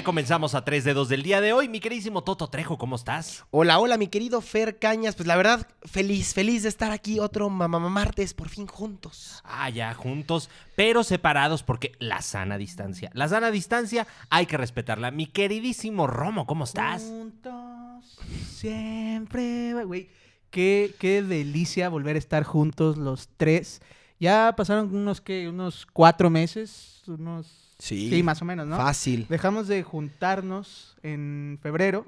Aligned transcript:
ya 0.00 0.04
comenzamos 0.04 0.54
a 0.54 0.64
3 0.64 0.84
dedos 0.84 1.10
del 1.10 1.22
día 1.22 1.42
de 1.42 1.52
hoy. 1.52 1.68
Mi 1.68 1.78
queridísimo 1.78 2.24
Toto 2.24 2.48
Trejo, 2.48 2.78
¿cómo 2.78 2.96
estás? 2.96 3.44
Hola, 3.50 3.78
hola, 3.78 3.98
mi 3.98 4.06
querido 4.06 4.40
Fer 4.40 4.78
Cañas. 4.78 5.14
Pues 5.14 5.26
la 5.26 5.36
verdad, 5.36 5.68
feliz, 5.82 6.32
feliz 6.32 6.62
de 6.62 6.70
estar 6.70 6.90
aquí 6.90 7.18
otro 7.18 7.50
mamá 7.50 7.78
martes, 7.80 8.32
por 8.32 8.48
fin 8.48 8.66
juntos. 8.66 9.42
Ah, 9.44 9.68
ya, 9.68 9.92
juntos, 9.92 10.48
pero 10.74 11.04
separados 11.04 11.62
porque 11.62 11.92
la 11.98 12.22
sana 12.22 12.56
distancia. 12.56 13.10
La 13.12 13.28
sana 13.28 13.50
distancia 13.50 14.06
hay 14.30 14.46
que 14.46 14.56
respetarla. 14.56 15.10
Mi 15.10 15.26
queridísimo 15.26 16.06
Romo, 16.06 16.46
¿cómo 16.46 16.64
estás? 16.64 17.02
Juntos, 17.02 18.18
siempre, 18.48 19.84
güey. 19.84 20.08
Qué, 20.50 20.94
qué 20.98 21.22
delicia 21.22 21.90
volver 21.90 22.16
a 22.16 22.20
estar 22.20 22.44
juntos 22.44 22.96
los 22.96 23.28
tres. 23.36 23.82
Ya 24.18 24.54
pasaron 24.56 24.94
unos, 24.94 25.20
¿qué? 25.20 25.46
Unos 25.46 25.84
cuatro 25.84 26.30
meses, 26.30 27.02
unos... 27.06 27.59
Sí. 27.80 28.08
Sí, 28.10 28.22
más 28.22 28.40
o 28.40 28.44
menos, 28.44 28.66
¿no? 28.68 28.76
Fácil. 28.76 29.26
Dejamos 29.28 29.66
de 29.66 29.82
juntarnos 29.82 30.96
en 31.02 31.58
febrero, 31.62 32.06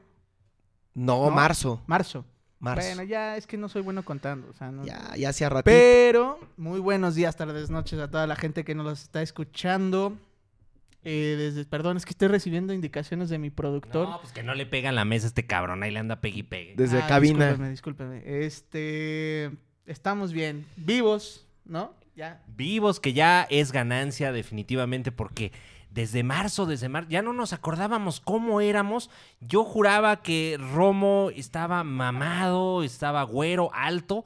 No, 0.95 1.25
¿No? 1.25 1.31
marzo. 1.31 1.83
marzo. 1.87 2.25
Marzo. 2.61 2.87
Bueno, 2.87 3.03
ya 3.03 3.37
es 3.37 3.49
que 3.49 3.57
no 3.57 3.69
soy 3.69 3.83
bueno 3.83 4.05
contando, 4.05 4.49
o 4.49 4.53
sea, 4.53 4.71
no... 4.71 4.85
Ya, 4.85 5.17
ya 5.17 5.31
hacía 5.31 5.49
ratito. 5.49 5.65
Pero, 5.75 6.39
muy 6.57 6.79
buenos 6.79 7.17
días, 7.17 7.35
tardes, 7.35 7.71
noches 7.71 7.99
a 7.99 8.09
toda 8.09 8.29
la 8.29 8.37
gente 8.37 8.63
que 8.65 8.77
nos 8.77 9.03
está 9.03 9.21
escuchando. 9.21 10.17
Eh, 11.03 11.35
desde, 11.37 11.65
perdón, 11.65 11.97
es 11.97 12.05
que 12.05 12.11
estoy 12.11 12.29
recibiendo 12.29 12.73
indicaciones 12.73 13.31
de 13.31 13.39
mi 13.39 13.51
productor. 13.51 14.09
No, 14.09 14.21
pues 14.21 14.33
que 14.33 14.45
no 14.45 14.55
le 14.55 14.65
pegan 14.67 14.95
la 14.95 15.05
mesa 15.05 15.27
a 15.27 15.29
este 15.29 15.45
cabrón. 15.45 15.83
Ahí 15.83 15.91
le 15.91 15.99
anda 15.99 16.21
pegue 16.21 16.39
y 16.39 16.43
pegue. 16.45 16.75
Desde 16.77 17.01
Ah, 17.03 17.07
cabina. 17.09 17.47
Discúlpeme, 17.49 17.71
discúlpeme. 17.71 18.23
Este, 18.45 19.51
estamos 19.87 20.33
bien, 20.33 20.65
vivos, 20.77 21.45
¿no? 21.65 21.95
Ya. 22.15 22.43
Vivos, 22.47 23.01
que 23.01 23.13
ya 23.13 23.47
es 23.51 23.73
ganancia 23.73 24.33
definitivamente 24.33 25.13
porque 25.13 25.53
desde 25.91 26.23
marzo, 26.23 26.67
desde 26.67 26.89
marzo, 26.89 27.11
ya 27.11 27.23
no 27.23 27.33
nos 27.33 27.53
acordábamos 27.53 28.21
cómo 28.21 28.61
éramos. 28.61 29.11
Yo 29.41 29.65
juraba 29.65 30.23
que 30.23 30.59
Romo 30.59 31.31
estaba 31.35 31.85
mamado, 31.85 32.83
estaba 32.83 33.23
güero, 33.25 33.71
alto. 33.75 34.25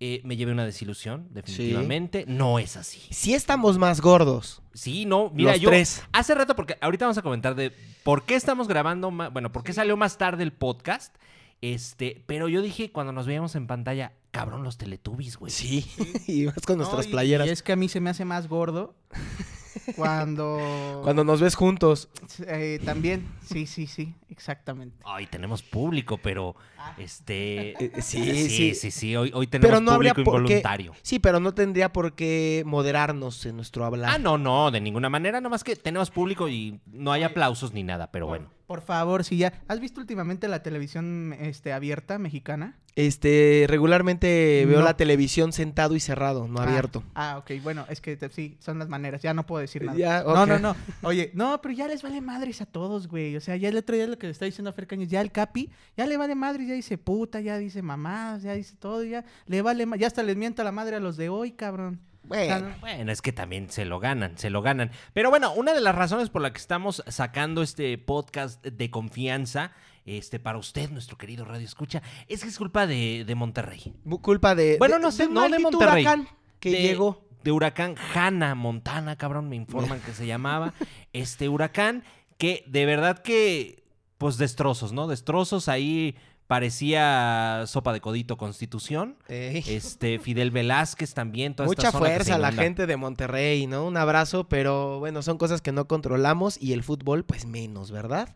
Eh, 0.00 0.20
me 0.22 0.36
llevé 0.36 0.52
una 0.52 0.64
desilusión, 0.64 1.26
definitivamente. 1.30 2.24
No 2.28 2.60
es 2.60 2.76
así. 2.76 3.00
Sí 3.10 3.34
estamos 3.34 3.78
más 3.78 4.00
gordos. 4.00 4.62
Sí, 4.72 5.06
no, 5.06 5.30
mira, 5.34 5.52
Los 5.52 5.60
yo 5.60 5.70
tres. 5.70 6.04
hace 6.12 6.36
rato, 6.36 6.54
porque 6.54 6.78
ahorita 6.80 7.06
vamos 7.06 7.18
a 7.18 7.22
comentar 7.22 7.56
de 7.56 7.72
por 8.04 8.22
qué 8.22 8.36
estamos 8.36 8.68
grabando, 8.68 9.10
bueno, 9.10 9.50
por 9.50 9.64
qué 9.64 9.72
salió 9.72 9.96
más 9.96 10.16
tarde 10.16 10.44
el 10.44 10.52
podcast. 10.52 11.16
Este, 11.60 12.22
pero 12.26 12.48
yo 12.48 12.62
dije 12.62 12.92
cuando 12.92 13.12
nos 13.12 13.26
veíamos 13.26 13.56
en 13.56 13.66
pantalla, 13.66 14.12
cabrón, 14.30 14.62
los 14.62 14.76
Teletubbies, 14.78 15.36
güey. 15.36 15.50
Sí. 15.52 15.86
y 16.26 16.44
más 16.46 16.60
con 16.66 16.78
nuestras 16.78 17.06
No, 17.06 17.10
y- 17.10 17.12
playeras. 17.12 17.46
Y 17.46 17.50
es 17.50 17.62
que 17.62 17.72
a 17.72 17.76
mí 17.76 17.88
se 17.88 18.00
me 18.00 18.10
hace 18.10 18.24
más 18.24 18.48
gordo 18.48 18.94
cuando... 19.96 21.00
Cuando 21.02 21.24
nos 21.24 21.40
ves 21.40 21.54
juntos. 21.54 22.08
Eh, 22.46 22.80
también, 22.84 23.26
sí, 23.44 23.66
sí, 23.66 23.86
sí, 23.86 24.14
exactamente. 24.28 24.96
Ay, 25.04 25.26
tenemos 25.26 25.62
público, 25.62 26.18
pero 26.18 26.54
este. 26.98 27.72
Eh, 27.84 27.92
sí, 28.02 28.22
sí, 28.24 28.48
sí. 28.50 28.74
sí, 28.74 28.90
sí, 28.90 29.16
Hoy, 29.16 29.30
hoy 29.34 29.46
tenemos 29.46 29.70
Pero 29.70 29.80
no 29.80 29.92
habría 29.92 30.12
público 30.14 30.32
qué- 30.32 30.38
involuntario. 30.38 30.94
Sí, 31.02 31.18
pero 31.18 31.40
no 31.40 31.54
tendría 31.54 31.92
por 31.92 32.14
qué 32.14 32.62
moderarnos 32.66 33.44
en 33.46 33.56
nuestro 33.56 33.84
hablar. 33.84 34.10
Ah, 34.14 34.18
no, 34.18 34.36
no, 34.38 34.70
de 34.70 34.80
ninguna 34.80 35.08
manera, 35.08 35.40
nomás 35.40 35.64
que 35.64 35.76
tenemos 35.76 36.10
público 36.10 36.48
y 36.48 36.80
no 36.86 37.12
hay 37.12 37.22
aplausos 37.22 37.72
ni 37.72 37.82
nada, 37.82 38.10
pero 38.10 38.26
bueno. 38.26 38.50
Por 38.68 38.82
favor, 38.82 39.24
si 39.24 39.38
ya... 39.38 39.54
¿Has 39.66 39.80
visto 39.80 39.98
últimamente 39.98 40.46
la 40.46 40.62
televisión 40.62 41.34
este, 41.40 41.72
abierta 41.72 42.18
mexicana? 42.18 42.76
Este, 42.96 43.64
regularmente 43.66 44.66
veo 44.66 44.82
la 44.82 44.94
televisión 44.94 45.54
sentado 45.54 45.96
y 45.96 46.00
cerrado, 46.00 46.46
no 46.48 46.60
Ah, 46.60 46.64
abierto. 46.64 47.02
Ah, 47.14 47.38
ok, 47.38 47.62
bueno, 47.62 47.86
es 47.88 48.02
que 48.02 48.14
te- 48.18 48.28
sí, 48.28 48.58
son 48.60 48.78
las 48.78 48.88
maneras, 48.90 49.22
ya 49.22 49.32
no 49.32 49.46
puedo 49.46 49.62
decir 49.62 49.84
nada. 49.84 49.96
Ya, 49.96 50.22
No, 50.22 50.44
no, 50.44 50.58
no. 50.58 50.76
Oye, 51.02 51.30
no, 51.32 51.62
pero 51.62 51.72
ya 51.72 51.88
les 51.88 52.02
vale 52.02 52.20
madres 52.20 52.60
a 52.60 52.66
todos, 52.66 53.08
güey. 53.08 53.34
O 53.36 53.40
sea, 53.40 53.56
ya 53.56 53.70
el 53.70 53.76
otro 53.78 53.96
día 53.96 54.06
lo 54.06 54.18
que 54.18 54.26
le 54.26 54.32
está 54.32 54.44
diciendo 54.44 54.68
a 54.68 54.74
Fer 54.74 54.86
Cañas, 54.86 55.08
ya 55.08 55.22
el 55.22 55.32
Capi, 55.32 55.70
ya 55.96 56.06
le 56.06 56.18
vale 56.18 56.34
madres, 56.34 56.68
ya 56.68 56.74
dice 56.74 56.98
puta, 56.98 57.40
ya 57.40 57.56
dice 57.56 57.80
mamás, 57.80 58.42
ya 58.42 58.52
dice 58.52 58.76
todo, 58.78 59.02
ya 59.02 59.24
le 59.46 59.62
vale 59.62 59.86
ya 59.98 60.06
hasta 60.08 60.22
les 60.22 60.36
mienta 60.36 60.62
la 60.62 60.72
madre 60.72 60.96
a 60.96 61.00
los 61.00 61.16
de 61.16 61.30
hoy, 61.30 61.52
cabrón. 61.52 62.00
Bueno, 62.28 62.68
no- 62.68 62.76
Bueno, 62.80 63.10
es 63.12 63.22
que 63.22 63.32
también 63.32 63.70
se 63.70 63.84
lo 63.84 63.98
ganan, 64.00 64.36
se 64.38 64.50
lo 64.50 64.62
ganan. 64.62 64.90
Pero 65.12 65.30
bueno, 65.30 65.52
una 65.54 65.72
de 65.74 65.80
las 65.80 65.94
razones 65.94 66.30
por 66.30 66.42
la 66.42 66.52
que 66.52 66.58
estamos 66.58 67.02
sacando 67.08 67.62
este 67.62 67.96
podcast 67.98 68.64
de 68.64 68.90
confianza, 68.90 69.72
este, 70.04 70.38
para 70.38 70.58
usted, 70.58 70.90
nuestro 70.90 71.18
querido 71.18 71.44
Radio 71.44 71.64
Escucha, 71.66 72.02
es 72.28 72.42
que 72.42 72.48
es 72.48 72.58
culpa 72.58 72.86
de, 72.86 73.24
de 73.26 73.34
Monterrey. 73.34 73.92
culpa 74.22 74.54
de. 74.54 74.76
Bueno, 74.78 74.96
de- 74.96 75.02
no 75.02 75.10
sé, 75.10 75.28
no 75.28 75.48
de 75.48 75.58
Monterrey. 75.58 76.04
huracán 76.04 76.28
que 76.60 76.70
de, 76.70 76.82
llegó. 76.82 77.24
De 77.44 77.52
huracán 77.52 77.94
Hanna 78.14 78.54
Montana, 78.54 79.16
cabrón, 79.16 79.48
me 79.48 79.56
informan 79.56 80.00
que 80.00 80.12
se 80.12 80.26
llamaba. 80.26 80.74
Este 81.12 81.48
huracán 81.48 82.04
que 82.36 82.64
de 82.66 82.84
verdad 82.86 83.18
que, 83.20 83.84
pues 84.18 84.36
destrozos, 84.38 84.92
¿no? 84.92 85.06
Destrozos 85.08 85.68
ahí 85.68 86.16
parecía 86.48 87.64
sopa 87.66 87.92
de 87.92 88.00
codito 88.00 88.38
constitución. 88.38 89.16
Ey. 89.28 89.62
Este, 89.68 90.18
Fidel 90.18 90.50
Velázquez 90.50 91.14
también, 91.14 91.54
toda 91.54 91.68
esta 91.68 91.82
Mucha 91.82 91.92
zona 91.92 92.06
se 92.06 92.14
fuerza 92.14 92.34
a 92.34 92.38
la 92.38 92.52
gente 92.52 92.86
de 92.86 92.96
Monterrey, 92.96 93.66
¿no? 93.66 93.86
Un 93.86 93.98
abrazo, 93.98 94.48
pero 94.48 94.98
bueno, 94.98 95.22
son 95.22 95.36
cosas 95.36 95.60
que 95.60 95.72
no 95.72 95.86
controlamos 95.86 96.60
y 96.60 96.72
el 96.72 96.82
fútbol, 96.82 97.24
pues 97.24 97.44
menos, 97.44 97.90
¿verdad? 97.90 98.34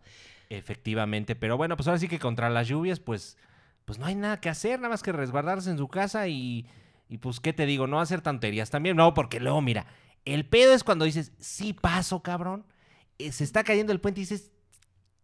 Efectivamente, 0.50 1.34
pero 1.34 1.56
bueno, 1.56 1.74
pues 1.76 1.88
ahora 1.88 1.98
sí 1.98 2.06
que 2.06 2.18
contra 2.18 2.50
las 2.50 2.68
lluvias, 2.68 3.00
pues, 3.00 3.38
pues 3.86 3.98
no 3.98 4.04
hay 4.04 4.14
nada 4.14 4.40
que 4.40 4.50
hacer, 4.50 4.78
nada 4.78 4.90
más 4.90 5.02
que 5.02 5.12
resguardarse 5.12 5.70
en 5.70 5.78
su 5.78 5.88
casa 5.88 6.28
y, 6.28 6.66
y 7.08 7.16
pues, 7.16 7.40
¿qué 7.40 7.54
te 7.54 7.64
digo? 7.64 7.86
No 7.86 7.98
hacer 7.98 8.20
tonterías 8.20 8.68
también, 8.68 8.94
no, 8.94 9.14
porque 9.14 9.40
luego, 9.40 9.62
mira, 9.62 9.86
el 10.26 10.44
pedo 10.44 10.74
es 10.74 10.84
cuando 10.84 11.06
dices, 11.06 11.32
sí 11.38 11.72
paso, 11.72 12.22
cabrón, 12.22 12.66
eh, 13.18 13.32
se 13.32 13.42
está 13.42 13.64
cayendo 13.64 13.90
el 13.94 14.00
puente 14.00 14.20
y 14.20 14.24
dices, 14.24 14.50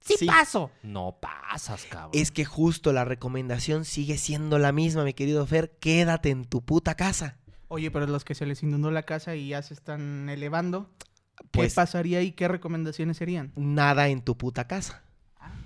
sí, 0.01 0.15
Sí. 0.19 0.27
paso. 0.27 0.71
No 0.83 1.19
pasas, 1.21 1.85
cabrón. 1.87 2.11
Es 2.15 2.31
que 2.31 2.45
justo 2.45 2.93
la 2.93 3.05
recomendación 3.05 3.85
sigue 3.85 4.17
siendo 4.19 4.59
la 4.59 4.73
misma, 4.73 5.05
mi 5.05 5.15
querido 5.15 5.47
Fer. 5.47 5.77
Quédate 5.81 6.31
en 6.31 6.45
tu 6.45 6.63
puta 6.65 6.95
casa. 6.95 7.39
Oye, 7.69 7.91
pero 7.91 8.07
los 8.07 8.25
que 8.25 8.35
se 8.35 8.47
les 8.47 8.63
inundó 8.63 8.91
la 8.91 9.03
casa 9.03 9.35
y 9.37 9.49
ya 9.49 9.61
se 9.63 9.75
están 9.75 10.29
elevando, 10.31 10.91
¿qué 11.37 11.45
Pues 11.53 11.75
pasaría 11.75 12.23
y 12.23 12.33
qué 12.33 12.49
recomendaciones 12.49 13.17
serían? 13.19 13.53
nada 13.57 14.09
en 14.09 14.23
tu 14.23 14.37
puta 14.39 14.67
casa. 14.67 15.03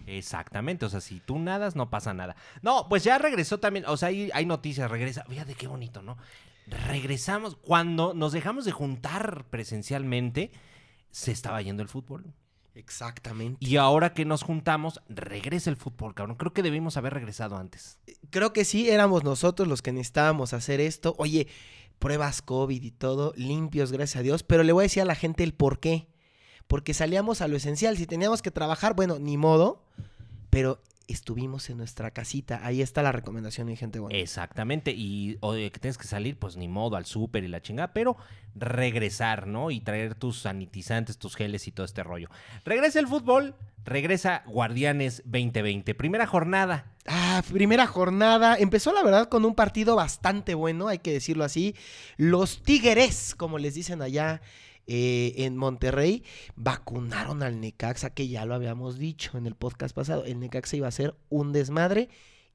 Exactamente, 0.06 0.84
o 0.84 0.88
sea, 0.88 1.00
si 1.00 1.20
tú 1.20 1.38
nadas, 1.38 1.76
no 1.76 1.88
pasa 1.90 2.12
nada. 2.12 2.34
No, 2.60 2.88
pues 2.88 3.04
ya 3.04 3.18
regresó 3.18 3.60
también, 3.60 3.84
o 3.86 3.96
sea, 3.96 4.08
hay, 4.08 4.30
hay 4.34 4.44
noticias, 4.46 4.90
regresa. 4.90 5.24
Fíjate 5.28 5.54
qué 5.54 5.68
bonito, 5.68 6.02
¿no? 6.02 6.18
Regresamos, 6.66 7.56
cuando 7.56 8.12
nos 8.14 8.32
dejamos 8.32 8.64
de 8.64 8.72
juntar 8.72 9.44
presencialmente, 9.50 10.50
se 11.10 11.30
estaba 11.32 11.62
yendo 11.62 11.82
el 11.82 11.88
fútbol. 11.88 12.34
Exactamente. 12.74 13.58
Y 13.60 13.76
ahora 13.76 14.14
que 14.14 14.24
nos 14.24 14.42
juntamos, 14.42 15.02
regresa 15.08 15.70
el 15.70 15.76
fútbol, 15.76 16.14
cabrón. 16.14 16.36
Creo 16.36 16.52
que 16.52 16.62
debimos 16.62 16.96
haber 16.96 17.12
regresado 17.14 17.56
antes. 17.56 17.98
Creo 18.30 18.52
que 18.52 18.64
sí, 18.64 18.88
éramos 18.88 19.24
nosotros 19.24 19.68
los 19.68 19.82
que 19.82 19.92
necesitábamos 19.92 20.52
hacer 20.52 20.80
esto. 20.80 21.14
Oye, 21.18 21.48
pruebas 21.98 22.40
COVID 22.42 22.82
y 22.82 22.90
todo, 22.90 23.32
limpios, 23.36 23.92
gracias 23.92 24.20
a 24.20 24.22
Dios. 24.22 24.42
Pero 24.42 24.62
le 24.62 24.72
voy 24.72 24.82
a 24.82 24.84
decir 24.84 25.02
a 25.02 25.06
la 25.06 25.14
gente 25.14 25.44
el 25.44 25.52
por 25.54 25.80
qué. 25.80 26.08
Porque 26.66 26.94
salíamos 26.94 27.42
a 27.42 27.48
lo 27.48 27.56
esencial. 27.56 27.96
Si 27.96 28.06
teníamos 28.06 28.40
que 28.40 28.50
trabajar, 28.50 28.94
bueno, 28.94 29.18
ni 29.18 29.36
modo. 29.36 29.84
Pero 30.48 30.80
estuvimos 31.08 31.70
en 31.70 31.78
nuestra 31.78 32.10
casita. 32.10 32.60
Ahí 32.64 32.82
está 32.82 33.02
la 33.02 33.12
recomendación, 33.12 33.66
mi 33.66 33.76
gente. 33.76 33.98
Bueno. 33.98 34.16
Exactamente. 34.16 34.92
Y 34.92 35.38
oye, 35.40 35.70
que 35.70 35.80
tienes 35.80 35.98
que 35.98 36.06
salir, 36.06 36.38
pues 36.38 36.56
ni 36.56 36.68
modo, 36.68 36.96
al 36.96 37.06
súper 37.06 37.44
y 37.44 37.48
la 37.48 37.60
chingada, 37.60 37.92
pero 37.92 38.16
regresar, 38.54 39.46
¿no? 39.46 39.70
Y 39.70 39.80
traer 39.80 40.14
tus 40.14 40.40
sanitizantes, 40.40 41.18
tus 41.18 41.36
geles 41.36 41.66
y 41.68 41.72
todo 41.72 41.86
este 41.86 42.02
rollo. 42.02 42.28
Regresa 42.64 43.00
el 43.00 43.08
fútbol, 43.08 43.54
regresa 43.84 44.42
Guardianes 44.46 45.22
2020. 45.24 45.94
Primera 45.94 46.26
jornada. 46.26 46.86
Ah, 47.06 47.42
primera 47.52 47.86
jornada. 47.86 48.56
Empezó, 48.56 48.92
la 48.92 49.02
verdad, 49.02 49.28
con 49.28 49.44
un 49.44 49.54
partido 49.54 49.96
bastante 49.96 50.54
bueno, 50.54 50.88
hay 50.88 50.98
que 50.98 51.12
decirlo 51.12 51.44
así. 51.44 51.74
Los 52.16 52.62
Tigres, 52.62 53.34
como 53.34 53.58
les 53.58 53.74
dicen 53.74 54.02
allá 54.02 54.40
eh, 54.86 55.34
en 55.38 55.56
Monterrey, 55.56 56.24
vacunaron 56.56 57.42
al 57.42 57.60
Necaxa, 57.60 58.10
que 58.10 58.28
ya 58.28 58.44
lo 58.46 58.54
habíamos 58.54 58.98
dicho 58.98 59.36
en 59.38 59.46
el 59.46 59.54
podcast 59.54 59.94
pasado. 59.94 60.24
El 60.24 60.40
Necaxa 60.40 60.76
iba 60.76 60.88
a 60.88 60.92
ser 60.92 61.14
un 61.28 61.52
desmadre 61.52 62.08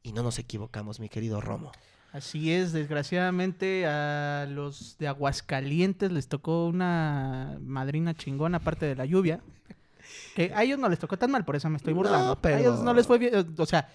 y 0.03 0.11
no 0.13 0.23
nos 0.23 0.39
equivocamos, 0.39 0.99
mi 0.99 1.09
querido 1.09 1.41
Romo. 1.41 1.71
Así 2.13 2.51
es, 2.53 2.71
desgraciadamente 2.71 3.85
a 3.85 4.45
los 4.49 4.97
de 4.97 5.07
Aguascalientes 5.07 6.11
les 6.11 6.27
tocó 6.27 6.65
una 6.67 7.57
madrina 7.61 8.13
chingona 8.15 8.57
aparte 8.57 8.85
de 8.85 8.95
la 8.95 9.05
lluvia. 9.05 9.41
Que 10.35 10.51
a 10.55 10.63
ellos 10.63 10.79
no 10.79 10.87
les 10.87 10.99
tocó 10.99 11.17
tan 11.17 11.31
mal, 11.31 11.43
por 11.43 11.55
eso 11.57 11.69
me 11.69 11.77
estoy 11.77 11.93
No, 11.93 11.97
burlando. 11.99 12.37
pero- 12.41 12.55
A 12.55 12.59
ellos 12.61 12.81
no 12.81 12.93
les 12.93 13.05
fue 13.05 13.17
bien, 13.17 13.53
o 13.57 13.65
sea, 13.65 13.89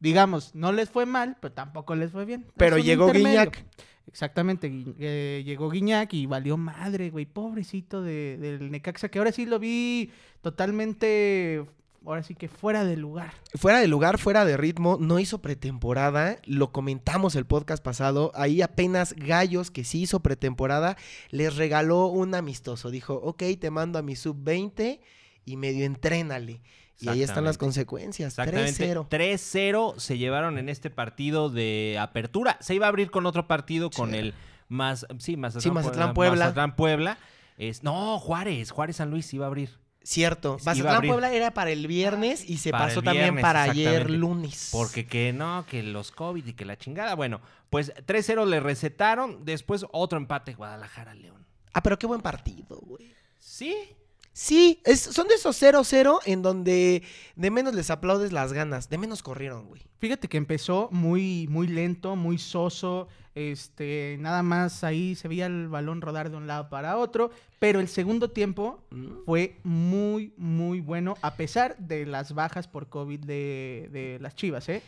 digamos, 0.00 0.54
no 0.54 0.72
les 0.72 0.90
fue 0.90 1.06
mal, 1.06 1.36
pero 1.40 1.54
tampoco 1.54 1.94
les 1.94 2.10
fue 2.12 2.24
bien. 2.24 2.46
Pero 2.56 2.78
llegó. 2.78 3.10
Guiñac. 3.12 3.64
Exactamente, 4.06 4.72
eh, 4.98 5.42
llegó 5.44 5.68
Guiñac 5.68 6.14
y 6.14 6.24
valió 6.24 6.56
madre, 6.56 7.10
güey, 7.10 7.26
pobrecito 7.26 8.00
de- 8.00 8.38
del 8.38 8.70
Necaxa, 8.70 9.10
que 9.10 9.18
ahora 9.18 9.32
sí 9.32 9.44
lo 9.44 9.58
vi 9.58 10.10
totalmente, 10.40 11.64
ahora 12.06 12.22
sí 12.22 12.34
que 12.34 12.48
fuera 12.48 12.84
de 12.84 12.96
lugar. 12.96 13.32
Fuera 13.54 13.80
de 13.80 13.86
lugar, 13.88 14.18
fuera 14.18 14.44
de 14.44 14.56
ritmo, 14.56 14.96
no 15.00 15.18
hizo 15.18 15.42
pretemporada, 15.42 16.38
lo 16.46 16.72
comentamos 16.72 17.34
el 17.36 17.44
podcast 17.46 17.82
pasado, 17.82 18.32
ahí 18.34 18.62
apenas 18.62 19.14
Gallos, 19.14 19.70
que 19.70 19.84
sí 19.84 20.02
hizo 20.02 20.20
pretemporada, 20.20 20.96
les 21.30 21.56
regaló 21.56 22.06
un 22.06 22.34
amistoso, 22.34 22.90
dijo, 22.90 23.14
ok, 23.14 23.42
te 23.60 23.70
mando 23.70 23.98
a 23.98 24.02
mi 24.02 24.16
sub-20 24.16 25.00
y 25.44 25.56
medio 25.56 25.84
entrénale. 25.84 26.60
Y 27.00 27.08
ahí 27.08 27.22
están 27.22 27.44
las 27.44 27.58
consecuencias. 27.58 28.32
Exactamente. 28.38 28.94
3-0. 28.94 29.08
3-0 29.08 29.98
se 29.98 30.18
llevaron 30.18 30.58
en 30.58 30.68
este 30.68 30.90
partido 30.90 31.48
de 31.48 31.96
apertura. 32.00 32.56
Se 32.60 32.74
iba 32.74 32.86
a 32.86 32.88
abrir 32.88 33.10
con 33.10 33.26
otro 33.26 33.46
partido 33.46 33.90
con 33.90 34.10
Sí. 34.10 34.16
el 34.16 34.34
más 34.68 35.06
sí, 35.18 35.36
Mazatlán, 35.36 35.62
Sí, 35.62 35.70
Mazatlán, 35.70 36.14
Puebla. 36.14 36.44
Mazatlán, 36.46 36.76
Puebla. 36.76 37.18
Es, 37.56 37.82
no, 37.82 38.18
Juárez, 38.18 38.70
Juárez 38.70 38.96
San 38.96 39.10
Luis 39.10 39.32
iba 39.32 39.46
a 39.46 39.48
abrir. 39.48 39.70
Cierto. 40.02 40.58
Mazatlán. 40.64 41.06
Puebla 41.06 41.32
era 41.32 41.52
para 41.52 41.70
el 41.70 41.86
viernes 41.86 42.48
y 42.48 42.58
se 42.58 42.70
Para 42.70 42.86
pasó 42.86 43.02
también 43.02 43.40
para 43.40 43.62
ayer 43.62 44.10
lunes. 44.10 44.70
Porque 44.72 45.06
que 45.06 45.32
no, 45.32 45.66
que 45.66 45.82
los 45.82 46.10
COVID 46.10 46.46
y 46.46 46.52
que 46.54 46.64
la 46.64 46.76
chingada. 46.78 47.14
Bueno, 47.14 47.40
pues 47.70 47.92
3-0 48.06 48.44
le 48.46 48.60
recetaron. 48.60 49.44
Después 49.44 49.84
otro 49.92 50.18
empate, 50.18 50.54
Guadalajara-León. 50.54 51.46
Ah, 51.74 51.82
pero 51.82 51.98
qué 51.98 52.06
buen 52.06 52.22
partido, 52.22 52.78
güey. 52.80 53.12
Sí, 53.38 53.76
Sí, 54.40 54.80
es- 54.84 55.00
son 55.00 55.26
de 55.26 55.34
esos 55.34 55.56
0-0 55.60 56.20
en 56.24 56.42
donde 56.42 57.02
de 57.34 57.50
menos 57.50 57.74
les 57.74 57.90
aplaudes 57.90 58.30
las 58.32 58.52
ganas. 58.52 58.88
De 58.88 58.96
menos 58.96 59.20
corrieron, 59.20 59.66
güey. 59.66 59.82
Fíjate 59.98 60.28
que 60.28 60.36
empezó 60.36 60.88
muy, 60.92 61.48
muy 61.50 61.66
lento, 61.66 62.14
muy 62.14 62.38
soso. 62.38 63.08
Este, 63.34 64.16
nada 64.20 64.44
más 64.44 64.84
ahí 64.84 65.16
se 65.16 65.26
veía 65.26 65.46
el 65.46 65.66
balón 65.66 66.00
rodar 66.00 66.30
de 66.30 66.36
un 66.36 66.46
lado 66.46 66.68
para 66.68 66.98
otro. 66.98 67.32
Pero 67.58 67.80
el 67.80 67.88
segundo 67.88 68.30
tiempo 68.30 68.78
Mm. 68.90 69.06
fue 69.26 69.56
muy, 69.64 70.32
muy 70.36 70.80
bueno, 70.82 71.16
a 71.20 71.34
pesar 71.34 71.76
de 71.78 72.06
las 72.06 72.32
bajas 72.32 72.68
por 72.68 72.88
COVID 72.88 73.18
de, 73.18 73.88
de 73.90 74.18
las 74.20 74.36
chivas, 74.36 74.68
¿eh? 74.68 74.82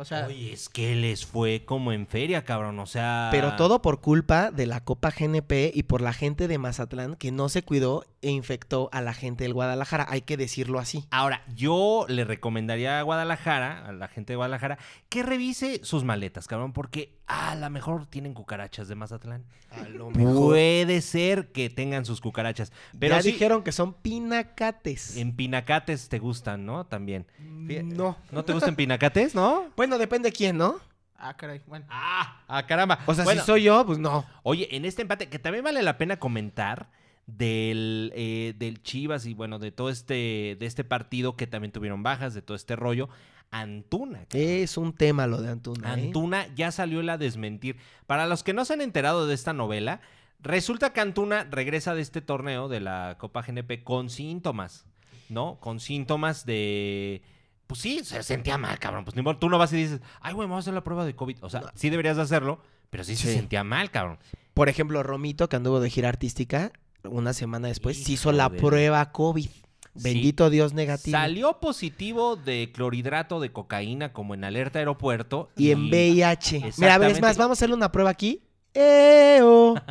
O 0.00 0.04
sea, 0.06 0.26
Oye, 0.26 0.54
es 0.54 0.70
que 0.70 0.94
les 0.96 1.26
fue 1.26 1.64
como 1.66 1.92
en 1.92 2.06
feria, 2.06 2.42
cabrón. 2.42 2.78
O 2.78 2.86
sea. 2.86 3.28
Pero 3.30 3.54
todo 3.56 3.82
por 3.82 4.00
culpa 4.00 4.50
de 4.50 4.64
la 4.66 4.80
Copa 4.82 5.10
GNP 5.10 5.72
y 5.74 5.82
por 5.82 6.00
la 6.00 6.14
gente 6.14 6.48
de 6.48 6.56
Mazatlán 6.56 7.16
que 7.16 7.30
no 7.32 7.50
se 7.50 7.62
cuidó 7.62 8.04
e 8.22 8.30
infectó 8.30 8.88
a 8.92 9.02
la 9.02 9.12
gente 9.12 9.44
del 9.44 9.52
Guadalajara. 9.52 10.06
Hay 10.08 10.22
que 10.22 10.38
decirlo 10.38 10.78
así. 10.78 11.04
Ahora, 11.10 11.42
yo 11.54 12.06
le 12.08 12.24
recomendaría 12.24 12.98
a 12.98 13.02
Guadalajara, 13.02 13.86
a 13.86 13.92
la 13.92 14.08
gente 14.08 14.32
de 14.32 14.36
Guadalajara, 14.38 14.78
que 15.10 15.22
revise 15.22 15.80
sus 15.84 16.02
maletas, 16.02 16.46
cabrón, 16.46 16.72
porque 16.72 17.18
a 17.26 17.54
lo 17.54 17.68
mejor 17.70 18.06
tienen 18.06 18.34
cucarachas 18.34 18.88
de 18.88 18.94
Mazatlán. 18.94 19.44
A 19.70 19.82
lo 19.88 20.08
Puede 20.10 21.00
ser 21.00 21.52
que 21.52 21.70
tengan 21.70 22.04
sus 22.04 22.20
cucarachas. 22.20 22.72
Pero 22.98 23.14
ya 23.16 23.22
sí, 23.22 23.32
dijeron 23.32 23.62
que 23.62 23.70
son 23.72 23.94
pinacates. 23.94 25.16
en 25.16 25.36
pinacates 25.36 26.08
te 26.08 26.18
gustan, 26.18 26.66
¿no? 26.66 26.86
También. 26.86 27.26
Fí- 27.66 27.82
No. 27.84 28.16
¿No 28.32 28.44
te 28.44 28.52
gustan 28.52 28.74
pinacates, 28.76 29.34
no? 29.34 29.66
Bueno, 29.76 29.89
depende 29.98 30.32
quién, 30.32 30.56
¿no? 30.56 30.80
ah, 31.20 31.36
caray, 31.36 31.60
bueno. 31.66 31.86
Ah, 31.88 32.42
ah, 32.48 32.66
caramba. 32.66 33.00
O 33.06 33.14
sea, 33.14 33.24
Bueno, 33.24 33.40
si 33.40 33.46
soy 33.46 33.64
yo, 33.64 33.84
pues 33.86 33.98
no. 33.98 34.24
Oye, 34.42 34.74
en 34.74 34.84
este 34.84 35.02
empate, 35.02 35.28
que 35.28 35.38
también 35.38 35.64
vale 35.64 35.82
la 35.82 35.98
pena 35.98 36.18
comentar 36.18 36.90
del, 37.26 38.12
eh, 38.16 38.54
del 38.58 38.82
Chivas 38.82 39.26
y 39.26 39.34
bueno, 39.34 39.58
de 39.58 39.70
todo 39.70 39.90
este, 39.90 40.56
de 40.58 40.66
este 40.66 40.84
partido 40.84 41.36
que 41.36 41.46
también 41.46 41.72
tuvieron 41.72 42.02
bajas, 42.02 42.34
de 42.34 42.42
todo 42.42 42.56
este 42.56 42.76
rollo. 42.76 43.08
Antuna. 43.50 44.26
Es 44.32 44.76
un 44.76 44.92
tema 44.92 45.26
lo 45.26 45.42
de 45.42 45.50
Antuna. 45.50 45.88
¿eh? 45.88 45.92
Antuna 45.92 46.46
ya 46.54 46.70
salió 46.70 47.00
él 47.00 47.08
a 47.08 47.18
desmentir. 47.18 47.76
Para 48.06 48.26
los 48.26 48.42
que 48.42 48.52
no 48.52 48.64
se 48.64 48.74
han 48.74 48.80
enterado 48.80 49.26
de 49.26 49.34
esta 49.34 49.52
novela, 49.52 50.00
resulta 50.40 50.92
que 50.92 51.00
Antuna 51.00 51.44
regresa 51.50 51.94
de 51.94 52.02
este 52.02 52.20
torneo 52.20 52.68
de 52.68 52.80
la 52.80 53.16
Copa 53.18 53.42
GNP 53.42 53.82
con 53.82 54.08
síntomas, 54.08 54.86
¿no? 55.28 55.58
Con 55.60 55.80
síntomas 55.80 56.46
de... 56.46 57.22
Pues 57.70 57.82
sí, 57.82 58.00
se 58.02 58.20
sentía 58.24 58.58
mal, 58.58 58.80
cabrón. 58.80 59.04
Pues 59.04 59.14
ni 59.14 59.22
modo, 59.22 59.38
tú 59.38 59.48
no 59.48 59.56
vas 59.56 59.72
y 59.72 59.76
dices, 59.76 60.00
ay, 60.20 60.34
güey, 60.34 60.48
vamos 60.48 60.56
a 60.56 60.64
hacer 60.64 60.74
la 60.74 60.82
prueba 60.82 61.04
de 61.04 61.14
COVID. 61.14 61.36
O 61.40 61.48
sea, 61.48 61.70
sí 61.76 61.88
deberías 61.88 62.16
de 62.16 62.22
hacerlo, 62.22 62.60
pero 62.90 63.04
sí, 63.04 63.14
se 63.14 63.32
sentía 63.32 63.62
mal, 63.62 63.92
cabrón. 63.92 64.18
Por 64.54 64.68
ejemplo, 64.68 65.04
Romito, 65.04 65.48
que 65.48 65.54
anduvo 65.54 65.78
de 65.78 65.88
gira 65.88 66.08
artística, 66.08 66.72
una 67.04 67.32
semana 67.32 67.68
después, 67.68 68.02
se 68.02 68.10
hizo 68.10 68.30
Hijo 68.30 68.38
la 68.38 68.48
de- 68.48 68.58
prueba 68.58 69.12
COVID. 69.12 69.48
Bendito 69.94 70.50
Dios 70.50 70.72
negativo. 70.74 71.16
Salió 71.16 71.60
positivo 71.60 72.34
de 72.34 72.72
clorhidrato 72.74 73.38
de 73.38 73.52
cocaína 73.52 74.12
como 74.12 74.34
en 74.34 74.42
alerta 74.42 74.80
aeropuerto. 74.80 75.50
Y 75.56 75.70
en 75.70 75.90
VIH. 75.90 76.72
Mira, 76.78 76.94
a 76.94 76.98
ver, 76.98 77.12
es 77.12 77.20
más, 77.20 77.36
vamos 77.36 77.50
a 77.50 77.58
hacerle 77.58 77.76
una 77.76 77.92
prueba 77.92 78.10
aquí. 78.10 78.42
¡Eo! 78.74 79.74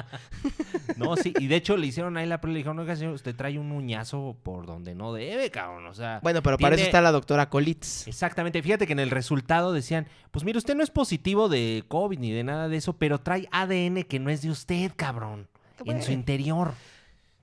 No, 0.96 1.16
sí, 1.16 1.34
y 1.40 1.48
de 1.48 1.56
hecho 1.56 1.78
le 1.78 1.88
hicieron 1.88 2.18
ahí 2.18 2.26
la 2.26 2.42
prueba 2.42 2.52
y 2.52 2.54
le 2.56 2.58
dijeron, 2.60 2.80
oiga, 2.80 2.96
señor, 2.96 3.14
usted 3.14 3.34
trae 3.36 3.58
un 3.58 3.72
uñazo 3.72 4.36
por 4.44 4.66
donde 4.66 4.96
no 4.96 5.14
debe, 5.14 5.50
cabrón. 5.50 5.86
O 5.88 5.94
sea, 5.94 6.20
Bueno, 6.24 6.42
pero 6.42 6.58
para 6.58 6.76
eso 6.76 6.84
está 6.84 7.00
la 7.02 7.12
doctora 7.12 7.50
Colitz. 7.50 8.06
exactamente. 8.08 8.62
Fíjate 8.62 8.86
que 8.86 8.94
en 8.94 9.00
el 9.00 9.10
resultado 9.10 9.72
decían, 9.72 10.08
pues 10.32 10.44
mire, 10.44 10.58
usted 10.58 10.76
no 10.76 10.84
es 10.84 10.90
positivo 10.92 11.48
de 11.48 11.86
COVID 11.88 12.20
ni 12.20 12.32
de 12.32 12.44
nada 12.44 12.68
de 12.68 12.78
eso, 12.78 12.94
pero 12.94 13.20
trae 13.20 13.48
ADN 13.52 14.04
que 14.04 14.20
no 14.20 14.30
es 14.30 14.42
de 14.42 14.50
usted, 14.50 14.92
cabrón. 14.96 15.48
En 15.86 16.02
su 16.04 16.12
interior. 16.12 16.74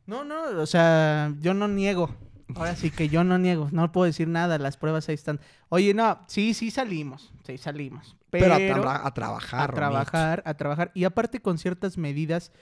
No, 0.06 0.22
no, 0.24 0.42
o 0.60 0.66
sea, 0.66 1.32
yo 1.40 1.54
no 1.54 1.66
niego. 1.68 2.10
Ahora 2.54 2.76
sí 2.76 2.90
que 2.90 3.08
yo 3.08 3.25
no 3.25 3.38
niego, 3.38 3.69
no 3.72 3.90
puedo 3.90 4.04
decir 4.06 4.28
nada, 4.28 4.58
las 4.58 4.76
pruebas 4.76 5.08
ahí 5.08 5.14
están. 5.16 5.40
Oye, 5.69 5.93
no, 5.94 6.20
sí, 6.28 6.54
sí 6.54 6.70
salimos, 6.70 7.32
sí 7.44 7.58
salimos. 7.58 8.16
Pero, 8.31 8.54
Pero, 8.56 8.75
a, 8.76 8.78
tra- 8.78 9.00
a 9.06 9.14
trabajar. 9.14 9.70
a 9.70 9.75
trabajar, 9.75 10.43
a 10.46 10.54
trabajar. 10.54 10.93
Y 10.94 11.04
aparte 11.04 11.40
con 11.40 11.58
ciertas 11.58 11.98
medidas 11.98 12.52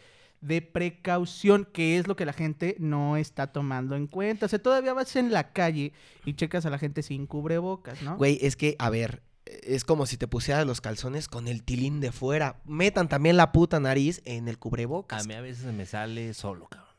de 0.41 0.63
precaución, 0.63 1.67
que 1.71 1.99
es 1.99 2.07
lo 2.07 2.17
que 2.17 2.27
la 2.27 2.33
gente 2.33 2.77
no 2.79 3.17
está 3.17 3.49
tomando 3.53 3.97
en 3.97 4.07
cuenta. 4.07 4.47
O 4.47 4.49
sea, 4.49 4.59
todavía 4.63 4.93
vas 4.95 5.17
en 5.17 5.33
la 5.33 5.53
calle 5.53 5.93
y 6.25 6.35
checas 6.35 6.67
a 6.67 6.71
la 6.71 6.79
gente 6.79 7.03
sin 7.03 7.27
cubrebocas, 7.27 8.01
¿no? 8.03 8.17
Güey, 8.17 8.39
es 8.43 8.57
que, 8.57 8.77
a 8.79 8.91
ver, 8.91 9.23
es 9.47 9.85
como 9.85 10.07
si 10.07 10.17
te 10.17 10.27
pusieras 10.29 10.67
los 10.67 10.81
calzones 10.81 11.29
con 11.29 11.49
el 11.49 11.63
tilín 11.63 12.01
de 12.01 12.13
fuera. 12.13 12.57
Metan 12.67 13.09
también 13.09 13.37
la 13.37 13.53
puta 13.53 13.81
nariz 13.81 14.23
en 14.25 14.49
el 14.49 14.55
A 14.57 14.59
cubrebocas. 14.59 15.27
mí 15.27 15.35
a 15.35 15.41
veces 15.41 15.73
me 15.73 15.87
sale 15.87 16.33
solo, 16.35 16.67
cabrón. 16.69 16.94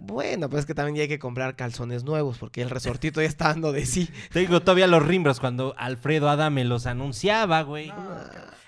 Bueno, 0.00 0.48
pues 0.48 0.60
es 0.60 0.66
que 0.66 0.74
también 0.74 0.96
ya 0.96 1.02
hay 1.02 1.08
que 1.08 1.18
comprar 1.18 1.56
calzones 1.56 2.04
nuevos 2.04 2.38
porque 2.38 2.62
el 2.62 2.70
resortito 2.70 3.20
ya 3.20 3.28
está 3.28 3.48
dando 3.48 3.72
de 3.72 3.86
sí. 3.86 4.08
Tengo 4.32 4.60
todavía 4.60 4.86
los 4.86 5.04
rimbros 5.04 5.40
cuando 5.40 5.74
Alfredo 5.76 6.28
Adame 6.28 6.64
los 6.64 6.86
anunciaba, 6.86 7.62
güey. 7.62 7.92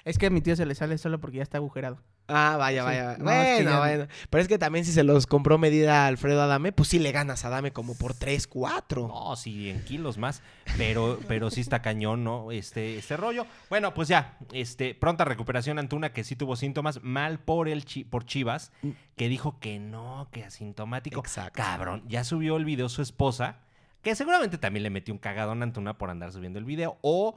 Es 0.04 0.18
que 0.18 0.26
a 0.26 0.30
mi 0.30 0.40
tío 0.40 0.56
se 0.56 0.66
le 0.66 0.74
sale 0.74 0.96
solo 0.98 1.20
porque 1.20 1.38
ya 1.38 1.42
está 1.42 1.58
agujerado. 1.58 1.98
Ah, 2.32 2.56
vaya, 2.58 2.82
Sí, 2.82 2.86
vaya. 2.86 3.16
no, 3.18 3.30
es 3.32 3.46
que 3.46 3.54
bueno, 3.64 3.70
ya- 3.70 3.78
bueno. 3.80 4.06
Pero 4.30 4.42
es 4.42 4.46
que 4.48 4.56
también 4.58 4.84
si 4.84 4.92
se 4.92 5.02
los 5.02 5.26
compró 5.26 5.58
medida 5.58 6.06
Alfredo 6.06 6.40
Adame, 6.42 6.70
pues 6.70 6.88
sí 6.88 7.00
le 7.00 7.10
ganas 7.10 7.44
a 7.44 7.48
Adame 7.48 7.72
como 7.72 7.96
por 7.96 8.14
3, 8.14 8.46
4. 8.46 9.08
No, 9.08 9.34
sí, 9.34 9.68
en 9.68 9.82
kilos 9.84 10.16
más, 10.16 10.40
pero, 10.78 11.18
pero 11.26 11.50
sí 11.50 11.60
está 11.60 11.82
cañón, 11.82 12.22
¿no? 12.22 12.52
Este, 12.52 12.98
este 12.98 13.16
rollo. 13.16 13.46
Bueno, 13.68 13.92
pues 13.94 14.06
ya, 14.06 14.38
este, 14.52 14.94
pronta 14.94 15.24
recuperación 15.24 15.80
Antuna, 15.80 16.12
que 16.12 16.22
sí 16.22 16.36
tuvo 16.36 16.54
síntomas, 16.54 17.02
mal 17.02 17.40
por 17.40 17.68
el 17.68 17.84
Chi- 17.84 18.04
por 18.04 18.24
Chivas, 18.24 18.70
que 19.16 19.28
dijo 19.28 19.58
que 19.58 19.80
no, 19.80 20.28
que 20.30 20.44
asintomático. 20.44 21.18
Exacto. 21.18 21.60
Cabrón, 21.60 22.04
ya 22.06 22.22
subió 22.22 22.56
el 22.58 22.64
video 22.64 22.88
su 22.88 23.02
esposa, 23.02 23.56
que 24.02 24.14
seguramente 24.14 24.56
también 24.56 24.84
le 24.84 24.90
metió 24.90 25.12
un 25.12 25.18
cagadón 25.18 25.62
a 25.62 25.64
Antuna 25.64 25.98
por 25.98 26.10
andar 26.10 26.30
subiendo 26.32 26.60
el 26.60 26.64
video, 26.64 26.96
o 27.02 27.34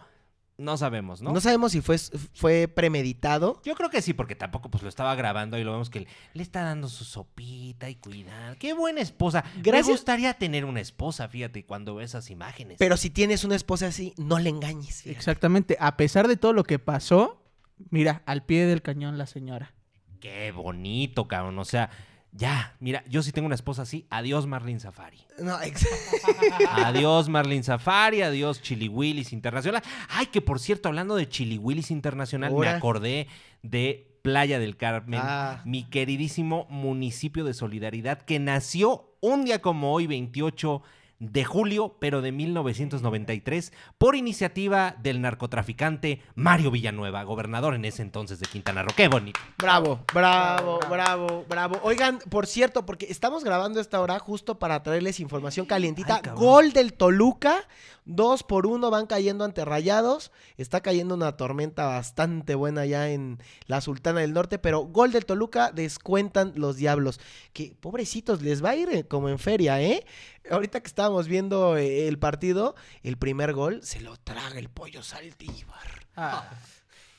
no 0.58 0.78
sabemos, 0.78 1.22
¿no? 1.22 1.32
¿No? 1.34 1.42
sabemos 1.42 1.72
si 1.72 1.82
fue, 1.82 1.98
fue 2.34 2.68
premeditado. 2.68 3.62
Yo 3.66 3.76
creo 3.76 3.90
que 3.90 4.02
sí, 4.02 4.14
porque 4.14 4.36
tampoco 4.36 4.70
pues 4.70 4.84
lo 4.84 4.90
estaba 4.90 5.16
grabando 5.16 5.58
y 5.58 5.64
lo 5.64 5.72
vemos 5.72 5.90
que 5.90 6.02
le, 6.02 6.08
le 6.34 6.44
está 6.44 6.62
dando 6.64 6.88
su 6.90 7.04
sopita 7.06 7.90
y 7.90 7.96
cuidar. 7.96 8.58
Qué 8.58 8.74
buena 8.74 9.02
esposa. 9.02 9.44
Gracias- 9.62 9.88
Me 9.88 9.94
gustaría 9.94 10.34
tener 10.36 10.66
una 10.66 10.80
esposa, 10.80 11.28
fíjate, 11.28 11.66
cuando 11.66 11.96
veo 11.96 12.06
esas 12.06 12.30
imágenes. 12.30 12.78
Pero 12.78 12.98
si 12.98 13.10
tienes 13.10 13.44
una 13.44 13.56
esposa 13.56 13.88
así, 13.88 14.14
no 14.18 14.40
le 14.40 14.50
engañes. 14.50 15.02
fíjate. 15.02 15.12
Exactamente, 15.18 15.78
a 15.80 15.98
pesar 15.98 16.28
de 16.28 16.38
todo 16.38 16.54
lo 16.54 16.64
que 16.64 16.78
pasó, 16.80 17.44
mira, 17.90 18.22
al 18.26 18.46
pie 18.46 18.66
del 18.66 18.82
cañón 18.82 19.18
la 19.18 19.26
señora. 19.26 19.74
Qué 20.20 20.52
bonito, 20.52 21.28
cabrón. 21.28 21.58
O 21.60 21.66
sea, 21.66 21.90
ya, 22.36 22.76
mira, 22.80 23.04
yo 23.08 23.22
sí 23.22 23.32
tengo 23.32 23.46
una 23.46 23.56
esposa 23.56 23.84
así. 23.84 24.08
Adiós, 24.10 24.48
Marlene 24.48 24.80
Safari. 24.80 25.20
No, 25.40 25.62
ex- 25.62 25.88
Adiós, 26.70 27.30
Marlene 27.30 27.64
Safari. 27.64 28.22
Adiós, 28.22 28.62
Chili 28.62 28.88
Willis 28.88 29.34
Internacional. 29.34 29.82
Ay, 30.10 30.28
que 30.28 30.42
por 30.42 30.60
cierto, 30.60 30.90
hablando 30.90 31.16
de 31.16 31.30
Chili 31.30 31.58
Willis 31.58 31.92
Internacional, 31.92 32.54
me 32.54 32.68
acordé 32.68 33.28
de 33.62 34.08
Playa 34.24 34.58
del 34.58 34.78
Carmen, 34.78 35.20
Ah. 35.22 35.62
mi 35.66 35.84
queridísimo 35.84 36.66
municipio 36.70 37.44
de 37.44 37.54
solidaridad 37.54 38.22
que 38.22 38.40
nació 38.40 39.14
un 39.22 39.44
día 39.46 39.62
como 39.62 39.94
hoy, 39.94 40.08
28 40.08 40.82
de 41.20 41.46
julio, 41.46 41.96
pero 42.00 42.22
de 42.22 42.32
1993, 42.32 43.72
por 43.98 44.16
iniciativa 44.16 44.96
del 45.02 45.22
narcotraficante 45.22 46.22
Mario 46.36 46.72
Villanueva, 46.72 47.24
gobernador 47.24 47.76
en 47.76 47.86
ese 47.86 48.02
entonces 48.02 48.40
de 48.40 48.48
Quintana 48.48 48.84
Roo. 48.84 48.94
Qué 48.96 49.08
bonito. 49.08 49.40
Bravo, 49.58 50.02
bravo, 50.14 50.80
bravo, 50.90 51.46
bravo. 51.48 51.80
Oigan, 51.84 52.20
por 52.30 52.48
cierto, 52.48 52.86
porque 52.86 53.08
estamos 53.10 53.44
grabando 53.44 53.80
esta 53.80 54.02
hora 54.02 54.20
justo 54.20 54.60
para 54.60 54.84
traerles 54.84 55.20
información 55.20 55.66
calientita. 55.66 56.22
Ay. 56.24 56.32
Gol 56.36 56.74
del 56.74 56.94
Toluca. 56.94 57.68
Dos 58.06 58.44
por 58.44 58.68
uno 58.68 58.92
van 58.92 59.08
cayendo 59.08 59.46
ante 59.46 59.64
Rayados. 59.64 60.32
Está 60.58 60.82
cayendo 60.82 61.16
una 61.16 61.38
tormenta 61.38 61.86
bastante 61.86 62.54
buena 62.54 62.86
ya 62.86 63.10
en 63.10 63.40
la 63.66 63.80
Sultana 63.80 64.20
del 64.20 64.34
Norte. 64.34 64.60
Pero 64.60 64.82
gol 64.82 65.14
del 65.14 65.26
Toluca, 65.26 65.72
descuentan 65.72 66.52
los 66.56 66.76
diablos. 66.76 67.22
Que 67.54 67.76
pobrecitos, 67.80 68.42
les 68.42 68.64
va 68.64 68.72
a 68.72 68.76
ir 68.76 68.90
eh, 68.90 69.08
como 69.08 69.30
en 69.30 69.40
feria, 69.40 69.82
¿eh? 69.82 70.06
Ahorita 70.52 70.82
que 70.82 70.88
estábamos 70.88 71.28
viendo 71.28 71.78
eh, 71.78 72.08
el 72.08 72.20
partido, 72.20 72.76
el 73.02 73.18
primer 73.18 73.54
gol 73.54 73.82
se 73.84 74.02
lo 74.02 74.18
traga 74.18 74.60
el 74.60 74.70
pollo 74.70 75.02
Saldívar. 75.04 76.08
Ah, 76.16 76.50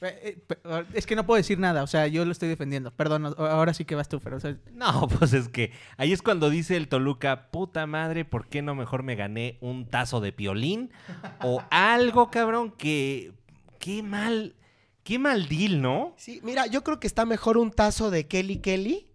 Eh, 0.02 0.36
pe- 0.46 0.58
Es 0.92 1.06
que 1.06 1.16
no 1.16 1.24
puedo 1.24 1.38
decir 1.38 1.58
nada, 1.58 1.82
o 1.82 1.86
sea, 1.86 2.06
yo 2.08 2.26
lo 2.26 2.32
estoy 2.32 2.48
defendiendo. 2.50 2.90
Perdón, 2.90 3.34
ahora 3.38 3.72
sí 3.72 3.86
que 3.86 3.94
vas 3.94 4.08
tú, 4.08 4.20
pero 4.20 4.36
o 4.36 4.40
sea, 4.40 4.54
No, 4.72 5.08
pues 5.18 5.32
es 5.32 5.48
que 5.48 5.72
ahí 5.96 6.12
es 6.12 6.20
cuando 6.20 6.50
dice 6.50 6.76
el 6.76 6.88
Toluca, 6.88 7.50
puta 7.50 7.86
madre, 7.86 8.26
¿por 8.26 8.46
qué 8.48 8.60
no 8.60 8.74
mejor 8.74 9.02
me 9.02 9.14
gané 9.16 9.56
un 9.62 9.86
tazo 9.88 10.20
de 10.20 10.32
piolín? 10.32 10.90
O 11.40 11.62
algo, 11.70 12.30
cabrón, 12.30 12.70
que... 12.72 13.32
Qué 13.78 14.02
mal... 14.02 14.54
Qué 15.04 15.18
mal 15.18 15.48
deal, 15.48 15.80
¿no? 15.82 16.14
Sí, 16.16 16.40
mira, 16.42 16.66
yo 16.66 16.82
creo 16.82 16.98
que 17.00 17.06
está 17.06 17.24
mejor 17.26 17.56
un 17.58 17.70
tazo 17.70 18.10
de 18.10 18.26
Kelly 18.26 18.58
Kelly. 18.58 19.06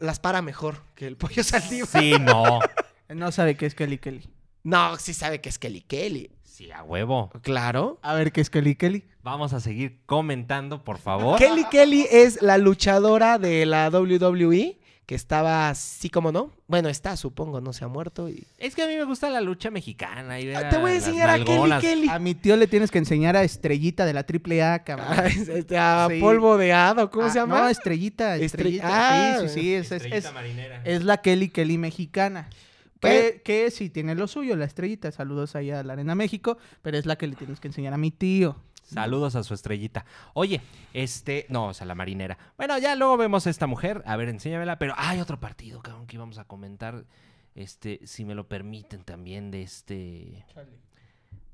Las 0.00 0.18
para 0.20 0.42
mejor 0.42 0.82
que 0.96 1.06
el 1.06 1.16
pollo 1.16 1.42
Saldívar. 1.44 1.88
Sí, 1.88 2.12
no. 2.20 2.58
no 3.14 3.32
sabe 3.32 3.56
qué 3.56 3.66
es 3.66 3.74
Kelly 3.74 3.98
Kelly. 3.98 4.22
No, 4.64 4.96
sí 4.98 5.12
sabe 5.14 5.40
que 5.40 5.48
es 5.48 5.58
Kelly 5.58 5.80
Kelly. 5.82 6.30
Sí, 6.44 6.70
a 6.70 6.82
huevo. 6.82 7.30
Claro. 7.42 7.98
A 8.02 8.14
ver 8.14 8.30
qué 8.32 8.40
es 8.40 8.50
Kelly 8.50 8.74
Kelly. 8.76 9.04
Vamos 9.22 9.52
a 9.52 9.60
seguir 9.60 10.00
comentando, 10.06 10.84
por 10.84 10.98
favor. 10.98 11.38
Kelly 11.38 11.64
Kelly 11.70 12.06
es 12.10 12.42
la 12.42 12.58
luchadora 12.58 13.38
de 13.38 13.64
la 13.66 13.88
WWE 13.88 14.78
que 15.06 15.14
estaba 15.16 15.68
así 15.68 16.10
como 16.10 16.30
no. 16.30 16.52
Bueno, 16.68 16.88
está, 16.88 17.16
supongo, 17.16 17.60
no 17.60 17.72
se 17.72 17.84
ha 17.84 17.88
muerto. 17.88 18.28
Y... 18.28 18.46
Es 18.58 18.74
que 18.76 18.82
a 18.82 18.86
mí 18.86 18.94
me 18.96 19.02
gusta 19.04 19.30
la 19.30 19.40
lucha 19.40 19.70
mexicana. 19.70 20.38
y 20.38 20.54
Ah, 20.54 20.68
Te 20.68 20.76
voy 20.78 20.92
a 20.92 20.94
enseñar 20.94 21.28
a 21.30 21.42
Kelly. 21.42 21.72
Kelly. 21.80 22.08
A 22.08 22.18
mi 22.20 22.34
tío 22.34 22.56
le 22.56 22.66
tienes 22.68 22.90
que 22.90 22.98
enseñar 22.98 23.36
a 23.36 23.42
Estrellita 23.42 24.04
de 24.06 24.12
la 24.12 24.24
AAA, 24.24 24.84
cabrón. 24.84 25.08
Ah, 25.10 25.26
este, 25.26 25.76
a 25.76 26.06
Sí. 26.08 26.20
polvo 26.20 26.56
de 26.56 26.72
hado, 26.72 27.10
¿cómo 27.10 27.26
Ah, 27.26 27.30
se 27.30 27.38
llama? 27.40 27.62
No, 27.62 27.68
Estrellita, 27.68 28.36
Estre- 28.36 28.44
Estrellita. 28.44 28.86
Ah, 28.88 29.38
sí, 29.40 29.48
sí, 29.48 29.54
sí, 29.60 29.74
es, 29.74 29.86
es- 29.86 29.92
Estrellita 30.02 30.28
es- 30.28 30.34
marinera. 30.34 30.82
es 30.84 31.02
la 31.02 31.16
Kelly 31.20 31.48
Kelly 31.48 31.78
mexicana. 31.78 32.48
Pues- 33.02 33.32
Que, 33.32 33.42
que 33.42 33.70
sí 33.70 33.90
tiene 33.90 34.14
lo 34.14 34.26
suyo, 34.28 34.56
la 34.56 34.64
estrellita. 34.64 35.10
Saludos 35.12 35.54
allá 35.56 35.80
a 35.80 35.82
la 35.82 35.92
Arena 35.92 36.14
México, 36.14 36.56
pero 36.82 36.96
es 36.96 37.04
la 37.04 37.16
que 37.16 37.26
le 37.26 37.36
tienes 37.36 37.60
que 37.60 37.68
enseñar 37.68 37.92
a 37.92 37.98
mi 37.98 38.10
tío. 38.10 38.56
Saludos 38.84 39.36
a 39.36 39.42
su 39.42 39.54
estrellita. 39.54 40.04
Oye, 40.34 40.60
este, 40.92 41.46
no, 41.48 41.68
o 41.68 41.74
sea, 41.74 41.86
la 41.86 41.94
marinera. 41.94 42.36
Bueno, 42.56 42.78
ya 42.78 42.94
luego 42.94 43.16
vemos 43.16 43.46
a 43.46 43.50
esta 43.50 43.66
mujer. 43.66 44.02
A 44.06 44.16
ver, 44.16 44.28
enséñamela. 44.28 44.78
Pero 44.78 44.94
hay 44.96 45.18
otro 45.20 45.40
partido, 45.40 45.80
cabrón, 45.82 46.06
que 46.06 46.16
íbamos 46.16 46.38
a 46.38 46.44
comentar. 46.44 47.04
Este, 47.54 48.00
si 48.04 48.24
me 48.24 48.34
lo 48.34 48.48
permiten 48.48 49.02
también, 49.04 49.50
de 49.50 49.62
este. 49.62 50.44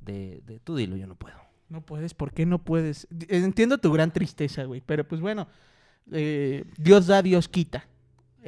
De, 0.00 0.42
de 0.46 0.58
tú 0.60 0.76
dilo, 0.76 0.96
yo 0.96 1.06
no 1.06 1.14
puedo. 1.16 1.36
No 1.68 1.80
puedes, 1.82 2.14
¿por 2.14 2.32
qué 2.32 2.46
no 2.46 2.58
puedes? 2.64 3.06
Entiendo 3.28 3.78
tu 3.78 3.92
gran 3.92 4.10
tristeza, 4.12 4.64
güey, 4.64 4.80
pero 4.80 5.06
pues 5.06 5.20
bueno, 5.20 5.48
eh, 6.12 6.64
Dios 6.78 7.06
da, 7.06 7.20
Dios 7.22 7.46
quita. 7.48 7.86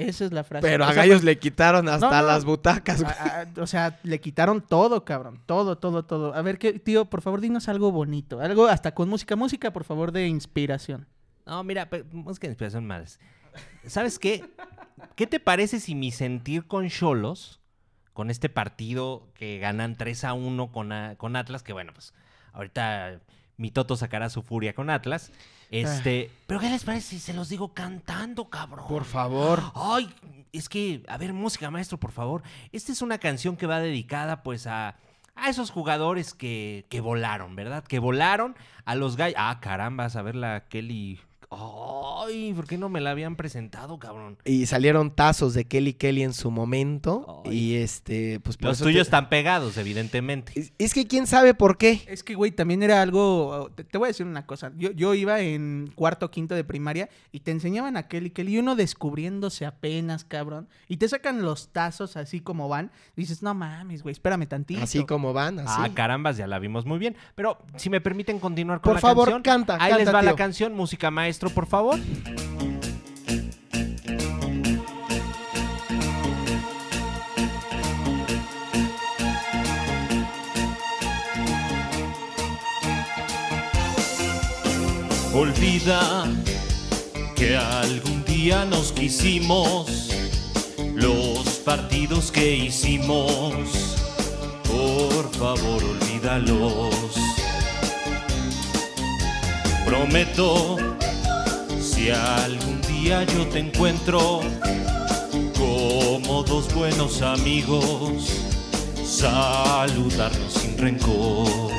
Esa 0.08 0.24
es 0.24 0.32
la 0.32 0.44
frase. 0.44 0.66
Pero 0.66 0.84
a 0.84 0.88
O 0.88 0.92
sea, 0.92 1.02
Gallos 1.02 1.22
le 1.24 1.38
quitaron 1.38 1.88
hasta 1.88 2.10
No, 2.10 2.20
no. 2.22 2.26
las 2.26 2.44
butacas. 2.44 3.02
güey. 3.02 3.14
a- 3.18 3.40
a- 3.56 3.62
o 3.62 3.66
sea, 3.66 3.98
le 4.02 4.20
quitaron 4.20 4.60
todo, 4.60 5.04
cabrón. 5.04 5.40
Todo, 5.46 5.78
todo, 5.78 6.04
todo. 6.04 6.34
A 6.34 6.42
ver, 6.42 6.58
¿qué, 6.58 6.74
tío, 6.78 7.04
por 7.04 7.22
favor, 7.22 7.40
dinos 7.40 7.68
algo 7.68 7.92
bonito. 7.92 8.40
Algo 8.40 8.66
hasta 8.66 8.92
con 8.94 9.08
música. 9.08 9.36
Música, 9.36 9.72
por 9.72 9.84
favor, 9.84 10.12
de 10.12 10.26
inspiración. 10.26 11.06
No, 11.46 11.62
mira, 11.64 11.88
música 12.12 12.46
de 12.46 12.52
inspiración 12.52 12.86
más. 12.86 13.18
¿Sabes 13.86 14.18
qué? 14.18 14.44
¿Qué 15.16 15.26
te 15.26 15.40
parece 15.40 15.80
si 15.80 15.94
mi 15.94 16.10
sentir 16.12 16.66
con 16.66 16.88
Cholos, 16.88 17.60
con 18.12 18.30
este 18.30 18.48
partido 18.48 19.28
que 19.34 19.58
ganan 19.58 19.96
3 19.96 20.24
a 20.24 20.34
1 20.34 20.70
con, 20.72 20.92
a- 20.92 21.16
con 21.16 21.36
Atlas, 21.36 21.62
que 21.62 21.72
bueno, 21.72 21.92
pues 21.94 22.12
ahorita 22.52 23.20
mi 23.56 23.70
Toto 23.70 23.96
sacará 23.96 24.28
su 24.30 24.42
furia 24.42 24.74
con 24.74 24.90
Atlas. 24.90 25.32
Este, 25.70 26.30
pero 26.46 26.58
¿qué 26.60 26.68
les 26.68 26.84
parece 26.84 27.10
si 27.10 27.18
se 27.20 27.32
los 27.32 27.48
digo 27.48 27.72
cantando, 27.72 28.50
cabrón? 28.50 28.86
Por 28.88 29.04
favor. 29.04 29.62
Ay, 29.74 30.12
es 30.52 30.68
que, 30.68 31.02
a 31.08 31.16
ver, 31.16 31.32
música, 31.32 31.70
maestro, 31.70 31.98
por 31.98 32.12
favor. 32.12 32.42
Esta 32.72 32.92
es 32.92 33.02
una 33.02 33.18
canción 33.18 33.56
que 33.56 33.66
va 33.66 33.78
dedicada, 33.78 34.42
pues, 34.42 34.66
a, 34.66 34.96
a 35.36 35.48
esos 35.48 35.70
jugadores 35.70 36.34
que, 36.34 36.86
que 36.88 37.00
volaron, 37.00 37.54
¿verdad? 37.54 37.84
Que 37.84 37.98
volaron 38.00 38.56
a 38.84 38.94
los 38.96 39.16
gallos. 39.16 39.36
Ah, 39.38 39.58
caramba, 39.60 40.06
a 40.06 40.22
ver 40.22 40.34
la 40.34 40.64
Kelly. 40.68 41.20
Ay, 41.52 42.52
¿por 42.54 42.66
qué 42.66 42.78
no 42.78 42.88
me 42.88 43.00
la 43.00 43.10
habían 43.10 43.34
presentado, 43.34 43.98
cabrón? 43.98 44.38
Y 44.44 44.66
salieron 44.66 45.10
tazos 45.14 45.52
de 45.54 45.64
Kelly 45.64 45.94
Kelly 45.94 46.22
en 46.22 46.32
su 46.32 46.50
momento. 46.50 47.42
Ay. 47.44 47.56
Y 47.58 47.74
este, 47.76 48.38
pues 48.40 48.56
por 48.56 48.68
Los 48.68 48.78
tuyos 48.78 48.94
te- 48.94 49.00
están 49.02 49.28
pegados, 49.28 49.76
evidentemente. 49.76 50.52
Es, 50.54 50.72
es 50.78 50.94
que 50.94 51.06
quién 51.08 51.26
sabe 51.26 51.54
por 51.54 51.76
qué. 51.76 52.02
Es 52.06 52.22
que, 52.22 52.34
güey, 52.34 52.52
también 52.52 52.82
era 52.82 53.02
algo. 53.02 53.70
Te, 53.74 53.82
te 53.84 53.98
voy 53.98 54.06
a 54.06 54.08
decir 54.08 54.26
una 54.26 54.46
cosa. 54.46 54.70
Yo, 54.76 54.92
yo 54.92 55.14
iba 55.14 55.40
en 55.40 55.90
cuarto 55.96 56.26
o 56.26 56.30
quinto 56.30 56.54
de 56.54 56.62
primaria 56.62 57.08
y 57.32 57.40
te 57.40 57.50
enseñaban 57.50 57.96
a 57.96 58.06
Kelly 58.06 58.30
Kelly 58.30 58.54
y 58.54 58.58
uno 58.58 58.76
descubriéndose 58.76 59.66
apenas, 59.66 60.24
cabrón. 60.24 60.68
Y 60.88 60.98
te 60.98 61.08
sacan 61.08 61.42
los 61.42 61.68
tazos 61.72 62.16
así 62.16 62.40
como 62.40 62.68
van. 62.68 62.92
Y 63.16 63.22
dices, 63.22 63.42
no 63.42 63.54
mames, 63.54 64.02
güey, 64.04 64.12
espérame 64.12 64.46
tantito. 64.46 64.82
Así 64.82 65.04
como 65.04 65.32
van, 65.32 65.58
así. 65.58 65.74
Ah, 65.82 65.90
carambas, 65.94 66.36
ya 66.36 66.46
la 66.46 66.58
vimos 66.60 66.86
muy 66.86 66.98
bien. 66.98 67.16
Pero 67.34 67.58
si 67.76 67.90
me 67.90 68.00
permiten 68.00 68.38
continuar 68.38 68.80
con 68.80 68.90
Por 68.90 68.94
la 68.96 69.00
favor, 69.00 69.24
canción. 69.30 69.42
canta, 69.42 69.74
Ahí 69.74 69.90
canta, 69.90 69.98
les 70.04 70.14
va 70.14 70.22
la 70.22 70.36
canción, 70.36 70.74
música 70.74 71.10
por 71.48 71.64
favor. 71.66 71.98
Olvida 85.32 86.26
que 87.34 87.56
algún 87.56 88.22
día 88.24 88.66
nos 88.66 88.92
quisimos, 88.92 90.10
los 90.94 91.46
partidos 91.64 92.30
que 92.30 92.56
hicimos, 92.56 93.96
por 94.68 95.30
favor 95.32 95.82
olvídalos. 95.82 97.14
Prometo, 99.86 100.99
si 102.00 102.10
algún 102.10 102.80
día 102.82 103.24
yo 103.24 103.46
te 103.48 103.58
encuentro 103.58 104.40
como 105.58 106.42
dos 106.44 106.72
buenos 106.72 107.20
amigos, 107.20 108.40
saludarnos 109.04 110.52
sin 110.52 110.78
rencor. 110.78 111.70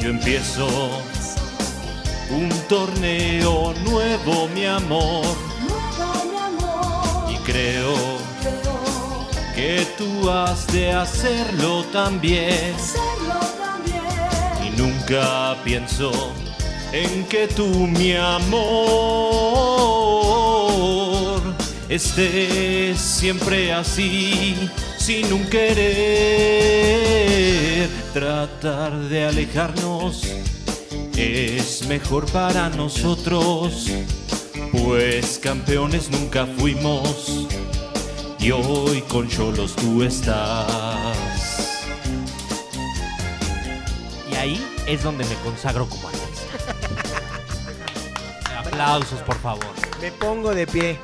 Yo 0.00 0.10
empiezo 0.10 0.68
un 2.30 2.48
torneo 2.68 3.74
nuevo, 3.84 4.48
mi 4.54 4.64
amor, 4.64 5.26
y 7.28 7.36
creo 7.38 7.94
que 9.56 9.84
tú 9.98 10.30
has 10.30 10.64
de 10.68 10.92
hacerlo 10.92 11.82
también. 11.92 12.76
Y 14.64 14.80
nunca 14.80 15.56
pienso 15.64 16.12
en 16.92 17.24
que 17.24 17.48
tú, 17.48 17.66
mi 17.66 18.14
amor, 18.14 18.48
estés 21.88 22.98
siempre 22.98 23.72
así, 23.72 24.54
sin 24.98 25.32
un 25.32 25.44
querer. 25.48 25.88
Tratar 28.12 28.98
de 29.08 29.24
alejarnos 29.26 30.22
es 31.16 31.86
mejor 31.88 32.26
para 32.30 32.68
nosotros, 32.70 33.86
pues 34.72 35.38
campeones 35.38 36.10
nunca 36.10 36.46
fuimos. 36.46 37.46
Y 38.38 38.52
hoy 38.52 39.02
con 39.02 39.28
Cholos 39.28 39.74
tú 39.76 40.02
estás. 40.02 41.18
Y 44.30 44.34
ahí 44.36 44.64
es 44.86 45.02
donde 45.02 45.24
me 45.24 45.34
consagro 45.36 45.88
como. 45.88 46.17
Aplausos, 48.80 49.20
por 49.22 49.34
favor. 49.38 49.64
Me 50.00 50.12
pongo 50.12 50.54
de 50.54 50.64
pie. 50.68 51.00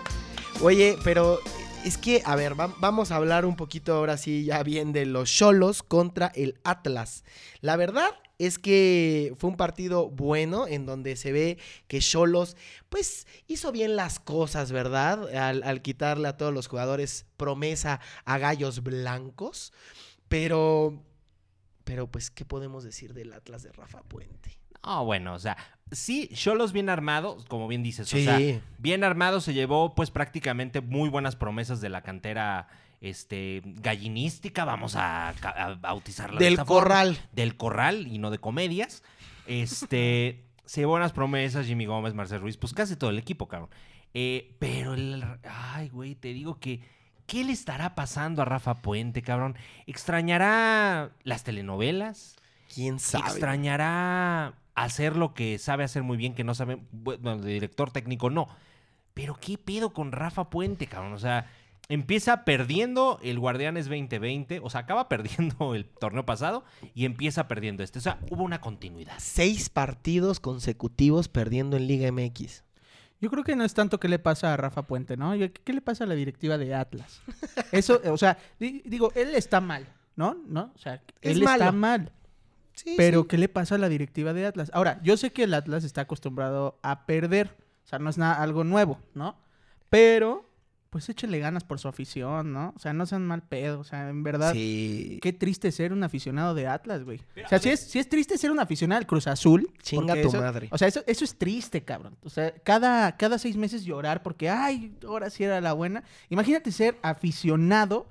Oye, 0.62 0.96
pero 1.02 1.40
es 1.84 1.98
que, 1.98 2.22
a 2.24 2.36
ver, 2.36 2.58
va- 2.58 2.72
vamos 2.78 3.10
a 3.10 3.16
hablar 3.16 3.44
un 3.44 3.56
poquito 3.56 3.94
ahora 3.94 4.16
sí 4.16 4.44
ya 4.44 4.62
bien 4.62 4.92
de 4.92 5.06
los 5.06 5.28
Cholos 5.28 5.82
contra 5.82 6.28
el 6.36 6.60
Atlas. 6.62 7.24
La 7.62 7.74
verdad 7.74 8.10
es 8.38 8.60
que 8.60 9.34
fue 9.40 9.50
un 9.50 9.56
partido 9.56 10.08
bueno 10.08 10.68
en 10.68 10.86
donde 10.86 11.16
se 11.16 11.32
ve 11.32 11.58
que 11.88 11.98
Cholos 11.98 12.56
pues 12.90 13.26
hizo 13.48 13.72
bien 13.72 13.96
las 13.96 14.20
cosas, 14.20 14.70
¿verdad? 14.70 15.34
Al, 15.36 15.64
al 15.64 15.82
quitarle 15.82 16.28
a 16.28 16.36
todos 16.36 16.54
los 16.54 16.68
jugadores 16.68 17.26
promesa 17.36 17.98
a 18.24 18.38
gallos 18.38 18.84
blancos. 18.84 19.72
Pero, 20.28 21.02
pero 21.82 22.06
pues, 22.06 22.30
¿qué 22.30 22.44
podemos 22.44 22.84
decir 22.84 23.14
del 23.14 23.32
Atlas 23.32 23.64
de 23.64 23.72
Rafa 23.72 24.00
Puente? 24.04 24.60
No, 24.84 25.04
bueno, 25.04 25.34
o 25.34 25.38
sea, 25.38 25.56
sí, 25.90 26.28
Cholos 26.34 26.72
bien 26.72 26.88
armados, 26.88 27.44
como 27.46 27.68
bien 27.68 27.82
dices, 27.82 28.08
Sí. 28.08 28.20
o 28.20 28.24
sea, 28.24 28.60
bien 28.78 29.04
armado 29.04 29.40
se 29.40 29.54
llevó 29.54 29.94
pues 29.94 30.10
prácticamente 30.10 30.80
muy 30.80 31.08
buenas 31.08 31.36
promesas 31.36 31.80
de 31.80 31.88
la 31.88 32.02
cantera 32.02 32.68
este 33.00 33.60
gallinística, 33.64 34.64
vamos 34.64 34.94
a, 34.96 35.34
bautizarla 35.80 36.38
de 36.38 36.44
Del 36.46 36.56
forma. 36.56 36.66
corral. 36.68 37.18
del 37.32 37.56
corral 37.56 38.06
y 38.06 38.18
no 38.18 38.30
de 38.30 38.38
comedias. 38.38 39.02
Este, 39.46 40.44
se 40.64 40.80
llevó 40.80 40.92
buenas 40.92 41.12
promesas, 41.12 41.66
Jimmy 41.66 41.84
Gómez, 41.86 42.14
Marcel 42.14 42.40
Ruiz, 42.40 42.56
pues 42.56 42.72
casi 42.72 42.96
todo 42.96 43.10
el 43.10 43.18
equipo, 43.18 43.46
cabrón. 43.46 43.68
Eh, 44.14 44.56
pero 44.58 44.94
el, 44.94 45.22
ay, 45.74 45.88
güey, 45.90 46.14
te 46.14 46.28
digo 46.28 46.58
que, 46.60 46.80
¿qué 47.26 47.44
le 47.44 47.52
estará 47.52 47.94
pasando 47.94 48.40
a 48.42 48.44
Rafa 48.46 48.76
Puente, 48.76 49.20
cabrón? 49.22 49.56
¿Extrañará 49.86 51.10
las 51.24 51.44
telenovelas? 51.44 52.36
¿Quién 52.72 52.98
sabe? 52.98 53.24
extrañará 53.26 54.54
hacer 54.74 55.16
lo 55.16 55.34
que 55.34 55.58
sabe 55.58 55.84
hacer 55.84 56.02
muy 56.02 56.16
bien, 56.16 56.34
que 56.34 56.44
no 56.44 56.54
sabe, 56.54 56.78
bueno, 56.92 57.36
de 57.38 57.52
director 57.52 57.90
técnico 57.90 58.30
no. 58.30 58.48
Pero 59.14 59.36
qué 59.40 59.58
pedo 59.58 59.92
con 59.92 60.10
Rafa 60.12 60.50
Puente, 60.50 60.86
cabrón. 60.88 61.12
O 61.12 61.18
sea, 61.18 61.48
empieza 61.88 62.44
perdiendo 62.44 63.20
el 63.22 63.38
Guardianes 63.38 63.86
2020, 63.86 64.60
o 64.62 64.70
sea, 64.70 64.80
acaba 64.80 65.08
perdiendo 65.08 65.74
el 65.74 65.84
torneo 65.84 66.24
pasado 66.26 66.64
y 66.94 67.04
empieza 67.04 67.46
perdiendo 67.46 67.82
este. 67.84 67.98
O 68.00 68.02
sea, 68.02 68.18
hubo 68.30 68.42
una 68.42 68.60
continuidad. 68.60 69.14
Seis 69.18 69.68
partidos 69.68 70.40
consecutivos 70.40 71.28
perdiendo 71.28 71.76
en 71.76 71.86
Liga 71.86 72.10
MX. 72.10 72.64
Yo 73.20 73.30
creo 73.30 73.44
que 73.44 73.54
no 73.56 73.64
es 73.64 73.72
tanto 73.72 74.00
qué 74.00 74.08
le 74.08 74.18
pasa 74.18 74.52
a 74.52 74.56
Rafa 74.56 74.82
Puente, 74.82 75.16
¿no? 75.16 75.32
¿Qué 75.32 75.72
le 75.72 75.80
pasa 75.80 76.04
a 76.04 76.06
la 76.06 76.14
directiva 76.14 76.58
de 76.58 76.74
Atlas? 76.74 77.22
Eso, 77.72 78.00
o 78.10 78.18
sea, 78.18 78.36
di- 78.58 78.82
digo, 78.84 79.12
él 79.14 79.34
está 79.34 79.60
mal, 79.60 79.86
¿no? 80.16 80.36
¿No? 80.46 80.72
O 80.74 80.78
sea, 80.78 80.94
Es 81.22 81.36
él 81.36 81.42
está 81.44 81.70
malo. 81.70 81.72
mal. 81.72 82.12
Sí, 82.74 82.94
Pero 82.96 83.22
sí. 83.22 83.28
¿qué 83.28 83.38
le 83.38 83.48
pasa 83.48 83.76
a 83.76 83.78
la 83.78 83.88
directiva 83.88 84.32
de 84.32 84.46
Atlas? 84.46 84.70
Ahora, 84.74 85.00
yo 85.02 85.16
sé 85.16 85.32
que 85.32 85.44
el 85.44 85.54
Atlas 85.54 85.84
está 85.84 86.02
acostumbrado 86.02 86.78
a 86.82 87.06
perder. 87.06 87.56
O 87.84 87.86
sea, 87.88 87.98
no 87.98 88.10
es 88.10 88.18
nada, 88.18 88.42
algo 88.42 88.64
nuevo, 88.64 88.98
¿no? 89.14 89.36
Pero, 89.90 90.48
pues 90.90 91.08
échenle 91.08 91.38
ganas 91.38 91.64
por 91.64 91.78
su 91.78 91.86
afición, 91.88 92.52
¿no? 92.52 92.72
O 92.76 92.78
sea, 92.78 92.92
no 92.92 93.04
sean 93.06 93.26
mal 93.26 93.42
pedo. 93.42 93.80
O 93.80 93.84
sea, 93.84 94.08
en 94.08 94.22
verdad, 94.22 94.52
Sí. 94.52 95.18
qué 95.22 95.32
triste 95.32 95.70
ser 95.70 95.92
un 95.92 96.02
aficionado 96.02 96.54
de 96.54 96.66
Atlas, 96.66 97.04
güey. 97.04 97.20
O 97.44 97.48
sea, 97.48 97.58
si 97.58 97.68
es, 97.70 97.80
si 97.80 97.98
es 97.98 98.08
triste 98.08 98.38
ser 98.38 98.50
un 98.50 98.58
aficionado 98.60 98.98
del 99.00 99.06
Cruz 99.06 99.26
Azul. 99.26 99.70
Chinga 99.82 100.06
porque 100.14 100.22
tu 100.22 100.28
eso- 100.28 100.40
madre. 100.40 100.68
O 100.72 100.78
sea, 100.78 100.88
eso, 100.88 101.02
eso 101.06 101.24
es 101.24 101.36
triste, 101.36 101.84
cabrón. 101.84 102.16
O 102.22 102.30
sea, 102.30 102.52
cada, 102.64 103.16
cada 103.16 103.38
seis 103.38 103.56
meses 103.56 103.84
llorar 103.84 104.22
porque, 104.22 104.48
ay, 104.50 104.96
ahora 105.06 105.30
sí 105.30 105.44
era 105.44 105.60
la 105.60 105.72
buena. 105.74 106.02
Imagínate 106.28 106.72
ser 106.72 106.96
aficionado 107.02 108.06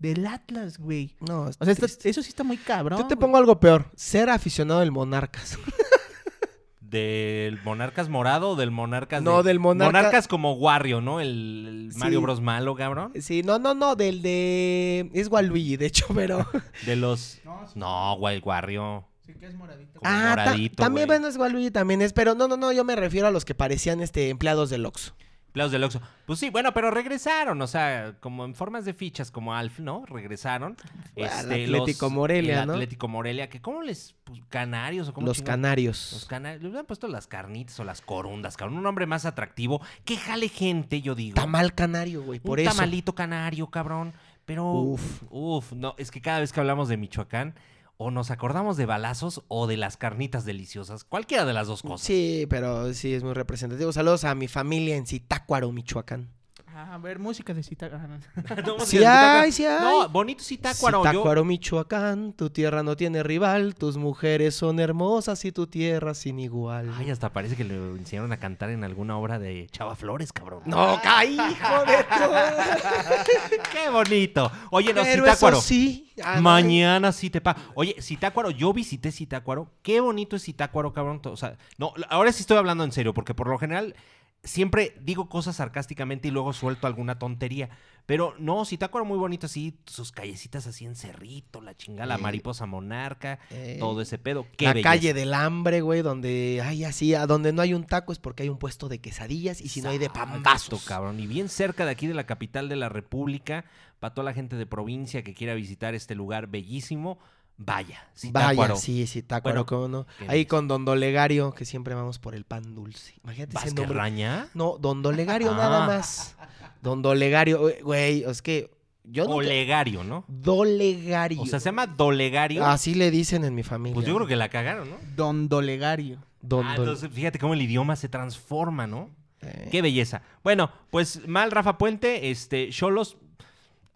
del 0.00 0.26
Atlas, 0.26 0.78
güey. 0.78 1.14
No, 1.20 1.42
O 1.42 1.52
sea, 1.52 1.72
eso 1.72 2.22
sí 2.22 2.28
está 2.28 2.42
muy 2.42 2.56
cabrón. 2.56 2.98
Yo 2.98 3.06
te 3.06 3.14
güey. 3.14 3.20
pongo 3.20 3.36
algo 3.36 3.60
peor. 3.60 3.86
Ser 3.94 4.28
aficionado 4.30 4.80
del 4.80 4.90
Monarcas. 4.90 5.56
¿Del 6.80 7.60
Monarcas 7.62 8.08
morado 8.08 8.50
o 8.50 8.56
del 8.56 8.72
Monarcas 8.72 9.22
No, 9.22 9.44
de- 9.44 9.50
del 9.50 9.60
Monarca- 9.60 9.92
Monarcas 9.98 10.26
como 10.26 10.54
Wario, 10.54 11.00
¿no? 11.00 11.20
El, 11.20 11.88
el 11.92 11.96
Mario 11.98 12.18
Sí. 12.18 12.22
Bros 12.24 12.40
malo, 12.40 12.74
cabrón. 12.74 13.12
Sí, 13.20 13.42
no, 13.44 13.60
no, 13.60 13.74
no, 13.74 13.94
del 13.94 14.22
de... 14.22 15.08
Es 15.14 15.28
Waluigi, 15.28 15.76
de 15.76 15.86
hecho, 15.86 16.06
pero... 16.14 16.44
De 16.86 16.96
los... 16.96 17.38
No, 17.44 17.60
sí. 17.68 17.74
No, 17.78 18.16
güey, 18.18 18.40
Wario. 18.40 19.06
Sí 19.24 19.34
que 19.34 19.46
es 19.46 19.54
moradito. 19.54 20.00
Como 20.00 20.10
ah, 20.12 20.32
ta- 20.34 20.44
moradito, 20.46 20.74
también, 20.82 21.06
güey. 21.06 21.18
bueno, 21.20 21.28
es 21.32 21.36
Waluigi 21.36 21.70
también 21.70 22.02
es, 22.02 22.12
pero 22.12 22.34
no, 22.34 22.48
no, 22.48 22.56
no, 22.56 22.72
yo 22.72 22.82
me 22.84 22.96
refiero 22.96 23.28
a 23.28 23.30
los 23.30 23.44
que 23.44 23.54
parecían 23.54 24.00
este 24.00 24.28
empleados 24.30 24.68
del 24.70 24.84
Oxxo. 24.84 25.14
Empleados 25.50 25.72
del 25.72 25.82
Oxxo. 25.82 26.00
Pues 26.26 26.38
sí, 26.38 26.48
bueno, 26.48 26.72
pero 26.72 26.92
regresaron, 26.92 27.60
o 27.60 27.66
sea, 27.66 28.14
como 28.20 28.44
en 28.44 28.54
formas 28.54 28.84
de 28.84 28.94
fichas, 28.94 29.32
como 29.32 29.52
Alf, 29.54 29.80
¿no? 29.80 30.06
Regresaron. 30.06 30.76
Este, 31.16 31.64
Atlético 31.64 32.06
los- 32.06 32.12
Morelia, 32.12 32.60
el 32.60 32.66
¿no? 32.68 32.72
Atlético 32.74 33.08
Morelia, 33.08 33.48
que 33.50 33.60
¿cómo 33.60 33.82
les... 33.82 34.14
pues, 34.22 34.40
canarios 34.48 35.08
o 35.08 35.12
cómo 35.12 35.26
Los 35.26 35.38
chingados? 35.38 35.56
canarios. 35.56 36.10
Los 36.12 36.24
canarios. 36.26 36.62
Le 36.62 36.68
hubieran 36.68 36.86
puesto 36.86 37.08
las 37.08 37.26
carnitas 37.26 37.78
o 37.80 37.84
las 37.84 38.00
corundas, 38.00 38.56
cabrón. 38.56 38.76
Un 38.78 38.84
nombre 38.84 39.06
más 39.06 39.24
atractivo. 39.24 39.80
Que 40.04 40.16
jale 40.16 40.48
gente, 40.48 41.02
yo 41.02 41.16
digo. 41.16 41.34
Tamal 41.34 41.74
canario, 41.74 42.22
güey, 42.22 42.38
por 42.38 42.60
un 42.60 42.66
eso. 42.66 42.70
tamalito 42.76 43.14
canario, 43.16 43.66
cabrón. 43.68 44.12
Pero, 44.44 44.70
Uf. 44.72 45.22
uf. 45.30 45.72
no, 45.72 45.94
es 45.98 46.12
que 46.12 46.20
cada 46.20 46.38
vez 46.40 46.52
que 46.52 46.60
hablamos 46.60 46.88
de 46.88 46.96
Michoacán, 46.96 47.54
o 48.02 48.10
nos 48.10 48.30
acordamos 48.30 48.78
de 48.78 48.86
balazos 48.86 49.44
o 49.48 49.66
de 49.66 49.76
las 49.76 49.98
carnitas 49.98 50.46
deliciosas. 50.46 51.04
Cualquiera 51.04 51.44
de 51.44 51.52
las 51.52 51.66
dos 51.66 51.82
cosas. 51.82 52.06
Sí, 52.06 52.46
pero 52.48 52.94
sí 52.94 53.12
es 53.12 53.22
muy 53.22 53.34
representativo. 53.34 53.92
Saludos 53.92 54.24
a 54.24 54.34
mi 54.34 54.48
familia 54.48 54.96
en 54.96 55.06
Zitácuaro, 55.06 55.70
Michoacán. 55.70 56.30
Ah, 56.74 56.94
a 56.94 56.98
ver, 56.98 57.18
música 57.18 57.52
de 57.52 57.62
cita. 57.62 57.90
ah, 57.92 58.06
no. 58.06 58.78
Sí 58.86 59.02
hay, 59.04 59.50
sí 59.52 59.66
hay. 59.66 59.80
No, 59.82 60.08
bonito 60.08 60.42
Zitácuaro. 60.44 61.02
yo- 61.04 61.10
Zitácuaro, 61.10 61.44
Michoacán, 61.44 62.32
tu 62.32 62.48
tierra 62.50 62.82
no 62.82 62.96
tiene 62.96 63.22
rival, 63.22 63.74
tus 63.74 63.96
mujeres 63.96 64.54
son 64.54 64.78
hermosas 64.80 65.44
y 65.44 65.52
tu 65.52 65.66
tierra 65.66 66.14
sin 66.14 66.38
igual. 66.38 66.92
Ay, 66.96 67.10
hasta 67.10 67.32
parece 67.32 67.56
que 67.56 67.64
le 67.64 67.74
enseñaron 67.74 68.32
a 68.32 68.36
cantar 68.38 68.70
en 68.70 68.84
alguna 68.84 69.16
obra 69.18 69.38
de 69.38 69.66
Chava 69.72 69.96
Flores, 69.96 70.32
cabrón. 70.32 70.62
No, 70.64 71.00
caí, 71.02 71.34
hijo 71.34 71.84
de 71.86 71.96
tu... 72.04 73.70
¡Qué 73.72 73.90
bonito! 73.90 74.50
Oye, 74.70 74.92
no, 74.94 75.02
Pero 75.02 75.24
Zitácuaro. 75.24 75.58
eso 75.58 75.66
sí. 75.66 76.12
ah, 76.22 76.36
no, 76.36 76.42
Mañana 76.42 77.12
sí 77.12 77.30
te 77.30 77.40
pago. 77.40 77.60
Oye, 77.74 77.96
Zitácuaro, 78.00 78.50
yo 78.50 78.72
visité 78.72 79.10
Zitácuaro. 79.12 79.68
Qué 79.82 80.00
bonito 80.00 80.36
es 80.36 80.44
Zitácuaro, 80.44 80.92
cabrón. 80.92 81.20
O 81.24 81.36
sea, 81.36 81.56
no, 81.78 81.92
ahora 82.08 82.32
sí 82.32 82.42
estoy 82.42 82.56
hablando 82.56 82.84
en 82.84 82.92
serio, 82.92 83.12
porque 83.14 83.34
por 83.34 83.48
lo 83.48 83.58
general 83.58 83.94
siempre 84.42 84.96
digo 85.02 85.28
cosas 85.28 85.56
sarcásticamente 85.56 86.28
y 86.28 86.30
luego 86.30 86.52
suelto 86.52 86.86
alguna 86.86 87.18
tontería. 87.18 87.68
Pero 88.06 88.34
no, 88.38 88.64
Zitácuaro 88.64 89.04
muy 89.04 89.18
bonito 89.18 89.46
así, 89.46 89.78
sus 89.86 90.10
callecitas 90.10 90.66
así 90.66 90.84
en 90.84 90.96
cerrito, 90.96 91.60
la 91.60 91.76
chingada, 91.76 92.06
la 92.06 92.14
Eh. 92.16 92.18
mariposa 92.18 92.66
monarca, 92.66 93.38
Eh, 93.50 93.76
todo 93.78 94.00
ese 94.00 94.18
pedo. 94.18 94.46
Qué 94.56 94.64
la 94.64 94.72
belleza. 94.72 94.88
calle 94.90 95.14
del 95.14 95.32
hambre, 95.34 95.80
güey, 95.82 96.02
donde 96.02 96.60
hay 96.64 96.84
así, 96.84 97.14
a 97.14 97.26
donde 97.26 97.52
no 97.52 97.62
hay 97.62 97.74
un 97.74 97.84
taco 97.84 98.12
es 98.12 98.18
porque 98.18 98.42
hay 98.42 98.48
un 98.48 98.58
puesto 98.58 98.88
de 98.88 98.98
quesadillas 99.00 99.60
y 99.60 99.68
si 99.68 99.80
no 99.82 99.90
hay 99.90 99.98
de 99.98 100.10
pambazos. 100.10 100.84
cabrón. 100.84 101.20
Y 101.20 101.26
bien 101.26 101.48
cerca 101.48 101.84
de 101.84 101.92
aquí 101.92 102.06
de 102.06 102.14
la 102.14 102.24
capital 102.26 102.68
de 102.68 102.76
la 102.76 102.88
República, 102.88 103.64
para 104.00 104.14
toda 104.14 104.24
la 104.24 104.32
gente 104.32 104.56
de 104.56 104.66
provincia 104.66 105.22
que 105.22 105.34
quiera 105.34 105.54
visitar 105.54 105.94
este 105.94 106.14
lugar 106.14 106.46
bellísimo, 106.48 107.18
vaya. 107.62 108.08
Zitácuaro. 108.16 108.74
Vaya, 108.74 108.76
sí, 108.76 109.06
sí, 109.06 109.22
tácuaro, 109.22 109.64
Bueno, 109.64 109.66
cómo 109.66 109.88
no. 109.88 110.06
Ahí 110.28 110.46
con 110.46 110.66
Don 110.66 110.84
Dolegario, 110.84 111.52
que 111.52 111.64
siempre 111.66 111.94
vamos 111.94 112.18
por 112.18 112.34
el 112.34 112.44
pan 112.44 112.74
dulce. 112.74 113.14
Imagínate 113.22 113.50
ese 113.50 113.54
¿Vázquez 113.56 113.74
nombre. 113.74 113.98
Raña? 113.98 114.48
No, 114.54 114.78
Don 114.80 115.02
Dolegario 115.02 115.52
Ah. 115.52 115.56
nada 115.56 115.86
más. 115.86 116.36
Don 116.82 117.02
Dolegario, 117.02 117.60
güey, 117.82 118.24
es 118.24 118.40
que 118.42 118.70
yo 119.04 119.24
no... 119.26 119.34
Olegario, 119.36 120.02
¿no? 120.04 120.24
Dolegario. 120.28 121.42
O 121.42 121.46
sea, 121.46 121.60
se 121.60 121.66
llama 121.66 121.86
Dolegario. 121.86 122.64
Así 122.64 122.94
le 122.94 123.10
dicen 123.10 123.44
en 123.44 123.54
mi 123.54 123.62
familia. 123.62 123.94
Pues 123.94 124.06
yo 124.06 124.14
creo 124.14 124.26
que 124.26 124.36
la 124.36 124.48
cagaron, 124.48 124.88
¿no? 124.90 124.96
Don 125.16 125.48
Dolegario. 125.48 126.18
Don 126.40 126.66
Ah, 126.66 126.76
entonces, 126.78 127.10
fíjate 127.12 127.38
cómo 127.38 127.52
el 127.54 127.60
idioma 127.62 127.96
se 127.96 128.08
transforma, 128.08 128.86
¿no? 128.86 129.10
eh, 129.42 129.68
Qué 129.70 129.82
belleza. 129.82 130.22
Bueno, 130.42 130.70
pues 130.90 131.26
mal 131.28 131.50
Rafa 131.50 131.76
Puente, 131.76 132.30
este, 132.30 132.70
Cholos. 132.70 133.16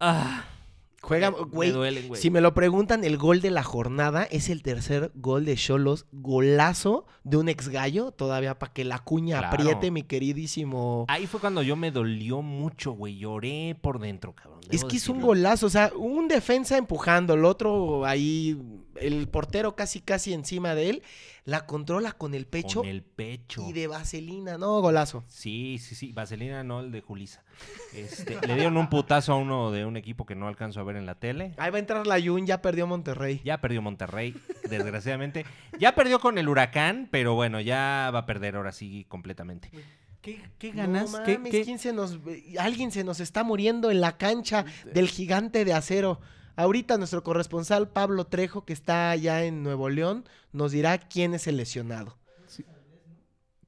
Ah, 0.01 0.45
Juega, 1.05 1.29
güey. 1.31 1.73
Si 2.15 2.31
me 2.31 2.41
lo 2.41 2.55
preguntan, 2.55 3.05
el 3.05 3.19
gol 3.19 3.41
de 3.43 3.51
la 3.51 3.63
jornada 3.63 4.25
es 4.25 4.49
el 4.49 4.63
tercer 4.63 5.13
gol 5.15 5.45
de 5.45 5.55
Cholos. 5.57 6.07
Golazo 6.13 7.05
de 7.25 7.37
un 7.37 7.49
ex 7.49 7.69
gallo, 7.69 8.11
todavía 8.13 8.59
para 8.59 8.73
que 8.73 8.85
la 8.85 8.99
cuña 9.01 9.39
Claro. 9.39 9.55
apriete, 9.55 9.91
mi 9.91 10.03
queridísimo. 10.03 11.05
Ahí 11.09 11.27
fue 11.27 11.41
cuando 11.41 11.63
yo 11.63 11.77
me 11.77 11.91
dolió 11.91 12.43
mucho, 12.43 12.93
güey. 12.93 13.19
Lloré 13.19 13.77
por 13.81 13.99
dentro, 14.01 14.35
cabrón. 14.35 14.61
Es 14.71 14.83
que 14.85 14.97
es 14.97 15.09
un 15.09 15.17
decirlo. 15.17 15.27
golazo, 15.27 15.67
o 15.67 15.71
sea, 15.71 15.93
un 15.95 16.27
defensa 16.27 16.79
empujando, 16.79 17.35
el 17.35 17.45
otro 17.45 18.07
ahí, 18.07 18.59
el 19.01 19.29
portero 19.29 19.75
casi 19.77 20.01
casi 20.01 20.33
encima 20.33 20.75
de 20.75 20.91
él, 20.91 21.03
la 21.45 21.67
controla 21.67 22.13
con 22.13 22.35
el 22.35 22.47
pecho 22.47 22.81
Con 22.81 22.89
el 22.89 23.03
pecho. 23.03 23.65
y 23.69 23.73
de 23.73 23.87
vaselina, 23.87 24.57
no, 24.59 24.81
golazo. 24.81 25.25
Sí, 25.29 25.79
sí, 25.81 25.95
sí. 25.95 26.13
Vaselina, 26.13 26.65
no 26.65 26.81
el 26.81 26.91
de 26.93 27.01
Julisa. 27.01 27.43
Este, 27.95 28.39
le 28.47 28.55
dieron 28.55 28.77
un 28.77 28.89
putazo 28.89 29.33
a 29.33 29.37
uno 29.37 29.71
de 29.71 29.85
un 29.85 29.97
equipo 29.97 30.27
que 30.27 30.35
no 30.35 30.49
alcanzo 30.49 30.81
a 30.81 30.85
ver 30.85 30.97
en 30.97 31.07
la 31.07 31.15
tele. 31.17 31.53
Ahí 31.57 31.71
va 31.71 31.77
a 31.77 31.81
entrar 31.81 32.07
la 32.07 32.21
Jun, 32.21 32.47
ya 32.47 32.61
perdió 32.63 32.87
Monterrey. 32.87 33.41
Ya 33.45 33.61
perdió 33.61 33.83
Monterrey, 33.83 34.35
desgraciadamente. 34.69 35.45
Ya 35.79 35.95
perdió 35.95 36.19
con 36.21 36.39
el 36.39 36.49
huracán, 36.49 37.09
pero 37.11 37.35
bueno, 37.35 37.61
ya 37.61 38.11
va 38.13 38.21
a 38.21 38.27
perder 38.27 38.57
ahora 38.57 38.73
sí 38.73 39.05
completamente. 39.09 39.71
¿Qué, 40.23 40.41
qué 40.59 40.71
ganas? 40.71 41.13
No 41.13 41.23
¿Qué- 41.23 41.37
mames, 41.37 41.53
qué- 41.53 41.65
¿quién 41.65 41.79
se 41.79 41.93
nos, 41.93 42.19
alguien 42.59 42.91
se 42.91 43.05
nos 43.05 43.21
está 43.21 43.45
muriendo 43.45 43.91
en 43.91 44.01
la 44.01 44.17
cancha 44.17 44.65
del 44.95 45.09
gigante 45.09 45.65
de 45.67 45.75
acero. 45.75 46.19
Ahorita 46.57 46.99
nuestro 46.99 47.25
corresponsal 47.25 47.89
Pablo 47.89 48.27
Trejo, 48.27 48.65
que 48.65 48.73
está 48.73 49.11
allá 49.11 49.45
en 49.45 49.63
Nuevo 49.63 49.89
León, 49.89 50.25
nos 50.53 50.73
dirá 50.73 50.99
quién 50.99 51.35
es 51.35 51.47
el 51.47 51.57
lesionado. 51.57 52.17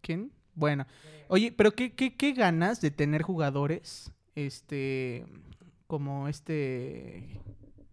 ¿Quién? 0.00 0.32
Bueno. 0.54 0.86
Oye, 1.28 1.52
pero 1.52 1.72
qué, 1.74 1.92
qué, 1.92 2.14
qué 2.16 2.32
ganas 2.32 2.80
de 2.80 2.92
tener 2.92 3.22
jugadores, 3.22 4.12
este, 4.36 5.26
como 5.88 6.28
este, 6.28 7.40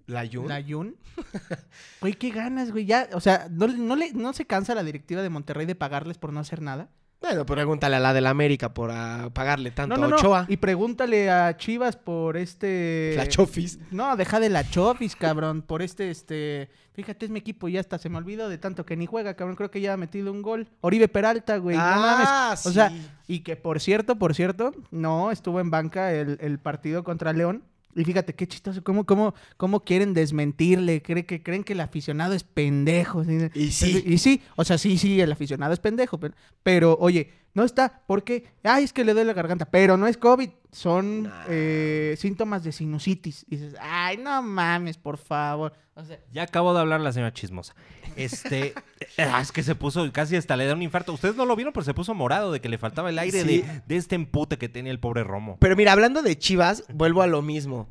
¿La 0.06 0.28
Jun? 0.28 0.48
Layun. 0.48 0.96
Güey, 2.02 2.14
qué 2.14 2.30
ganas, 2.30 2.72
güey. 2.72 2.86
Ya, 2.86 3.10
o 3.14 3.20
sea, 3.20 3.48
¿no, 3.50 3.68
no, 3.68 3.96
le, 3.96 4.12
¿no 4.14 4.34
se 4.34 4.46
cansa 4.46 4.76
la 4.76 4.84
directiva 4.84 5.22
de 5.22 5.30
Monterrey 5.30 5.66
de 5.66 5.76
pagarles 5.76 6.18
por 6.18 6.34
no 6.34 6.40
hacer 6.40 6.62
nada? 6.62 6.90
Bueno, 7.24 7.46
pregúntale 7.46 7.96
a 7.96 8.00
la 8.02 8.14
del 8.14 8.28
América 8.28 8.74
por 8.74 8.92
ah, 8.92 9.30
pagarle 9.32 9.72
tanto 9.72 9.96
no, 9.96 10.02
no, 10.02 10.08
a 10.08 10.10
no. 10.10 10.16
Ochoa. 10.18 10.46
Y 10.50 10.58
pregúntale 10.58 11.32
a 11.32 11.56
Chivas 11.56 11.96
por 11.96 12.36
este... 12.36 13.14
La 13.16 13.30
Chofis. 13.30 13.80
No, 13.92 14.18
deja 14.18 14.42
de 14.42 14.50
la 14.50 14.70
Chofis, 14.70 15.16
cabrón. 15.16 15.62
Por 15.62 15.82
este, 15.82 16.12
este... 16.12 16.70
Fíjate, 16.92 17.24
es 17.26 17.32
mi 17.32 17.40
equipo 17.40 17.70
y 17.70 17.72
ya 17.74 17.80
hasta 17.80 17.98
se 17.98 18.10
me 18.10 18.18
olvidó 18.18 18.50
de 18.50 18.58
tanto 18.58 18.86
que 18.86 18.98
ni 18.98 19.06
juega, 19.06 19.36
cabrón. 19.36 19.56
Creo 19.56 19.72
que 19.72 19.80
ya 19.80 19.94
ha 19.94 19.98
metido 19.98 20.34
un 20.34 20.42
gol. 20.42 20.68
Oribe 20.82 21.08
Peralta, 21.08 21.56
güey. 21.58 21.78
no 21.78 21.82
mames. 21.82 22.28
ah, 22.30 22.56
O 22.66 22.72
sea, 22.72 22.92
y 23.26 23.40
que 23.40 23.56
por 23.56 23.80
cierto, 23.80 24.18
por 24.18 24.36
cierto, 24.36 24.74
no, 24.92 25.32
estuvo 25.32 25.62
en 25.62 25.72
banca 25.72 26.12
el, 26.14 26.38
el 26.42 26.60
partido 26.60 27.06
contra 27.06 27.32
León. 27.32 27.64
Y 27.96 28.04
fíjate 28.04 28.34
qué 28.34 28.48
chistoso, 28.48 28.84
cómo, 28.84 29.06
cómo, 29.06 29.36
cómo 29.58 29.82
quieren 29.82 30.14
desmentirle, 30.14 31.02
creen 31.02 31.26
que, 31.26 31.44
creen 31.44 31.64
que 31.64 31.74
el 31.74 31.80
aficionado 31.80 32.34
es 32.34 32.44
pendejo. 32.44 33.24
Y 33.54 33.72
sí. 33.72 34.04
Y 34.06 34.18
sí, 34.18 34.42
o 34.56 34.64
sea, 34.64 34.78
sí, 34.78 34.98
sí, 34.98 35.22
el 35.22 35.32
aficionado 35.32 35.74
es 35.74 35.80
pendejo. 35.80 36.20
Pero, 36.20 36.34
pero, 36.64 36.98
oye, 37.00 37.30
no 37.54 37.64
está, 37.64 38.02
porque, 38.08 38.46
ay, 38.64 38.84
es 38.84 38.94
que 38.94 39.04
le 39.04 39.14
duele 39.14 39.28
la 39.28 39.34
garganta, 39.34 39.66
pero 39.66 39.96
no 39.98 40.08
es 40.08 40.18
COVID, 40.18 40.50
son 40.72 41.24
Nah. 41.24 41.44
eh, 41.50 42.16
síntomas 42.18 42.64
de 42.64 42.72
sinusitis. 42.72 43.46
Y 43.50 43.58
dices, 43.58 43.76
ay, 43.80 44.18
no 44.18 44.42
mames, 44.42 44.98
por 44.98 45.18
favor. 45.18 45.74
O 45.96 46.04
sea, 46.04 46.18
Ya 46.32 46.44
acabó 46.44 46.74
de 46.74 46.80
hablar 46.80 47.00
la 47.02 47.12
señora 47.12 47.32
chismosa. 47.34 47.76
Este, 48.16 48.74
ah, 49.20 49.40
es 49.42 49.52
que 49.52 49.62
se 49.62 49.76
puso, 49.76 50.12
casi 50.12 50.36
hasta 50.36 50.58
le 50.58 50.66
da 50.66 50.74
un 50.74 50.82
infarto. 50.82 51.14
Ustedes 51.14 51.36
no 51.36 51.46
lo 51.46 51.56
vieron, 51.56 51.74
pero 51.74 51.84
se 51.84 51.94
puso 51.94 52.14
morado 52.16 52.52
de 52.52 52.60
que 52.62 52.70
le 52.70 52.78
faltaba 52.80 53.10
el 53.12 53.20
aire 53.20 53.42
Sí. 53.42 53.62
de, 53.62 53.82
de 53.86 53.96
este 53.98 54.16
empute 54.16 54.58
que 54.58 54.70
tenía 54.70 54.92
el 54.92 55.00
pobre 55.00 55.24
Romo. 55.24 55.58
Pero 55.60 55.76
mira, 55.76 55.92
hablando 55.92 56.22
de 56.24 56.38
Chivas, 56.38 56.84
vuelvo 56.92 57.22
a 57.22 57.28
lo 57.28 57.42
mismo. 57.44 57.88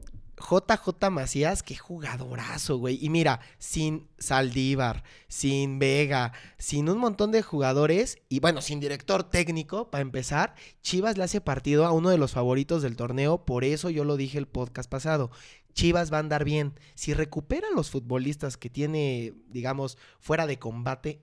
JJ 0.51 1.11
Macías, 1.11 1.63
qué 1.63 1.77
jugadorazo, 1.77 2.79
güey. 2.79 2.99
Y 3.01 3.09
mira, 3.09 3.41
sin 3.59 4.09
Saldívar, 4.19 5.05
sin 5.29 5.79
Vega, 5.79 6.33
sin 6.59 6.89
un 6.89 6.99
montón 6.99 7.31
de 7.33 7.43
jugadores 7.43 8.19
y 8.29 8.41
bueno, 8.41 8.61
sin 8.61 8.81
director 8.81 9.25
técnico, 9.25 9.91
para 9.91 10.03
empezar, 10.03 10.55
Chivas 10.83 11.17
le 11.17 11.25
hace 11.25 11.41
partido 11.41 11.87
a 11.87 11.93
uno 11.93 12.11
de 12.11 12.19
los 12.19 12.33
favoritos 12.33 12.83
del 12.83 12.97
torneo, 12.97 13.45
por 13.45 13.65
eso 13.65 13.91
yo 13.91 14.05
lo 14.05 14.17
dije 14.17 14.39
el 14.39 14.49
podcast 14.49 14.91
pasado. 14.91 15.31
Chivas 15.75 16.13
va 16.13 16.19
a 16.19 16.21
andar 16.21 16.45
bien. 16.45 16.75
Si 16.95 17.15
recupera 17.15 17.69
a 17.69 17.75
los 17.75 17.91
futbolistas 17.91 18.57
que 18.57 18.69
tiene, 18.69 19.33
digamos, 19.49 19.97
fuera 20.21 20.47
de 20.47 20.59
combate, 20.59 21.23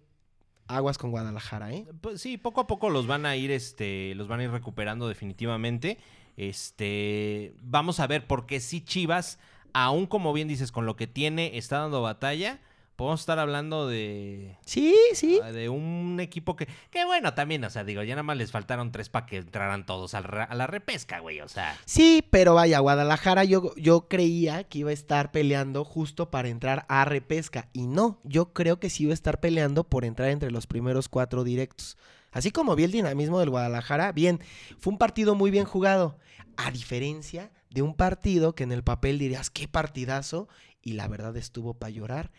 aguas 0.69 0.97
con 0.97 1.11
Guadalajara, 1.11 1.73
¿eh? 1.73 1.85
Pues 1.99 2.21
sí, 2.21 2.37
poco 2.37 2.61
a 2.61 2.67
poco 2.67 2.89
los 2.89 3.07
van 3.07 3.25
a 3.25 3.35
ir, 3.35 3.51
este, 3.51 4.13
los 4.15 4.27
van 4.27 4.39
a 4.39 4.43
ir 4.43 4.51
recuperando 4.51 5.07
definitivamente. 5.07 5.97
Este, 6.39 7.53
vamos 7.61 7.99
a 7.99 8.07
ver, 8.07 8.25
porque 8.25 8.61
si 8.61 8.79
Chivas, 8.79 9.39
aún 9.73 10.07
como 10.07 10.31
bien 10.31 10.47
dices, 10.47 10.71
con 10.71 10.85
lo 10.85 10.95
que 10.95 11.05
tiene, 11.05 11.57
está 11.57 11.79
dando 11.79 12.01
batalla. 12.01 12.61
Podemos 12.95 13.19
estar 13.19 13.39
hablando 13.39 13.87
de, 13.87 14.57
Sí, 14.65 14.95
sí. 15.13 15.39
de 15.53 15.67
un 15.69 16.19
equipo 16.21 16.55
que, 16.55 16.67
que 16.91 17.03
bueno, 17.05 17.33
también, 17.33 17.63
o 17.65 17.69
sea, 17.69 17.83
digo, 17.83 18.03
ya 18.03 18.15
nada 18.15 18.23
más 18.23 18.37
les 18.37 18.51
faltaron 18.51 18.91
tres 18.93 19.09
para 19.09 19.25
que 19.25 19.37
entraran 19.37 19.85
todos 19.85 20.13
a 20.13 20.21
la 20.21 20.67
repesca, 20.67 21.19
güey, 21.19 21.41
o 21.41 21.47
sea. 21.49 21.77
Sí, 21.85 22.23
pero 22.29 22.55
vaya, 22.55 22.79
Guadalajara 22.79 23.43
yo, 23.43 23.73
yo 23.75 24.07
creía 24.07 24.63
que 24.63 24.79
iba 24.79 24.91
a 24.91 24.93
estar 24.93 25.31
peleando 25.31 25.83
justo 25.83 26.29
para 26.29 26.47
entrar 26.49 26.85
a 26.87 27.03
repesca. 27.05 27.67
Y 27.73 27.87
no, 27.87 28.19
yo 28.23 28.53
creo 28.53 28.79
que 28.79 28.89
sí 28.89 29.03
iba 29.03 29.11
a 29.11 29.13
estar 29.13 29.41
peleando 29.41 29.85
por 29.85 30.03
entrar 30.05 30.29
entre 30.29 30.51
los 30.51 30.67
primeros 30.67 31.09
cuatro 31.09 31.43
directos. 31.43 31.97
Así 32.31 32.51
como 32.51 32.75
vi 32.75 32.83
el 32.83 32.91
dinamismo 32.91 33.39
del 33.39 33.49
Guadalajara, 33.49 34.11
bien, 34.11 34.39
fue 34.77 34.91
un 34.91 34.99
partido 34.99 35.35
muy 35.35 35.51
bien 35.51 35.65
jugado. 35.65 36.17
A 36.61 36.71
diferencia 36.71 37.51
de 37.69 37.81
un 37.81 37.95
partido 37.95 38.53
que 38.53 38.63
en 38.63 38.73
el 38.73 38.83
papel 38.83 39.17
dirías, 39.17 39.49
qué 39.49 39.69
partidazo, 39.69 40.49
y 40.81 40.93
la 40.93 41.07
verdad 41.07 41.37
estuvo 41.37 41.75
para 41.75 41.89
llorar. 41.89 42.31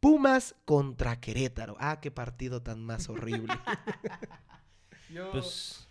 Pumas 0.00 0.54
contra 0.64 1.20
Querétaro. 1.20 1.76
Ah, 1.78 2.00
qué 2.00 2.10
partido 2.10 2.62
tan 2.62 2.82
más 2.82 3.10
horrible. 3.10 3.52
yo... 5.10 5.30
Pues 5.32 5.88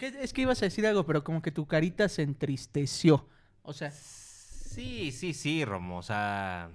es 0.00 0.32
que 0.32 0.42
ibas 0.42 0.60
a 0.62 0.66
decir 0.66 0.86
algo, 0.86 1.06
pero 1.06 1.22
como 1.22 1.40
que 1.40 1.52
tu 1.52 1.66
carita 1.66 2.08
se 2.08 2.22
entristeció. 2.22 3.28
O 3.62 3.72
sea, 3.72 3.90
sí, 3.90 5.12
sí, 5.12 5.34
sí, 5.34 5.64
Romo, 5.64 5.98
o 5.98 6.02
sea, 6.02 6.70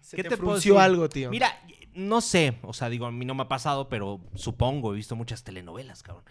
Se 0.00 0.16
¿Qué 0.16 0.24
te, 0.24 0.30
te 0.30 0.36
frunció 0.36 0.80
algo, 0.80 1.08
tío. 1.08 1.30
Mira, 1.30 1.52
no 1.94 2.20
sé, 2.20 2.58
o 2.62 2.72
sea, 2.72 2.88
digo, 2.88 3.06
a 3.06 3.12
mí 3.12 3.24
no 3.24 3.34
me 3.34 3.42
ha 3.42 3.48
pasado, 3.48 3.88
pero 3.88 4.20
supongo, 4.34 4.92
he 4.92 4.96
visto 4.96 5.14
muchas 5.14 5.44
telenovelas, 5.44 6.02
cabrón. 6.02 6.24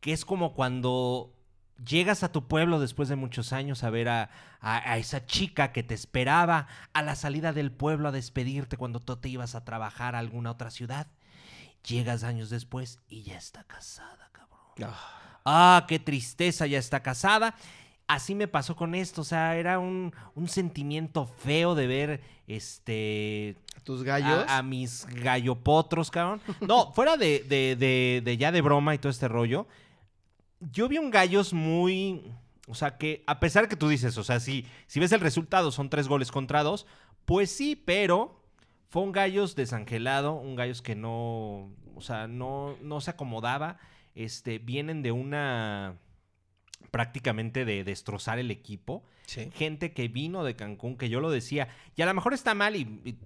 Que 0.00 0.12
es 0.12 0.24
como 0.24 0.54
cuando 0.54 1.34
llegas 1.84 2.22
a 2.22 2.32
tu 2.32 2.46
pueblo 2.48 2.80
después 2.80 3.08
de 3.08 3.16
muchos 3.16 3.52
años 3.52 3.84
a 3.84 3.90
ver 3.90 4.08
a, 4.08 4.30
a- 4.60 4.92
a 4.92 4.96
esa 4.98 5.26
chica 5.26 5.72
que 5.72 5.82
te 5.82 5.94
esperaba 5.94 6.68
a 6.92 7.02
la 7.02 7.14
salida 7.16 7.52
del 7.52 7.70
pueblo 7.72 8.08
a 8.08 8.12
despedirte 8.12 8.76
cuando 8.76 9.00
tú 9.00 9.16
te 9.16 9.28
ibas 9.28 9.54
a 9.54 9.64
trabajar 9.64 10.14
a 10.14 10.18
alguna 10.20 10.50
otra 10.52 10.70
ciudad. 10.70 11.06
Llegas 11.86 12.24
años 12.24 12.50
después 12.50 12.98
y 13.08 13.22
ya 13.22 13.36
está 13.36 13.62
casada, 13.64 14.28
cabrón. 14.32 14.58
Ah. 14.82 15.22
Ah, 15.44 15.84
qué 15.86 15.98
tristeza, 16.00 16.66
ya 16.66 16.78
está 16.78 17.00
casada. 17.02 17.54
Así 18.08 18.34
me 18.34 18.48
pasó 18.48 18.74
con 18.76 18.94
esto, 18.94 19.20
o 19.20 19.24
sea, 19.24 19.56
era 19.56 19.78
un, 19.78 20.12
un 20.34 20.48
sentimiento 20.48 21.26
feo 21.26 21.74
de 21.74 21.86
ver 21.86 22.20
este 22.46 23.56
tus 23.84 24.02
gallos. 24.02 24.44
a, 24.48 24.58
a 24.58 24.62
mis 24.62 25.06
gallopotros, 25.06 26.10
cabrón. 26.10 26.40
No, 26.60 26.92
fuera 26.92 27.16
de, 27.16 27.44
de- 27.48 27.76
de- 27.76 28.22
de 28.24 28.36
ya 28.36 28.50
de 28.50 28.60
broma 28.60 28.94
y 28.94 28.98
todo 28.98 29.10
este 29.10 29.28
rollo, 29.28 29.66
yo 30.60 30.88
vi 30.88 30.98
un 30.98 31.10
gallos 31.10 31.52
muy. 31.52 32.32
O 32.68 32.74
sea, 32.74 32.98
que 32.98 33.22
a 33.26 33.38
pesar 33.38 33.68
que 33.68 33.76
tú 33.76 33.88
dices, 33.88 34.18
o 34.18 34.24
sea, 34.24 34.40
si, 34.40 34.66
si 34.86 34.98
ves 34.98 35.12
el 35.12 35.20
resultado, 35.20 35.70
son 35.70 35.88
tres 35.88 36.08
goles 36.08 36.32
contra 36.32 36.62
dos, 36.64 36.86
pues 37.24 37.50
sí, 37.50 37.76
pero 37.76 38.42
fue 38.88 39.02
un 39.02 39.12
gallos 39.12 39.54
desangelado, 39.54 40.34
un 40.34 40.56
gallos 40.56 40.82
que 40.82 40.94
no. 40.96 41.70
O 41.94 42.00
sea, 42.00 42.26
no, 42.26 42.76
no 42.82 43.00
se 43.00 43.10
acomodaba. 43.10 43.78
Este, 44.14 44.58
vienen 44.58 45.02
de 45.02 45.12
una. 45.12 45.96
prácticamente 46.90 47.64
de 47.64 47.84
destrozar 47.84 48.38
el 48.38 48.50
equipo 48.50 49.04
Sí. 49.26 49.50
gente 49.54 49.92
que 49.92 50.06
vino 50.06 50.44
de 50.44 50.54
Cancún, 50.54 50.96
que 50.96 51.08
yo 51.08 51.20
lo 51.20 51.30
decía, 51.30 51.66
y 51.96 52.02
a 52.02 52.06
lo 52.06 52.14
mejor 52.14 52.32
está 52.32 52.54
mal 52.54 52.76
y, 52.76 53.00
y, 53.04 53.18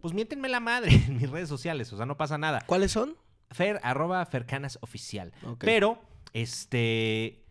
pues 0.00 0.14
miéntenme 0.14 0.48
la 0.48 0.60
madre 0.60 0.92
en 1.08 1.16
mis 1.16 1.28
redes 1.28 1.48
sociales, 1.48 1.92
o 1.92 1.96
sea, 1.96 2.06
no 2.06 2.16
pasa 2.16 2.38
nada. 2.38 2.62
¿Cuáles 2.66 2.92
son? 2.92 3.16
Fer, 3.50 3.80
arroba 3.82 4.24
Fercanas 4.26 4.78
oficial. 4.82 5.32
Pero, 5.58 6.00
este, 6.32 7.44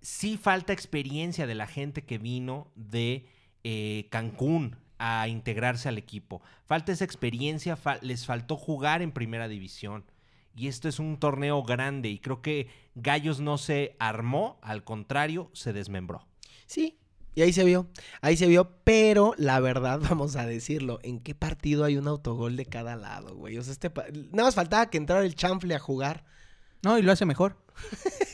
sí 0.00 0.36
falta 0.36 0.72
experiencia 0.72 1.46
de 1.46 1.54
la 1.54 1.66
gente 1.66 2.04
que 2.04 2.18
vino 2.18 2.70
de 2.74 3.26
eh, 3.64 4.08
Cancún 4.10 4.76
a 4.98 5.26
integrarse 5.28 5.88
al 5.88 5.98
equipo. 5.98 6.42
Falta 6.66 6.92
esa 6.92 7.04
experiencia, 7.04 7.78
les 8.02 8.26
faltó 8.26 8.56
jugar 8.56 9.02
en 9.02 9.12
primera 9.12 9.48
división. 9.48 10.04
Y 10.54 10.68
esto 10.68 10.88
es 10.88 10.98
un 10.98 11.18
torneo 11.18 11.62
grande 11.62 12.08
y 12.08 12.18
creo 12.18 12.42
que 12.42 12.68
Gallos 12.94 13.40
no 13.40 13.56
se 13.58 13.96
armó, 13.98 14.58
al 14.62 14.84
contrario, 14.84 15.50
se 15.54 15.72
desmembró. 15.72 16.26
Sí, 16.66 16.98
y 17.34 17.40
ahí 17.40 17.52
se 17.52 17.64
vio, 17.64 17.88
ahí 18.20 18.36
se 18.36 18.46
vio, 18.46 18.76
pero 18.84 19.34
la 19.38 19.58
verdad, 19.60 20.00
vamos 20.08 20.36
a 20.36 20.46
decirlo, 20.46 21.00
¿en 21.02 21.20
qué 21.20 21.34
partido 21.34 21.84
hay 21.84 21.96
un 21.96 22.06
autogol 22.06 22.56
de 22.56 22.66
cada 22.66 22.96
lado, 22.96 23.34
güey? 23.34 23.56
O 23.56 23.62
sea, 23.62 23.72
este 23.72 23.90
nada 24.30 24.44
más 24.44 24.54
faltaba 24.54 24.90
que 24.90 24.98
entrara 24.98 25.24
el 25.24 25.34
chanfle 25.34 25.74
a 25.74 25.78
jugar. 25.78 26.24
No, 26.82 26.98
y 26.98 27.02
lo 27.02 27.12
hace 27.12 27.24
mejor. 27.26 27.56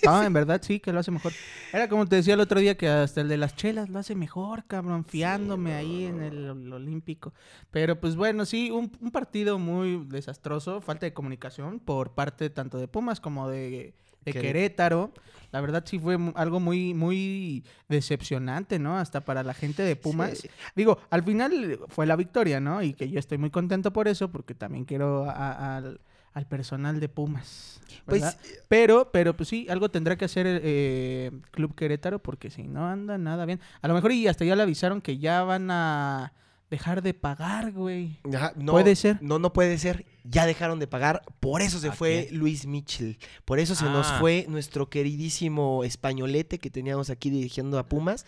No, 0.04 0.22
en 0.24 0.32
verdad 0.32 0.60
sí 0.62 0.80
que 0.80 0.92
lo 0.92 1.00
hace 1.00 1.10
mejor. 1.10 1.32
Era 1.72 1.88
como 1.88 2.06
te 2.06 2.16
decía 2.16 2.34
el 2.34 2.40
otro 2.40 2.60
día 2.60 2.76
que 2.76 2.88
hasta 2.88 3.20
el 3.20 3.28
de 3.28 3.36
las 3.36 3.54
chelas 3.54 3.88
lo 3.88 3.98
hace 3.98 4.14
mejor, 4.14 4.64
cabrón, 4.66 5.04
fiándome 5.04 5.74
ahí 5.74 6.04
en 6.06 6.22
el, 6.22 6.50
Ol- 6.50 6.72
Olímpico. 6.72 7.32
Pero 7.70 8.00
pues 8.00 8.16
bueno, 8.16 8.44
sí, 8.46 8.70
un, 8.70 8.90
un 9.00 9.10
partido 9.10 9.58
muy 9.58 10.04
desastroso, 10.06 10.80
falta 10.80 11.06
de 11.06 11.12
comunicación 11.12 11.78
por 11.78 12.12
parte 12.14 12.50
tanto 12.50 12.78
de 12.78 12.88
Pumas 12.88 13.20
como 13.20 13.48
de, 13.48 13.94
de 14.24 14.32
Queré- 14.32 14.40
Querétaro. 14.42 15.12
La 15.52 15.60
verdad 15.62 15.82
sí 15.86 15.98
fue 15.98 16.18
algo 16.34 16.60
muy, 16.60 16.92
muy 16.92 17.64
decepcionante, 17.88 18.78
¿no? 18.78 18.98
Hasta 18.98 19.20
para 19.22 19.42
la 19.42 19.54
gente 19.54 19.82
de 19.82 19.96
Pumas. 19.96 20.38
Sí. 20.38 20.48
Digo, 20.76 20.98
al 21.10 21.22
final 21.22 21.80
fue 21.88 22.06
la 22.06 22.16
victoria, 22.16 22.60
¿no? 22.60 22.82
Y 22.82 22.92
que 22.92 23.08
yo 23.08 23.18
estoy 23.18 23.38
muy 23.38 23.50
contento 23.50 23.92
por 23.92 24.08
eso, 24.08 24.30
porque 24.30 24.54
también 24.54 24.84
quiero 24.84 25.28
al, 25.30 26.00
al 26.38 26.46
personal 26.46 27.00
de 27.00 27.08
Pumas. 27.08 27.80
Pues, 28.06 28.22
¿verdad? 28.22 28.38
pero, 28.68 29.10
pero 29.12 29.36
pues 29.36 29.48
sí, 29.48 29.66
algo 29.68 29.90
tendrá 29.90 30.16
que 30.16 30.24
hacer 30.24 30.46
el 30.46 30.60
eh, 30.62 31.30
Club 31.50 31.74
Querétaro, 31.74 32.20
porque 32.20 32.48
si 32.50 32.62
no 32.62 32.86
anda 32.86 33.18
nada 33.18 33.44
bien. 33.44 33.60
A 33.82 33.88
lo 33.88 33.94
mejor 33.94 34.12
y 34.12 34.28
hasta 34.28 34.44
ya 34.44 34.54
le 34.56 34.62
avisaron 34.62 35.00
que 35.00 35.18
ya 35.18 35.42
van 35.42 35.68
a 35.70 36.32
dejar 36.70 37.02
de 37.02 37.12
pagar, 37.14 37.72
güey. 37.72 38.20
Ajá, 38.34 38.52
no, 38.56 38.72
Puede 38.72 38.94
ser. 38.94 39.18
No, 39.22 39.38
no 39.38 39.52
puede 39.52 39.78
ser. 39.78 40.06
Ya 40.24 40.44
dejaron 40.46 40.78
de 40.78 40.86
pagar. 40.86 41.22
Por 41.40 41.60
eso 41.62 41.78
se 41.80 41.88
¿A 41.88 41.92
fue? 41.92 42.28
Luis 42.30 42.66
Mitchell. 42.66 43.18
Por 43.46 43.58
eso 43.58 43.74
se 43.74 43.86
nos 43.86 44.06
Ah. 44.12 44.16
fue 44.20 44.44
nuestro 44.48 44.88
queridísimo 44.90 45.82
españolete 45.82 46.58
que 46.58 46.68
teníamos 46.70 47.08
aquí 47.10 47.30
dirigiendo 47.30 47.78
a 47.78 47.88
Pumas. 47.88 48.26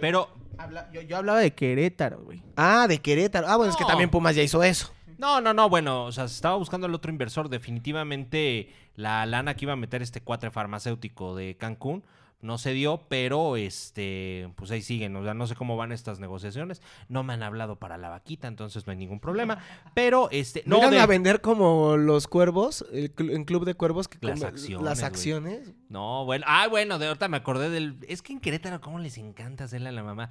Pero 0.00 0.28
Habla- 0.58 0.88
yo, 0.92 1.00
yo 1.02 1.16
hablaba 1.16 1.40
de 1.40 1.52
Querétaro, 1.52 2.22
güey. 2.24 2.42
Ah, 2.56 2.86
de 2.88 2.98
Querétaro. 3.00 3.48
Ah, 3.48 3.56
bueno, 3.56 3.72
es 3.72 3.76
que 3.76 3.82
No. 3.82 3.88
también 3.88 4.10
Pumas 4.10 4.36
ya 4.36 4.42
hizo 4.42 4.62
eso. 4.62 4.92
No, 5.22 5.40
no, 5.40 5.54
no, 5.54 5.68
bueno, 5.68 6.04
o 6.04 6.12
sea, 6.12 6.26
se 6.28 6.34
estaba 6.34 6.56
buscando 6.56 6.86
el 6.88 6.94
otro 6.94 7.10
inversor. 7.12 7.48
Definitivamente 7.48 8.68
la 8.96 9.24
lana 9.24 9.54
que 9.54 9.64
iba 9.64 9.72
a 9.72 9.76
meter 9.76 10.02
este 10.02 10.20
cuatre 10.20 10.50
farmacéutico 10.50 11.34
de 11.36 11.56
Cancún 11.56 12.02
no 12.40 12.58
se 12.58 12.72
dio, 12.72 13.02
pero 13.08 13.56
este, 13.56 14.50
pues 14.56 14.72
ahí 14.72 14.82
siguen. 14.82 15.14
O 15.14 15.22
sea, 15.22 15.32
no 15.32 15.46
sé 15.46 15.54
cómo 15.54 15.76
van 15.76 15.92
estas 15.92 16.18
negociaciones. 16.18 16.82
No 17.08 17.22
me 17.22 17.34
han 17.34 17.44
hablado 17.44 17.76
para 17.76 17.98
la 17.98 18.08
vaquita, 18.08 18.48
entonces 18.48 18.84
no 18.84 18.90
hay 18.90 18.96
ningún 18.98 19.20
problema. 19.20 19.58
Pero 19.94 20.28
este, 20.32 20.64
¿No 20.66 20.74
no, 20.78 20.78
iban 20.80 20.90
de- 20.90 20.98
a 21.00 21.06
vender 21.06 21.40
como 21.40 21.96
los 21.96 22.26
cuervos, 22.26 22.84
el 22.92 23.14
cl- 23.14 23.32
en 23.36 23.44
Club 23.44 23.64
de 23.64 23.74
Cuervos? 23.74 24.08
Que 24.08 24.18
Las 24.26 24.42
acciones, 24.42 24.84
Las 24.84 25.04
acciones. 25.04 25.72
No, 25.88 26.24
bueno, 26.24 26.44
ah, 26.48 26.66
bueno, 26.66 26.98
de 26.98 27.06
ahorita 27.06 27.28
me 27.28 27.36
acordé 27.36 27.70
del. 27.70 27.96
Es 28.08 28.22
que 28.22 28.32
en 28.32 28.40
Querétaro, 28.40 28.80
¿cómo 28.80 28.98
les 28.98 29.18
encanta 29.18 29.62
hacerle 29.62 29.90
a 29.90 29.92
la 29.92 30.02
mamá? 30.02 30.28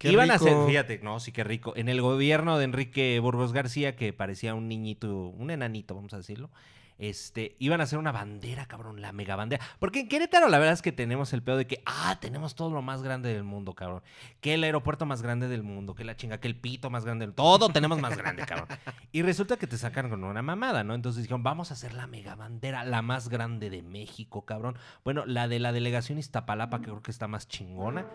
Qué 0.00 0.10
Iban 0.10 0.30
a 0.30 0.38
rico. 0.38 0.66
fíjate, 0.66 0.98
no, 1.02 1.20
sí 1.20 1.30
que 1.30 1.44
rico. 1.44 1.74
En 1.76 1.90
el 1.90 2.00
gobierno 2.00 2.56
de 2.56 2.64
Enrique 2.64 3.20
Burgos 3.20 3.52
García, 3.52 3.96
que 3.96 4.14
parecía 4.14 4.54
un 4.54 4.66
niñito, 4.66 5.26
un 5.26 5.50
enanito, 5.50 5.94
vamos 5.94 6.14
a 6.14 6.16
decirlo. 6.16 6.48
Este, 6.96 7.56
iban 7.58 7.80
a 7.80 7.84
hacer 7.84 7.98
una 7.98 8.10
bandera, 8.10 8.64
cabrón, 8.64 9.02
la 9.02 9.12
mega 9.12 9.36
bandera. 9.36 9.62
Porque 9.78 10.00
en 10.00 10.08
Querétaro 10.08 10.48
la 10.48 10.58
verdad 10.58 10.72
es 10.72 10.80
que 10.80 10.92
tenemos 10.92 11.34
el 11.34 11.42
pedo 11.42 11.58
de 11.58 11.66
que, 11.66 11.82
ah, 11.84 12.16
tenemos 12.18 12.54
todo 12.54 12.70
lo 12.70 12.80
más 12.80 13.02
grande 13.02 13.32
del 13.32 13.42
mundo, 13.42 13.74
cabrón. 13.74 14.02
Que 14.40 14.54
el 14.54 14.64
aeropuerto 14.64 15.04
más 15.04 15.20
grande 15.20 15.48
del 15.48 15.62
mundo, 15.62 15.94
que 15.94 16.04
la 16.04 16.16
chinga, 16.16 16.40
que 16.40 16.48
el 16.48 16.56
pito 16.56 16.88
más 16.88 17.04
grande 17.04 17.26
del 17.26 17.34
Todo 17.34 17.68
tenemos 17.68 18.00
más 18.00 18.16
grande, 18.16 18.44
cabrón. 18.46 18.68
Y 19.12 19.22
resulta 19.22 19.56
que 19.56 19.66
te 19.66 19.76
sacan 19.76 20.08
con 20.08 20.24
una 20.24 20.40
mamada, 20.40 20.84
¿no? 20.84 20.94
Entonces 20.94 21.22
dijeron, 21.22 21.42
vamos 21.42 21.70
a 21.70 21.74
hacer 21.74 21.94
la 21.94 22.06
mega 22.06 22.36
bandera, 22.36 22.84
la 22.84 23.02
más 23.02 23.28
grande 23.28 23.70
de 23.70 23.82
México, 23.82 24.44
cabrón. 24.44 24.76
Bueno, 25.04 25.24
la 25.26 25.48
de 25.48 25.58
la 25.58 25.72
delegación 25.72 26.18
Iztapalapa, 26.18 26.80
que 26.80 26.84
creo 26.84 27.02
que 27.02 27.10
está 27.10 27.28
más 27.28 27.48
chingona. 27.48 28.06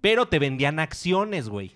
Pero 0.00 0.28
te 0.28 0.38
vendían 0.38 0.78
acciones, 0.78 1.48
güey. 1.48 1.72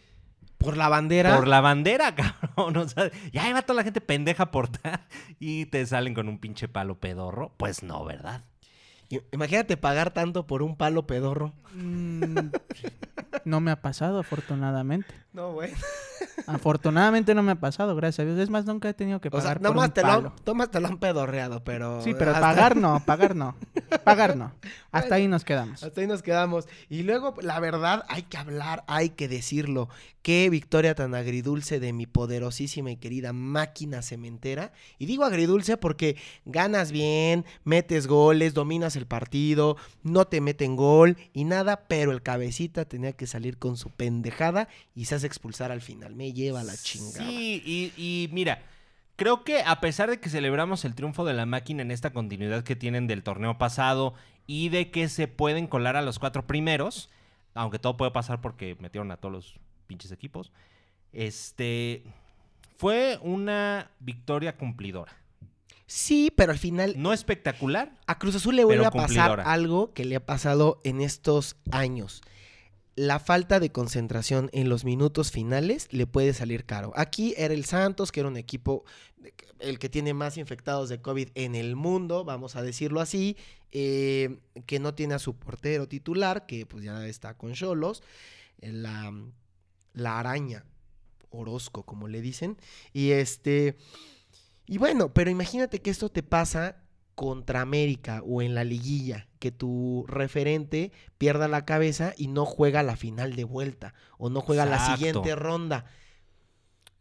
Por 0.58 0.76
la 0.76 0.88
bandera. 0.88 1.36
Por 1.36 1.48
la 1.48 1.60
bandera, 1.60 2.14
cabrón. 2.16 2.76
O 2.76 2.88
sea, 2.88 3.10
ya 3.32 3.52
va 3.52 3.62
toda 3.62 3.78
la 3.78 3.84
gente 3.84 4.00
pendeja 4.00 4.50
portar 4.50 5.06
y 5.38 5.66
te 5.66 5.84
salen 5.86 6.14
con 6.14 6.28
un 6.28 6.38
pinche 6.38 6.68
palo 6.68 7.00
pedorro. 7.00 7.52
Pues 7.56 7.82
no, 7.82 8.04
¿verdad? 8.04 8.44
Imagínate 9.32 9.76
pagar 9.76 10.12
tanto 10.12 10.46
por 10.46 10.62
un 10.62 10.76
palo 10.76 11.06
pedorro. 11.06 11.52
Mm, 11.74 12.50
no 13.44 13.60
me 13.60 13.72
ha 13.72 13.80
pasado, 13.80 14.20
afortunadamente. 14.20 15.12
No, 15.32 15.52
güey. 15.52 15.70
Afortunadamente 16.46 17.34
no 17.34 17.42
me 17.42 17.52
ha 17.52 17.60
pasado, 17.60 17.94
gracias 17.96 18.20
a 18.20 18.28
Dios. 18.28 18.38
Es 18.38 18.50
más, 18.50 18.64
nunca 18.64 18.88
he 18.88 18.94
tenido 18.94 19.20
que 19.20 19.28
O 19.28 19.32
sea, 19.32 19.40
pagar 19.40 19.58
por 19.58 19.70
nomás 19.70 19.88
un 19.88 19.94
te, 19.94 20.00
lo 20.02 20.06
palo. 20.08 20.28
han, 20.36 20.44
nomás 20.44 20.70
te 20.70 20.80
lo 20.80 20.88
han 20.88 20.98
pedorreado, 20.98 21.62
pero... 21.64 22.02
Sí, 22.02 22.14
pero 22.18 22.32
hasta- 22.32 22.40
pagar 22.40 22.76
no, 22.76 23.00
pagar 23.06 23.36
no. 23.36 23.54
Pagar 24.04 24.36
no. 24.36 24.52
Hasta 24.92 25.14
ahí 25.14 25.28
nos 25.28 25.44
quedamos. 25.44 25.82
Hasta 25.82 26.00
ahí 26.00 26.06
nos 26.06 26.22
quedamos. 26.22 26.66
Y 26.88 27.02
luego, 27.04 27.34
la 27.42 27.60
verdad, 27.60 28.04
hay 28.08 28.22
que 28.24 28.36
hablar, 28.38 28.84
hay 28.86 29.10
que 29.10 29.28
decirlo. 29.28 29.88
Qué 30.22 30.50
victoria 30.50 30.94
tan 30.94 31.14
agridulce 31.14 31.80
de 31.80 31.92
mi 31.94 32.06
poderosísima 32.06 32.90
y 32.90 32.96
querida 32.96 33.32
máquina 33.32 34.02
cementera. 34.02 34.72
Y 34.98 35.06
digo 35.06 35.24
agridulce 35.24 35.76
porque 35.78 36.16
ganas 36.44 36.92
bien, 36.92 37.46
metes 37.64 38.06
goles, 38.06 38.52
dominas 38.52 38.96
el 38.96 39.06
partido, 39.06 39.76
no 40.02 40.26
te 40.26 40.42
meten 40.42 40.76
gol 40.76 41.16
y 41.32 41.44
nada, 41.44 41.84
pero 41.88 42.12
el 42.12 42.22
cabecita 42.22 42.84
tenía 42.84 43.12
que 43.12 43.26
salir 43.26 43.56
con 43.56 43.78
su 43.78 43.88
pendejada 43.88 44.68
y 44.94 45.06
se 45.06 45.14
expulsar 45.24 45.72
al 45.72 45.80
final. 45.80 46.14
Me 46.14 46.32
lleva 46.32 46.62
la 46.62 46.76
chingada. 46.76 47.28
Sí, 47.28 47.62
y, 47.64 47.92
y 47.96 48.28
mira, 48.32 48.62
creo 49.16 49.44
que 49.44 49.62
a 49.62 49.80
pesar 49.80 50.10
de 50.10 50.20
que 50.20 50.30
celebramos 50.30 50.84
el 50.84 50.94
triunfo 50.94 51.24
de 51.24 51.34
la 51.34 51.46
máquina 51.46 51.82
en 51.82 51.90
esta 51.90 52.12
continuidad 52.12 52.64
que 52.64 52.76
tienen 52.76 53.06
del 53.06 53.22
torneo 53.22 53.58
pasado 53.58 54.14
y 54.46 54.68
de 54.70 54.90
que 54.90 55.08
se 55.08 55.28
pueden 55.28 55.66
colar 55.66 55.96
a 55.96 56.02
los 56.02 56.18
cuatro 56.18 56.46
primeros, 56.46 57.10
aunque 57.54 57.78
todo 57.78 57.96
puede 57.96 58.10
pasar 58.10 58.40
porque 58.40 58.76
metieron 58.80 59.10
a 59.10 59.16
todos 59.16 59.32
los 59.32 59.54
pinches 59.86 60.10
equipos, 60.12 60.52
este 61.12 62.04
fue 62.76 63.18
una 63.22 63.90
victoria 64.00 64.56
cumplidora. 64.56 65.12
Sí, 65.86 66.32
pero 66.36 66.52
al 66.52 66.58
final 66.58 66.94
No 66.96 67.12
espectacular, 67.12 67.92
A 68.06 68.18
Cruz 68.18 68.36
Azul 68.36 68.54
le 68.54 68.64
vuelve 68.64 68.86
a 68.86 68.92
pasar 68.92 69.40
algo 69.40 69.92
que 69.92 70.04
le 70.04 70.16
ha 70.16 70.24
pasado 70.24 70.80
en 70.84 71.00
estos 71.00 71.56
años. 71.72 72.22
La 73.00 73.18
falta 73.18 73.60
de 73.60 73.72
concentración 73.72 74.50
en 74.52 74.68
los 74.68 74.84
minutos 74.84 75.30
finales 75.30 75.88
le 75.90 76.06
puede 76.06 76.34
salir 76.34 76.66
caro. 76.66 76.92
Aquí 76.94 77.32
era 77.38 77.54
el 77.54 77.64
Santos, 77.64 78.12
que 78.12 78.20
era 78.20 78.28
un 78.28 78.36
equipo 78.36 78.84
el 79.58 79.78
que 79.78 79.88
tiene 79.88 80.12
más 80.12 80.36
infectados 80.36 80.90
de 80.90 81.00
COVID 81.00 81.30
en 81.34 81.54
el 81.54 81.76
mundo, 81.76 82.26
vamos 82.26 82.56
a 82.56 82.62
decirlo 82.62 83.00
así, 83.00 83.38
eh, 83.72 84.40
que 84.66 84.80
no 84.80 84.92
tiene 84.94 85.14
a 85.14 85.18
su 85.18 85.34
portero 85.34 85.88
titular, 85.88 86.44
que 86.44 86.66
pues 86.66 86.84
ya 86.84 87.06
está 87.06 87.38
con 87.38 87.54
Cholos, 87.54 88.02
eh, 88.60 88.70
la, 88.70 89.10
la 89.94 90.18
araña, 90.18 90.66
Orozco, 91.30 91.84
como 91.84 92.06
le 92.06 92.20
dicen, 92.20 92.58
y 92.92 93.12
este, 93.12 93.78
y 94.66 94.76
bueno, 94.76 95.14
pero 95.14 95.30
imagínate 95.30 95.80
que 95.80 95.88
esto 95.88 96.10
te 96.10 96.22
pasa 96.22 96.76
contra 97.20 97.60
América 97.60 98.22
o 98.24 98.40
en 98.40 98.54
la 98.54 98.64
liguilla, 98.64 99.28
que 99.40 99.52
tu 99.52 100.06
referente 100.08 100.90
pierda 101.18 101.48
la 101.48 101.66
cabeza 101.66 102.14
y 102.16 102.28
no 102.28 102.46
juega 102.46 102.82
la 102.82 102.96
final 102.96 103.36
de 103.36 103.44
vuelta 103.44 103.92
o 104.16 104.30
no 104.30 104.40
juega 104.40 104.64
la 104.64 104.78
siguiente 104.96 105.36
ronda. 105.36 105.84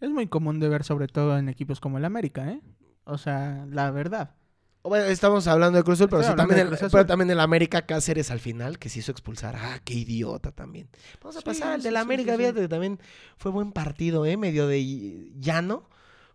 Es 0.02 0.10
muy 0.10 0.28
común 0.28 0.60
de 0.60 0.68
ver, 0.68 0.84
sobre 0.84 1.08
todo 1.08 1.38
en 1.38 1.48
equipos 1.48 1.80
como 1.80 1.98
el 1.98 2.04
América, 2.04 2.52
¿eh? 2.52 2.60
O 3.06 3.18
sea, 3.18 3.66
la 3.70 3.92
verdad. 3.92 4.36
Bueno, 4.84 5.06
estamos 5.06 5.48
hablando 5.48 5.78
de 5.78 5.84
Cruz 5.86 6.00
Azul, 6.00 6.10
pero, 6.10 6.24
sí, 6.24 6.34
también, 6.36 6.70
de 6.70 6.76
el, 6.76 6.92
pero 6.92 7.06
también 7.06 7.30
el 7.32 7.40
América 7.40 7.86
Cáceres 7.86 8.30
al 8.32 8.40
final, 8.40 8.78
que 8.78 8.90
se 8.90 9.00
hizo 9.00 9.12
expulsar. 9.12 9.56
Ah, 9.58 9.80
qué 9.86 9.94
idiota 9.94 10.52
también. 10.52 10.90
Vamos 11.22 11.38
a 11.38 11.42
Sí, 11.42 11.46
pasar 11.46 11.74
al 11.74 11.82
sí, 11.82 11.88
de 11.88 11.92
la 11.92 12.00
sí, 12.00 12.04
América, 12.06 12.32
sí, 12.32 12.38
sí. 12.38 12.44
fíjate 12.44 12.62
que 12.62 12.68
también 12.68 13.00
fue 13.38 13.52
buen 13.52 13.72
partido, 13.72 14.26
¿eh? 14.26 14.38
Medio 14.38 14.68
de 14.68 15.32
llano. 15.40 15.90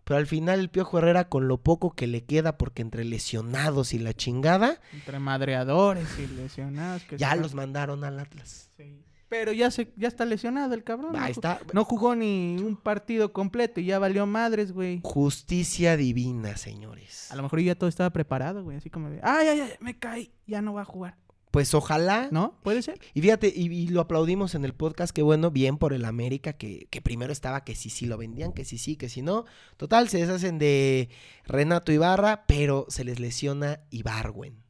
Pero 0.05 0.17
al 0.17 0.27
final 0.27 0.59
el 0.59 0.69
Piojo 0.69 0.99
Herrera, 0.99 1.27
con 1.27 1.47
lo 1.49 1.57
poco 1.57 1.91
que 1.91 2.07
le 2.07 2.23
queda, 2.23 2.57
porque 2.57 2.81
entre 2.81 3.03
lesionados 3.03 3.93
y 3.93 3.99
la 3.99 4.13
chingada, 4.13 4.79
Entre 4.93 5.19
madreadores 5.19 6.07
y 6.19 6.27
lesionados. 6.27 7.03
que 7.03 7.17
ya 7.17 7.35
los 7.35 7.53
mandaron 7.53 8.03
al 8.05 8.19
Atlas. 8.19 8.69
Sí. 8.77 9.01
Pero 9.27 9.51
ya 9.51 9.71
se, 9.71 9.91
ya 9.97 10.07
está 10.07 10.23
lesionado 10.23 10.75
el 10.75 10.83
cabrón. 10.83 11.15
Ahí 11.17 11.31
está. 11.31 11.59
no 11.73 11.83
jugó 11.83 12.15
ni 12.15 12.57
un 12.59 12.77
partido 12.77 13.33
completo 13.33 13.79
y 13.81 13.85
ya 13.85 13.97
valió 13.99 14.27
madres, 14.27 14.71
güey. 14.71 15.01
Justicia 15.03 15.97
divina, 15.97 16.55
señores. 16.55 17.31
A 17.31 17.35
lo 17.35 17.41
mejor 17.43 17.59
ya 17.61 17.73
todo 17.75 17.89
estaba 17.89 18.11
preparado, 18.11 18.63
güey. 18.63 18.77
Así 18.77 18.91
como 18.91 19.09
de, 19.09 19.19
ay, 19.23 19.47
ay, 19.47 19.59
ay, 19.61 19.71
me 19.79 19.97
caí, 19.97 20.31
ya 20.45 20.61
no 20.61 20.75
va 20.75 20.83
a 20.83 20.85
jugar. 20.85 21.17
Pues 21.55 21.73
ojalá. 21.73 22.27
¿No? 22.31 22.59
¿Puede 22.63 22.81
ser? 22.81 22.99
Y 23.13 23.21
fíjate, 23.21 23.47
y, 23.55 23.71
y 23.71 23.87
lo 23.87 24.01
aplaudimos 24.01 24.55
en 24.55 24.65
el 24.65 24.73
podcast, 24.73 25.15
que 25.15 25.21
bueno, 25.21 25.51
bien 25.51 25.77
por 25.77 25.93
el 25.93 26.03
América, 26.03 26.51
que, 26.53 26.87
que 26.89 27.01
primero 27.01 27.31
estaba 27.31 27.63
que 27.63 27.75
sí, 27.75 27.89
sí 27.89 28.07
lo 28.07 28.17
vendían, 28.17 28.51
que 28.51 28.65
sí, 28.65 28.77
sí, 28.77 28.97
que 28.97 29.07
sí 29.07 29.21
no. 29.21 29.45
Total, 29.77 30.09
se 30.09 30.17
deshacen 30.17 30.59
de 30.59 31.07
Renato 31.45 31.93
Ibarra, 31.93 32.43
pero 32.45 32.85
se 32.89 33.05
les 33.05 33.21
lesiona 33.21 33.79
Ibarwen. 33.89 34.61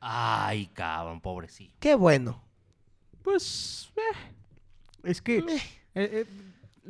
Ay, 0.00 0.66
cabrón, 0.74 1.20
pobrecito. 1.20 1.76
Qué 1.78 1.94
bueno. 1.94 2.42
Pues, 3.22 3.92
eh, 3.96 4.34
es 5.04 5.22
que, 5.22 5.38
Eh. 5.38 5.44
eh, 5.46 5.60
eh, 5.94 6.26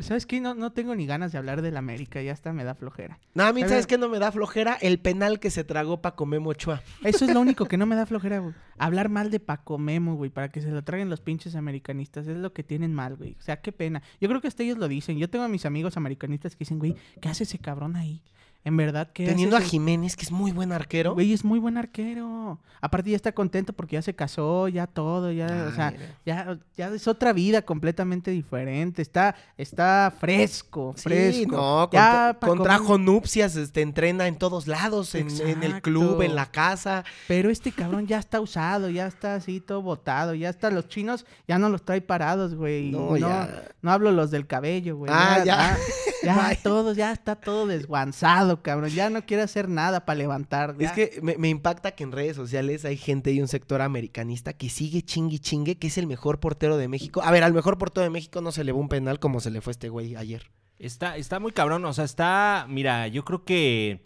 ¿sabes 0.00 0.26
qué? 0.26 0.40
No, 0.40 0.54
no 0.54 0.72
tengo 0.72 0.94
ni 0.94 1.06
ganas 1.06 1.32
de 1.32 1.38
hablar 1.38 1.62
del 1.62 1.76
América, 1.76 2.20
ya 2.22 2.32
hasta 2.32 2.52
me 2.52 2.64
da 2.64 2.74
flojera. 2.74 3.18
No, 3.34 3.44
a 3.44 3.52
mí, 3.52 3.62
¿sabes 3.62 3.78
ver. 3.78 3.86
qué 3.86 3.98
no 3.98 4.08
me 4.08 4.18
da 4.18 4.32
flojera? 4.32 4.76
El 4.80 4.98
penal 4.98 5.40
que 5.40 5.50
se 5.50 5.64
tragó 5.64 6.00
Paco 6.00 6.26
Memo 6.26 6.50
Ochoa. 6.50 6.82
Eso 7.02 7.24
es 7.24 7.32
lo 7.32 7.40
único 7.40 7.66
que 7.66 7.76
no 7.76 7.86
me 7.86 7.96
da 7.96 8.06
flojera, 8.06 8.38
güey. 8.38 8.54
Hablar 8.78 9.08
mal 9.08 9.30
de 9.30 9.40
Paco 9.40 9.78
Memo, 9.78 10.14
güey, 10.16 10.30
para 10.30 10.50
que 10.50 10.60
se 10.60 10.70
lo 10.70 10.82
traigan 10.82 11.08
los 11.08 11.20
pinches 11.20 11.54
americanistas. 11.56 12.26
Es 12.26 12.36
lo 12.36 12.52
que 12.52 12.62
tienen 12.62 12.94
mal, 12.94 13.16
güey. 13.16 13.36
O 13.38 13.42
sea, 13.42 13.60
qué 13.60 13.72
pena. 13.72 14.02
Yo 14.20 14.28
creo 14.28 14.40
que 14.40 14.48
hasta 14.48 14.62
ellos 14.62 14.78
lo 14.78 14.88
dicen. 14.88 15.18
Yo 15.18 15.30
tengo 15.30 15.44
a 15.44 15.48
mis 15.48 15.66
amigos 15.66 15.96
americanistas 15.96 16.54
que 16.54 16.60
dicen, 16.60 16.78
güey, 16.78 16.94
¿qué 17.20 17.28
hace 17.28 17.44
ese 17.44 17.58
cabrón 17.58 17.96
ahí? 17.96 18.22
En 18.66 18.76
verdad, 18.76 19.08
¿qué 19.14 19.22
hace 19.22 19.32
Teniendo 19.32 19.56
a 19.56 19.60
Jiménez, 19.60 20.16
que 20.16 20.24
es 20.24 20.32
muy 20.32 20.50
buen 20.50 20.72
arquero. 20.72 21.14
Güey, 21.14 21.32
es 21.32 21.44
muy 21.44 21.60
buen 21.60 21.76
arquero. 21.76 22.58
Aparte 22.80 23.10
ya 23.10 23.16
está 23.16 23.30
contento 23.30 23.72
porque 23.72 23.94
ya 23.94 24.02
se 24.02 24.14
casó, 24.14 24.66
ya 24.66 24.88
todo, 24.88 25.30
ya, 25.30 25.46
Ah, 25.46 25.68
o 25.70 25.74
sea, 25.74 25.90
mira. 25.92 26.18
ya, 26.26 26.58
ya 26.76 26.88
es 26.88 27.06
otra 27.06 27.32
vida 27.32 27.62
completamente 27.62 28.32
diferente. 28.32 29.02
Está, 29.02 29.36
está 29.56 30.12
fresco, 30.18 30.94
Sí, 30.96 31.02
fresco. 31.04 31.56
no, 31.56 31.90
Ya, 31.92 32.36
contra- 32.40 32.48
contrajo 32.48 32.98
nupcias, 32.98 33.54
este, 33.54 33.82
entrena 33.82 34.26
en 34.26 34.36
todos 34.36 34.66
lados, 34.66 35.14
en, 35.14 35.28
en 35.40 35.62
el 35.62 35.80
club, 35.80 36.22
en 36.22 36.34
la 36.34 36.46
casa. 36.50 37.04
Pero 37.28 37.50
este 37.50 37.70
cabrón 37.70 38.08
ya 38.08 38.18
está 38.18 38.40
usado, 38.40 38.90
ya 38.90 39.06
está 39.06 39.36
así 39.36 39.60
todo 39.60 39.80
botado, 39.80 40.34
ya 40.34 40.48
está 40.50 40.70
los 40.70 40.88
chinos, 40.88 41.24
ya 41.46 41.58
no 41.58 41.68
los 41.68 41.84
trae 41.84 42.00
parados, 42.00 42.56
güey. 42.56 42.90
No, 42.90 43.10
No, 43.12 43.16
ya. 43.16 43.62
no 43.80 43.92
hablo 43.92 44.10
los 44.10 44.32
del 44.32 44.46
cabello, 44.48 44.96
güey. 44.96 45.12
Ah, 45.14 45.38
ya. 45.44 45.44
Ya, 45.46 45.78
ya 46.24 46.34
Bye. 46.48 46.58
todo, 46.62 46.92
ya 46.94 47.12
está 47.12 47.36
todo 47.36 47.66
desguanzado, 47.68 48.55
cabrón. 48.62 48.90
Ya 48.90 49.10
no 49.10 49.24
quiere 49.24 49.42
hacer 49.42 49.68
nada 49.68 50.04
para 50.04 50.18
levantar. 50.18 50.76
Es 50.78 50.92
que 50.92 51.18
me, 51.22 51.36
me 51.36 51.48
impacta 51.48 51.92
que 51.92 52.04
en 52.04 52.12
redes 52.12 52.36
sociales 52.36 52.84
hay 52.84 52.96
gente 52.96 53.32
y 53.32 53.40
un 53.40 53.48
sector 53.48 53.82
americanista 53.82 54.52
que 54.52 54.68
sigue 54.68 55.02
chingui 55.02 55.38
chingue 55.38 55.76
que 55.76 55.86
es 55.88 55.98
el 55.98 56.06
mejor 56.06 56.40
portero 56.40 56.76
de 56.76 56.88
México. 56.88 57.22
A 57.22 57.30
ver, 57.30 57.44
al 57.44 57.52
mejor 57.52 57.78
portero 57.78 58.04
de 58.04 58.10
México 58.10 58.40
no 58.40 58.52
se 58.52 58.64
le 58.64 58.72
va 58.72 58.78
un 58.78 58.88
penal 58.88 59.18
como 59.18 59.40
se 59.40 59.50
le 59.50 59.60
fue 59.60 59.70
a 59.70 59.72
este 59.72 59.88
güey 59.88 60.16
ayer. 60.16 60.50
Está, 60.78 61.16
está 61.16 61.40
muy 61.40 61.52
cabrón, 61.52 61.84
o 61.86 61.92
sea, 61.94 62.04
está, 62.04 62.66
mira, 62.68 63.08
yo 63.08 63.24
creo 63.24 63.44
que 63.44 64.02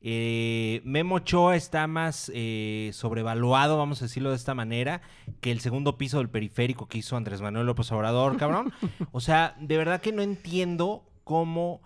eh, 0.00 0.80
Memo 0.84 1.16
Ochoa 1.16 1.54
está 1.54 1.86
más 1.86 2.30
eh, 2.34 2.90
sobrevaluado, 2.92 3.78
vamos 3.78 4.02
a 4.02 4.06
decirlo 4.06 4.30
de 4.30 4.36
esta 4.36 4.54
manera, 4.54 5.00
que 5.40 5.52
el 5.52 5.60
segundo 5.60 5.96
piso 5.96 6.18
del 6.18 6.28
periférico 6.28 6.86
que 6.86 6.98
hizo 6.98 7.16
Andrés 7.16 7.40
Manuel 7.40 7.66
López 7.66 7.90
Obrador, 7.92 8.36
cabrón. 8.36 8.72
O 9.12 9.20
sea, 9.20 9.56
de 9.60 9.76
verdad 9.76 10.00
que 10.00 10.12
no 10.12 10.22
entiendo 10.22 11.04
cómo... 11.24 11.82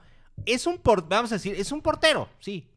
Es 0.47 0.67
un 0.67 0.79
por, 0.79 1.09
vamos 1.09 1.33
a 1.33 1.37
decir, 1.37 1.55
es 1.57 1.73
un 1.73 1.81
portero, 1.81 2.29
sí, 2.41 2.69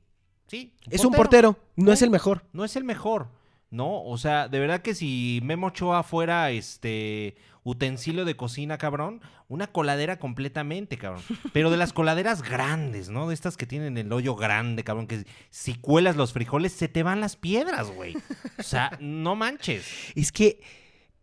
sí. 0.48 0.74
Es 0.90 1.04
un 1.04 1.14
portero, 1.14 1.58
no 1.76 1.92
es 1.92 2.02
el 2.02 2.10
mejor. 2.10 2.44
no 2.54 2.64
es 2.64 2.76
el 2.76 2.84
mejor, 2.84 3.30
¿no? 3.70 4.04
O 4.04 4.18
sea, 4.18 4.48
de 4.48 4.60
verdad 4.60 4.82
que 4.82 4.96
si 4.96 5.40
Memo 5.44 5.68
Ochoa 5.68 6.04
fuera 6.04 6.52
este 6.52 7.36
utensilio 7.64 8.26
de 8.26 8.38
cocina, 8.38 8.78
cabrón, 8.78 9.22
una 9.48 9.68
coladera 9.68 10.20
completamente, 10.20 10.98
cabrón. 10.98 11.24
Pero 11.54 11.72
de 11.72 11.78
las 11.78 11.94
coladeras 11.94 12.44
grandes, 12.44 13.10
¿no? 13.10 13.28
De 13.28 13.34
estas 13.34 13.58
que 13.58 13.66
tienen 13.66 13.98
el 13.98 14.14
hoyo 14.14 14.36
grande, 14.36 14.84
cabrón, 14.84 15.08
que 15.08 15.26
si 15.50 15.76
cuelas 15.76 16.16
los 16.16 16.32
frijoles 16.32 16.74
se 16.74 16.88
te 16.88 17.02
van 17.02 17.22
las 17.22 17.36
piedras, 17.36 17.90
güey. 17.90 18.16
O 18.60 18.64
sea, 18.64 18.92
no 19.02 19.36
manches. 19.36 19.86
Es 20.16 20.32
que 20.32 20.62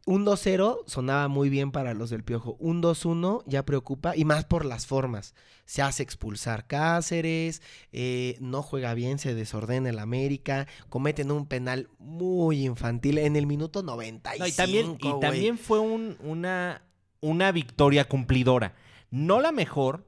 un 0.05 0.27
2-0 0.27 0.79
sonaba 0.87 1.29
muy 1.29 1.49
bien 1.49 1.71
para 1.71 1.95
los 1.95 2.11
del 2.11 2.25
Piojo. 2.25 2.57
Un 2.59 2.83
2-1 2.83 3.43
ya 3.47 3.65
preocupa 3.65 4.17
y 4.17 4.25
más 4.25 4.45
por 4.45 4.65
las 4.65 4.87
formas. 4.87 5.35
Se 5.65 5.81
hace 5.81 6.03
expulsar 6.03 6.67
Cáceres, 6.67 7.63
eh, 7.93 8.37
no 8.41 8.63
juega 8.63 8.95
bien, 8.95 9.19
se 9.21 9.35
desordena 9.35 9.91
el 9.91 10.01
América, 10.01 10.67
cometen 10.89 11.31
un 11.31 11.47
penal 11.47 11.89
muy 11.99 12.67
infantil 12.67 13.19
en 13.19 13.37
el 13.37 13.47
minuto 13.47 13.83
95. 13.83 14.39
No, 14.41 14.47
y 14.49 14.53
también, 14.53 14.97
y 15.01 15.09
güey. 15.09 15.21
también 15.21 15.57
fue 15.59 15.79
un- 15.79 16.17
una, 16.21 16.83
una 17.21 17.53
victoria 17.53 18.05
cumplidora. 18.09 18.75
No 19.13 19.41
la 19.41 19.53
mejor, 19.53 20.05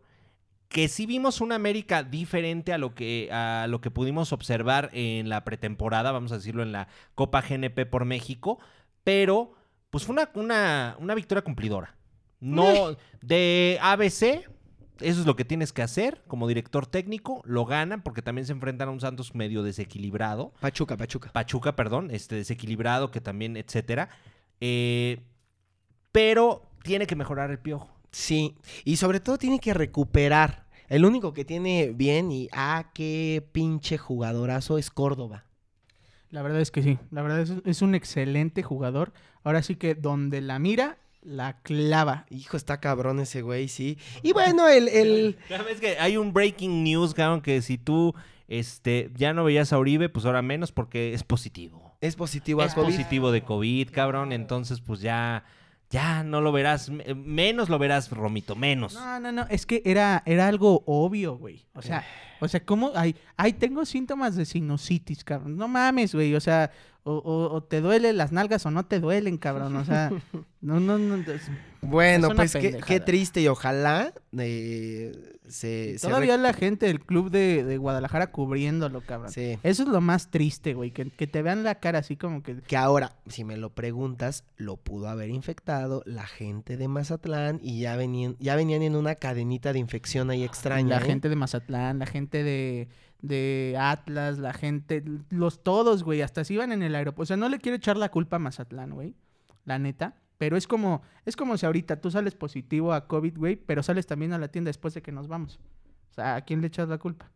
que 0.68 0.88
sí 0.88 1.06
vimos 1.06 1.40
una 1.40 1.54
América 1.54 2.02
diferente 2.02 2.72
a 2.72 2.78
lo 2.78 2.96
que, 2.96 3.28
a 3.30 3.66
lo 3.68 3.80
que 3.80 3.92
pudimos 3.92 4.32
observar 4.32 4.90
en 4.92 5.28
la 5.28 5.44
pretemporada, 5.44 6.10
vamos 6.10 6.32
a 6.32 6.36
decirlo, 6.38 6.64
en 6.64 6.72
la 6.72 6.88
Copa 7.14 7.42
GNP 7.42 7.86
por 7.86 8.04
México, 8.06 8.58
pero 9.04 9.52
pues 9.94 10.02
fue 10.02 10.14
una, 10.14 10.28
una, 10.34 10.96
una 10.98 11.14
victoria 11.14 11.44
cumplidora. 11.44 11.94
No 12.40 12.96
de 13.22 13.78
ABC, 13.80 14.44
eso 14.98 15.20
es 15.20 15.24
lo 15.24 15.36
que 15.36 15.44
tienes 15.44 15.72
que 15.72 15.82
hacer 15.82 16.20
como 16.26 16.48
director 16.48 16.84
técnico, 16.84 17.42
lo 17.44 17.64
ganan 17.64 18.02
porque 18.02 18.20
también 18.20 18.44
se 18.44 18.50
enfrentan 18.50 18.88
a 18.88 18.90
un 18.90 18.98
Santos 18.98 19.36
medio 19.36 19.62
desequilibrado. 19.62 20.52
Pachuca, 20.58 20.96
Pachuca. 20.96 21.30
Pachuca, 21.32 21.76
perdón, 21.76 22.10
este 22.10 22.34
desequilibrado 22.34 23.12
que 23.12 23.20
también, 23.20 23.56
etcétera. 23.56 24.08
Eh, 24.60 25.20
pero 26.10 26.68
tiene 26.82 27.06
que 27.06 27.14
mejorar 27.14 27.52
el 27.52 27.60
piojo. 27.60 27.88
Sí, 28.10 28.56
y 28.84 28.96
sobre 28.96 29.20
todo 29.20 29.38
tiene 29.38 29.60
que 29.60 29.74
recuperar. 29.74 30.66
El 30.88 31.04
único 31.04 31.32
que 31.32 31.44
tiene 31.44 31.92
bien 31.94 32.32
y 32.32 32.48
ah, 32.50 32.90
qué 32.94 33.48
pinche 33.52 33.96
jugadorazo 33.96 34.76
es 34.76 34.90
Córdoba. 34.90 35.44
La 36.34 36.42
verdad 36.42 36.60
es 36.60 36.72
que 36.72 36.82
sí. 36.82 36.98
La 37.12 37.22
verdad 37.22 37.40
es, 37.40 37.52
es 37.64 37.80
un 37.80 37.94
excelente 37.94 38.64
jugador. 38.64 39.12
Ahora 39.44 39.62
sí 39.62 39.76
que 39.76 39.94
donde 39.94 40.40
la 40.40 40.58
mira, 40.58 40.98
la 41.22 41.58
clava. 41.62 42.26
Hijo, 42.28 42.56
está 42.56 42.80
cabrón 42.80 43.20
ese 43.20 43.40
güey, 43.42 43.68
sí. 43.68 43.98
Y 44.24 44.32
bueno, 44.32 44.66
el, 44.68 44.88
el... 44.88 45.38
Sabes 45.48 45.80
que 45.80 45.96
hay 45.98 46.16
un 46.16 46.32
breaking 46.32 46.82
news, 46.82 47.14
cabrón, 47.14 47.40
que 47.40 47.62
si 47.62 47.78
tú 47.78 48.14
este, 48.48 49.12
ya 49.14 49.32
no 49.32 49.44
veías 49.44 49.72
a 49.72 49.78
Uribe, 49.78 50.08
pues 50.08 50.26
ahora 50.26 50.42
menos 50.42 50.72
porque 50.72 51.14
es 51.14 51.22
positivo. 51.22 51.96
es 52.00 52.16
positivo 52.16 52.62
a 52.62 52.66
Es 52.66 52.74
COVID. 52.74 52.86
positivo 52.86 53.30
de 53.30 53.42
COVID, 53.42 53.90
cabrón. 53.92 54.32
Entonces, 54.32 54.80
pues 54.80 55.00
ya, 55.00 55.44
ya 55.90 56.22
no 56.24 56.40
lo 56.40 56.50
verás. 56.52 56.90
me- 56.90 57.14
Menos 57.14 57.68
lo 57.68 57.78
verás, 57.78 58.10
Romito, 58.10 58.56
menos. 58.56 58.94
No, 58.94 59.20
no, 59.20 59.32
no. 59.32 59.46
Es 59.50 59.66
que 59.66 59.82
era, 59.84 60.22
era 60.26 60.48
algo 60.48 60.82
obvio, 60.86 61.36
güey. 61.36 61.64
O 61.74 61.82
sea, 61.82 62.04
o 62.40 62.48
sea, 62.48 62.64
¿cómo? 62.64 62.92
Ay, 62.94 63.14
ay, 63.36 63.52
tengo 63.52 63.84
síntomas 63.84 64.34
de 64.36 64.44
sinusitis, 64.44 65.22
cabrón. 65.24 65.56
No 65.56 65.68
mames, 65.68 66.14
güey. 66.14 66.34
O 66.34 66.40
sea, 66.40 66.70
o, 67.04 67.12
o- 67.14 67.54
o 67.54 67.62
te 67.62 67.80
duelen 67.80 68.16
las 68.16 68.32
nalgas 68.32 68.64
o 68.66 68.70
no 68.70 68.86
te 68.86 68.98
duelen, 69.00 69.36
cabrón. 69.38 69.76
O 69.76 69.84
sea, 69.84 70.10
no, 70.60 70.80
no, 70.80 70.98
no. 70.98 71.16
es- 71.32 71.50
Bueno, 71.82 72.28
Es 72.28 72.34
pues 72.34 72.52
qué, 72.54 72.80
qué 72.86 73.00
triste 73.00 73.40
y 73.42 73.48
ojalá 73.48 74.12
eh, 74.38 75.12
se... 75.46 75.98
se 75.98 76.08
Todavía 76.08 76.36
la 76.36 76.52
gente 76.52 76.86
del 76.86 77.00
club 77.00 77.30
de, 77.30 77.64
de 77.64 77.76
Guadalajara 77.76 78.30
cubriéndolo, 78.30 79.02
cabrón. 79.02 79.30
Sí. 79.30 79.58
Eso 79.62 79.82
es 79.82 79.88
lo 79.88 80.00
más 80.00 80.30
triste, 80.30 80.74
güey. 80.74 80.90
Que, 80.90 81.10
que 81.10 81.26
te 81.26 81.42
vean 81.42 81.64
la 81.64 81.76
cara 81.76 81.98
así 81.98 82.16
como 82.16 82.42
que. 82.42 82.62
Que 82.62 82.76
ahora, 82.76 83.12
si 83.26 83.44
me 83.44 83.56
lo 83.56 83.70
preguntas, 83.70 84.44
lo 84.56 84.76
pudo 84.76 85.08
haber 85.08 85.30
infectado 85.30 86.02
la 86.06 86.26
gente 86.26 86.76
de 86.76 86.88
Mazatlán 86.88 87.60
y 87.62 87.80
ya 87.80 87.96
venían, 87.96 88.36
ya 88.38 88.56
venían 88.56 88.82
en 88.82 88.96
una 88.96 89.16
cadenita 89.16 89.72
de 89.72 89.78
infección 89.78 90.30
ahí 90.30 90.44
extraña. 90.44 90.98
La 90.98 91.04
¿eh? 91.04 91.08
gente 91.08 91.28
de 91.28 91.36
Mazatlán, 91.36 91.98
la 91.98 92.06
gente 92.06 92.42
de, 92.42 92.88
de 93.20 93.76
Atlas, 93.78 94.38
la 94.38 94.52
gente, 94.52 95.02
los 95.30 95.62
todos, 95.62 96.04
güey, 96.04 96.22
hasta 96.22 96.44
si 96.44 96.54
iban 96.54 96.72
en 96.72 96.82
el 96.82 96.94
aeropuerto. 96.94 97.22
O 97.22 97.26
sea, 97.26 97.36
no 97.36 97.48
le 97.48 97.58
quiero 97.58 97.76
echar 97.76 97.96
la 97.96 98.10
culpa 98.10 98.36
a 98.36 98.38
Mazatlán, 98.40 98.90
güey, 98.92 99.14
la 99.64 99.78
neta. 99.78 100.16
Pero 100.38 100.56
es 100.56 100.66
como, 100.66 101.02
es 101.24 101.36
como 101.36 101.56
si 101.56 101.64
ahorita 101.66 102.00
tú 102.00 102.10
sales 102.10 102.34
positivo 102.34 102.92
a 102.92 103.06
COVID, 103.06 103.36
güey, 103.38 103.56
pero 103.56 103.82
sales 103.82 104.06
también 104.06 104.32
a 104.32 104.38
la 104.38 104.48
tienda 104.48 104.68
después 104.68 104.92
de 104.94 105.02
que 105.02 105.12
nos 105.12 105.28
vamos. 105.28 105.58
O 106.10 106.14
sea, 106.14 106.36
¿a 106.36 106.40
quién 106.42 106.60
le 106.60 106.66
echas 106.66 106.88
la 106.88 106.98
culpa? 106.98 107.30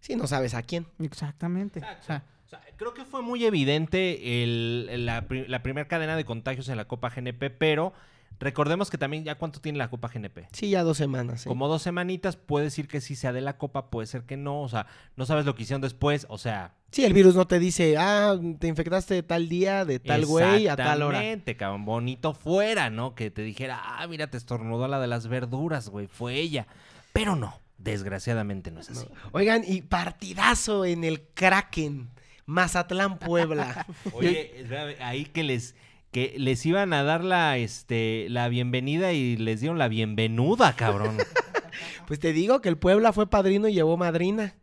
Sí, 0.00 0.16
no 0.16 0.26
sabes 0.26 0.54
a 0.54 0.62
quién. 0.62 0.86
Exactamente. 0.98 1.80
O 1.80 2.02
sea, 2.02 2.24
O 2.46 2.48
sea, 2.50 2.60
creo 2.76 2.94
que 2.94 3.04
fue 3.04 3.22
muy 3.22 3.44
evidente 3.44 4.42
el- 4.42 5.04
la, 5.06 5.24
la 5.28 5.62
primera 5.62 5.86
cadena 5.86 6.16
de 6.16 6.24
contagios 6.24 6.68
en 6.68 6.76
la 6.76 6.86
Copa 6.88 7.10
GNP, 7.10 7.50
pero 7.50 7.92
recordemos 8.38 8.90
que 8.90 8.98
también 8.98 9.24
ya 9.24 9.36
cuánto 9.36 9.60
tiene 9.60 9.78
la 9.78 9.90
Copa 9.90 10.08
GNP. 10.08 10.48
Sí, 10.52 10.70
ya 10.70 10.82
dos 10.82 10.96
semanas. 10.96 11.44
Como 11.44 11.68
dos 11.68 11.82
semanitas, 11.82 12.36
puede 12.36 12.64
decir 12.66 12.88
que 12.88 13.00
sí 13.00 13.16
sea 13.16 13.32
de 13.32 13.40
la 13.40 13.58
Copa, 13.58 13.90
puede 13.90 14.06
ser 14.06 14.22
que 14.22 14.36
no, 14.36 14.62
o 14.62 14.68
sea, 14.68 14.86
no 15.16 15.26
sabes 15.26 15.44
lo 15.44 15.54
que 15.54 15.62
hicieron 15.62 15.82
después, 15.82 16.26
o 16.28 16.38
sea... 16.38 16.74
Sí, 16.90 17.04
el 17.04 17.12
virus 17.12 17.36
no 17.36 17.46
te 17.46 17.58
dice, 17.60 17.96
ah, 17.98 18.36
te 18.58 18.66
infectaste 18.66 19.22
tal 19.22 19.48
día, 19.48 19.84
de 19.84 20.00
tal 20.00 20.26
güey, 20.26 20.66
a 20.66 20.74
tal 20.74 21.02
hora. 21.02 21.18
Exactamente, 21.18 21.56
cabrón, 21.56 21.84
bonito 21.84 22.34
fuera, 22.34 22.90
¿no? 22.90 23.14
Que 23.14 23.30
te 23.30 23.42
dijera, 23.42 23.80
ah, 23.80 24.06
mira, 24.08 24.28
te 24.28 24.36
estornudó 24.36 24.88
la 24.88 24.98
de 24.98 25.06
las 25.06 25.28
verduras, 25.28 25.88
güey, 25.88 26.08
fue 26.08 26.34
ella. 26.34 26.66
Pero 27.12 27.36
no, 27.36 27.60
desgraciadamente 27.78 28.70
no 28.70 28.80
es 28.80 28.90
así. 28.90 29.06
Oigan, 29.32 29.62
y 29.66 29.82
partidazo 29.82 30.84
en 30.84 31.04
el 31.04 31.22
Kraken, 31.34 32.10
Mazatlán, 32.46 33.18
Puebla. 33.18 33.86
Oye, 34.12 34.66
ahí 35.00 35.24
que 35.26 35.44
les 35.44 35.76
que 36.10 36.34
les 36.38 36.64
iban 36.66 36.92
a 36.92 37.02
dar 37.02 37.22
la 37.24 37.56
este 37.56 38.26
la 38.28 38.48
bienvenida 38.48 39.12
y 39.12 39.36
les 39.36 39.60
dieron 39.60 39.78
la 39.78 39.88
bienvenuda, 39.88 40.74
cabrón. 40.74 41.16
pues 42.06 42.18
te 42.18 42.32
digo 42.32 42.60
que 42.60 42.68
el 42.68 42.78
Puebla 42.78 43.12
fue 43.12 43.28
padrino 43.28 43.68
y 43.68 43.74
llevó 43.74 43.96
madrina. 43.96 44.54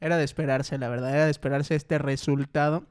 era 0.00 0.16
de 0.16 0.24
esperarse, 0.24 0.78
la 0.78 0.88
verdad, 0.88 1.14
era 1.14 1.24
de 1.24 1.30
esperarse 1.30 1.74
este 1.74 1.98
resultado. 1.98 2.84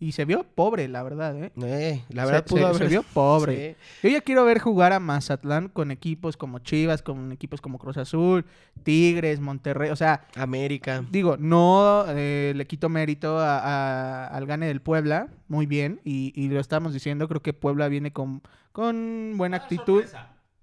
Y 0.00 0.12
se 0.12 0.24
vio 0.24 0.42
pobre, 0.42 0.88
la 0.88 1.02
verdad, 1.02 1.36
¿eh? 1.42 1.52
Eh, 1.62 2.04
la 2.10 2.22
Se- 2.24 2.32
verdad 2.32 2.46
pudo 2.46 2.58
se, 2.58 2.64
haber... 2.66 2.76
se 2.78 2.86
vio 2.88 3.02
pobre. 3.14 3.76
Sí. 4.00 4.08
Yo 4.08 4.14
ya 4.14 4.20
quiero 4.20 4.44
ver 4.44 4.58
jugar 4.58 4.92
a 4.92 5.00
Mazatlán 5.00 5.68
con 5.68 5.90
equipos 5.90 6.36
como 6.36 6.58
Chivas, 6.58 7.00
con 7.00 7.32
equipos 7.32 7.60
como 7.60 7.78
Cruz 7.78 7.96
Azul, 7.96 8.44
Tigres, 8.82 9.40
Monterrey. 9.40 9.90
O 9.90 9.96
sea, 9.96 10.26
América. 10.34 11.04
digo, 11.10 11.36
no 11.38 12.04
eh, 12.08 12.52
le 12.56 12.66
quito 12.66 12.88
mérito 12.88 13.38
a- 13.38 13.58
a- 13.58 14.26
al 14.26 14.46
gane 14.46 14.66
del 14.66 14.80
Puebla, 14.82 15.28
muy 15.48 15.64
bien, 15.66 16.00
y, 16.04 16.32
y 16.34 16.48
lo 16.48 16.60
estamos 16.60 16.92
diciendo, 16.92 17.28
creo 17.28 17.40
que 17.40 17.52
Puebla 17.54 17.88
viene 17.88 18.12
con, 18.12 18.42
con 18.72 19.34
buena 19.36 19.56
actitud. 19.58 20.04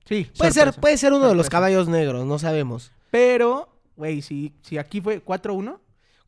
Sí, 0.05 0.29
Puede 0.37 0.51
ser, 0.51 0.73
puede 0.73 0.97
ser 0.97 1.13
uno 1.13 1.27
de 1.29 1.35
los 1.35 1.49
caballos 1.49 1.87
negros, 1.87 2.25
no 2.25 2.37
sabemos. 2.37 2.91
Pero, 3.11 3.69
güey, 3.95 4.21
si, 4.21 4.53
si 4.61 4.77
aquí 4.77 4.99
fue 4.99 5.23
4-1, 5.23 5.77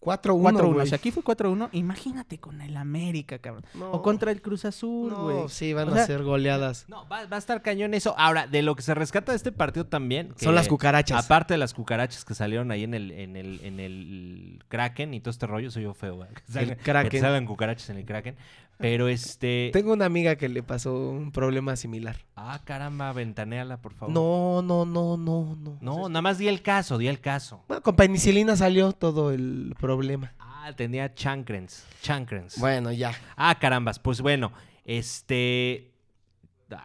4-1, 0.03 0.59
4-1, 0.59 0.73
güey. 0.73 0.87
si 0.87 0.95
aquí 0.95 1.11
fue 1.11 1.23
4-1, 1.23 1.69
imagínate 1.71 2.37
con 2.37 2.61
el 2.61 2.75
América, 2.77 3.39
cabrón. 3.39 3.65
No. 3.73 3.91
O 3.91 4.01
contra 4.01 4.31
el 4.31 4.41
Cruz 4.41 4.65
Azul, 4.65 5.13
güey. 5.13 5.37
No, 5.37 5.49
sí, 5.49 5.73
van 5.73 5.89
O 5.89 5.91
a 5.91 5.95
sea, 5.95 6.05
ser 6.05 6.23
goleadas. 6.23 6.85
No, 6.87 7.07
va, 7.07 7.25
va 7.25 7.35
a 7.37 7.39
estar 7.39 7.61
cañón 7.61 7.93
eso. 7.93 8.13
Ahora, 8.17 8.47
de 8.47 8.61
lo 8.61 8.75
que 8.75 8.81
se 8.81 8.93
rescata 8.93 9.31
de 9.31 9.37
este 9.37 9.51
partido 9.51 9.85
también. 9.85 10.33
que 10.37 10.45
Son 10.45 10.55
las 10.55 10.67
cucarachas. 10.67 11.25
Aparte 11.25 11.53
de 11.53 11.57
las 11.57 11.73
cucarachas 11.73 12.25
que 12.25 12.35
salieron 12.35 12.71
ahí 12.71 12.83
en 12.83 12.93
el, 12.93 13.11
en 13.11 13.35
el, 13.35 13.59
en 13.63 13.79
el 13.79 14.63
Kraken 14.67 15.13
y 15.13 15.19
todo 15.19 15.31
este 15.31 15.47
rollo, 15.47 15.71
soy 15.71 15.83
yo 15.83 15.93
feo, 15.93 16.15
güey. 16.15 16.29
Que 16.53 16.67
que 16.67 16.75
Kraken. 16.77 17.09
te 17.09 17.19
salgan 17.19 17.45
cucarachas 17.45 17.89
en 17.89 17.97
el 17.97 18.05
Kraken. 18.05 18.35
Pero 18.77 19.07
este. 19.07 19.69
Tengo 19.71 19.93
una 19.93 20.05
amiga 20.05 20.36
que 20.36 20.49
le 20.49 20.62
pasó 20.63 20.93
un 21.12 21.31
problema 21.31 21.75
similar. 21.75 22.17
Ah, 22.36 22.59
caramba, 22.65 23.13
ventaneala, 23.13 23.77
por 23.77 23.93
favor. 23.93 24.13
No, 24.13 24.62
no, 24.62 24.86
no, 24.86 25.15
no, 25.15 25.55
no. 25.55 25.77
No, 25.79 26.09
nada 26.09 26.21
más 26.21 26.38
di 26.38 26.47
el 26.47 26.62
caso, 26.62 26.97
di 26.97 27.07
el 27.07 27.21
caso. 27.21 27.63
Bueno, 27.67 27.81
con 27.83 27.95
penicilina 27.95 28.55
salió 28.57 28.91
todo 28.91 29.31
el 29.31 29.75
problema. 29.79 30.33
Ah, 30.39 30.73
tenía 30.75 31.13
chancrens. 31.13 31.86
Chancrens. 32.01 32.57
Bueno, 32.59 32.91
ya. 32.91 33.13
Ah, 33.38 33.57
carambas. 33.59 33.99
Pues 33.99 34.21
bueno, 34.21 34.51
este. 34.86 35.91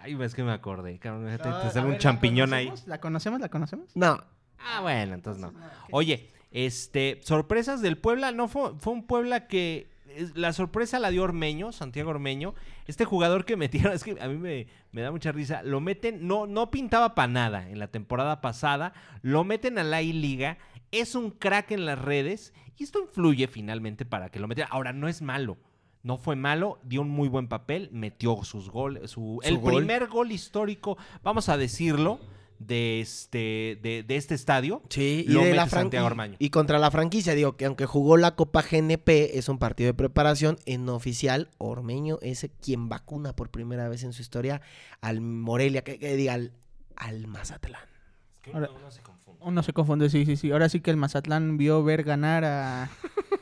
Ay, 0.02 0.16
es 0.20 0.34
que 0.34 0.42
me 0.44 0.52
acordé. 0.52 0.98
Cabrón, 0.98 1.26
te, 1.30 1.38
te 1.42 1.48
Ah, 1.48 1.70
sale 1.70 1.80
un 1.86 1.92
ver, 1.92 1.92
¿la 1.94 1.98
champiñón 1.98 2.52
ahí. 2.52 2.66
conocemos? 2.66 2.88
¿La 2.88 3.00
conocemos? 3.00 3.40
¿La 3.40 3.48
conocemos? 3.48 3.96
No. 3.96 4.22
Ah, 4.58 4.80
bueno, 4.82 5.14
entonces 5.14 5.40
no. 5.42 5.52
Oye, 5.90 6.28
este, 6.50 7.20
sorpresas 7.24 7.80
del 7.80 7.96
Puebla, 7.96 8.32
no 8.32 8.48
fue, 8.48 8.72
fue 8.78 8.92
un 8.92 9.06
Puebla 9.06 9.46
que 9.46 9.88
la 10.34 10.52
sorpresa 10.52 10.98
la 10.98 11.10
dio 11.10 11.22
Ormeño, 11.22 11.72
Santiago 11.72 12.10
Ormeño, 12.10 12.54
este 12.86 13.04
jugador 13.04 13.44
que 13.44 13.56
metieron, 13.56 13.92
es 13.94 14.04
que 14.04 14.16
a 14.20 14.28
mí 14.28 14.36
me, 14.36 14.66
me 14.92 15.02
da 15.02 15.10
mucha 15.10 15.32
risa, 15.32 15.62
lo 15.62 15.80
meten, 15.80 16.26
no, 16.26 16.46
no 16.46 16.70
pintaba 16.70 17.14
para 17.14 17.28
nada 17.28 17.68
en 17.68 17.78
la 17.78 17.88
temporada 17.88 18.40
pasada, 18.40 18.92
lo 19.22 19.44
meten 19.44 19.78
a 19.78 19.84
la 19.84 20.02
I-Liga, 20.02 20.58
es 20.90 21.14
un 21.14 21.30
crack 21.30 21.70
en 21.72 21.84
las 21.84 21.98
redes 21.98 22.52
y 22.76 22.84
esto 22.84 23.00
influye 23.00 23.46
finalmente 23.48 24.04
para 24.04 24.30
que 24.30 24.40
lo 24.40 24.48
metiera. 24.48 24.70
Ahora, 24.70 24.92
no 24.92 25.08
es 25.08 25.20
malo. 25.22 25.58
No 26.04 26.16
fue 26.16 26.36
malo, 26.36 26.78
dio 26.84 27.02
un 27.02 27.10
muy 27.10 27.28
buen 27.28 27.48
papel, 27.48 27.90
metió 27.92 28.42
sus 28.44 28.70
goles, 28.70 29.10
su, 29.10 29.40
Su 29.42 29.48
el 29.48 29.58
gol. 29.58 29.74
primer 29.74 30.06
gol 30.06 30.30
histórico, 30.30 30.96
vamos 31.24 31.48
a 31.48 31.56
decirlo, 31.56 32.20
de 32.58 33.00
este, 33.00 33.78
de, 33.82 34.04
de 34.06 34.16
este 34.16 34.34
estadio. 34.34 34.82
Sí, 34.88 35.24
y 35.28 35.32
la 35.54 35.68
Santiago 35.68 36.06
contra 36.50 36.78
la 36.78 36.90
franquicia, 36.90 37.34
digo 37.34 37.56
que 37.56 37.64
aunque 37.66 37.86
jugó 37.86 38.16
la 38.16 38.34
Copa 38.34 38.62
GNP, 38.62 39.38
es 39.38 39.48
un 39.48 39.58
partido 39.58 39.88
de 39.88 39.94
preparación. 39.94 40.58
En 40.66 40.88
oficial, 40.88 41.48
Ormeño 41.58 42.18
es 42.22 42.48
quien 42.60 42.88
vacuna 42.88 43.34
por 43.34 43.50
primera 43.50 43.88
vez 43.88 44.02
en 44.04 44.12
su 44.12 44.22
historia 44.22 44.60
al 45.00 45.20
Morelia, 45.20 45.82
que, 45.84 45.98
que 45.98 46.16
diga 46.16 46.34
al, 46.34 46.52
al 46.96 47.26
Mazatlán. 47.26 47.82
Ahora- 48.52 48.70
Uno 49.40 49.62
se 49.62 49.72
confunde, 49.72 50.10
sí, 50.10 50.24
sí, 50.26 50.36
sí. 50.36 50.50
Ahora 50.50 50.68
sí 50.68 50.80
que 50.80 50.90
el 50.90 50.96
Mazatlán 50.96 51.58
vio 51.58 51.84
ver 51.84 52.02
ganar 52.02 52.44
a, 52.44 52.90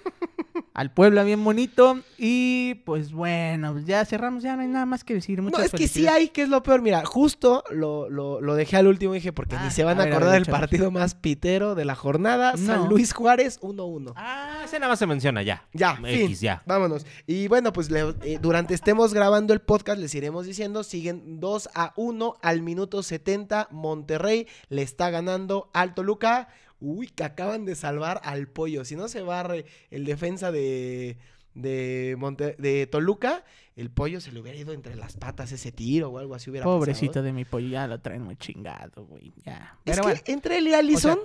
al 0.79 0.91
Puebla 0.93 1.25
bien 1.25 1.43
bonito. 1.43 2.01
Y 2.19 2.75
pues 2.85 3.11
bueno, 3.13 3.79
ya 3.81 4.05
cerramos, 4.05 4.43
ya 4.43 4.57
no 4.57 4.63
hay 4.63 4.69
nada 4.69 4.85
más 4.85 5.05
que 5.05 5.15
decir. 5.15 5.39
No, 5.39 5.45
Muchas 5.45 5.65
es 5.67 5.71
que 5.73 5.89
sí 5.89 6.07
hay, 6.07 6.29
que 6.29 6.43
es 6.43 6.51
lo 6.51 6.63
peor. 6.63 6.83
Mira, 6.83 7.03
justo 7.07 7.65
lo, 7.71 8.11
lo, 8.11 8.43
lo 8.43 8.55
dejé 8.55 8.77
al 8.77 8.87
último, 8.87 9.15
dije, 9.15 9.33
porque 9.33 9.57
Ah, 9.57 9.65
ni 9.65 9.71
se 9.71 9.85
van 9.85 9.99
a 10.01 10.05
acordar 10.05 10.33
del 10.33 10.45
partido 10.45 10.91
más 10.91 11.15
pitero 11.15 11.75
de 11.75 11.87
la 11.87 11.95
jornada. 11.95 12.59
San 12.59 12.83
No. 12.83 12.89
Luis 12.91 13.15
Juárez 13.15 13.59
1-1. 13.63 14.13
Ah, 14.17 14.61
ese 14.67 14.79
nada 14.79 14.91
más 14.93 14.99
se 14.99 15.07
menciona 15.07 15.43
ya. 15.43 15.67
Ya, 15.73 15.99
X, 16.05 16.11
fin. 16.29 16.35
ya. 16.37 16.63
Vámonos. 16.67 17.07
Y 17.27 17.49
bueno, 17.49 17.73
pues 17.73 17.91
le- 17.91 18.15
eh, 18.23 18.39
durante 18.41 18.75
estemos 18.75 19.15
grabando 19.15 19.55
el 19.55 19.61
podcast, 19.61 19.99
les 19.99 20.15
iremos 20.15 20.45
diciendo, 20.45 20.83
siguen 20.85 21.41
2 21.41 21.71
a 21.75 21.95
1 21.97 22.35
al 22.43 22.61
minuto 22.61 23.03
70. 23.03 23.69
Monterrey 23.71 24.47
le 24.69 24.83
está 24.83 25.09
ganando 25.09 25.71
al 25.73 25.95
Toluca. 25.95 26.49
Uy, 26.81 27.09
que 27.09 27.25
acaban 27.25 27.65
de 27.65 27.75
salvar 27.75 28.21
al 28.25 28.49
pollo. 28.49 28.85
Si 28.85 28.97
no 28.97 29.09
se 29.09 29.23
barre 29.23 29.65
el 29.91 30.05
defensa 30.05 30.53
de, 30.53 31.17
de, 31.55 32.17
Monte- 32.19 32.57
de 32.59 32.87
Toluca, 32.87 33.45
el 33.77 33.91
pollo 33.91 34.21
se 34.21 34.31
le 34.33 34.41
hubiera 34.41 34.59
ido 34.59 34.73
entre 34.73 34.95
las 34.97 35.17
patas 35.17 35.53
ese 35.53 35.73
tiro 35.73 36.11
o 36.11 36.19
algo 36.19 36.35
así 36.35 36.51
hubiera 36.51 36.65
Pobrecito 36.65 37.13
pasado. 37.13 37.25
de 37.27 37.33
mi 37.33 37.45
pollo, 37.45 37.69
ya 37.69 37.87
lo 37.87 38.01
traen 38.01 38.23
muy 38.23 38.37
chingado, 38.37 39.05
güey. 39.07 39.33
Ya. 39.45 39.79
Es 39.85 39.93
Pero 39.97 40.03
que 40.03 40.09
bueno. 40.09 40.21
entre 40.27 40.59
él 40.59 40.69
y 40.69 40.75
Allison. 40.75 41.19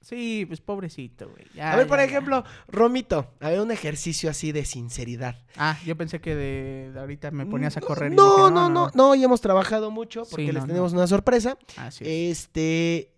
Sí, 0.00 0.44
pues 0.46 0.60
pobrecito, 0.60 1.30
güey. 1.30 1.46
ya, 1.54 1.72
a 1.72 1.76
ver, 1.76 1.86
por 1.86 1.96
ya, 1.98 2.04
ejemplo, 2.04 2.44
Romito, 2.68 3.32
a 3.40 3.48
ver 3.48 3.60
un 3.62 3.70
ejercicio 3.70 4.28
así 4.28 4.52
de 4.52 4.66
sinceridad. 4.66 5.42
Ah, 5.56 5.78
yo 5.86 5.96
pensé 5.96 6.20
que 6.20 6.34
de, 6.34 6.90
de 6.92 7.00
ahorita 7.00 7.30
me 7.30 7.46
ponías 7.46 7.78
a 7.78 7.80
correr. 7.80 8.12
y 8.12 8.16
No, 8.16 8.36
dije, 8.36 8.50
no, 8.54 8.68
no, 8.68 8.90
no, 8.94 9.14
y 9.14 9.24
hemos 9.24 9.40
trabajado 9.40 9.90
mucho 9.90 10.24
porque 10.28 10.44
Sí, 10.44 10.52
les 10.52 10.62
no, 10.62 10.66
tenemos 10.66 10.92
una 10.92 11.06
sorpresa. 11.06 11.56
Así 11.78 12.04
es. 12.04 12.38
Este, 12.42 13.14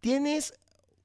tienes 0.00 0.54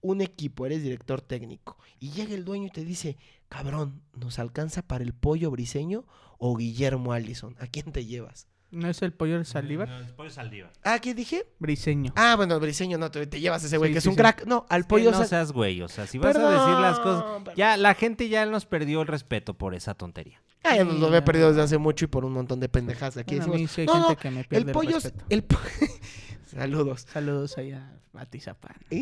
un 0.02 0.22
equipo, 0.22 0.66
eres 0.66 0.84
director 0.84 1.22
técnico, 1.22 1.78
y 2.00 2.12
llega 2.12 2.34
el 2.34 2.44
dueño 2.46 2.68
y 2.68 2.72
te 2.72 2.84
dice, 2.84 3.18
cabrón, 3.50 4.02
¿nos 4.16 4.40
alcanza 4.40 4.82
para 4.82 5.04
el 5.04 5.14
pollo 5.14 5.52
briseño 5.52 6.06
o 6.38 6.56
Guillermo 6.58 7.14
Allison? 7.14 7.56
¿A 7.60 7.68
quién 7.68 7.92
te 7.92 8.06
llevas? 8.06 8.48
¿No 8.72 8.88
es 8.90 9.02
el 9.02 9.12
pollo 9.12 9.34
del 9.36 9.46
Saldívar? 9.46 9.90
No, 9.90 9.98
el 10.00 10.14
pollo 10.16 10.30
Saldívar. 10.30 10.72
¿Ah, 10.84 11.00
qué 11.00 11.14
dije? 11.14 11.46
Briseño. 11.60 12.14
Ah, 12.16 12.36
bueno, 12.38 12.58
briseño 12.60 12.98
no, 12.98 13.12
te, 13.12 13.28
te 13.28 13.42
llevas 13.42 13.64
a 13.64 13.68
ese 13.68 13.78
güey 13.78 13.90
Sí, 13.90 13.94
que 13.94 14.00
es 14.00 14.06
un 14.06 14.14
sí. 14.14 14.18
crack. 14.18 14.46
No, 14.46 14.66
al 14.70 14.88
pollo... 14.88 15.12
no 15.12 15.18
Sal- 15.18 15.28
seas 15.28 15.52
güey, 15.52 15.82
o 15.82 15.90
sea, 15.90 16.08
si 16.08 16.18
vas 16.18 16.36
a 16.38 16.50
decir 16.50 16.80
las 16.80 17.00
cosas... 17.00 17.24
Perdón. 17.44 17.54
Ya, 17.58 17.76
la 17.76 17.94
gente 17.96 18.30
ya 18.30 18.46
nos 18.46 18.66
perdió 18.66 19.02
el 19.02 19.08
respeto 19.08 19.54
por 19.56 19.76
esa 19.76 19.94
tontería. 19.94 20.42
Ah, 20.64 20.78
ya 20.78 20.86
nos 20.86 21.00
lo 21.00 21.08
había 21.08 21.26
perdido 21.26 21.48
no. 21.48 21.52
desde 21.52 21.64
hace 21.64 21.78
mucho 21.80 22.06
y 22.06 22.08
por 22.08 22.24
un 22.24 22.32
montón 22.32 22.62
de 22.62 22.70
pendejadas. 22.70 23.18
Aquí 23.18 23.36
Bueno, 23.36 23.52
a 23.54 23.56
mí 23.58 23.62
decimos, 23.64 23.72
sí 23.76 23.82
hay 23.82 23.88
no, 23.88 23.94
gente 23.94 24.14
no, 24.14 24.18
que 24.22 24.32
me 24.32 24.40
el 24.40 24.46
pierde 24.48 24.66
el, 24.68 24.72
pollo... 24.74 24.92
respeto. 24.96 25.26
El 25.28 25.44
po- 25.44 25.60
Saludos. 26.46 27.06
Saludos 27.12 27.58
allá 27.58 28.00
a 28.14 28.26
Tizapán. 28.26 28.76
Uy. 28.90 29.00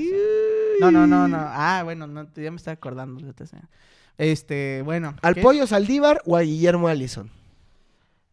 No, 0.80 0.92
no, 0.92 1.06
no, 1.08 1.28
no. 1.28 1.38
Ah, 1.40 1.82
bueno, 1.84 2.08
no, 2.08 2.28
ya 2.36 2.52
me 2.52 2.58
estaba 2.58 2.74
acordando. 2.74 3.22
Este, 4.18 4.82
bueno. 4.84 5.16
¿Al 5.22 5.36
¿qué? 5.36 5.42
pollo 5.42 5.66
Saldívar 5.68 6.22
o 6.26 6.36
a 6.36 6.42
Guillermo 6.42 6.88
Allison? 6.88 7.30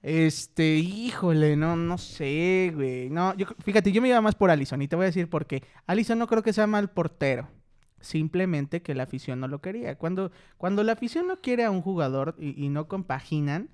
Este, 0.03 0.77
híjole, 0.77 1.57
no, 1.57 1.75
no 1.75 1.99
sé, 1.99 2.71
güey. 2.75 3.11
No, 3.11 3.35
yo, 3.37 3.47
fíjate, 3.65 3.91
yo 3.91 4.01
me 4.01 4.09
iba 4.09 4.21
más 4.21 4.35
por 4.37 4.51
Allison 4.51 4.81
y 4.83 4.89
te 4.89 4.95
voy 4.95 5.05
a 5.05 5.07
decir 5.07 5.29
por 5.29 5.47
qué. 5.47 5.65
Allison 5.87 6.19
no 6.19 6.29
creo 6.29 6.43
que 6.43 6.53
sea 6.53 6.67
mal 6.67 6.91
portero. 6.91 7.49
Simplemente 8.01 8.83
que 8.83 8.95
la 8.95 9.03
afición 9.05 9.41
no 9.41 9.49
lo 9.49 9.61
quería. 9.61 9.97
Cuando, 9.97 10.31
cuando 10.59 10.85
la 10.85 10.93
afición 10.93 11.27
no 11.27 11.41
quiere 11.41 11.65
a 11.65 11.71
un 11.73 11.83
jugador 11.83 12.37
y, 12.39 12.63
y 12.65 12.69
no 12.69 12.87
compaginan, 12.87 13.69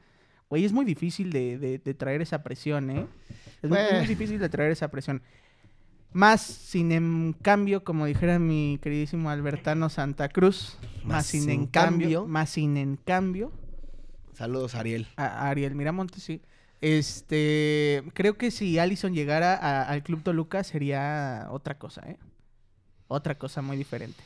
güey, 0.48 0.64
es 0.64 0.72
muy 0.72 0.86
difícil 0.86 1.32
de, 1.32 1.58
de- 1.58 1.78
de 1.78 1.94
traer 1.94 2.22
esa 2.22 2.42
presión, 2.42 2.88
¿eh? 2.90 3.06
Es 3.62 3.68
muy, 3.68 3.78
difícil 4.06 4.38
de 4.38 4.48
traer 4.48 4.70
esa 4.70 4.88
presión. 4.90 5.22
Más, 6.12 6.40
sin 6.42 6.92
en 6.92 7.34
cambio, 7.40 7.84
como 7.84 8.04
dijera 8.06 8.38
mi 8.38 8.78
queridísimo 8.82 9.30
Albertano 9.30 9.88
Santa 9.88 10.28
Cruz, 10.28 10.76
más, 11.04 11.26
sin, 11.26 11.48
en 11.50 11.66
cambio, 11.66 12.26
más 12.26 12.50
sin 12.50 12.76
en 12.76 12.96
cambio, 12.96 13.50
Saludos, 14.34 14.74
Ariel. 14.74 15.06
a 15.16 15.48
Ariel 15.48 15.74
Miramontes, 15.74 16.22
sí. 16.22 16.42
Este, 16.80 18.02
creo 18.12 18.36
que 18.36 18.50
si 18.50 18.78
Allison 18.78 19.14
llegara 19.14 19.54
a- 19.54 19.84
al 19.84 20.02
Club 20.02 20.22
Toluca 20.22 20.64
sería 20.64 21.46
otra 21.50 21.78
cosa, 21.78 22.02
¿eh? 22.08 22.18
Otra 23.08 23.36
cosa 23.36 23.62
muy 23.62 23.76
diferente. 23.76 24.22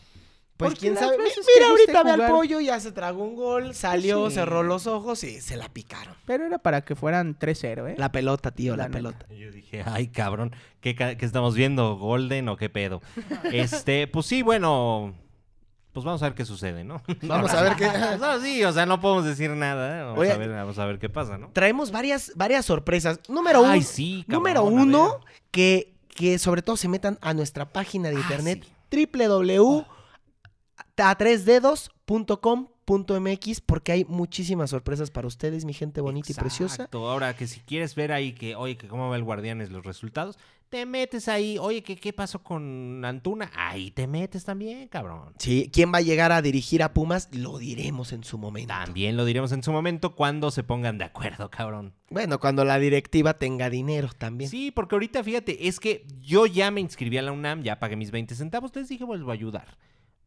Pues 0.57 0.75
quién 0.79 0.97
sabe. 0.97 1.19
Mira, 1.19 1.69
ahorita 1.69 2.03
ve 2.03 2.11
al 2.13 2.31
pollo, 2.31 2.61
ya 2.61 2.81
se 2.81 2.91
tragó 2.93 3.23
un 3.25 3.37
gol, 3.37 3.75
salió, 3.75 4.29
Sí. 4.31 4.37
cerró 4.37 4.63
los 4.63 4.87
ojos 4.87 5.23
y 5.25 5.41
se 5.41 5.57
la 5.57 5.69
picaron. 5.69 6.15
Pero 6.25 6.47
era 6.47 6.59
para 6.59 6.83
que 6.83 6.95
fueran 6.97 7.39
3-0, 7.39 7.87
¿eh? 7.89 7.95
La 7.99 8.11
pelota, 8.11 8.51
tío, 8.53 8.75
la, 8.77 8.85
La 8.85 8.91
pelota. 8.91 9.27
Yo 9.35 9.51
dije, 9.51 9.83
ay, 9.87 10.09
cabrón, 10.09 10.55
¿qué, 10.81 10.95
qué 10.95 11.17
estamos 11.21 11.55
viendo? 11.55 11.97
¿Golden 11.97 12.49
o 12.49 12.57
qué 12.57 12.69
pedo? 12.71 13.03
Este, 13.53 14.07
pues 14.07 14.25
sí, 14.27 14.41
bueno, 14.43 15.15
pues 15.93 16.05
vamos 16.05 16.23
a 16.23 16.27
ver 16.27 16.35
qué 16.35 16.45
sucede, 16.45 16.85
¿no? 16.85 17.03
Vamos 17.23 17.53
a 17.53 17.63
ver 17.63 17.75
qué. 17.77 17.89
No, 18.21 18.41
sí, 18.41 18.65
o 18.65 18.73
sea, 18.73 18.87
no 18.87 19.01
podemos 19.01 19.25
decir 19.25 19.51
nada, 19.51 19.99
¿eh? 19.99 20.03
Vamos, 20.05 20.19
Oye. 20.21 20.33
a 20.33 20.37
ver, 20.37 20.51
vamos 20.51 20.79
a 20.79 20.87
ver 20.87 20.99
qué 20.99 21.09
pasa, 21.09 21.39
¿no? 21.39 21.51
Traemos 21.53 21.91
varias, 21.91 22.33
varias 22.35 22.65
sorpresas. 22.67 23.21
Número 23.29 23.61
uno. 23.63 23.71
Ay, 23.73 23.83
sí, 23.83 24.25
cabrón, 24.29 24.39
número 24.43 24.65
uno, 24.65 25.21
que, 25.51 25.95
que 26.15 26.39
sobre 26.39 26.63
todo 26.63 26.77
se 26.77 26.89
metan 26.89 27.19
a 27.21 27.35
nuestra 27.35 27.67
página 27.67 28.11
de 28.11 28.17
Ah, 28.17 28.29
internet 30.97 31.29
sí. 31.45 31.91
www.a3dedos.com.mx 32.07 33.61
porque 33.61 33.93
hay 33.93 34.05
muchísimas 34.05 34.71
sorpresas 34.71 35.11
para 35.11 35.27
ustedes, 35.27 35.65
mi 35.65 35.73
gente 35.73 36.01
bonita 36.01 36.33
y 36.33 36.35
preciosa. 36.35 36.75
Exacto. 36.75 37.09
Ahora 37.09 37.35
que 37.37 37.47
si 37.47 37.61
quieres 37.61 37.95
ver 37.95 38.13
ahí 38.13 38.33
que, 38.33 38.55
oye, 38.57 38.77
que 38.77 38.89
cómo 38.89 39.09
va 39.09 39.17
el 39.17 39.25
Guardianes 39.25 39.71
los 39.71 39.85
resultados, 39.85 40.39
te 40.69 40.85
metes 40.85 41.29
ahí, 41.29 41.59
oye, 41.59 41.83
que 41.83 41.97
qué 41.97 42.13
pasó 42.13 42.43
con 42.43 43.05
Antuna, 43.05 43.53
ahí 43.55 43.93
te 43.93 44.07
metes 44.07 44.45
también, 44.45 44.89
cabrón. 44.89 45.33
Sí, 45.39 45.71
¿quién 45.73 45.93
va 45.93 45.99
a 45.99 46.03
llegar 46.03 46.33
a 46.33 46.43
dirigir 46.43 46.83
a 46.83 46.93
Pumas? 46.93 47.29
Lo 47.33 47.59
diremos 47.59 48.13
en 48.13 48.25
su 48.25 48.37
momento. 48.37 48.75
También 48.75 49.17
lo 49.17 49.25
diremos 49.25 49.53
en 49.53 49.63
su 49.63 49.71
momento 49.71 50.17
cuando 50.17 50.51
se 50.51 50.65
pongan 50.65 50.99
de 50.99 51.05
acuerdo, 51.05 51.51
cabrón. 51.51 51.93
Bueno, 52.11 52.41
cuando 52.41 52.65
la 52.65 52.79
directiva 52.79 53.35
tenga 53.35 53.71
dinero 53.71 54.11
también. 54.17 54.51
Sí, 54.51 54.73
porque 54.73 54.97
ahorita 54.97 55.23
fíjate, 55.23 55.69
es 55.69 55.79
que 55.79 56.05
yo 56.21 56.47
ya 56.47 56.71
me 56.71 56.81
inscribí 56.81 57.17
a 57.19 57.23
la 57.23 57.33
UNAM, 57.33 57.63
ya 57.63 57.79
pagué 57.79 57.97
mis 57.97 58.11
20 58.11 58.35
centavos, 58.35 58.75
les 58.75 58.89
dije, 58.89 59.05
vuelvo 59.05 59.31
a 59.31 59.35
ayudar. 59.35 59.77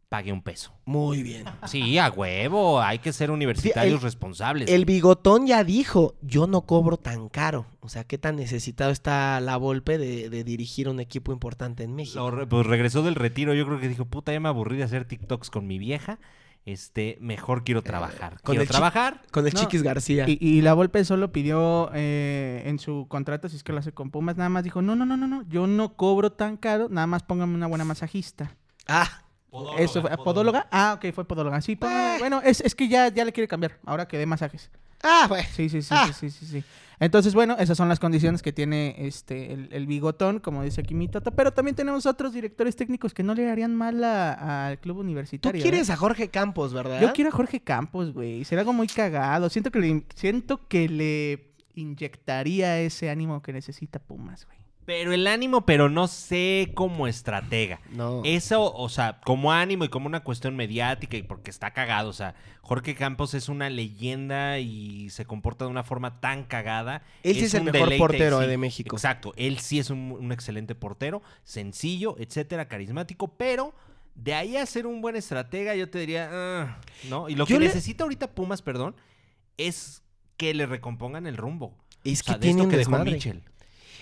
Pagué 0.09 0.33
un 0.33 0.41
peso. 0.41 0.73
Muy 0.85 1.21
bien. 1.21 1.45
Sí, 1.67 1.99
a 1.99 2.09
huevo, 2.09 2.81
hay 2.81 2.97
que 2.97 3.13
ser 3.13 3.29
universitarios 3.29 3.93
el- 3.97 4.01
responsables. 4.01 4.67
El 4.67 4.85
bigotón 4.85 5.45
ya 5.45 5.63
dijo, 5.63 6.15
yo 6.23 6.47
no 6.47 6.61
cobro 6.61 6.97
tan 6.97 7.29
caro. 7.29 7.67
O 7.81 7.89
sea, 7.89 8.03
qué 8.05 8.17
tan 8.17 8.35
necesitado 8.35 8.89
está 8.89 9.39
la 9.39 9.55
Volpe 9.57 9.99
de, 9.99 10.31
de 10.31 10.43
dirigir 10.43 10.89
un 10.89 10.99
equipo 10.99 11.31
importante 11.31 11.83
en 11.83 11.93
México. 11.93 12.31
Lo 12.31 12.49
pues 12.49 12.65
regresó 12.65 13.03
del 13.03 13.13
retiro, 13.13 13.53
yo 13.53 13.67
creo 13.67 13.79
que 13.79 13.87
dijo, 13.87 14.05
puta, 14.05 14.33
ya 14.33 14.39
me 14.39 14.49
aburrí 14.49 14.77
de 14.77 14.83
hacer 14.83 15.05
TikToks 15.05 15.51
con 15.51 15.67
mi 15.67 15.77
vieja. 15.77 16.17
Este, 16.65 17.17
mejor 17.21 17.63
quiero 17.63 17.83
trabajar. 17.83 18.31
con 18.41 18.53
quiero 18.53 18.63
el 18.63 18.67
trabajar. 18.67 19.21
Con 19.31 19.45
el 19.45 19.53
No, 19.53 19.59
Chiquis 19.59 19.83
García. 19.83 20.25
Y, 20.27 20.39
y 20.45 20.61
la 20.61 20.73
Volpe 20.73 21.05
solo 21.05 21.31
pidió 21.31 21.91
eh, 21.93 22.63
en 22.65 22.79
su 22.79 23.05
contrato, 23.07 23.47
si 23.47 23.57
es 23.57 23.63
que 23.63 23.73
lo 23.73 23.79
hace 23.79 23.91
con 23.91 24.09
Pumas, 24.09 24.37
nada 24.37 24.49
más 24.49 24.63
dijo, 24.63 24.81
no, 24.81 24.95
no, 24.95 25.05
no, 25.05 25.17
no, 25.17 25.27
no, 25.27 25.43
yo 25.47 25.67
no 25.67 25.95
cobro 25.95 26.31
tan 26.31 26.57
caro, 26.57 26.87
nada 26.89 27.05
más 27.05 27.21
póngame 27.21 27.53
una 27.53 27.67
buena 27.67 27.85
masajista. 27.85 28.55
Ah, 28.87 29.07
¿Eso 29.77 30.01
fue 30.01 30.15
podóloga? 30.17 30.67
Ah, 30.71 30.93
ok, 30.97 31.13
fue 31.13 31.25
podóloga. 31.25 31.59
Sí, 31.61 31.75
póngame- 31.75 32.15
Eh. 32.15 32.19
bueno, 32.19 32.41
es, 32.43 32.61
es 32.61 32.75
que 32.75 32.87
ya, 32.87 33.07
ya 33.09 33.25
le 33.25 33.31
quiere 33.33 33.47
cambiar, 33.47 33.79
ahora 33.85 34.07
que 34.07 34.17
dé 34.17 34.25
masajes. 34.25 34.69
ah, 35.03 35.25
bueno. 35.29 35.47
Sí, 35.55 35.69
sí, 35.69 35.81
sí, 35.81 35.87
Ah. 35.91 36.07
sí, 36.07 36.13
sí, 36.13 36.29
sí, 36.29 36.45
sí. 36.45 36.63
Entonces, 37.01 37.33
bueno, 37.33 37.55
esas 37.57 37.77
son 37.77 37.87
las 37.87 37.97
condiciones 37.97 38.41
que 38.41 38.51
tiene 38.51 38.93
este 38.97 39.53
el, 39.53 39.69
el 39.71 39.87
bigotón, 39.87 40.39
como 40.39 40.61
dice 40.63 40.81
aquí 40.81 40.93
mi 40.93 41.07
Toto, 41.07 41.31
pero 41.31 41.53
también 41.53 41.73
tenemos 41.73 42.05
otros 42.05 42.33
directores 42.33 42.75
técnicos 42.75 43.13
que 43.13 43.23
no 43.23 43.33
le 43.33 43.49
harían 43.49 43.73
mal 43.73 44.03
a- 44.03 44.67
al 44.67 44.79
club 44.79 44.97
Tú 44.97 45.01
universitario. 45.01 45.61
quieres 45.61 45.87
¿eh? 45.87 45.93
a 45.93 45.95
Jorge 45.95 46.27
Campos, 46.27 46.73
¿verdad? 46.73 46.99
Yo 47.01 47.13
quiero 47.13 47.29
a 47.29 47.33
Jorge 47.33 47.61
Campos, 47.61 48.11
güey. 48.13 48.43
Será 48.43 48.61
algo 48.61 48.73
muy 48.73 48.87
cagado. 48.87 49.49
Siento 49.49 49.71
que 49.71 49.79
le, 49.79 50.03
siento 50.15 50.67
que 50.67 50.89
le 50.89 51.53
inyectaría 51.75 52.79
ese 52.81 53.09
ánimo 53.09 53.41
que 53.41 53.53
necesita 53.53 53.99
Pumas, 53.99 54.45
güey. 54.45 54.58
Pero 54.89 55.13
el 55.13 55.27
ánimo, 55.27 55.67
pero 55.67 55.87
no 55.87 56.07
sé 56.07 56.71
como 56.73 57.05
estratega. 57.05 57.79
No. 57.91 58.23
Eso, 58.25 58.73
o 58.73 58.89
sea, 58.89 59.21
como 59.23 59.53
ánimo 59.53 59.83
y 59.85 59.89
como 59.89 60.07
una 60.07 60.23
cuestión 60.23 60.55
mediática 60.55 61.15
y 61.15 61.21
porque 61.21 61.51
está 61.51 61.73
cagado. 61.73 62.09
O 62.09 62.13
sea, 62.13 62.33
Jorge 62.63 62.95
Campos 62.95 63.35
es 63.35 63.49
una 63.49 63.69
leyenda 63.69 64.57
y 64.57 65.11
se 65.11 65.25
comporta 65.25 65.65
de 65.65 65.69
una 65.69 65.83
forma 65.83 66.19
tan 66.19 66.43
cagada. 66.43 67.03
Él 67.21 67.35
sí 67.35 67.45
es 67.45 67.53
el 67.53 67.65
mejor 67.65 67.81
deleite, 67.81 67.99
portero 67.99 68.41
sí. 68.41 68.47
de 68.47 68.57
México. 68.57 68.95
Exacto, 68.95 69.31
él 69.37 69.59
sí 69.59 69.77
es 69.77 69.91
un, 69.91 70.11
un 70.19 70.31
excelente 70.31 70.73
portero, 70.73 71.21
sencillo, 71.43 72.15
etcétera, 72.17 72.67
carismático, 72.67 73.27
pero 73.37 73.75
de 74.15 74.33
ahí 74.33 74.57
a 74.57 74.65
ser 74.65 74.87
un 74.87 75.01
buen 75.01 75.15
estratega, 75.15 75.75
yo 75.75 75.87
te 75.91 75.99
diría, 75.99 76.31
ah, 76.33 76.81
¿no? 77.09 77.29
Y 77.29 77.35
lo 77.35 77.45
Yo 77.45 77.57
que 77.57 77.59
le- 77.59 77.67
necesita 77.67 78.05
ahorita 78.05 78.31
Pumas, 78.31 78.63
perdón, 78.63 78.95
es 79.57 80.01
que 80.35 80.55
le 80.55 80.65
recompongan 80.65 81.27
el 81.27 81.37
rumbo. 81.37 81.77
Es 82.03 82.21
O 82.21 82.23
sea, 82.23 82.33
que 82.33 82.39
de 82.39 82.43
tiene 82.47 82.61
esto 82.61 82.63
un 82.63 82.71
que 82.71 82.77
dejó. 82.77 83.03
Mitchell. 83.05 83.43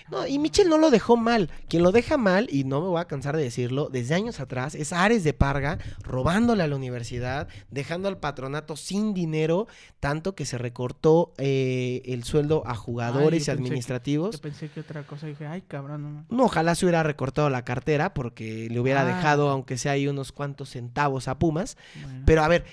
No, 0.10 0.26
y 0.28 0.40
Michel 0.40 0.70
no 0.70 0.78
lo 0.78 0.90
dejó 0.90 1.18
mal. 1.18 1.50
Quien 1.68 1.84
lo 1.84 1.92
deja 1.92 2.18
mal, 2.18 2.48
y 2.52 2.64
no 2.64 2.82
me 2.82 2.88
voy 2.88 3.02
a 3.02 3.06
cansar 3.06 3.36
de 3.36 3.44
decirlo, 3.44 3.90
desde 3.92 4.16
años 4.16 4.40
atrás, 4.40 4.74
es 4.76 4.94
Ares 4.94 5.24
de 5.24 5.34
Parga, 5.34 5.78
robándole 6.04 6.64
a 6.64 6.68
la 6.68 6.76
universidad, 6.76 7.48
dejando 7.72 8.08
al 8.08 8.18
patronato 8.18 8.76
sin 8.78 9.14
dinero, 9.14 9.68
tanto 10.00 10.36
que 10.36 10.46
se 10.46 10.58
recortó 10.58 11.34
eh, 11.38 12.02
el 12.06 12.24
sueldo 12.24 12.64
a 12.66 12.76
jugadores 12.76 13.44
y 13.44 13.46
que- 13.46 13.52
administrativos. 13.52 14.36
Yo 14.36 14.42
pensé 14.42 14.70
que 14.70 14.80
otra 14.80 15.04
cosa. 15.06 15.28
Dije, 15.28 15.46
ay, 15.46 15.62
cabrón, 15.62 16.04
no. 16.04 16.26
No, 16.30 16.44
ojalá 16.46 16.76
se 16.76 16.86
hubiera 16.86 17.04
recortado 17.04 17.50
la 17.50 17.64
cartera 17.66 18.14
porque 18.14 18.68
le 18.70 18.80
hubiera 18.80 19.02
Ah. 19.02 19.06
dejado, 19.06 19.50
aunque 19.50 19.78
sea 19.78 19.94
ahí 19.94 20.08
unos 20.08 20.32
cuantos 20.32 20.70
centavos 20.70 21.28
a 21.28 21.38
Pumas. 21.38 21.78
Bueno. 22.02 22.24
Pero 22.26 22.44
a 22.44 22.48
ver, 22.48 22.66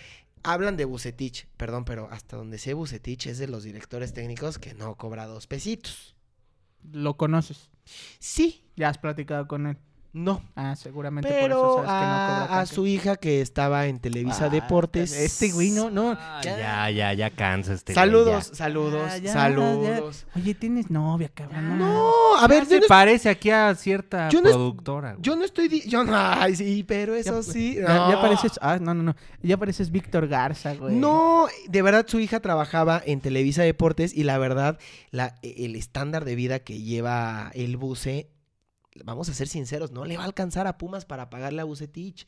hablan 0.42 0.76
de 0.76 0.84
Bucetich, 0.84 1.46
perdón, 1.56 1.84
pero 1.84 2.08
hasta 2.10 2.36
donde 2.36 2.58
sé 2.58 2.74
Bucetich 2.74 3.26
es 3.26 3.38
de 3.38 3.48
los 3.48 3.64
directores 3.64 4.12
técnicos 4.12 4.58
que 4.58 4.74
no 4.74 4.94
cobra 4.96 5.26
dos 5.26 5.46
pesitos. 5.46 6.13
Lo 6.92 7.16
conoces. 7.16 7.70
Sí, 8.18 8.64
Ya 8.76 8.88
has 8.88 8.98
platicado 8.98 9.46
con 9.46 9.66
él. 9.66 9.76
No. 10.14 10.40
Ah, 10.56 10.74
seguramente 10.76 11.28
por 11.28 11.36
eso 11.36 11.44
Pero 11.44 11.60
sabes 11.60 11.80
que 11.82 11.84
no 11.84 11.90
cobra 11.90 12.44
a, 12.56 12.60
a 12.60 12.66
su 12.66 12.86
hija 12.86 13.16
que 13.16 13.40
estaba 13.42 13.86
en 13.88 13.98
Televisa 13.98 14.46
Ah, 14.46 14.48
Deportes. 14.48 15.12
Este 15.12 15.50
güey 15.50 15.70
no, 15.70 15.90
no. 15.90 16.16
Ah, 16.18 16.40
ya, 16.42 16.88
ya, 16.90 17.12
ya 17.12 17.30
cansa 17.30 17.74
este 17.74 17.92
güey, 17.92 18.04
Saludos, 18.06 18.48
ya. 18.50 18.54
saludos, 18.54 19.02
Ah, 19.10 19.18
ya, 19.18 19.32
saludos. 19.32 20.24
ya. 20.34 20.40
Oye, 20.40 20.54
tienes 20.54 20.88
novia, 20.90 21.28
cabrón. 21.34 21.78
No, 21.78 22.36
a 22.38 22.46
ver, 22.46 22.64
Se 22.64 22.80
no, 22.80 22.86
parece 22.88 23.28
aquí 23.28 23.50
a 23.50 23.74
cierta 23.74 24.28
Yo 24.30 24.40
no 24.40 24.48
es- 24.48 24.54
productora. 24.54 25.10
güey. 25.14 25.22
yo 25.22 25.36
no 25.36 25.44
estoy. 25.44 25.68
di- 25.68 25.82
Yo 25.88 26.04
no. 26.04 26.12
Ay, 26.16 26.56
sí, 26.56 26.84
pero 26.86 27.14
eso 27.14 27.42
sí. 27.42 27.74
Ya, 27.76 28.18
pareces. 28.20 28.52
Ah, 28.62 28.78
no, 28.80 28.94
no, 28.94 29.02
no. 29.02 29.16
Ya 29.42 29.56
pareces 29.56 29.90
Víctor 29.90 30.28
Garza, 30.28 30.74
güey. 30.74 30.94
No, 30.94 31.48
de 31.68 31.82
verdad 31.82 32.06
su 32.08 32.20
hija 32.20 32.40
trabajaba 32.40 33.02
en 33.04 33.20
Televisa 33.20 33.62
Deportes 33.62 34.14
y 34.16 34.22
la 34.22 34.38
verdad, 34.38 34.78
la, 35.10 35.34
el 35.42 35.74
estándar 35.76 36.24
de 36.24 36.34
vida 36.36 36.60
que 36.60 36.80
lleva 36.80 37.50
el 37.54 37.76
buce, 37.76 38.28
vamos 39.02 39.28
a 39.28 39.34
ser 39.34 39.48
sinceros, 39.48 39.90
no 39.90 40.04
le 40.04 40.16
va 40.16 40.22
a 40.22 40.26
alcanzar 40.26 40.66
a 40.66 40.78
Pumas 40.78 41.04
para 41.04 41.30
pagarle 41.30 41.60
a 41.60 41.64
Bucetich. 41.64 42.26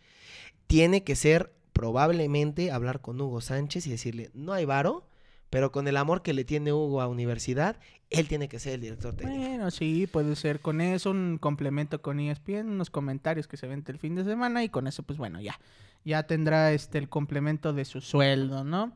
Tiene 0.66 1.04
que 1.04 1.14
ser 1.14 1.52
probablemente 1.72 2.72
hablar 2.72 3.00
con 3.00 3.20
Hugo 3.20 3.40
Sánchez 3.40 3.86
y 3.86 3.90
decirle, 3.90 4.30
no 4.34 4.52
hay 4.52 4.64
varo, 4.64 5.06
pero 5.50 5.70
con 5.70 5.86
el 5.86 5.96
amor 5.96 6.22
que 6.22 6.32
le 6.32 6.44
tiene 6.44 6.72
Hugo 6.72 7.00
a 7.00 7.06
universidad, 7.06 7.78
él 8.10 8.28
tiene 8.28 8.48
que 8.48 8.58
ser 8.58 8.74
el 8.74 8.80
director 8.80 9.14
técnico. 9.14 9.38
Bueno, 9.38 9.70
sí, 9.70 10.06
puede 10.06 10.34
ser 10.36 10.60
con 10.60 10.80
eso, 10.80 11.10
un 11.10 11.38
complemento 11.38 12.02
con 12.02 12.18
ESPN, 12.18 12.68
unos 12.68 12.90
comentarios 12.90 13.46
que 13.46 13.56
se 13.56 13.66
ven 13.66 13.84
el 13.86 13.98
fin 13.98 14.14
de 14.14 14.24
semana 14.24 14.64
y 14.64 14.68
con 14.68 14.86
eso, 14.86 15.02
pues 15.02 15.18
bueno, 15.18 15.40
ya. 15.40 15.58
Ya 16.04 16.24
tendrá 16.24 16.72
este 16.72 16.98
el 16.98 17.08
complemento 17.08 17.72
de 17.72 17.84
su 17.84 18.00
sueldo, 18.00 18.64
¿no? 18.64 18.92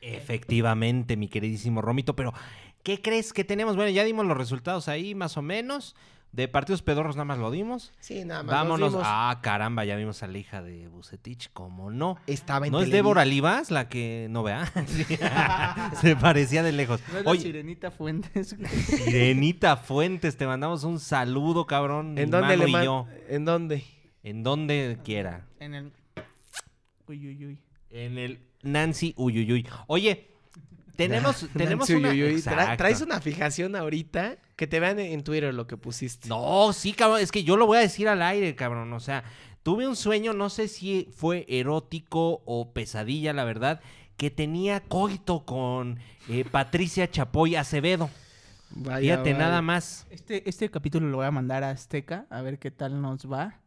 Efectivamente, 0.00 1.16
mi 1.16 1.28
queridísimo 1.28 1.80
Romito, 1.80 2.14
pero 2.16 2.32
¿qué 2.82 3.00
crees 3.00 3.32
que 3.32 3.44
tenemos? 3.44 3.76
Bueno, 3.76 3.90
ya 3.90 4.04
dimos 4.04 4.26
los 4.26 4.36
resultados 4.36 4.88
ahí, 4.88 5.14
más 5.14 5.36
o 5.36 5.42
menos. 5.42 5.94
De 6.34 6.48
partidos 6.48 6.82
pedorros 6.82 7.14
nada 7.14 7.26
más 7.26 7.38
lo 7.38 7.52
dimos. 7.52 7.92
Sí, 8.00 8.24
nada 8.24 8.42
más. 8.42 8.52
nos 8.52 8.54
Vámonos. 8.64 8.90
dimos- 8.92 9.06
Ah, 9.06 9.38
caramba, 9.40 9.84
ya 9.84 9.94
vimos 9.94 10.20
a 10.24 10.26
la 10.26 10.36
hija 10.36 10.62
de 10.64 10.88
Bucetich, 10.88 11.48
¿cómo 11.52 11.92
no? 11.92 12.16
Estaba 12.26 12.66
en 12.66 12.72
¿No 12.72 12.80
es. 12.80 12.90
Débora 12.90 13.24
Livas 13.24 13.70
la 13.70 13.88
que 13.88 14.26
no 14.30 14.42
vea? 14.42 14.64
Se 16.00 16.16
parecía 16.16 16.64
de 16.64 16.72
lejos. 16.72 17.00
¿No 17.12 17.18
es 17.18 17.24
la 17.24 17.30
Oye, 17.30 17.40
Sirenita 17.42 17.92
Fuentes? 17.92 18.56
Sirenita 18.86 19.76
Fuentes, 19.76 20.36
te 20.36 20.44
mandamos 20.46 20.82
un 20.82 20.98
saludo, 20.98 21.66
cabrón. 21.66 22.18
¿En 22.18 22.30
dónde 22.30 22.56
le 22.56 22.66
man- 22.66 22.84
yo. 22.84 23.06
¿En 23.28 23.44
dónde? 23.44 23.84
En 24.24 24.42
donde 24.42 24.98
quiera. 25.04 25.46
en 25.60 25.74
el... 25.74 25.92
Uy, 27.06 27.28
uy, 27.28 27.46
uy. 27.46 27.58
En 27.90 28.18
el 28.18 28.40
Nancy 28.62 29.14
Uyuyuy. 29.16 29.68
Oye, 29.86 30.33
tenemos, 30.96 31.48
tenemos 31.56 31.88
Nancy 31.88 32.22
una... 32.22 32.40
Tra- 32.42 32.76
traes 32.76 33.00
una 33.00 33.20
fijación 33.20 33.76
ahorita 33.76 34.36
que 34.56 34.66
te 34.66 34.80
vean 34.80 34.98
en 34.98 35.22
Twitter 35.24 35.52
lo 35.54 35.66
que 35.66 35.76
pusiste. 35.76 36.28
No, 36.28 36.72
sí, 36.72 36.92
cabrón, 36.92 37.20
es 37.20 37.32
que 37.32 37.44
yo 37.44 37.56
lo 37.56 37.66
voy 37.66 37.78
a 37.78 37.80
decir 37.82 38.08
al 38.08 38.22
aire, 38.22 38.54
cabrón. 38.54 38.92
O 38.92 39.00
sea, 39.00 39.24
tuve 39.62 39.86
un 39.88 39.96
sueño, 39.96 40.32
no 40.32 40.50
sé 40.50 40.68
si 40.68 41.08
fue 41.14 41.44
erótico 41.48 42.42
o 42.44 42.72
pesadilla, 42.72 43.32
la 43.32 43.44
verdad, 43.44 43.80
que 44.16 44.30
tenía 44.30 44.80
coito 44.80 45.44
con 45.44 45.98
eh, 46.28 46.44
Patricia 46.50 47.10
Chapoy 47.10 47.56
Acevedo. 47.56 48.10
Vaya, 48.76 48.98
Fíjate, 49.00 49.32
vaya. 49.32 49.44
nada 49.44 49.62
más. 49.62 50.06
Este, 50.10 50.48
este 50.48 50.70
capítulo 50.70 51.08
lo 51.08 51.18
voy 51.18 51.26
a 51.26 51.30
mandar 51.30 51.62
a 51.64 51.70
Azteca 51.70 52.26
a 52.30 52.42
ver 52.42 52.58
qué 52.58 52.70
tal 52.70 53.00
nos 53.00 53.30
va. 53.30 53.60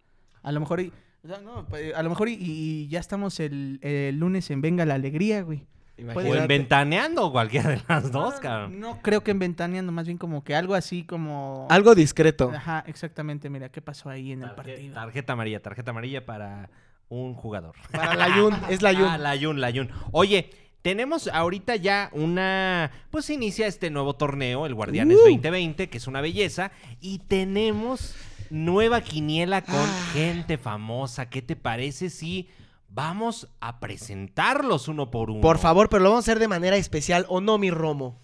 A 0.44 0.52
lo 0.52 0.60
mejor, 0.60 0.80
y, 0.82 0.92
o 1.24 1.28
sea, 1.28 1.40
no, 1.40 1.66
pues, 1.68 1.94
a 1.94 2.04
lo 2.04 2.10
mejor 2.10 2.30
y, 2.30 2.38
y 2.40 2.88
ya 2.88 3.00
estamos 3.00 3.40
el, 3.40 3.80
el 3.82 4.18
lunes 4.18 4.50
en 4.52 4.62
Venga 4.62 4.86
la 4.86 4.96
Alegría, 4.96 5.42
güey. 5.42 5.66
O 5.98 6.02
Imagínate. 6.02 6.38
en 6.41 6.48
Ventaneando, 6.48 7.26
o 7.26 7.32
cualquiera 7.32 7.70
de 7.72 7.82
las 7.88 8.12
dos, 8.12 8.36
cabrón. 8.36 8.80
No 8.80 9.02
creo 9.02 9.24
que 9.24 9.32
en 9.32 9.39
Ventaneando, 9.39 9.91
más 9.91 10.06
bien 10.06 10.18
como 10.20 10.43
que 10.43 10.54
algo 10.56 10.76
así 10.76 11.04
como... 11.04 11.66
Algo 11.72 11.95
discreto. 11.95 12.52
Ajá, 12.56 12.84
exactamente. 12.88 13.50
Mira, 13.50 13.70
¿qué 13.70 13.82
pasó 13.82 14.10
ahí 14.10 14.32
en 14.32 14.43
el 14.43 14.50
Tarje- 14.50 14.56
partido? 14.56 14.93
Tarjeta 14.93 15.34
amarilla, 15.34 15.60
tarjeta 15.62 15.91
amarilla 15.91 16.26
para 16.26 16.70
un 17.10 17.34
jugador. 17.34 17.76
Para 17.91 18.14
la 18.16 18.36
Yun, 18.36 18.54
es 18.70 18.82
la 18.82 18.91
Yun. 18.91 19.08
Ah, 19.08 19.18
la 19.18 19.36
Yun, 19.36 19.60
la 19.60 19.70
Yun. 19.72 19.89
Oye, 20.12 20.52
tenemos 20.84 21.28
ahorita 21.28 21.76
ya 21.78 22.10
una. 22.14 22.91
Pues 23.10 23.30
inicia 23.32 23.66
este 23.66 23.89
nuevo 23.89 24.14
torneo, 24.16 24.66
el 24.68 24.76
Guardianes 24.76 25.18
Uh. 25.18 25.22
2020, 25.30 25.89
que 25.89 25.98
es 25.98 26.06
una 26.08 26.22
belleza. 26.22 26.72
Y 27.02 27.20
tenemos 27.20 28.16
nueva 28.52 29.02
quiniela 29.02 29.64
con 29.64 29.76
Ah. 29.76 30.10
gente 30.14 30.58
famosa. 30.60 31.30
¿Qué 31.30 31.41
te 31.41 31.56
parece 31.56 32.10
si 32.10 32.48
vamos 32.90 33.50
a 33.60 33.80
presentarlos 33.80 34.88
uno 34.88 35.12
por 35.12 35.30
uno? 35.30 35.42
Por 35.42 35.58
favor, 35.58 35.90
pero 35.90 36.04
lo 36.04 36.10
vamos 36.10 36.28
a 36.28 36.32
hacer 36.32 36.40
de 36.40 36.48
manera 36.48 36.78
especial, 36.78 37.26
¿o 37.30 37.42
no, 37.42 37.58
mi 37.58 37.70
Romo? 37.72 38.20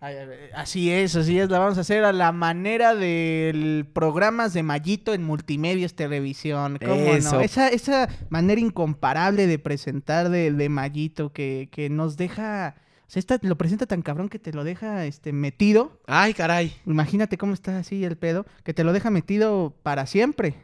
Ay, 0.00 0.14
ay, 0.14 0.28
ay, 0.30 0.50
Así 0.54 0.92
es, 0.92 1.16
así 1.16 1.40
es. 1.40 1.50
La 1.50 1.58
vamos 1.58 1.76
a 1.76 1.80
hacer 1.80 2.04
a 2.04 2.12
la 2.12 2.30
manera 2.30 2.94
del 2.94 3.84
programas 3.92 4.52
de 4.54 4.62
Mallito 4.62 5.12
en 5.12 5.24
Multimedios 5.24 5.94
Televisión. 5.94 6.78
¿Cómo 6.80 6.94
Eso. 6.94 7.32
no? 7.36 7.40
Esa, 7.40 7.66
esa 7.68 8.08
manera 8.28 8.60
incomparable 8.60 9.48
de 9.48 9.58
presentar 9.58 10.28
de, 10.28 10.52
de 10.52 10.68
Mallito 10.68 11.32
que, 11.32 11.68
que 11.72 11.90
nos 11.90 12.16
deja... 12.16 12.76
O 13.08 13.10
sea, 13.10 13.18
esta- 13.20 13.40
lo 13.42 13.56
presenta 13.58 13.86
tan 13.86 14.02
cabrón 14.02 14.28
que 14.28 14.38
te 14.38 14.52
lo 14.52 14.62
deja 14.62 15.04
este, 15.06 15.32
metido. 15.32 15.98
Ay, 16.06 16.32
caray. 16.34 16.76
Imagínate 16.86 17.36
cómo 17.36 17.54
está 17.54 17.78
así 17.78 18.04
el 18.04 18.16
pedo. 18.18 18.46
Que 18.62 18.74
te 18.74 18.84
lo 18.84 18.92
deja 18.92 19.10
metido 19.10 19.74
para 19.82 20.06
siempre. 20.06 20.54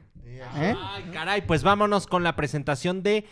¿Eh? 0.57 0.75
Ay, 0.79 1.05
caray, 1.13 1.47
pues 1.47 1.63
vámonos 1.63 2.07
con 2.07 2.23
la 2.23 2.37
presentación 2.37 3.03
de 3.03 3.27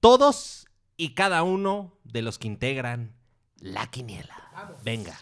todos 0.00 0.66
y 0.96 1.14
cada 1.14 1.42
uno 1.42 1.92
de 2.04 2.22
los 2.22 2.38
que 2.38 2.48
integran 2.48 3.14
la 3.60 3.86
quiniela. 3.86 4.34
Venga. 4.84 5.18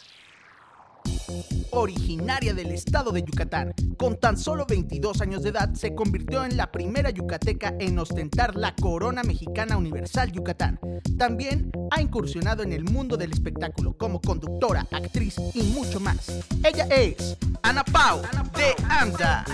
originaria 1.70 2.55
del 2.55 2.70
estado 2.70 3.11
de 3.11 3.22
Yucatán. 3.22 3.74
Con 3.98 4.18
tan 4.18 4.38
solo 4.38 4.64
22 4.66 5.20
años 5.20 5.42
de 5.42 5.50
edad, 5.50 5.74
se 5.74 5.94
convirtió 5.94 6.44
en 6.44 6.57
la 6.57 6.70
primera 6.70 7.11
yucateca 7.11 7.74
en 7.78 7.98
ostentar 7.98 8.55
la 8.55 8.74
corona 8.76 9.22
mexicana 9.22 9.76
universal 9.76 10.30
Yucatán. 10.32 10.78
También 11.18 11.70
ha 11.90 12.00
incursionado 12.00 12.62
en 12.62 12.72
el 12.72 12.84
mundo 12.84 13.16
del 13.16 13.32
espectáculo 13.32 13.96
como 13.96 14.20
conductora, 14.20 14.86
actriz 14.92 15.36
y 15.52 15.62
mucho 15.62 16.00
más. 16.00 16.44
Ella 16.64 16.86
es 16.90 17.36
Ana 17.62 17.84
Pau 17.84 18.22
de 18.57 18.74
Anda. 18.88 19.44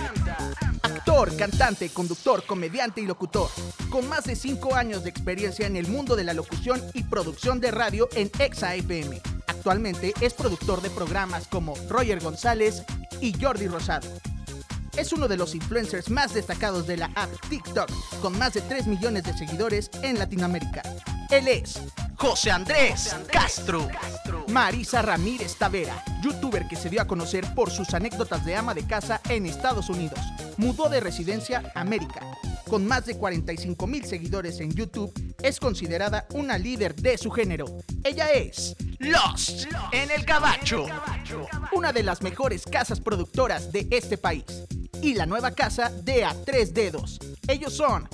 Actor, 0.83 1.35
cantante, 1.37 1.89
conductor, 1.89 2.43
comediante 2.45 3.01
y 3.01 3.05
locutor. 3.05 3.49
Con 3.89 4.07
más 4.07 4.25
de 4.25 4.35
5 4.35 4.75
años 4.75 5.03
de 5.03 5.09
experiencia 5.09 5.67
en 5.67 5.75
el 5.75 5.87
mundo 5.87 6.15
de 6.15 6.23
la 6.23 6.33
locución 6.33 6.81
y 6.93 7.03
producción 7.03 7.59
de 7.59 7.71
radio 7.71 8.09
en 8.13 8.31
Exa 8.39 8.75
FM. 8.75 9.21
Actualmente 9.47 10.13
es 10.21 10.33
productor 10.33 10.81
de 10.81 10.89
programas 10.89 11.47
como 11.47 11.75
Roger 11.87 12.19
González 12.19 12.83
y 13.19 13.33
Jordi 13.39 13.67
Rosado. 13.67 14.07
Es 14.97 15.13
uno 15.13 15.27
de 15.27 15.37
los 15.37 15.55
influencers 15.55 16.09
más 16.09 16.33
destacados 16.33 16.87
de 16.87 16.97
la 16.97 17.11
app 17.15 17.29
TikTok, 17.49 17.89
con 18.21 18.37
más 18.37 18.53
de 18.53 18.61
3 18.61 18.87
millones 18.87 19.23
de 19.23 19.37
seguidores 19.37 19.89
en 20.01 20.19
Latinoamérica. 20.19 20.81
Él 21.31 21.47
es 21.47 21.81
José 22.17 22.51
Andrés 22.51 23.15
Castro. 23.31 23.87
Marisa 24.49 25.01
Ramírez 25.01 25.55
Tavera, 25.55 26.03
youtuber 26.21 26.67
que 26.67 26.75
se 26.75 26.89
dio 26.89 27.01
a 27.01 27.07
conocer 27.07 27.45
por 27.55 27.71
sus 27.71 27.93
anécdotas 27.93 28.45
de 28.45 28.57
ama 28.57 28.73
de 28.73 28.85
casa 28.85 29.21
en 29.29 29.45
Estados 29.45 29.89
Unidos. 29.89 30.19
Mudó 30.57 30.89
de 30.89 30.99
residencia 30.99 31.71
a 31.73 31.79
América. 31.79 32.19
Con 32.69 32.85
más 32.85 33.05
de 33.05 33.15
45 33.15 33.87
mil 33.87 34.03
seguidores 34.03 34.59
en 34.59 34.73
YouTube, 34.73 35.13
es 35.41 35.61
considerada 35.61 36.27
una 36.33 36.57
líder 36.57 36.95
de 36.95 37.17
su 37.17 37.31
género. 37.31 37.65
Ella 38.03 38.29
es 38.33 38.75
Lost 38.99 39.67
en 39.93 40.11
el 40.11 40.25
Gabacho, 40.25 40.85
una 41.71 41.93
de 41.93 42.03
las 42.03 42.21
mejores 42.21 42.65
casas 42.65 42.99
productoras 42.99 43.71
de 43.71 43.87
este 43.89 44.17
país. 44.17 44.43
Y 45.01 45.13
la 45.13 45.25
nueva 45.25 45.51
casa 45.51 45.89
de 45.89 46.25
A 46.25 46.35
Tres 46.45 46.73
Dedos. 46.73 47.19
Ellos 47.47 47.73
son 47.73 48.09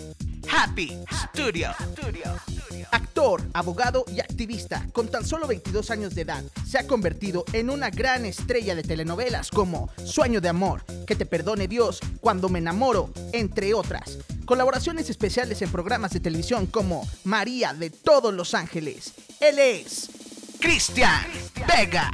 Happy 0.52 0.98
Studio. 1.12 1.72
Actor, 2.92 3.42
abogado 3.54 4.06
y 4.12 4.20
activista, 4.20 4.86
con 4.94 5.10
tan 5.10 5.26
solo 5.26 5.48
22 5.48 5.92
años 5.92 6.16
de 6.16 6.22
edad, 6.22 6.44
se 6.66 6.78
ha 6.78 6.88
convertido 6.88 7.44
en 7.54 7.70
una 7.70 7.90
gran 7.90 8.26
estrella 8.26 8.76
de 8.76 8.84
telenovelas 8.84 9.50
como 9.50 9.90
Sueño 10.04 10.42
de 10.42 10.50
Amor, 10.50 10.84
Que 11.06 11.16
te 11.16 11.26
perdone 11.26 11.68
Dios, 11.68 12.00
Cuando 12.22 12.50
me 12.50 12.60
enamoro, 12.60 13.12
entre 13.34 13.74
otras. 13.74 14.20
Colaboraciones 14.46 15.10
especiales 15.10 15.62
en 15.62 15.72
programas 15.72 16.12
de 16.12 16.20
televisión 16.20 16.68
como 16.68 17.08
María 17.24 17.74
de 17.74 17.90
todos 17.90 18.34
los 18.34 18.54
ángeles. 18.54 19.14
Él 19.40 19.60
es 19.60 20.10
Cristian 20.60 21.26
Vega. 21.68 22.12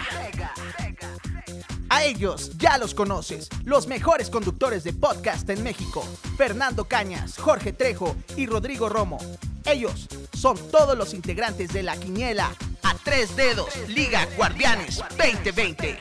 A 1.93 2.05
ellos 2.05 2.49
ya 2.57 2.79
los 2.79 2.95
conoces, 2.95 3.49
los 3.65 3.85
mejores 3.85 4.31
conductores 4.31 4.83
de 4.83 4.93
podcast 4.93 5.47
en 5.51 5.61
México, 5.61 6.03
Fernando 6.37 6.85
Cañas, 6.85 7.37
Jorge 7.37 7.71
Trejo 7.71 8.15
y 8.35 8.47
Rodrigo 8.47 8.89
Romo. 8.89 9.19
Ellos 9.63 10.07
son 10.33 10.57
todos 10.71 10.97
los 10.97 11.13
integrantes 11.13 11.71
de 11.71 11.83
la 11.83 11.95
quiniela 11.95 12.49
a 12.81 12.95
tres 12.95 13.35
dedos, 13.35 13.69
Liga 13.89 14.27
Guardianes 14.35 15.03
2020. 15.19 15.99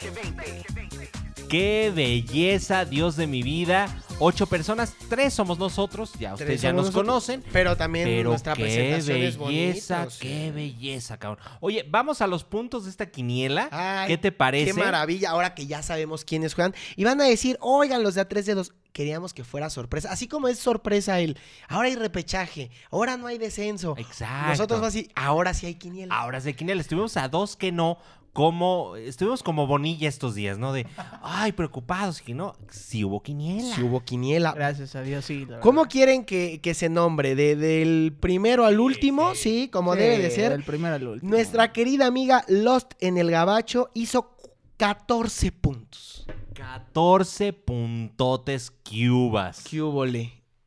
¡Qué 1.50 1.92
belleza, 1.94 2.86
Dios 2.86 3.16
de 3.16 3.26
mi 3.26 3.42
vida! 3.42 3.94
Ocho 4.24 4.46
personas, 4.46 4.94
tres 5.08 5.34
somos 5.34 5.58
nosotros, 5.58 6.12
ya 6.16 6.34
ustedes 6.34 6.62
ya 6.62 6.72
nos 6.72 6.86
nosotros, 6.86 7.06
conocen. 7.06 7.44
Pero 7.52 7.76
también 7.76 8.06
Pero 8.06 8.30
nuestra 8.30 8.54
qué 8.54 8.62
presentación 8.62 9.16
es 9.16 9.36
belleza, 9.36 10.04
bonita, 10.04 10.16
qué 10.20 10.52
belleza, 10.52 11.18
cabrón. 11.18 11.44
Oye, 11.58 11.84
vamos 11.90 12.20
a 12.20 12.28
los 12.28 12.44
puntos 12.44 12.84
de 12.84 12.90
esta 12.90 13.06
quiniela. 13.06 13.68
Ay, 13.72 14.06
¿Qué 14.06 14.18
te 14.18 14.30
parece? 14.30 14.66
Qué 14.66 14.74
maravilla, 14.74 15.30
ahora 15.30 15.56
que 15.56 15.66
ya 15.66 15.82
sabemos 15.82 16.24
quiénes 16.24 16.54
juegan. 16.54 16.72
Y 16.94 17.02
van 17.02 17.20
a 17.20 17.24
decir, 17.24 17.58
oigan, 17.60 18.04
los 18.04 18.14
de 18.14 18.20
a 18.20 18.28
tres 18.28 18.46
dedos, 18.46 18.72
queríamos 18.92 19.34
que 19.34 19.42
fuera 19.42 19.68
sorpresa. 19.70 20.12
Así 20.12 20.28
como 20.28 20.46
es 20.46 20.60
sorpresa 20.60 21.18
el, 21.18 21.36
ahora 21.66 21.88
hay 21.88 21.96
repechaje, 21.96 22.70
ahora 22.92 23.16
no 23.16 23.26
hay 23.26 23.38
descenso. 23.38 23.96
Exacto. 23.98 24.50
Nosotros 24.50 24.82
así, 24.84 25.10
ahora 25.16 25.52
sí 25.52 25.66
hay 25.66 25.74
quiniela. 25.74 26.14
Ahora 26.14 26.38
es 26.38 26.44
de 26.44 26.54
quiniela. 26.54 26.80
Estuvimos 26.80 27.16
a 27.16 27.26
dos 27.26 27.56
que 27.56 27.72
no, 27.72 27.98
como. 28.32 28.96
Estuvimos 28.96 29.42
como 29.42 29.66
bonilla 29.66 30.08
estos 30.08 30.34
días, 30.34 30.58
¿no? 30.58 30.72
De. 30.72 30.86
Ay, 31.22 31.52
preocupados. 31.52 32.20
Y 32.20 32.24
que 32.24 32.34
no, 32.34 32.54
sí 32.68 33.04
hubo 33.04 33.22
quiniela. 33.22 33.74
Si 33.74 33.82
hubo 33.82 34.00
quiniela. 34.04 34.52
Gracias 34.52 34.94
a 34.94 35.02
Dios, 35.02 35.24
sí. 35.24 35.46
¿Cómo 35.60 35.82
verdad. 35.82 35.90
que 35.90 36.24
que, 36.24 36.60
que 36.60 36.74
se 36.74 36.88
nombre? 36.88 37.34
¿De, 37.34 37.56
¿Del 37.56 38.16
primero 38.18 38.64
al 38.64 38.80
último? 38.80 39.34
Sí, 39.34 39.68
como 39.72 39.94
Sí, 39.94 40.00
debe 40.00 40.18
de 40.18 40.30
ser. 40.30 40.52
Del 40.52 40.64
primero 40.64 40.94
al 40.94 41.06
último. 41.06 41.30
Nuestra 41.30 41.72
querida 41.72 42.06
amiga 42.06 42.44
Lost 42.48 42.92
en 43.00 43.18
el 43.18 43.30
Gabacho 43.30 43.90
hizo 43.94 44.36
14 44.76 45.52
puntos. 45.52 46.26
14 46.54 47.52
puntotes 47.52 48.70
cubas. 48.70 49.64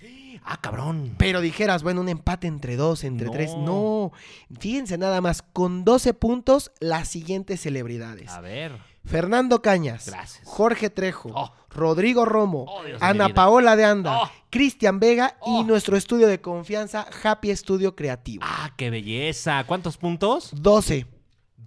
Ah, 0.49 0.59
cabrón. 0.61 1.13
Pero 1.17 1.41
dijeras, 1.41 1.83
bueno, 1.83 1.99
un 2.01 2.07
empate 2.09 2.47
entre 2.47 2.77
dos, 2.77 3.03
entre 3.03 3.27
No. 3.27 3.31
tres. 3.33 3.51
No. 3.57 4.11
Fíjense 4.59 4.97
nada 4.97 5.19
más, 5.19 5.41
con 5.41 5.83
12 5.83 6.13
puntos, 6.13 6.71
las 6.79 7.09
siguientes 7.09 7.59
celebridades. 7.61 8.29
A 8.31 8.39
ver. 8.39 8.77
Fernando 9.03 9.61
Cañas. 9.61 10.07
Gracias. 10.07 10.45
Jorge 10.45 10.89
Trejo. 10.89 11.29
Oh. 11.33 11.51
Rodrigo 11.69 12.25
Romo. 12.25 12.65
Oh, 12.67 12.83
de 12.83 12.97
Ana. 12.99 13.29
Paola 13.33 13.75
de 13.75 13.85
Anda. 13.85 14.21
Oh. 14.23 14.29
Cristian 14.49 14.99
Vega 14.99 15.35
Oh. 15.41 15.61
y 15.61 15.63
nuestro 15.65 15.95
estudio 15.97 16.27
de 16.27 16.39
confianza, 16.41 17.05
Happy 17.23 17.51
Estudio 17.51 17.95
Creativo. 17.95 18.43
Ah, 18.45 18.71
qué 18.77 18.89
belleza. 18.89 19.63
¿Cuántos 19.65 19.97
puntos? 19.97 20.51
12. 20.55 21.05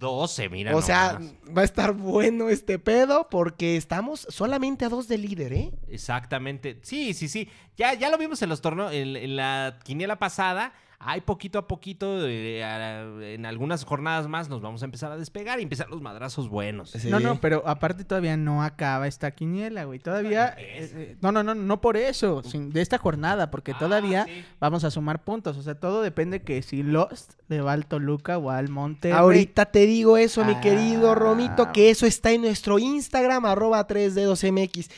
12, 0.01 0.49
mira. 0.49 0.75
o 0.75 0.81
sea, 0.81 1.13
nomás. 1.13 1.33
va 1.57 1.61
a 1.61 1.65
estar 1.65 1.93
bueno 1.93 2.49
este 2.49 2.79
pedo 2.79 3.29
porque 3.29 3.77
estamos 3.77 4.27
solamente 4.29 4.83
a 4.83 4.89
dos 4.89 5.07
de 5.07 5.17
líder, 5.17 5.53
¿eh? 5.53 5.71
Exactamente. 5.89 6.79
Sí, 6.81 7.13
sí, 7.13 7.29
sí. 7.29 7.47
Ya, 7.77 7.93
ya 7.93 8.09
lo 8.09 8.17
vimos 8.17 8.41
en 8.41 8.49
los 8.49 8.59
torneos, 8.61 8.91
en, 8.91 9.15
en 9.15 9.35
la 9.37 9.79
quiniela 9.85 10.17
pasada. 10.19 10.73
Hay 11.03 11.21
poquito 11.21 11.57
a 11.57 11.67
poquito, 11.67 12.27
eh, 12.27 12.63
a- 12.63 13.01
en 13.23 13.45
algunas 13.47 13.83
jornadas 13.85 14.27
más 14.27 14.49
nos 14.49 14.61
vamos 14.61 14.83
a 14.83 14.85
empezar 14.85 15.11
a 15.11 15.17
despegar 15.17 15.59
y 15.59 15.63
empezar 15.63 15.89
los 15.89 15.99
madrazos 16.01 16.47
buenos. 16.47 16.91
Sí. 16.91 17.09
No, 17.09 17.19
no, 17.19 17.41
pero 17.41 17.63
aparte 17.67 18.03
todavía 18.03 18.37
no 18.37 18.61
acaba 18.63 19.07
esta 19.07 19.31
quiniela, 19.31 19.85
güey. 19.85 19.97
Todavía... 19.97 20.55
Eh, 20.59 20.91
eh, 20.93 21.17
no, 21.21 21.31
no, 21.31 21.41
no, 21.41 21.55
no 21.55 21.81
por 21.81 21.97
eso, 21.97 22.43
sin- 22.43 22.69
de 22.69 22.81
esta 22.81 22.99
jornada, 22.99 23.49
porque 23.49 23.71
Ah, 23.71 23.79
todavía 23.79 24.25
sí. 24.25 24.45
vamos 24.59 24.83
a 24.83 24.91
sumar 24.91 25.23
puntos. 25.23 25.57
O 25.57 25.63
sea, 25.63 25.73
todo 25.73 26.03
depende 26.03 26.43
que 26.43 26.61
si 26.61 26.83
Lost 26.83 27.33
le 27.47 27.61
va 27.61 27.73
al 27.73 27.87
Toluca 27.87 28.37
o 28.37 28.51
al 28.51 28.69
Monte. 28.69 29.11
Ahorita 29.11 29.65
te 29.65 29.87
digo 29.87 30.17
eso, 30.17 30.45
mi 30.45 30.53
Ah. 30.53 30.61
querido 30.61 31.15
Romito, 31.15 31.71
que 31.71 31.89
eso 31.89 32.05
está 32.05 32.31
en 32.31 32.41
nuestro 32.41 32.77
Instagram, 32.77 33.45
arroba 33.45 33.87
3dedosmx. 33.87 34.89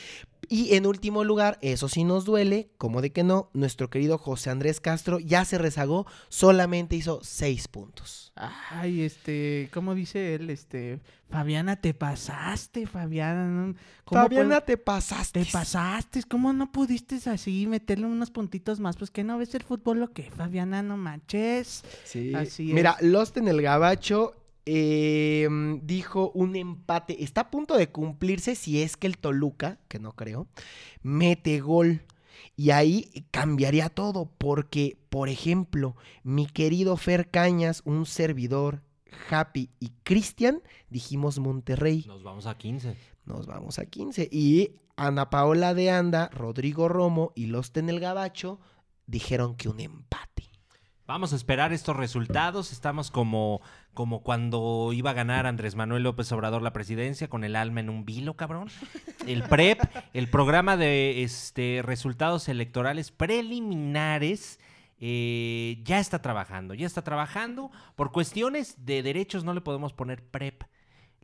Y 0.48 0.74
en 0.74 0.86
último 0.86 1.24
lugar, 1.24 1.58
eso 1.62 1.88
sí 1.88 2.04
nos 2.04 2.24
duele, 2.24 2.70
como 2.78 3.00
de 3.00 3.12
que 3.12 3.22
no, 3.22 3.50
nuestro 3.52 3.90
querido 3.90 4.18
José 4.18 4.50
Andrés 4.50 4.80
Castro 4.80 5.18
ya 5.18 5.44
se 5.44 5.58
rezagó, 5.58 6.06
solamente 6.28 6.96
hizo 6.96 7.20
seis 7.22 7.68
puntos. 7.68 8.32
Ay, 8.36 9.02
este, 9.02 9.70
¿cómo 9.72 9.94
dice 9.94 10.34
él? 10.34 10.50
Este, 10.50 11.00
Fabiana, 11.30 11.76
te 11.76 11.94
pasaste, 11.94 12.86
Fabiana. 12.86 13.46
¿no? 13.46 13.74
¿Cómo 14.04 14.22
Fabiana, 14.22 14.60
te 14.60 14.76
pasaste. 14.76 15.44
Te 15.44 15.50
pasaste, 15.50 16.22
¿cómo 16.24 16.52
no 16.52 16.72
pudiste 16.72 17.18
así 17.30 17.66
meterle 17.66 18.06
unos 18.06 18.30
puntitos 18.30 18.80
más? 18.80 18.96
Pues 18.96 19.10
que 19.10 19.24
no 19.24 19.38
ves 19.38 19.54
el 19.54 19.62
fútbol 19.62 20.00
lo 20.00 20.12
que, 20.12 20.30
Fabiana, 20.30 20.82
no 20.82 20.96
manches. 20.96 21.84
Sí. 22.04 22.34
Así 22.34 22.72
Mira, 22.72 22.96
es. 23.00 23.06
Lost 23.06 23.36
en 23.36 23.48
el 23.48 23.62
Gabacho 23.62 24.34
eh, 24.66 25.48
dijo 25.82 26.30
un 26.34 26.56
empate. 26.56 27.22
Está 27.22 27.42
a 27.42 27.50
punto 27.50 27.76
de 27.76 27.90
cumplirse 27.90 28.54
si 28.54 28.82
es 28.82 28.96
que 28.96 29.06
el 29.06 29.18
Toluca, 29.18 29.78
que 29.88 29.98
no 29.98 30.12
creo, 30.12 30.46
mete 31.02 31.60
gol. 31.60 32.02
Y 32.56 32.70
ahí 32.70 33.26
cambiaría 33.30 33.88
todo, 33.88 34.30
porque, 34.38 34.96
por 35.08 35.28
ejemplo, 35.28 35.96
mi 36.22 36.46
querido 36.46 36.96
Fer 36.96 37.30
Cañas, 37.30 37.82
un 37.84 38.06
servidor, 38.06 38.82
Happy 39.30 39.70
y 39.80 39.90
Cristian, 40.02 40.62
dijimos 40.88 41.38
Monterrey. 41.38 42.04
Nos 42.06 42.22
vamos 42.22 42.46
a 42.46 42.56
15. 42.56 42.96
Nos 43.24 43.46
vamos 43.46 43.78
a 43.78 43.86
15. 43.86 44.28
Y 44.30 44.72
Ana 44.96 45.30
Paola 45.30 45.74
de 45.74 45.90
Anda, 45.90 46.28
Rodrigo 46.32 46.88
Romo 46.88 47.32
y 47.34 47.46
Lost 47.46 47.76
en 47.76 47.88
el 47.88 48.00
Gabacho 48.00 48.60
dijeron 49.06 49.56
que 49.56 49.68
un 49.68 49.80
empate. 49.80 50.50
Vamos 51.06 51.34
a 51.34 51.36
esperar 51.36 51.74
estos 51.74 51.96
resultados. 51.96 52.72
Estamos 52.72 53.10
como, 53.10 53.60
como 53.92 54.22
cuando 54.22 54.90
iba 54.94 55.10
a 55.10 55.14
ganar 55.14 55.46
Andrés 55.46 55.74
Manuel 55.74 56.02
López 56.02 56.32
Obrador 56.32 56.62
la 56.62 56.72
presidencia 56.72 57.28
con 57.28 57.44
el 57.44 57.56
alma 57.56 57.80
en 57.80 57.90
un 57.90 58.06
vilo, 58.06 58.36
cabrón. 58.36 58.68
El 59.26 59.42
PREP, 59.42 59.80
el 60.14 60.30
programa 60.30 60.78
de 60.78 61.22
este, 61.22 61.82
resultados 61.84 62.48
electorales 62.48 63.10
preliminares, 63.10 64.58
eh, 64.98 65.82
ya 65.84 65.98
está 66.00 66.22
trabajando. 66.22 66.72
Ya 66.72 66.86
está 66.86 67.02
trabajando. 67.02 67.70
Por 67.96 68.10
cuestiones 68.10 68.86
de 68.86 69.02
derechos 69.02 69.44
no 69.44 69.52
le 69.52 69.60
podemos 69.60 69.92
poner 69.92 70.24
PREP. 70.24 70.62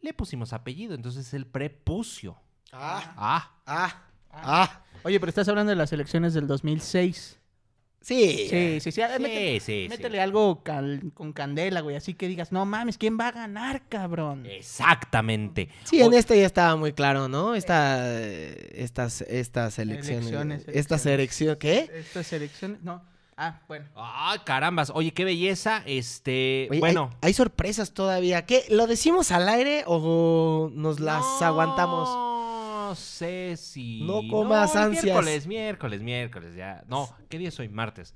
Le 0.03 0.13
pusimos 0.13 0.53
apellido, 0.53 0.95
entonces 0.95 1.33
el 1.33 1.47
prepucio. 1.47 2.37
Ah, 2.71 3.15
Ah, 3.17 3.51
ah, 3.67 4.03
ah. 4.31 4.83
Oye, 5.05 5.19
pero 5.19 5.31
estás 5.31 5.49
hablando 5.49 5.71
de 5.71 5.77
las 5.77 5.93
elecciones 5.95 6.35
del 6.35 6.47
2006. 6.47 7.40
Sí. 8.03 8.47
Sí, 8.49 8.81
sí, 8.81 8.93
sí. 8.93 9.03
ah, 9.03 9.11
sí, 9.17 9.23
métele, 9.23 9.61
sí, 9.61 9.83
sí. 9.83 9.87
métele 9.91 10.21
algo 10.23 10.63
cal- 10.63 11.13
con 11.15 11.33
candela, 11.35 11.81
güey. 11.83 11.97
Así 11.97 12.15
que 12.15 12.29
digas, 12.29 12.51
no 12.51 12.65
mames, 12.65 12.97
¿quién 12.97 13.19
va 13.21 13.29
a 13.29 13.33
ganar, 13.33 13.83
cabrón? 13.89 14.47
Exactamente. 14.47 15.69
Sí, 15.85 16.01
en 16.01 16.15
este 16.15 16.39
ya 16.41 16.47
estaba 16.47 16.77
muy 16.77 16.93
claro, 16.93 17.29
¿no? 17.29 17.55
Esta, 17.55 17.99
eh, 18.21 18.73
estas, 18.77 19.21
estas 19.23 19.79
elecciones. 19.79 20.27
Elecciones, 20.27 20.65
Estas 20.69 21.05
elecciones. 21.07 21.59
¿Qué? 21.59 21.91
Estas 21.95 22.33
elecciones, 22.33 22.83
no. 22.83 23.03
Ah, 23.37 23.61
bueno. 23.69 23.87
Ay, 23.95 24.39
carambas. 24.45 24.91
Oye, 24.95 25.13
qué 25.13 25.25
belleza. 25.25 25.83
Este, 25.87 26.69
Oye, 26.71 26.81
bueno. 26.81 27.11
Hay, 27.23 27.29
hay 27.29 27.33
sorpresas 27.33 27.93
todavía. 27.93 28.45
¿Qué? 28.45 28.65
¿Lo 28.69 28.87
decimos 28.87 29.31
al 29.33 29.49
aire 29.49 29.83
o 29.87 30.71
nos 30.75 31.01
las 31.01 31.23
No 31.41 31.47
aguantamos? 31.47 32.09
Sé 32.95 33.57
si. 33.57 34.03
No 34.03 34.21
comas 34.29 34.75
el 34.75 34.83
ansias. 34.83 35.05
Miércoles, 35.05 35.47
miércoles, 35.47 36.01
miércoles, 36.03 36.55
ya. 36.57 36.85
No, 36.89 37.09
¿qué 37.29 37.39
día 37.39 37.49
es 37.49 37.59
hoy? 37.61 37.69
Martes. 37.69 38.15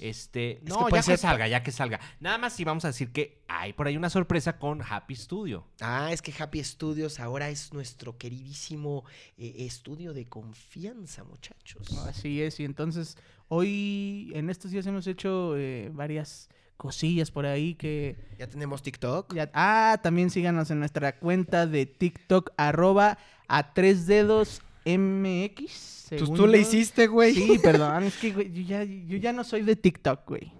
Este, 0.00 0.56
Es 0.58 0.62
no, 0.64 0.78
que 0.78 0.82
ya 0.84 0.88
puede 0.88 1.00
que 1.02 1.06
ser- 1.06 1.18
salga, 1.18 1.46
ya 1.48 1.62
que 1.62 1.70
salga. 1.70 2.00
Nada 2.18 2.36
más 2.38 2.54
si 2.54 2.64
vamos 2.64 2.84
a 2.84 2.88
decir 2.88 3.12
que 3.12 3.42
hay 3.46 3.72
por 3.72 3.86
ahí 3.86 3.96
una 3.96 4.10
sorpresa 4.10 4.58
con 4.58 4.82
Happy 4.82 5.14
Studio. 5.14 5.64
Ah, 5.80 6.08
es 6.12 6.20
que 6.22 6.32
Happy 6.36 6.62
Studios 6.64 7.20
ahora 7.20 7.50
es 7.50 7.72
nuestro 7.72 8.18
queridísimo 8.18 9.04
eh, 9.38 9.54
estudio 9.58 10.12
de 10.12 10.26
confianza, 10.26 11.22
muchachos. 11.24 11.86
Así 12.08 12.42
es, 12.42 12.58
y 12.58 12.64
entonces 12.64 13.16
hoy, 13.48 14.32
en 14.34 14.50
estos 14.50 14.70
días 14.72 14.86
hemos 14.86 15.06
hecho 15.06 15.56
eh, 15.56 15.90
varias 15.92 16.48
cosillas 16.76 17.30
por 17.30 17.46
ahí 17.46 17.74
que... 17.76 18.16
Ya 18.38 18.48
tenemos 18.48 18.82
TikTok. 18.82 19.32
ya- 19.34 19.50
ah, 19.54 20.00
también 20.02 20.30
síganos 20.30 20.68
en 20.72 20.80
nuestra 20.80 21.16
cuenta 21.20 21.66
de 21.68 21.86
TikTok, 21.86 22.50
arroba 22.56 23.18
a 23.52 23.74
tres 23.74 24.06
dedos 24.06 24.62
MX. 24.86 26.06
Pues 26.08 26.32
tú 26.34 26.46
le 26.46 26.58
hiciste, 26.58 27.06
güey. 27.06 27.34
Sí, 27.34 27.58
perdón, 27.62 28.04
es 28.04 28.16
que 28.16 28.32
güey, 28.32 28.50
yo, 28.50 28.62
ya, 28.62 28.82
yo 28.82 29.18
ya 29.18 29.32
no 29.32 29.44
soy 29.44 29.62
de 29.62 29.76
TikTok, 29.76 30.26
güey. 30.26 30.52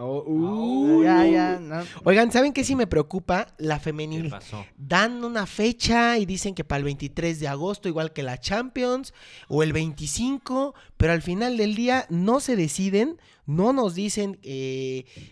Oh, 0.00 0.22
uh. 0.26 1.02
Ya, 1.02 1.26
ya, 1.26 1.58
no. 1.60 1.82
Oigan, 2.04 2.30
¿saben 2.32 2.52
qué 2.52 2.64
sí 2.64 2.76
me 2.76 2.86
preocupa? 2.86 3.48
La 3.58 3.78
¿Qué 3.78 3.84
femenil. 3.84 4.28
pasó? 4.30 4.64
Dan 4.76 5.24
una 5.24 5.46
fecha 5.46 6.18
y 6.18 6.26
dicen 6.26 6.54
que 6.54 6.64
para 6.64 6.78
el 6.78 6.84
23 6.84 7.40
de 7.40 7.48
agosto, 7.48 7.88
igual 7.88 8.12
que 8.12 8.22
la 8.22 8.38
Champions, 8.38 9.12
o 9.48 9.62
el 9.62 9.72
25, 9.72 10.74
pero 10.96 11.12
al 11.12 11.22
final 11.22 11.56
del 11.56 11.74
día 11.74 12.06
no 12.10 12.40
se 12.40 12.56
deciden, 12.56 13.18
no 13.46 13.72
nos 13.72 13.94
dicen 13.94 14.38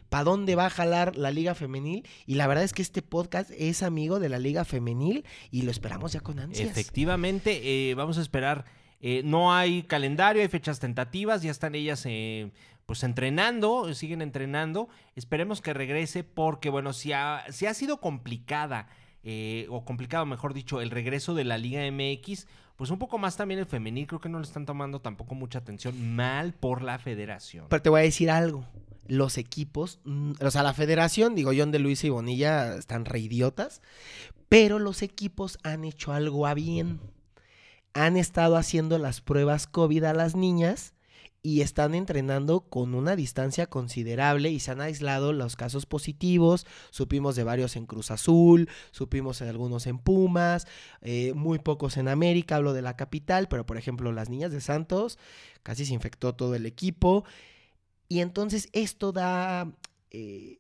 para 0.09 0.25
dónde 0.25 0.55
va 0.55 0.67
a 0.67 0.71
jalar 0.71 1.17
la 1.17 1.31
Liga 1.31 1.55
Femenil. 1.55 2.07
Y 2.27 2.35
la 2.35 2.47
verdad 2.47 2.65
es 2.65 2.73
que 2.73 2.83
este 2.83 3.03
podcast 3.03 3.51
es 3.57 3.83
amigo 3.83 4.21
de 4.21 4.29
la 4.29 4.39
Liga 4.39 4.65
Femenil 4.65 5.25
y 5.51 5.63
lo 5.63 5.71
esperamos 5.71 6.13
ya 6.13 6.21
con 6.21 6.39
ansias. 6.39 6.69
Efectivamente, 6.71 7.91
eh, 7.91 7.95
vamos 7.95 8.19
a 8.19 8.23
esperar. 8.23 8.65
eh, 9.01 9.21
no 9.25 9.53
hay 9.55 9.83
calendario, 9.83 10.41
hay 10.41 10.49
fechas 10.49 10.81
tentativas, 10.81 11.43
ya 11.43 11.51
están 11.51 11.75
ellas 11.75 12.03
eh, 12.07 12.51
pues 12.87 13.03
entrenando, 13.03 13.93
siguen 13.95 14.23
entrenando. 14.23 14.89
Esperemos 15.17 15.61
que 15.61 15.75
regrese 15.75 16.25
porque, 16.25 16.71
bueno, 16.71 16.93
si 16.93 17.13
ha, 17.13 17.45
si 17.51 17.67
ha 17.67 17.75
sido 17.75 18.01
complicada, 18.01 18.89
eh, 19.25 19.67
o 19.71 19.85
complicado, 19.85 20.25
mejor 20.25 20.55
dicho, 20.55 20.81
el 20.81 20.91
regreso 20.91 21.35
de 21.35 21.45
la 21.45 21.59
Liga 21.59 21.83
MX, 21.91 22.47
pues 22.77 22.91
un 22.91 22.99
poco 22.99 23.19
más 23.19 23.37
también 23.37 23.59
el 23.59 23.67
femenil, 23.67 24.07
creo 24.07 24.21
que 24.21 24.29
no 24.29 24.39
le 24.39 24.45
están 24.45 24.67
tomando 24.67 25.01
tampoco 25.01 25.35
mucha 25.35 25.59
atención, 25.59 26.15
mal 26.15 26.55
por 26.55 26.83
la 26.83 26.99
federación. 26.99 27.67
Pero 27.69 27.83
te 27.83 27.91
voy 27.91 28.01
a 28.01 28.05
decir 28.05 28.31
algo. 28.31 28.65
Los 29.09 29.37
equipos, 29.37 30.01
mm, 30.05 30.33
o 30.41 30.51
sea, 30.51 30.63
la 30.63 30.75
federación, 30.75 31.35
digo, 31.35 31.51
John 31.57 31.73
de 31.73 31.81
Luis 31.81 32.05
y 32.05 32.09
Bonilla 32.09 32.77
están 32.77 33.05
reidiotas, 33.05 33.83
pero 34.49 34.79
los 34.79 35.03
equipos 35.03 35.59
han 35.65 35.85
hecho 35.85 36.13
algo 36.13 36.47
a 36.47 36.55
bien. 36.55 37.01
Han 37.95 38.17
estado 38.17 38.57
haciendo 38.57 38.99
las 38.99 39.21
pruebas 39.21 39.67
COVID 39.67 40.05
a 40.05 40.13
las 40.13 40.37
niñas 40.37 40.96
y 41.47 41.61
están 41.61 41.95
entrenando 41.95 42.63
con 42.63 42.93
una 42.93 43.15
distancia 43.15 43.69
considerable 43.69 44.51
y 44.51 44.59
se 44.59 44.73
han 44.73 44.81
aislado 44.81 45.33
los 45.33 45.55
casos 45.55 45.87
positivos. 45.87 46.67
Supimos 46.91 47.37
de 47.37 47.45
varios 47.45 47.77
en 47.77 47.87
Cruz 47.87 48.11
Azul, 48.11 48.69
supimos 48.91 49.39
de 49.39 49.49
algunos 49.49 49.87
en 49.87 49.99
Pumas, 49.99 50.67
eh, 51.03 51.35
muy 51.35 51.61
pocos 51.61 51.99
en 51.99 52.09
América, 52.09 52.57
hablo 52.57 52.73
de 52.73 52.83
la 52.83 52.97
capital, 52.97 53.47
pero 53.47 53.65
por 53.65 53.79
ejemplo 53.79 54.11
las 54.11 54.29
niñas 54.29 54.51
de 54.51 54.61
Santos, 54.61 55.21
casi 55.63 55.87
se 55.87 55.95
infectó 55.95 56.35
todo 56.35 56.57
el 56.57 56.67
equipo. 56.67 57.25
Y 58.09 58.23
entonces 58.23 58.69
esto 58.73 59.13
da, 59.13 59.71
eh, 60.11 60.59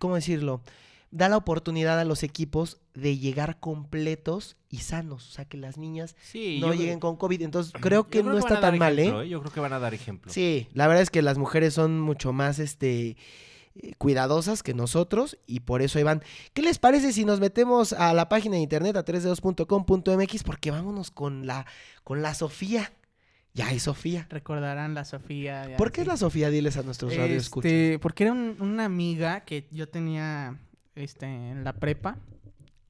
¿cómo 0.00 0.16
decirlo? 0.16 0.62
Da 1.10 1.28
la 1.30 1.36
oportunidad 1.38 1.98
a 1.98 2.04
los 2.04 2.22
equipos 2.22 2.80
de 2.92 3.16
llegar 3.16 3.60
completos 3.60 4.56
y 4.68 4.78
sanos. 4.78 5.28
O 5.28 5.32
sea, 5.32 5.46
que 5.46 5.56
las 5.56 5.78
niñas 5.78 6.14
Sí, 6.22 6.58
no 6.60 6.74
lleguen 6.74 7.00
con 7.00 7.16
COVID. 7.16 7.40
Entonces, 7.42 7.72
creo 7.80 8.08
que 8.08 8.22
no 8.22 8.36
está 8.36 8.60
tan 8.60 8.76
mal, 8.78 8.98
ejemplo, 8.98 9.22
¿eh? 9.22 9.28
Yo 9.30 9.40
creo 9.40 9.52
que 9.52 9.60
van 9.60 9.72
a 9.72 9.78
dar 9.78 9.94
ejemplo. 9.94 10.30
Sí, 10.32 10.68
la 10.74 10.86
verdad 10.86 11.02
es 11.02 11.10
que 11.10 11.22
las 11.22 11.38
mujeres 11.38 11.72
son 11.74 11.98
mucho 12.00 12.32
más, 12.34 12.58
este 12.58 13.16
eh, 13.76 13.92
cuidadosas 13.96 14.62
que 14.62 14.74
nosotros 14.74 15.38
y 15.46 15.60
por 15.60 15.80
eso 15.80 15.98
ahí 15.98 16.04
van. 16.04 16.22
¿Qué 16.52 16.60
les 16.62 16.78
parece 16.78 17.12
si 17.14 17.24
nos 17.24 17.40
metemos 17.40 17.92
a 17.94 18.12
la 18.12 18.28
página 18.28 18.56
de 18.56 18.62
internet 18.62 18.96
a 18.96 19.04
3dedos.com.mx? 19.04 20.42
Porque 20.44 20.70
vámonos 20.70 21.10
con 21.10 21.46
la, 21.46 21.64
con 22.04 22.20
la 22.22 22.34
Sofía. 22.34 22.92
Ya 23.54 23.68
hay 23.68 23.80
Sofía. 23.80 24.26
Recordarán 24.30 24.94
la 24.94 25.04
Sofía. 25.04 25.68
ya, 25.70 25.76
¿Por 25.78 25.90
qué 25.90 25.96
sí. 25.96 26.02
es 26.02 26.06
la 26.08 26.16
Sofía? 26.18 26.50
Diles 26.50 26.76
a 26.76 26.82
nuestros 26.82 27.16
radioescuchas. 27.16 27.70
Este, 27.72 27.98
porque 27.98 28.24
era 28.24 28.32
un- 28.32 28.56
una 28.60 28.84
amiga 28.84 29.40
que 29.40 29.66
yo 29.72 29.88
tenía 29.88 30.58
este, 30.98 31.26
en 31.26 31.64
la 31.64 31.72
prepa 31.72 32.16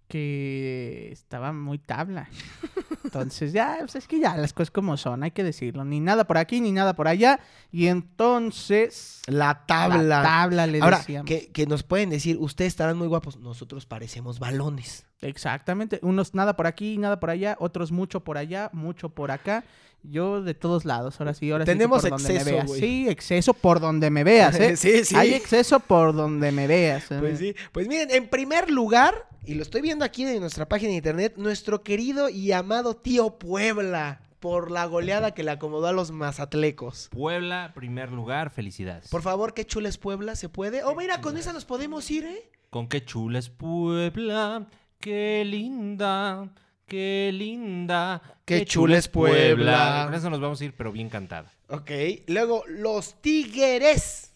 que 0.08 1.10
estaba 1.12 1.52
muy 1.52 1.78
tabla. 1.78 2.28
Entonces, 3.04 3.52
ya, 3.52 3.76
pues 3.80 3.94
es 3.96 4.08
que 4.08 4.20
ya 4.20 4.36
las 4.36 4.52
cosas 4.52 4.70
como 4.70 4.96
son, 4.96 5.22
hay 5.22 5.30
que 5.30 5.44
decirlo. 5.44 5.84
Ni 5.84 6.00
nada 6.00 6.24
por 6.26 6.36
aquí, 6.36 6.60
ni 6.60 6.72
nada 6.72 6.94
por 6.94 7.08
allá. 7.08 7.40
Y 7.70 7.86
entonces, 7.86 9.22
La 9.26 9.64
tabla. 9.66 10.02
la 10.02 10.22
tabla 10.22 10.66
le 10.66 10.80
Ahora, 10.82 10.98
decíamos. 10.98 11.26
que, 11.26 11.48
que 11.50 11.66
nos 11.66 11.82
pueden 11.84 12.10
decir, 12.10 12.36
ustedes 12.38 12.72
estarán 12.72 12.98
muy 12.98 13.06
guapos. 13.06 13.38
Nosotros 13.38 13.86
parecemos 13.86 14.38
balones. 14.38 15.06
Exactamente. 15.22 16.00
Unos 16.02 16.34
nada 16.34 16.54
por 16.54 16.66
aquí, 16.66 16.98
nada 16.98 17.18
por 17.18 17.30
allá. 17.30 17.56
Otros 17.60 17.92
mucho 17.92 18.24
por 18.24 18.36
allá, 18.36 18.68
mucho 18.74 19.08
por 19.08 19.30
acá. 19.30 19.64
Yo 20.02 20.42
de 20.42 20.54
todos 20.54 20.84
lados, 20.84 21.20
ahora 21.20 21.34
sí, 21.34 21.50
ahora 21.50 21.64
sí 21.64 21.72
Tenemos 21.72 22.02
por 22.02 22.10
donde 22.10 22.28
me 22.32 22.38
exceso, 22.38 22.56
veas. 22.56 22.72
Sí, 22.72 23.08
exceso 23.08 23.54
por 23.54 23.80
donde 23.80 24.10
me 24.10 24.24
veas, 24.24 24.54
¿eh? 24.60 24.76
sí, 24.76 25.04
sí. 25.04 25.16
Hay 25.16 25.34
exceso 25.34 25.80
por 25.80 26.14
donde 26.14 26.52
me 26.52 26.66
veas. 26.66 27.10
¿eh? 27.10 27.16
Pues 27.18 27.38
sí. 27.38 27.54
Pues 27.72 27.88
miren, 27.88 28.10
en 28.10 28.28
primer 28.28 28.70
lugar, 28.70 29.28
y 29.44 29.54
lo 29.54 29.62
estoy 29.62 29.80
viendo 29.80 30.04
aquí 30.04 30.24
en 30.24 30.40
nuestra 30.40 30.68
página 30.68 30.90
de 30.90 30.96
internet, 30.96 31.34
nuestro 31.36 31.82
querido 31.82 32.28
y 32.28 32.52
amado 32.52 32.94
tío 32.96 33.38
Puebla, 33.38 34.20
por 34.40 34.70
la 34.70 34.86
goleada 34.86 35.32
que 35.32 35.42
le 35.42 35.50
acomodó 35.50 35.88
a 35.88 35.92
los 35.92 36.10
mazatlecos. 36.10 37.08
Puebla, 37.10 37.72
primer 37.74 38.12
lugar, 38.12 38.50
felicidades. 38.50 39.08
Por 39.08 39.22
favor, 39.22 39.52
qué 39.52 39.64
chules 39.64 39.98
Puebla, 39.98 40.36
¿se 40.36 40.48
puede? 40.48 40.84
Oh, 40.84 40.94
mira, 40.94 41.20
con 41.20 41.36
esa 41.36 41.52
nos 41.52 41.64
podemos 41.64 42.10
ir, 42.10 42.24
¿eh? 42.24 42.50
Con 42.70 42.88
qué 42.88 43.04
chula 43.04 43.38
es 43.38 43.48
Puebla, 43.50 44.68
qué 45.00 45.44
linda, 45.44 46.50
qué 46.86 47.30
linda. 47.32 48.37
Qué 48.48 48.64
chula 48.64 48.96
es 48.98 49.08
Puebla. 49.08 50.02
Con 50.06 50.14
eso 50.14 50.30
nos 50.30 50.40
vamos 50.40 50.60
a 50.60 50.64
ir, 50.64 50.74
pero 50.76 50.90
bien 50.92 51.08
cantada. 51.08 51.52
Ok. 51.68 51.90
Luego, 52.28 52.64
los 52.68 53.20
Tigres. 53.20 54.32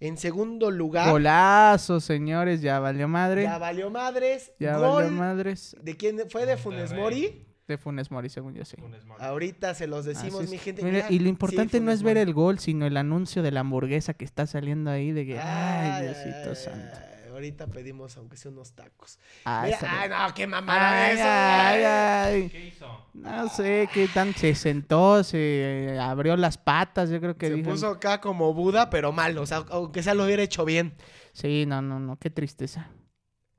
En 0.00 0.18
segundo 0.18 0.70
lugar. 0.70 1.10
Golazo, 1.10 2.00
señores, 2.00 2.60
ya 2.60 2.78
valió 2.80 3.06
madre. 3.08 3.44
Ya 3.44 3.58
valió 3.58 3.90
madres. 3.90 4.52
Ya 4.58 4.76
Gol. 4.76 5.04
valió 5.04 5.10
madres. 5.12 5.76
¿De 5.82 5.96
quién 5.96 6.18
fue? 6.28 6.46
¿De 6.46 6.56
Funes 6.56 6.92
Mori? 6.92 7.46
De 7.66 7.78
Funes 7.78 8.10
Mori, 8.10 8.28
según 8.28 8.54
yo 8.54 8.64
sí. 8.66 8.76
Ahorita 9.18 9.74
se 9.74 9.86
los 9.86 10.04
decimos, 10.04 10.34
Así 10.34 10.44
es. 10.44 10.50
mi 10.50 10.58
gente. 10.58 10.82
Mira, 10.82 11.06
y 11.08 11.18
lo 11.18 11.24
sí, 11.24 11.28
importante 11.30 11.80
no 11.80 11.90
es 11.92 12.02
ver 12.02 12.18
el 12.18 12.34
gol, 12.34 12.58
sino 12.58 12.84
el 12.86 12.96
anuncio 12.98 13.42
de 13.42 13.52
la 13.52 13.60
hamburguesa 13.60 14.12
que 14.12 14.26
está 14.26 14.46
saliendo 14.46 14.90
ahí 14.90 15.12
de 15.12 15.24
que, 15.24 15.38
ay, 15.38 15.90
Ay, 15.90 16.02
Diosito 16.04 16.50
ay, 16.50 16.56
santo. 16.56 16.96
ay, 16.96 17.13
Ahorita 17.34 17.66
pedimos, 17.66 18.16
aunque 18.16 18.36
sea 18.36 18.50
unos 18.50 18.72
tacos. 18.74 19.18
Ay, 19.44 19.66
Mira, 19.66 19.76
esa- 19.76 20.00
ay, 20.02 20.08
no, 20.08 20.34
qué 20.34 20.46
mamada 20.46 21.04
ay, 21.06 21.14
eso. 21.16 21.24
ay. 21.26 22.48
¿Qué 22.48 22.66
hizo? 22.66 23.06
No 23.14 23.48
sé 23.48 23.88
qué 23.92 24.08
tan 24.08 24.34
se 24.34 24.54
sentó, 24.54 25.22
se 25.24 25.98
abrió 26.00 26.36
las 26.36 26.56
patas, 26.58 27.10
yo 27.10 27.20
creo 27.20 27.36
que 27.36 27.48
Se 27.48 27.54
dijo. 27.54 27.70
puso 27.70 27.88
acá 27.88 28.20
como 28.20 28.54
Buda, 28.54 28.88
pero 28.90 29.12
mal. 29.12 29.36
O 29.38 29.46
sea, 29.46 29.64
aunque 29.70 30.02
sea 30.02 30.14
lo 30.14 30.24
hubiera 30.24 30.42
hecho 30.42 30.64
bien. 30.64 30.94
Sí, 31.32 31.64
no, 31.66 31.82
no, 31.82 31.98
no, 32.00 32.16
qué 32.18 32.30
tristeza. 32.30 32.88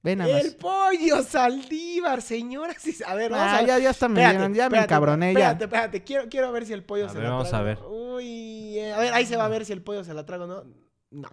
Ve 0.01 0.15
nada 0.15 0.39
El 0.39 0.45
más. 0.45 0.55
pollo 0.55 1.23
Saldívar, 1.23 2.21
señoras. 2.21 2.85
y- 2.87 3.03
A 3.05 3.15
ver, 3.15 3.31
vamos 3.31 3.47
Ah, 3.47 3.55
a 3.55 3.57
ver. 3.59 3.67
ya, 3.67 3.79
ya 3.79 3.89
hasta 3.89 4.07
me 4.07 4.21
Espérate, 4.21 4.39
ya 4.39 4.47
me 4.47 4.53
espérate, 4.77 4.83
encabroné, 4.85 5.33
ya. 5.33 5.39
Espérate, 5.51 5.63
espérate. 5.65 6.03
Quiero, 6.03 6.29
quiero 6.29 6.51
ver 6.51 6.65
si 6.67 6.73
el 6.73 6.83
pollo 6.83 7.07
A 7.07 7.09
se 7.09 7.15
ver, 7.15 7.23
la 7.23 7.29
vamos 7.31 7.49
traga. 7.49 7.63
a 7.63 7.65
ver. 7.65 7.79
Uy, 7.89 8.77
eh, 8.77 8.93
a 8.93 8.99
ver, 8.99 9.13
ahí 9.13 9.25
se 9.25 9.35
va 9.35 9.45
a 9.45 9.49
ver 9.49 9.65
si 9.65 9.73
el 9.73 9.81
pollo 9.81 10.03
se 10.03 10.13
la 10.13 10.23
traga 10.25 10.43
o 10.43 10.47
no. 10.47 10.63
No. 11.15 11.29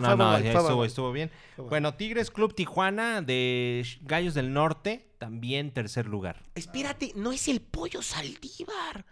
No, 0.00 0.16
no, 0.16 0.36
estuvo, 0.36 0.84
estuvo 0.84 1.12
bien. 1.12 1.30
Fue 1.30 1.64
bueno. 1.64 1.70
Bueno, 1.70 1.94
Tigres 1.94 2.30
Club 2.30 2.54
Tijuana 2.54 3.22
de 3.22 3.84
Gallos 4.02 4.34
del 4.34 4.52
Norte, 4.52 5.08
también 5.18 5.72
tercer 5.72 6.06
lugar. 6.06 6.42
Espérate, 6.54 7.12
no 7.16 7.32
es 7.32 7.48
el 7.48 7.60
pollo 7.60 8.02
Saldívar. 8.02 9.04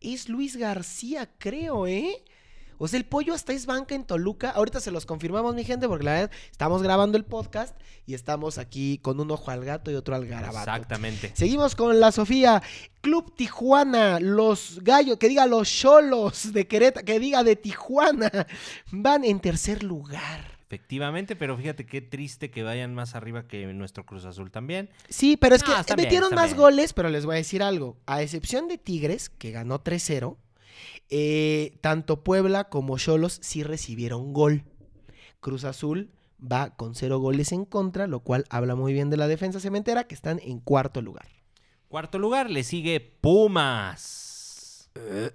Es 0.00 0.28
Luis 0.28 0.56
García, 0.56 1.30
creo, 1.38 1.86
¿eh? 1.86 2.24
O 2.82 2.88
sea, 2.88 2.98
el 2.98 3.04
pollo 3.04 3.34
hasta 3.34 3.52
es 3.52 3.66
banca 3.66 3.94
en 3.94 4.04
Toluca. 4.04 4.48
Ahorita 4.50 4.80
se 4.80 4.90
los 4.90 5.04
confirmamos, 5.04 5.54
mi 5.54 5.64
gente, 5.64 5.86
porque 5.86 6.04
la 6.04 6.12
verdad 6.12 6.30
estamos 6.50 6.82
grabando 6.82 7.18
el 7.18 7.24
podcast 7.26 7.76
y 8.06 8.14
estamos 8.14 8.56
aquí 8.56 8.96
con 9.02 9.20
un 9.20 9.30
ojo 9.30 9.50
al 9.50 9.66
gato 9.66 9.90
y 9.90 9.96
otro 9.96 10.14
al 10.14 10.26
garabato. 10.26 10.70
Exactamente. 10.70 11.30
Seguimos 11.34 11.74
con 11.76 12.00
la 12.00 12.10
Sofía. 12.10 12.62
Club 13.02 13.34
Tijuana, 13.36 14.18
los 14.18 14.80
gallos, 14.82 15.18
que 15.18 15.28
diga 15.28 15.44
los 15.46 15.68
cholos 15.70 16.54
de 16.54 16.66
Querétaro, 16.66 17.04
que 17.04 17.20
diga 17.20 17.44
de 17.44 17.54
Tijuana, 17.56 18.30
van 18.90 19.24
en 19.24 19.40
tercer 19.40 19.82
lugar. 19.82 20.58
Efectivamente, 20.66 21.34
pero 21.36 21.56
fíjate 21.58 21.84
qué 21.84 22.00
triste 22.00 22.50
que 22.50 22.62
vayan 22.62 22.94
más 22.94 23.14
arriba 23.14 23.46
que 23.48 23.66
nuestro 23.74 24.06
Cruz 24.06 24.24
Azul 24.24 24.50
también. 24.50 24.88
Sí, 25.08 25.36
pero 25.36 25.56
es 25.56 25.62
No, 25.66 25.74
que 25.84 25.94
bien, 25.96 26.06
metieron 26.06 26.34
más 26.34 26.50
bien. 26.50 26.58
goles, 26.58 26.92
pero 26.92 27.10
les 27.10 27.26
voy 27.26 27.34
a 27.34 27.38
decir 27.38 27.62
algo. 27.62 27.96
A 28.06 28.22
excepción 28.22 28.68
de 28.68 28.78
Tigres, 28.78 29.28
que 29.28 29.50
ganó 29.50 29.82
3-0, 29.82 30.36
eh, 31.10 31.76
tanto 31.80 32.22
Puebla 32.24 32.64
como 32.68 32.96
Cholos 32.98 33.38
sí 33.42 33.62
recibieron 33.62 34.32
gol. 34.32 34.64
Cruz 35.40 35.64
Azul 35.64 36.10
va 36.40 36.70
con 36.76 36.94
cero 36.94 37.18
goles 37.18 37.52
en 37.52 37.64
contra, 37.64 38.06
lo 38.06 38.20
cual 38.20 38.44
habla 38.50 38.74
muy 38.74 38.92
bien 38.92 39.10
de 39.10 39.16
la 39.16 39.28
defensa 39.28 39.60
cementera, 39.60 40.04
que 40.04 40.14
están 40.14 40.40
en 40.42 40.60
cuarto 40.60 41.02
lugar. 41.02 41.26
Cuarto 41.88 42.18
lugar 42.18 42.48
le 42.50 42.62
sigue 42.62 43.00
Pumas. 43.20 44.90
Eh, 44.94 45.30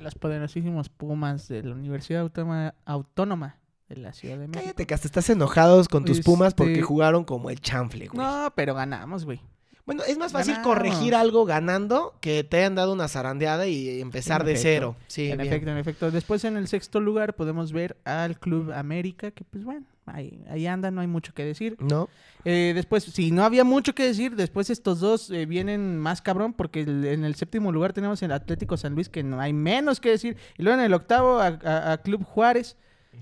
los 0.00 0.14
poderosísimos 0.14 0.88
Pumas 0.88 1.48
de 1.48 1.62
la 1.62 1.74
Universidad 1.74 2.22
Autónoma, 2.22 2.74
Autónoma 2.84 3.58
de 3.88 3.96
la 3.96 4.12
Ciudad 4.12 4.38
de 4.38 4.46
México. 4.48 4.60
Cállate, 4.62 4.86
que 4.86 4.94
hasta 4.94 5.08
estás 5.08 5.28
enojados 5.30 5.88
con 5.88 6.04
tus 6.04 6.20
Pumas 6.20 6.54
porque 6.54 6.72
Este- 6.74 6.82
jugaron 6.84 7.24
como 7.24 7.50
el 7.50 7.60
chanfle, 7.60 8.08
güey. 8.08 8.24
No, 8.24 8.52
pero 8.54 8.74
ganamos, 8.74 9.24
güey. 9.24 9.40
Bueno, 9.84 10.02
es 10.06 10.16
más 10.16 10.30
fácil 10.32 10.54
Ganamos. 10.54 10.76
corregir 10.76 11.14
algo 11.14 11.44
ganando 11.44 12.14
que 12.20 12.44
te 12.44 12.58
hayan 12.58 12.76
dado 12.76 12.92
una 12.92 13.08
zarandeada 13.08 13.66
y 13.66 14.00
empezar 14.00 14.42
En 14.42 14.46
de 14.46 14.52
efecto. 14.52 14.68
cero. 14.68 14.96
Sí, 15.08 15.30
en 15.30 15.38
bien. 15.38 15.48
efecto, 15.52 15.70
en 15.70 15.76
efecto. 15.78 16.10
Después 16.12 16.44
en 16.44 16.56
el 16.56 16.68
sexto 16.68 17.00
lugar 17.00 17.34
podemos 17.34 17.72
ver 17.72 17.96
al 18.04 18.38
Club 18.38 18.70
América, 18.72 19.32
que 19.32 19.42
pues 19.42 19.64
bueno, 19.64 19.84
ahí, 20.06 20.40
ahí 20.48 20.68
anda, 20.68 20.92
no 20.92 21.00
hay 21.00 21.08
mucho 21.08 21.34
que 21.34 21.44
decir. 21.44 21.76
¿No? 21.80 22.08
Eh, 22.44 22.72
después, 22.76 23.02
si 23.04 23.32
no 23.32 23.44
había 23.44 23.64
mucho 23.64 23.92
que 23.94 24.04
decir, 24.04 24.36
después 24.36 24.70
estos 24.70 25.00
dos 25.00 25.30
eh, 25.30 25.46
vienen 25.46 25.98
más 25.98 26.22
cabrón, 26.22 26.52
porque 26.52 26.82
el- 26.82 27.04
en 27.04 27.24
el 27.24 27.34
séptimo 27.34 27.72
lugar 27.72 27.92
tenemos 27.92 28.22
el 28.22 28.30
Atlético 28.32 28.76
San 28.76 28.94
Luis, 28.94 29.08
que 29.08 29.24
no 29.24 29.40
hay 29.40 29.52
menos 29.52 29.98
que 30.00 30.10
decir. 30.10 30.36
Y 30.58 30.62
luego 30.62 30.78
en 30.78 30.84
el 30.86 30.94
octavo 30.94 31.40
a, 31.40 31.58
a- 31.64 31.92
a 31.92 31.98
Club 31.98 32.22
Juárez. 32.24 32.76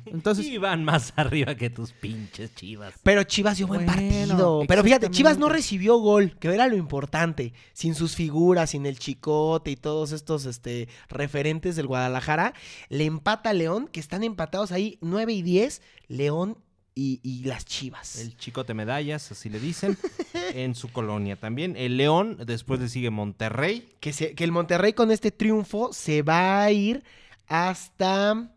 Entonces, 0.06 0.46
y 0.46 0.56
van 0.58 0.84
más 0.84 1.12
arriba 1.16 1.54
que 1.54 1.70
tus 1.70 1.92
pinches 1.92 2.54
chivas. 2.54 2.94
Pero 3.02 3.22
Chivas 3.24 3.58
dio 3.58 3.66
buen 3.66 3.84
Bueno, 3.84 3.92
partido. 4.02 4.62
Pero 4.66 4.82
fíjate, 4.82 5.10
Chivas 5.10 5.38
no 5.38 5.48
recibió 5.48 5.98
gol, 5.98 6.36
que 6.38 6.48
era 6.48 6.66
lo 6.68 6.76
importante. 6.76 7.52
Sin 7.72 7.94
sus 7.94 8.14
figuras, 8.16 8.70
sin 8.70 8.86
el 8.86 8.98
chicote 8.98 9.70
y 9.70 9.76
todos 9.76 10.12
estos 10.12 10.46
este, 10.46 10.88
referentes 11.08 11.76
del 11.76 11.86
Guadalajara. 11.86 12.54
Le 12.88 13.04
empata 13.04 13.50
a 13.50 13.52
León, 13.52 13.88
que 13.92 14.00
están 14.00 14.24
empatados 14.24 14.72
ahí 14.72 14.98
9 15.00 15.32
y 15.32 15.42
10. 15.42 15.82
León 16.08 16.56
y, 16.94 17.20
y 17.22 17.44
las 17.44 17.64
Chivas. 17.66 18.16
El 18.18 18.36
chicote 18.36 18.74
medallas, 18.74 19.30
así 19.30 19.48
le 19.48 19.60
dicen, 19.60 19.96
en 20.54 20.74
su 20.74 20.90
colonia 20.90 21.36
también. 21.36 21.76
El 21.76 21.96
León, 21.96 22.36
después 22.46 22.80
le 22.80 22.88
sigue 22.88 23.10
Monterrey. 23.10 23.88
Que, 24.00 24.12
se- 24.12 24.34
que 24.34 24.44
el 24.44 24.52
Monterrey 24.52 24.92
con 24.92 25.10
este 25.10 25.30
triunfo 25.30 25.92
se 25.92 26.22
va 26.22 26.62
a 26.62 26.72
ir 26.72 27.04
hasta. 27.46 28.50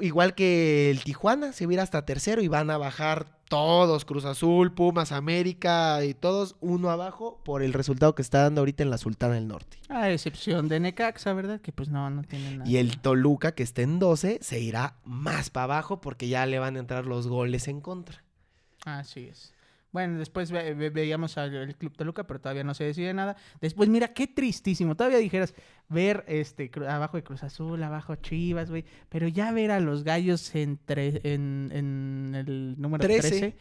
Igual 0.00 0.34
que 0.34 0.90
el 0.90 1.04
Tijuana, 1.04 1.52
se 1.52 1.66
va 1.66 1.70
a 1.70 1.74
ir 1.74 1.80
hasta 1.80 2.04
tercero 2.04 2.42
y 2.42 2.48
van 2.48 2.70
a 2.70 2.78
bajar 2.78 3.26
todos: 3.48 4.04
Cruz 4.04 4.24
Azul, 4.24 4.72
Pumas, 4.72 5.12
América 5.12 6.04
y 6.04 6.14
todos 6.14 6.56
uno 6.60 6.90
abajo 6.90 7.40
por 7.44 7.62
el 7.62 7.72
resultado 7.72 8.14
que 8.14 8.22
está 8.22 8.42
dando 8.42 8.62
ahorita 8.62 8.82
en 8.82 8.90
la 8.90 8.98
Sultana 8.98 9.34
del 9.34 9.46
Norte. 9.46 9.78
a 9.88 10.10
excepción 10.10 10.68
de 10.68 10.80
Necaxa, 10.80 11.32
¿verdad? 11.32 11.60
Que 11.60 11.72
pues 11.72 11.88
no, 11.88 12.10
no 12.10 12.24
tiene 12.24 12.56
nada. 12.56 12.68
Y 12.68 12.78
el 12.78 13.00
Toluca, 13.00 13.52
que 13.52 13.62
está 13.62 13.82
en 13.82 14.00
12, 14.00 14.40
se 14.42 14.60
irá 14.60 14.96
más 15.04 15.50
para 15.50 15.64
abajo 15.64 16.00
porque 16.00 16.28
ya 16.28 16.44
le 16.46 16.58
van 16.58 16.76
a 16.76 16.80
entrar 16.80 17.06
los 17.06 17.28
goles 17.28 17.68
en 17.68 17.80
contra. 17.80 18.24
Así 18.84 19.28
es. 19.28 19.53
Bueno, 19.94 20.18
después 20.18 20.50
ve- 20.50 20.74
ve- 20.74 20.90
veíamos 20.90 21.38
al 21.38 21.76
Club 21.76 21.96
Toluca, 21.96 22.24
pero 22.26 22.40
todavía 22.40 22.64
no 22.64 22.74
se 22.74 22.82
decide 22.82 23.14
nada. 23.14 23.36
Después, 23.60 23.88
mira, 23.88 24.08
qué 24.08 24.26
tristísimo. 24.26 24.96
Todavía 24.96 25.18
dijeras 25.18 25.54
ver 25.88 26.24
este 26.26 26.70
abajo 26.88 27.16
de 27.16 27.22
Cruz 27.22 27.44
Azul, 27.44 27.80
abajo 27.82 28.16
Chivas, 28.16 28.70
güey. 28.70 28.84
Pero 29.08 29.28
ya 29.28 29.52
ver 29.52 29.70
a 29.70 29.78
los 29.78 30.02
gallos 30.02 30.52
en, 30.56 30.80
tre- 30.84 31.20
en, 31.22 31.70
en 31.72 32.34
el 32.34 32.74
número 32.76 33.04
13. 33.04 33.28
Trece. 33.28 33.56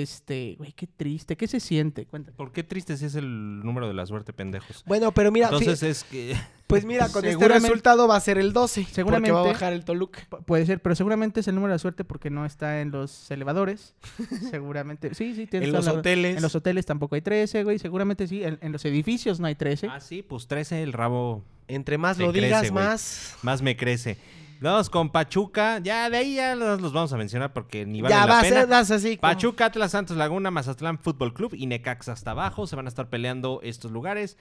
Este, 0.00 0.54
güey, 0.56 0.72
qué 0.72 0.86
triste. 0.86 1.36
¿Qué 1.36 1.46
se 1.46 1.60
siente? 1.60 2.06
Cuéntame. 2.06 2.36
¿Por 2.36 2.50
qué 2.52 2.62
triste 2.62 2.96
si 2.96 3.04
es 3.04 3.14
el 3.14 3.60
número 3.60 3.86
de 3.88 3.94
la 3.94 4.06
suerte, 4.06 4.32
pendejos? 4.32 4.82
Bueno, 4.86 5.12
pero 5.12 5.30
mira, 5.30 5.46
Entonces 5.46 5.82
es 5.82 6.04
que... 6.04 6.34
pues 6.66 6.84
mira, 6.86 7.08
con 7.10 7.24
este 7.24 7.46
resultado 7.48 8.08
va 8.08 8.16
a 8.16 8.20
ser 8.20 8.38
el 8.38 8.52
12. 8.54 8.86
Seguramente 8.90 9.32
va 9.32 9.40
a 9.40 9.46
bajar 9.46 9.72
el 9.74 9.84
Toluca. 9.84 10.20
Pu- 10.30 10.42
Puede 10.44 10.64
ser, 10.64 10.80
pero 10.80 10.94
seguramente 10.94 11.40
es 11.40 11.48
el 11.48 11.54
número 11.54 11.74
de 11.74 11.78
suerte 11.78 12.04
porque 12.04 12.30
no 12.30 12.46
está 12.46 12.80
en 12.80 12.90
los 12.90 13.30
elevadores. 13.30 13.94
seguramente. 14.50 15.14
Sí, 15.14 15.34
sí, 15.34 15.46
tienes 15.46 15.68
En 15.68 15.74
los 15.74 15.84
la 15.84 15.92
hoteles. 15.92 16.36
En 16.36 16.42
los 16.42 16.54
hoteles 16.54 16.86
tampoco 16.86 17.14
hay 17.14 17.20
13, 17.20 17.64
güey. 17.64 17.78
Seguramente 17.78 18.26
sí. 18.26 18.42
En, 18.42 18.58
en 18.62 18.72
los 18.72 18.84
edificios 18.86 19.40
no 19.40 19.46
hay 19.46 19.54
13. 19.54 19.88
Ah, 19.88 20.00
sí, 20.00 20.22
pues 20.22 20.46
13, 20.46 20.82
el 20.82 20.92
rabo 20.94 21.44
Entre 21.68 21.98
más 21.98 22.18
lo 22.18 22.32
crece, 22.32 22.46
digas, 22.46 22.70
güey. 22.70 22.72
más. 22.84 23.36
más 23.42 23.60
me 23.62 23.76
crece. 23.76 24.16
Vamos 24.62 24.88
con 24.90 25.10
Pachuca. 25.10 25.78
Ya 25.80 26.08
de 26.08 26.16
ahí 26.16 26.34
ya 26.36 26.54
los, 26.54 26.80
los 26.80 26.92
vamos 26.92 27.12
a 27.12 27.16
mencionar 27.16 27.52
porque 27.52 27.84
ni 27.84 28.00
vale 28.00 28.14
ya 28.14 28.26
la 28.26 28.32
va 28.32 28.38
a 28.38 28.42
pena. 28.42 28.56
ser 28.60 28.68
das 28.68 28.90
así. 28.90 29.16
como- 29.16 29.32
Pachuca, 29.32 29.66
Atlas, 29.66 29.90
Santos 29.90 30.16
Laguna, 30.16 30.50
Mazatlán 30.50 30.98
Fútbol 30.98 31.34
Club 31.34 31.54
y 31.54 31.66
Necaxa 31.66 32.12
hasta 32.12 32.30
abajo. 32.30 32.66
Se 32.66 32.76
van 32.76 32.86
a 32.86 32.88
estar 32.88 33.08
peleando 33.10 33.60
estos 33.62 33.90
lugares. 33.90 34.36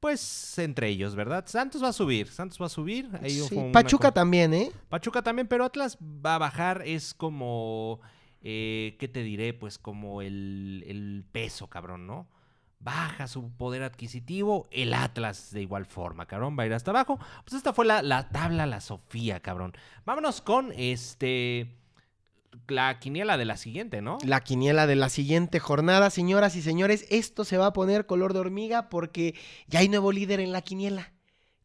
Pues 0.00 0.58
entre 0.58 0.88
ellos, 0.88 1.14
¿verdad? 1.14 1.44
Santos 1.46 1.82
va 1.82 1.88
a 1.88 1.92
subir. 1.92 2.28
Santos 2.28 2.60
va 2.60 2.66
a 2.66 2.68
subir. 2.68 3.08
Ahí 3.22 3.30
Sí, 3.30 3.54
una 3.56 3.72
Pachuca 3.72 4.12
también, 4.12 4.52
¿eh? 4.52 4.70
Pachuca 4.88 5.22
también, 5.22 5.48
pero 5.48 5.64
Atlas 5.64 5.96
va 6.00 6.34
a 6.34 6.38
bajar. 6.38 6.82
Es 6.84 7.14
como. 7.14 8.00
eh, 8.42 8.96
¿Qué 8.98 9.08
te 9.08 9.22
diré? 9.22 9.54
Pues 9.54 9.78
como 9.78 10.20
el, 10.20 10.84
el 10.86 11.24
peso, 11.32 11.68
cabrón, 11.68 12.06
¿no? 12.06 12.26
Baja 12.84 13.26
su 13.28 13.50
poder 13.50 13.82
adquisitivo. 13.82 14.68
El 14.70 14.92
Atlas 14.92 15.50
de 15.52 15.62
igual 15.62 15.86
forma, 15.86 16.26
cabrón. 16.26 16.54
Va 16.58 16.64
a 16.64 16.66
ir 16.66 16.74
hasta 16.74 16.90
abajo. 16.90 17.18
Pues 17.44 17.54
esta 17.54 17.72
fue 17.72 17.86
la, 17.86 18.02
la 18.02 18.28
tabla, 18.28 18.66
la 18.66 18.80
Sofía, 18.80 19.40
cabrón. 19.40 19.72
Vámonos 20.04 20.42
con 20.42 20.70
este. 20.76 21.78
La 22.68 23.00
quiniela 23.00 23.36
de 23.36 23.46
la 23.46 23.56
siguiente, 23.56 24.02
¿no? 24.02 24.18
La 24.24 24.42
quiniela 24.42 24.86
de 24.86 24.96
la 24.96 25.08
siguiente 25.08 25.58
jornada, 25.58 26.10
señoras 26.10 26.54
y 26.56 26.62
señores, 26.62 27.06
esto 27.08 27.44
se 27.44 27.56
va 27.56 27.66
a 27.66 27.72
poner 27.72 28.06
color 28.06 28.32
de 28.32 28.38
hormiga 28.38 28.88
porque 28.90 29.34
ya 29.66 29.80
hay 29.80 29.88
nuevo 29.88 30.12
líder 30.12 30.38
en 30.40 30.52
la 30.52 30.62
quiniela. 30.62 31.12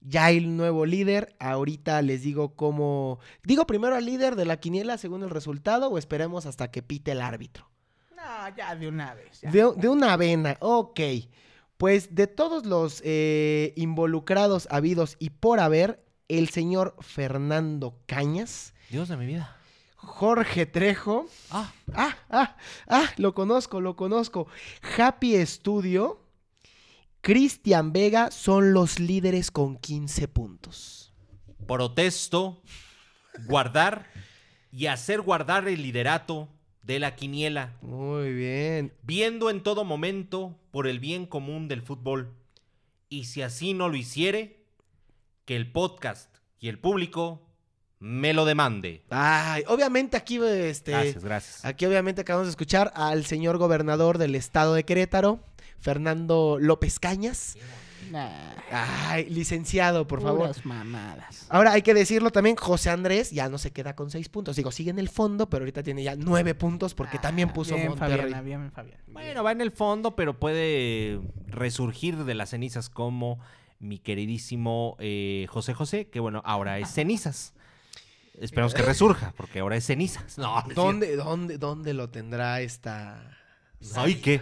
Ya 0.02 0.26
hay 0.26 0.40
nuevo 0.40 0.86
líder. 0.86 1.36
Ahorita 1.40 2.02
les 2.02 2.24
digo 2.24 2.56
cómo. 2.56 3.20
Digo 3.44 3.68
primero 3.68 3.96
al 3.96 4.06
líder 4.06 4.38
de 4.38 4.46
la 4.46 4.58
quiniela 4.58 4.98
según 4.98 5.24
el 5.24 5.30
resultado 5.30 5.90
o 5.90 5.98
esperemos 5.98 6.46
hasta 6.46 6.72
que 6.72 6.82
pite 6.82 7.12
el 7.12 7.22
árbitro. 7.22 7.69
No, 8.26 8.56
ya 8.56 8.76
de 8.76 8.88
una 8.88 9.14
vez. 9.14 9.42
ya. 9.42 9.52
De, 9.52 9.72
de 9.76 9.90
una 9.90 10.16
vena, 10.18 10.58
ok. 10.60 11.00
Pues 11.78 12.14
de 12.14 12.28
todos 12.28 12.66
los 12.66 13.02
eh, 13.06 13.74
involucrados 13.78 14.68
habidos 14.70 15.16
y 15.20 15.30
por 15.30 15.60
haber, 15.60 16.04
el 16.28 16.50
señor 16.50 16.96
Fernando 17.00 17.98
Cañas, 18.06 18.74
Dios 18.90 19.08
de 19.08 19.18
mi 19.18 19.26
vida. 19.26 19.56
Jorge 19.96 20.66
Trejo, 20.66 21.28
Ah, 21.52 21.72
ah, 21.94 22.16
ah, 22.30 22.56
ah, 22.88 23.06
lo 23.18 23.34
conozco, 23.34 23.82
lo 23.82 23.96
conozco, 23.96 24.48
Happy 24.98 25.46
Studio, 25.46 26.22
Cristian 27.22 27.92
Vega 27.94 28.32
son 28.32 28.74
los 28.74 29.00
líderes 29.00 29.50
con 29.52 29.78
15 29.78 30.28
puntos. 30.28 31.14
protesto, 31.68 32.62
guardar 33.48 34.06
y 34.72 34.88
hacer 34.88 35.22
guardar 35.22 35.68
el 35.68 35.82
liderato 35.82 36.50
de 36.90 36.98
la 36.98 37.16
quiniela, 37.16 37.76
Muy 37.84 38.34
bien. 38.34 38.92
viendo 39.04 39.52
en 39.52 39.62
todo 39.62 39.86
momento 39.86 40.56
por 40.72 40.88
el 40.88 41.00
bien 41.00 41.28
común 41.28 41.68
del 41.68 41.84
fútbol. 41.84 42.34
Y 43.10 43.26
si 43.26 43.44
así 43.44 43.76
no 43.76 43.90
lo 43.90 43.96
hiciere, 43.96 44.66
que 45.46 45.56
el 45.56 45.72
podcast 45.72 46.36
y 46.60 46.68
el 46.68 46.80
público 46.80 47.44
me 48.00 48.34
lo 48.34 48.44
demande. 48.44 49.04
Ay, 49.12 49.64
obviamente 49.68 50.18
aquí, 50.18 50.40
este, 50.44 50.90
Gracias, 50.90 51.24
gracias. 51.24 51.64
Aquí 51.66 51.86
obviamente 51.86 52.22
acabamos 52.22 52.48
de 52.48 52.52
escuchar 52.54 52.92
al 52.96 53.24
señor 53.24 53.60
gobernador 53.60 54.18
del 54.18 54.34
estado 54.34 54.74
de 54.74 54.84
Querétaro, 54.84 55.42
Fernando 55.78 56.58
López 56.60 56.98
Cañas. 56.98 57.56
Nah, 58.12 58.54
Ay, 58.72 59.30
licenciado, 59.30 60.08
por 60.08 60.22
favor. 60.22 60.52
mamadas. 60.64 61.46
Ahora 61.50 61.72
hay 61.74 61.82
que 61.82 61.94
decirlo 61.94 62.32
también, 62.32 62.56
José 62.56 62.90
Andrés 62.90 63.32
ya 63.32 63.50
no 63.50 63.58
se 63.58 63.72
queda 63.72 63.96
con 63.96 64.10
seis 64.10 64.30
puntos. 64.30 64.56
Digo, 64.56 64.72
sigue 64.72 64.90
en 64.90 65.00
el 65.00 65.10
fondo, 65.10 65.50
pero 65.50 65.64
ahorita 65.64 65.84
tiene 65.84 66.04
ya 66.04 66.16
nueve 66.16 66.56
puntos 66.56 66.94
porque 66.96 67.18
Ah, 67.18 67.22
también 67.22 67.50
puso 67.54 67.76
bien, 67.76 67.90
Monterrey. 67.90 68.18
Fabiana, 68.18 68.42
bien, 68.42 68.72
Fabián. 68.72 69.00
Bueno, 69.08 69.44
va 69.44 69.52
en 69.52 69.62
el 69.62 69.72
fondo, 69.72 70.16
pero 70.16 70.40
puede 70.40 71.20
resurgir 71.48 72.24
de 72.24 72.34
las 72.36 72.50
cenizas 72.52 72.90
como 72.90 73.40
mi 73.80 74.00
queridísimo 74.00 74.96
eh, 75.00 75.46
José 75.50 75.74
José, 75.74 76.08
que 76.10 76.20
bueno, 76.20 76.42
ahora 76.46 76.80
es 76.80 76.90
cenizas. 76.92 77.54
Esperamos 78.40 78.74
que 78.74 78.82
resurja, 78.84 79.34
porque 79.36 79.60
ahora 79.60 79.76
es 79.76 79.86
cenizas. 79.86 80.38
No, 80.38 80.64
¿Dónde, 80.74 81.16
dónde, 81.18 81.58
¿Dónde 81.58 81.94
lo 81.94 82.10
tendrá 82.10 82.62
esta. 82.62 83.38
Ay, 83.96 84.16
¿qué? 84.16 84.42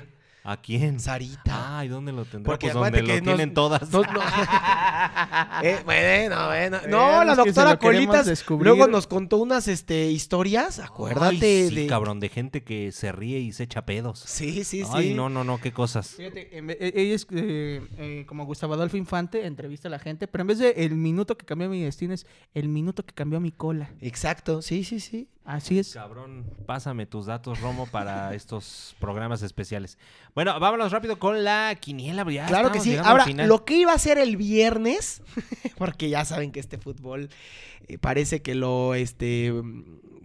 ¿A 0.49 0.55
quién? 0.61 0.99
Sarita? 1.01 1.77
Ay, 1.79 1.89
¿dónde 1.89 2.13
lo 2.13 2.23
tendrá? 2.23 2.45
Porque 2.53 2.67
pues 2.67 2.73
donde 2.73 3.01
lo 3.01 3.07
que 3.07 3.21
nos- 3.21 3.23
tienen 3.35 3.53
todas. 3.53 3.81
No, 3.91 4.01
no. 4.01 4.21
Eh, 5.63 5.79
bueno, 5.85 6.47
bueno. 6.47 6.77
No, 6.87 7.05
Bueno, 7.07 7.23
la 7.25 7.35
doctora 7.35 7.71
lo 7.71 7.79
queremos 7.79 8.05
Colitas 8.07 8.25
descubrir. 8.27 8.63
luego 8.67 8.87
nos 8.87 9.07
contó 9.07 9.37
unas 9.37 9.67
este, 9.67 10.09
historias. 10.11 10.79
Acuérdate 10.79 11.35
Ay, 11.63 11.69
sí, 11.69 11.75
de. 11.75 11.87
cabrón, 11.87 12.19
de 12.19 12.29
gente 12.29 12.63
que 12.63 12.91
se 12.91 13.11
ríe 13.11 13.39
y 13.39 13.51
se 13.51 13.63
echa 13.63 13.85
pedos. 13.85 14.19
Sí, 14.19 14.63
sí, 14.63 14.83
sí. 14.83 14.91
Ay, 14.93 15.13
no, 15.13 15.29
no, 15.29 15.43
no, 15.43 15.59
qué 15.59 15.71
cosas. 15.73 16.11
Fíjate, 16.15 16.49
e- 16.57 16.93
ella 17.01 17.15
es 17.15 17.27
eh, 17.31 17.81
eh, 17.97 18.25
como 18.27 18.45
Gustavo 18.45 18.73
Adolfo 18.75 18.97
Infante, 18.97 19.45
entrevista 19.45 19.87
a 19.87 19.91
la 19.91 19.99
gente, 19.99 20.27
pero 20.27 20.43
en 20.43 20.47
vez 20.47 20.59
de 20.59 20.71
el 20.77 20.95
minuto 20.95 21.37
que 21.37 21.45
cambió 21.45 21.69
mi 21.69 21.81
destino 21.81 22.13
es 22.13 22.25
el 22.53 22.69
minuto 22.69 23.05
que 23.05 23.13
cambió 23.13 23.39
mi 23.39 23.51
cola. 23.51 23.89
Exacto, 24.01 24.61
sí, 24.61 24.83
sí, 24.83 24.99
sí. 24.99 25.27
Así 25.47 25.79
es. 25.79 25.93
Cabrón, 25.93 26.45
pásame 26.65 27.05
tus 27.05 27.25
datos, 27.25 27.61
Romo, 27.61 27.87
para 27.87 28.33
estos 28.35 28.97
programas 28.99 29.41
especiales. 29.41 29.97
Bueno, 30.35 30.59
vámonos 30.59 30.91
rápido 30.91 31.19
con 31.19 31.45
la 31.45 31.73
quiniela. 31.79 32.29
ya 32.29 32.45
Claro 32.47 32.69
que 32.69 32.81
sí. 32.81 32.97
Ahora, 32.97 33.25
lo 33.29 33.63
que 33.63 33.77
iba 33.77 33.93
a 33.93 33.97
ser 33.97 34.17
el 34.17 34.35
viernes, 34.35 35.21
porque 35.77 36.09
ya 36.09 36.25
saben 36.25 36.51
que 36.51 36.59
este 36.59 36.77
fútbol 36.77 37.29
eh, 37.87 37.97
parece 37.97 38.41
que 38.41 38.55
lo, 38.55 38.93
este, 38.93 39.53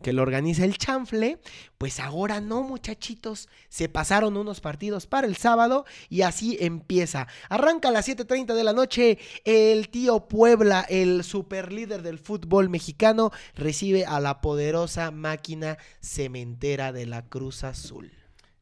que 0.02 0.12
lo 0.12 0.22
organiza 0.22 0.64
el 0.64 0.76
chanfle, 0.76 1.38
pues 1.78 2.00
ahora 2.00 2.40
no, 2.40 2.62
muchachitos. 2.62 3.48
Se 3.68 3.88
pasaron 3.88 4.36
unos 4.36 4.60
partidos 4.60 5.06
para 5.06 5.26
el 5.26 5.36
sábado 5.36 5.84
y 6.08 6.22
así 6.22 6.56
empieza. 6.60 7.26
Arranca 7.48 7.88
a 7.88 7.92
las 7.92 8.08
7.30 8.08 8.54
de 8.54 8.64
la 8.64 8.72
noche. 8.72 9.18
El 9.44 9.88
tío 9.88 10.28
Puebla, 10.28 10.84
el 10.88 11.24
super 11.24 11.72
líder 11.72 12.02
del 12.02 12.18
fútbol 12.18 12.68
mexicano, 12.68 13.30
recibe 13.54 14.04
a 14.04 14.20
la 14.20 14.40
poderosa 14.40 15.10
máquina 15.10 15.78
cementera 16.00 16.92
de 16.92 17.06
la 17.06 17.24
Cruz 17.26 17.64
Azul. 17.64 18.12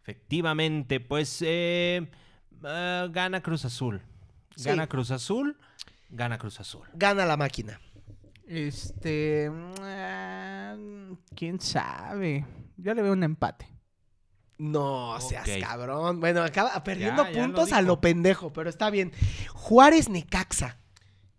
Efectivamente, 0.02 1.00
pues 1.00 1.38
eh, 1.40 2.08
Ah, 2.62 3.08
gana 3.10 3.42
Cruz 3.42 3.64
Azul. 3.64 4.02
Sí. 4.56 4.68
Gana 4.68 4.86
Cruz 4.86 5.10
Azul. 5.10 5.56
Gana 6.10 6.38
Cruz 6.38 6.60
Azul. 6.60 6.86
Gana 6.94 7.24
la 7.24 7.36
máquina. 7.36 7.80
Este. 8.50 9.48
ah, 9.82 10.76
¿Quién 11.36 11.60
sabe? 11.60 12.44
Yo 12.76 12.92
le 12.94 13.02
veo 13.02 13.12
un 13.12 13.22
empate. 13.22 13.68
No 14.58 15.18
seas 15.20 15.48
Ok. 15.48 15.60
cabrón. 15.60 16.18
Bueno, 16.20 16.42
acaba 16.42 16.82
perdiendo 16.82 17.22
Ya, 17.24 17.30
ya 17.30 17.38
lo 17.38 17.44
puntos 17.46 17.72
a 17.72 17.76
dijo. 17.76 17.86
lo 17.86 18.00
pendejo, 18.00 18.52
pero 18.52 18.68
está 18.68 18.90
bien. 18.90 19.12
Juárez 19.54 20.08
Necaxa. 20.08 20.78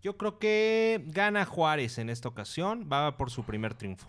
Yo 0.00 0.16
creo 0.16 0.38
que 0.38 1.04
gana 1.08 1.44
Juárez 1.44 1.98
en 1.98 2.08
esta 2.08 2.28
ocasión. 2.28 2.88
Va 2.90 3.16
por 3.18 3.30
su 3.30 3.44
primer 3.44 3.74
triunfo. 3.74 4.08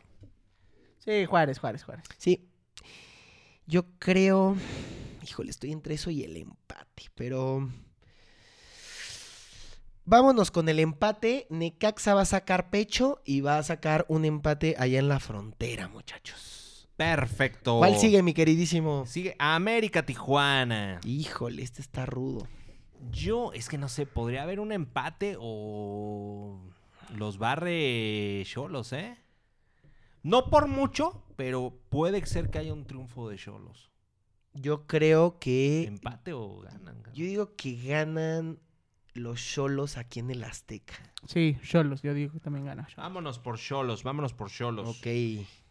Sí, 0.99 1.25
Juárez, 1.25 1.59
Juárez, 1.59 1.83
Juárez. 1.83 2.05
Sí. 2.17 2.49
Yo 3.67 3.83
creo. 3.99 4.55
Híjole, 5.27 5.49
estoy 5.51 5.73
entre 5.73 5.95
eso 5.95 6.09
y 6.09 6.23
el 6.23 6.37
empate, 6.37 7.03
pero. 7.15 7.69
Vámonos 10.05 10.51
con 10.51 10.67
el 10.67 10.79
empate. 10.79 11.47
Necaxa 11.49 12.13
va 12.13 12.21
a 12.21 12.25
sacar 12.25 12.69
pecho 12.69 13.21
y 13.23 13.39
va 13.39 13.57
a 13.57 13.63
sacar 13.63 14.05
un 14.09 14.25
empate 14.25 14.75
allá 14.77 14.99
en 14.99 15.07
la 15.07 15.21
frontera, 15.21 15.87
muchachos. 15.87 16.89
Perfecto. 16.97 17.77
¿Cuál 17.77 17.97
sigue, 17.97 18.21
mi 18.21 18.33
queridísimo? 18.33 19.05
Sigue 19.05 19.35
América 19.39 20.05
Tijuana. 20.05 20.99
Híjole, 21.05 21.63
este 21.63 21.81
está 21.81 22.05
rudo. 22.05 22.47
Yo, 23.11 23.53
es 23.53 23.69
que 23.69 23.77
no 23.77 23.87
sé, 23.87 24.05
podría 24.05 24.43
haber 24.43 24.59
un 24.59 24.73
empate 24.73 25.37
o 25.39 26.59
los 27.15 27.37
barre 27.37 28.43
Cholos, 28.45 28.91
¿eh? 28.91 29.17
No 30.21 30.49
por 30.49 30.67
mucho, 30.67 31.23
pero 31.37 31.79
puede 31.89 32.25
ser 32.25 32.49
que 32.49 32.59
haya 32.59 32.73
un 32.73 32.85
triunfo 32.85 33.29
de 33.29 33.37
Cholos. 33.37 33.89
Yo 34.53 34.85
creo 34.85 35.39
que. 35.39 35.85
¿Empate 35.85 36.33
o 36.33 36.59
ganan? 36.59 37.01
ganan? 37.01 37.13
Yo 37.13 37.25
digo 37.25 37.55
que 37.55 37.75
ganan 37.75 38.59
los 39.13 39.43
cholos 39.43 39.97
aquí 39.97 40.19
en 40.19 40.31
el 40.31 40.43
Azteca. 40.43 40.95
Sí, 41.27 41.57
Cholos, 41.63 42.01
yo 42.01 42.13
digo 42.13 42.33
que 42.33 42.39
también 42.39 42.65
gana. 42.65 42.83
Xolos. 42.83 42.97
Vámonos 42.97 43.39
por 43.39 43.57
Cholos, 43.57 44.03
vámonos 44.03 44.33
por 44.33 44.49
Cholos. 44.49 44.89
Ok. 44.89 45.07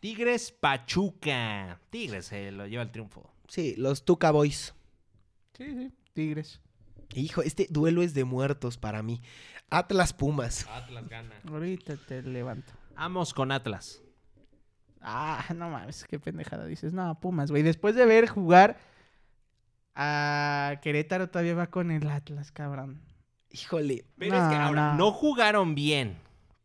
Tigres 0.01 0.53
Pachuca. 0.53 1.81
Tigres 1.91 2.27
se 2.27 2.53
lo 2.53 2.67
lleva 2.67 2.83
el 2.83 2.91
triunfo. 2.91 3.31
Sí, 3.49 3.75
los 3.77 4.05
Tuca 4.05 4.31
Boys. 4.31 4.75
Sí, 5.57 5.67
sí, 5.75 5.93
Tigres. 6.15 6.61
Hijo, 7.15 7.43
este 7.43 7.67
duelo 7.71 8.03
es 8.03 8.15
de 8.15 8.25
muertos 8.25 8.79
para 8.79 9.03
mí. 9.03 9.21
Atlas 9.69 10.13
Pumas. 10.13 10.67
Atlas 10.69 11.09
gana. 11.09 11.35
Ahorita 11.47 11.97
te 11.97 12.23
levanto. 12.23 12.73
Vamos 12.97 13.35
con 13.35 13.53
Atlas. 13.53 14.03
Ah, 15.01 15.45
no 15.55 15.69
mames, 15.69 16.05
qué 16.05 16.19
pendejada 16.19 16.65
dices. 16.67 16.93
No, 16.93 17.19
Pumas, 17.21 17.51
güey. 17.51 17.63
Después 17.63 17.95
de 17.95 18.07
ver 18.07 18.29
jugar 18.29 18.79
a 19.95 20.81
Querétaro, 20.83 21.29
todavía 21.29 21.55
va 21.55 21.67
con 21.67 21.91
el 21.91 22.09
Atlas, 22.09 22.53
cabrón. 22.53 23.03
Híjole. 23.53 24.05
Pero 24.19 24.35
es 24.37 24.43
que 24.49 24.55
No, 24.57 24.63
ahora, 24.63 24.93
no. 24.93 24.99
no 24.99 25.13
jugaron 25.13 25.75
bien. 25.75 26.19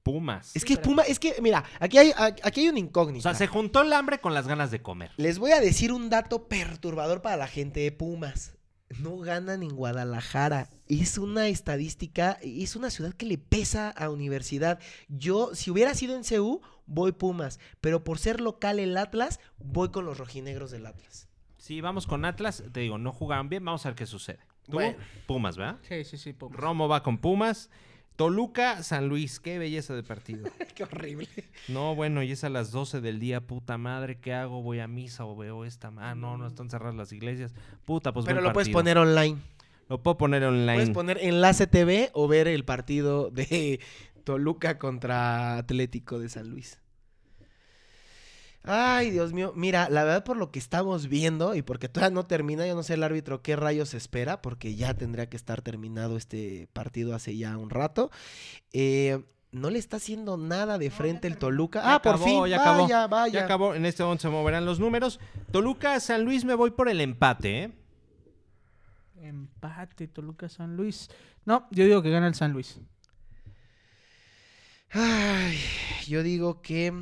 Pumas. 0.03 0.55
Es 0.55 0.63
que 0.63 0.77
Puma, 0.77 1.03
es 1.03 1.19
que, 1.19 1.35
mira, 1.41 1.65
aquí 1.81 1.97
hay, 1.97 2.13
aquí 2.17 2.61
hay 2.61 2.69
una 2.69 2.77
O 2.77 2.79
incógnita. 2.79 3.23
sea, 3.23 3.33
se 3.33 3.47
juntó 3.47 3.81
el 3.81 3.91
hambre 3.91 4.19
con 4.21 4.33
las 4.33 4.47
ganas 4.47 4.71
de 4.71 4.81
comer. 4.81 5.11
Les 5.17 5.37
voy 5.37 5.51
a 5.51 5.59
decir 5.59 5.91
un 5.91 6.09
dato 6.09 6.47
perturbador 6.47 7.21
para 7.21 7.35
la 7.35 7.47
gente 7.47 7.81
de 7.81 7.91
Pumas. 7.91 8.53
No 8.99 9.17
ganan 9.17 9.63
en 9.63 9.75
Guadalajara. 9.75 10.69
Es 10.87 11.17
una 11.17 11.49
estadística, 11.49 12.37
es 12.41 12.77
una 12.77 12.89
ciudad 12.89 13.11
que 13.13 13.25
le 13.25 13.37
pesa 13.37 13.89
a 13.89 14.09
universidad. 14.09 14.79
Yo, 15.09 15.53
si 15.53 15.71
hubiera 15.71 15.93
sido 15.93 16.15
en 16.15 16.23
CU, 16.23 16.61
voy 16.85 17.11
Pumas. 17.11 17.59
Pero 17.81 18.05
por 18.05 18.17
ser 18.17 18.39
local 18.39 18.79
el 18.79 18.95
Atlas, 18.95 19.41
voy 19.57 19.89
con 19.89 20.05
los 20.05 20.17
rojinegros 20.17 20.71
del 20.71 20.85
Atlas. 20.85 21.27
Sí, 21.57 21.81
vamos 21.81 22.07
con 22.07 22.23
Atlas. 22.23 22.63
Te 22.71 22.79
digo, 22.79 22.97
no 22.97 23.11
jugaron 23.11 23.49
bien. 23.49 23.65
Vamos 23.65 23.85
a 23.85 23.89
ver 23.89 23.95
qué 23.97 24.05
sucede. 24.05 24.39
¿Tú? 24.67 24.73
Bueno. 24.73 24.97
Pumas, 25.25 25.57
¿verdad? 25.57 25.77
Sí, 25.87 26.03
sí, 26.03 26.17
sí, 26.17 26.33
Pumas. 26.33 26.59
Romo 26.59 26.87
va 26.87 27.03
con 27.03 27.17
Pumas. 27.17 27.69
Toluca, 28.17 28.81
San 28.81 29.07
Luis. 29.07 29.39
Qué 29.39 29.59
belleza 29.59 29.93
de 29.93 30.03
partido. 30.03 30.49
Qué 30.75 30.83
horrible. 30.83 31.29
No, 31.67 31.93
bueno, 31.93 32.23
y 32.23 32.31
es 32.31 32.43
a 32.43 32.49
las 32.49 32.71
12 32.71 32.99
del 32.99 33.19
día. 33.19 33.41
Puta 33.41 33.77
madre, 33.77 34.19
¿qué 34.19 34.33
hago? 34.33 34.63
¿Voy 34.63 34.79
a 34.79 34.87
misa 34.87 35.23
o 35.25 35.35
veo 35.35 35.65
esta? 35.65 35.91
Ah, 35.97 36.15
no, 36.15 36.37
no 36.37 36.47
están 36.47 36.69
cerradas 36.69 36.95
las 36.95 37.11
iglesias. 37.13 37.53
Puta, 37.85 38.13
pues 38.13 38.25
Pero 38.25 38.41
lo 38.41 38.53
puedes 38.53 38.69
poner 38.69 38.97
online. 38.97 39.37
Lo 39.87 40.01
puedo 40.01 40.17
poner 40.17 40.43
online. 40.43 40.73
Puedes 40.73 40.89
poner 40.89 41.19
Enlace 41.21 41.67
TV 41.67 42.09
o 42.13 42.27
ver 42.27 42.47
el 42.47 42.65
partido 42.65 43.29
de 43.29 43.79
Toluca 44.23 44.79
contra 44.79 45.57
Atlético 45.57 46.19
de 46.19 46.29
San 46.29 46.49
Luis. 46.49 46.79
Ay, 48.67 49.11
Dios 49.11 49.31
mío. 49.33 49.53
Mira, 49.55 49.89
la 49.89 50.03
verdad 50.03 50.23
por 50.23 50.35
lo 50.37 50.51
que 50.51 50.59
estamos 50.59 51.07
viendo 51.07 51.55
y 51.55 51.61
porque 51.61 51.87
todavía 51.89 52.13
no 52.13 52.25
termina, 52.25 52.67
yo 52.67 52.75
no 52.75 52.83
sé 52.83 52.95
el 52.95 53.03
árbitro 53.03 53.41
qué 53.41 53.55
rayos 53.55 53.93
espera, 53.93 54.41
porque 54.41 54.75
ya 54.75 54.93
tendría 54.93 55.29
que 55.29 55.37
estar 55.37 55.61
terminado 55.61 56.17
este 56.17 56.67
partido 56.73 57.15
hace 57.15 57.37
ya 57.37 57.57
un 57.57 57.69
rato. 57.69 58.11
Eh, 58.73 59.23
no 59.53 59.69
le 59.69 59.79
está 59.79 59.97
haciendo 59.97 60.35
nada 60.37 60.77
de 60.77 60.91
frente 60.91 61.27
el 61.27 61.37
Toluca. 61.37 61.81
Ya 61.81 61.95
Ah, 61.95 62.01
por 62.01 62.15
acabó, 62.15 62.25
fin. 62.43 62.45
ya 62.51 62.59
acabó. 62.61 62.81
vaya, 62.83 63.07
vaya. 63.07 63.33
Ya 63.39 63.45
acabó. 63.45 63.73
En 63.75 63.85
este 63.85 64.03
momento 64.03 64.23
se 64.23 64.29
moverán 64.29 64.65
los 64.65 64.79
números. 64.79 65.19
Toluca, 65.51 65.97
San 66.01 66.23
Luis, 66.25 66.43
me 66.43 66.53
voy 66.53 66.71
por 66.71 66.89
el 66.89 66.99
empate, 66.99 67.63
¿eh? 67.63 67.71
Empate, 69.21 70.07
Toluca, 70.09 70.49
San 70.49 70.75
Luis. 70.75 71.09
No, 71.45 71.67
yo 71.71 71.85
digo 71.85 72.01
que 72.01 72.09
gana 72.11 72.27
el 72.27 72.35
San 72.35 72.51
Luis. 72.51 72.79
Ay, 74.91 75.57
yo 76.07 76.23
digo 76.23 76.61
que. 76.61 76.93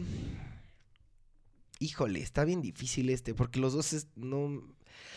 Híjole, 1.79 2.21
está 2.21 2.45
bien 2.45 2.61
difícil 2.61 3.09
este, 3.09 3.33
porque 3.33 3.59
los 3.59 3.73
dos 3.73 3.93
es- 3.93 4.07
no. 4.15 4.61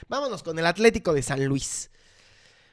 Vámonos 0.09 0.43
con 0.43 0.59
el 0.59 0.67
Atlético 0.67 1.13
de 1.13 1.23
San 1.23 1.45
Luis. 1.45 1.91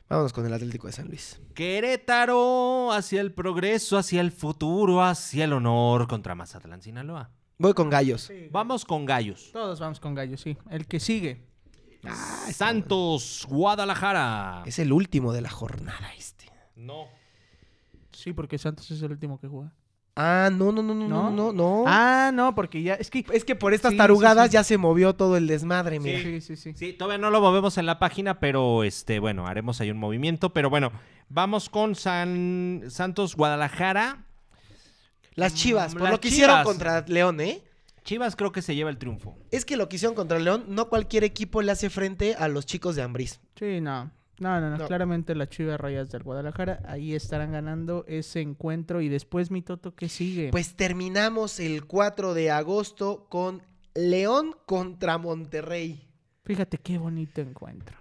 Vámonos 0.09 0.33
con 0.33 0.45
el 0.45 0.53
Atlético 0.53 0.88
de 0.88 0.93
San 0.93 1.07
Luis. 1.07 1.39
Querétaro, 1.55 2.91
hacia 2.91 3.21
el 3.21 3.33
progreso, 3.33 3.97
hacia 3.97 4.21
el 4.21 4.31
futuro, 4.31 5.03
hacia 5.03 5.45
el 5.45 5.53
honor 5.53 6.07
contra 6.07 6.36
Mazatlán, 6.36 6.81
Sinaloa. 6.81 7.31
Voy 7.57 7.73
con 7.73 7.89
Gallos. 7.89 8.29
Vamos 8.51 8.86
con 8.86 9.05
Gallos. 9.05 9.49
Todos 9.53 9.79
vamos 9.79 9.99
con 9.99 10.13
Gallo, 10.13 10.38
sí. 10.38 10.57
El 10.69 10.88
que 10.88 10.99
sigue. 10.99 11.47
Ah, 12.03 12.47
Santos, 12.53 13.45
Guadalajara. 13.49 14.61
Es 14.65 14.77
el 14.79 14.91
último 14.91 15.33
de 15.33 15.41
la 15.41 15.49
jornada 15.49 16.13
este. 16.17 16.51
No. 16.75 17.05
Sí, 18.11 18.33
porque 18.33 18.57
Santos 18.57 18.91
es 18.91 19.01
el 19.01 19.11
último 19.11 19.39
que 19.39 19.47
juega. 19.47 19.73
Ah, 20.18 20.49
no, 20.49 20.72
no, 20.72 20.82
no, 20.82 20.93
no, 20.95 21.07
no, 21.09 21.30
¿No? 21.30 21.51
no. 21.51 21.84
Ah, 21.88 22.32
no, 22.34 22.55
porque 22.55 22.82
ya. 22.82 22.93
Es 22.93 23.09
que. 23.09 23.26
Es 23.34 23.43
que 23.43 23.53
por 23.55 23.74
estas 23.74 23.91
Sí, 23.91 23.97
tarugadas 23.97 24.47
sí. 24.47 24.53
ya 24.53 24.63
se 24.63 24.78
movió 24.78 25.13
todo 25.13 25.36
el 25.36 25.45
desmadre, 25.45 25.99
mira. 25.99 26.20
Sí, 26.22 26.39
sí, 26.39 26.55
sí. 26.55 26.74
Sí, 26.74 26.93
todavía 26.93 27.18
no 27.18 27.30
lo 27.32 27.41
movemos 27.41 27.78
en 27.78 27.86
la 27.86 27.99
página, 27.99 28.39
pero 28.39 28.84
este, 28.86 29.20
bueno, 29.20 29.45
haremos 29.45 29.82
ahí 29.82 29.91
un 29.91 29.97
movimiento. 29.97 30.53
Pero 30.53 30.70
bueno, 30.70 30.93
vamos 31.28 31.70
con 31.70 31.95
San 31.95 32.84
Santos, 32.88 33.36
Guadalajara. 33.36 34.24
Las 35.34 35.53
chivas, 35.53 35.91
por 35.93 36.03
Las 36.03 36.11
lo 36.13 36.22
que 36.22 36.30
hicieron 36.30 36.63
contra 36.63 37.03
León, 37.07 37.41
¿eh? 37.41 37.61
Chivas 38.05 38.38
creo 38.38 38.53
que 38.53 38.61
se 38.61 38.74
lleva 38.74 38.89
el 38.89 38.97
triunfo. 38.97 39.36
Es 39.51 39.66
que 39.66 39.76
lo 39.76 39.89
que 39.89 39.97
hicieron 39.97 40.16
contra 40.16 40.39
León, 40.39 40.63
no 40.70 40.88
cualquier 40.88 41.26
equipo 41.26 41.61
le 41.61 41.74
hace 41.74 41.89
frente 41.89 42.36
a 42.36 42.47
los 42.47 42.66
chicos 42.66 42.95
de 42.95 43.01
Ambriz. 43.01 43.41
Sí, 43.59 43.82
no. 43.82 44.11
No, 44.39 44.59
no, 44.59 44.69
no. 44.69 44.77
No. 44.77 44.88
Claramente 44.88 45.33
las 45.36 45.49
Chivas 45.49 45.79
Rayas 45.79 46.09
del 46.11 46.23
Guadalajara. 46.23 46.81
Ahí 46.88 47.13
estarán 47.15 47.51
ganando 47.53 48.03
ese 48.07 48.41
encuentro. 48.41 49.01
Y 49.01 49.07
después, 49.09 49.49
mi 49.51 49.61
Toto, 49.61 49.95
¿qué 49.95 50.09
sigue? 50.09 50.49
Pues 50.51 50.75
terminamos 50.75 51.59
el 51.59 51.86
4 51.86 52.33
de 52.33 52.51
agosto 52.51 53.27
con 53.29 53.61
León 53.93 54.55
contra 54.65 55.17
Monterrey. 55.17 56.07
Fíjate 56.43 56.77
qué 56.77 56.97
bonito 56.97 57.39
encuentro. 57.41 57.97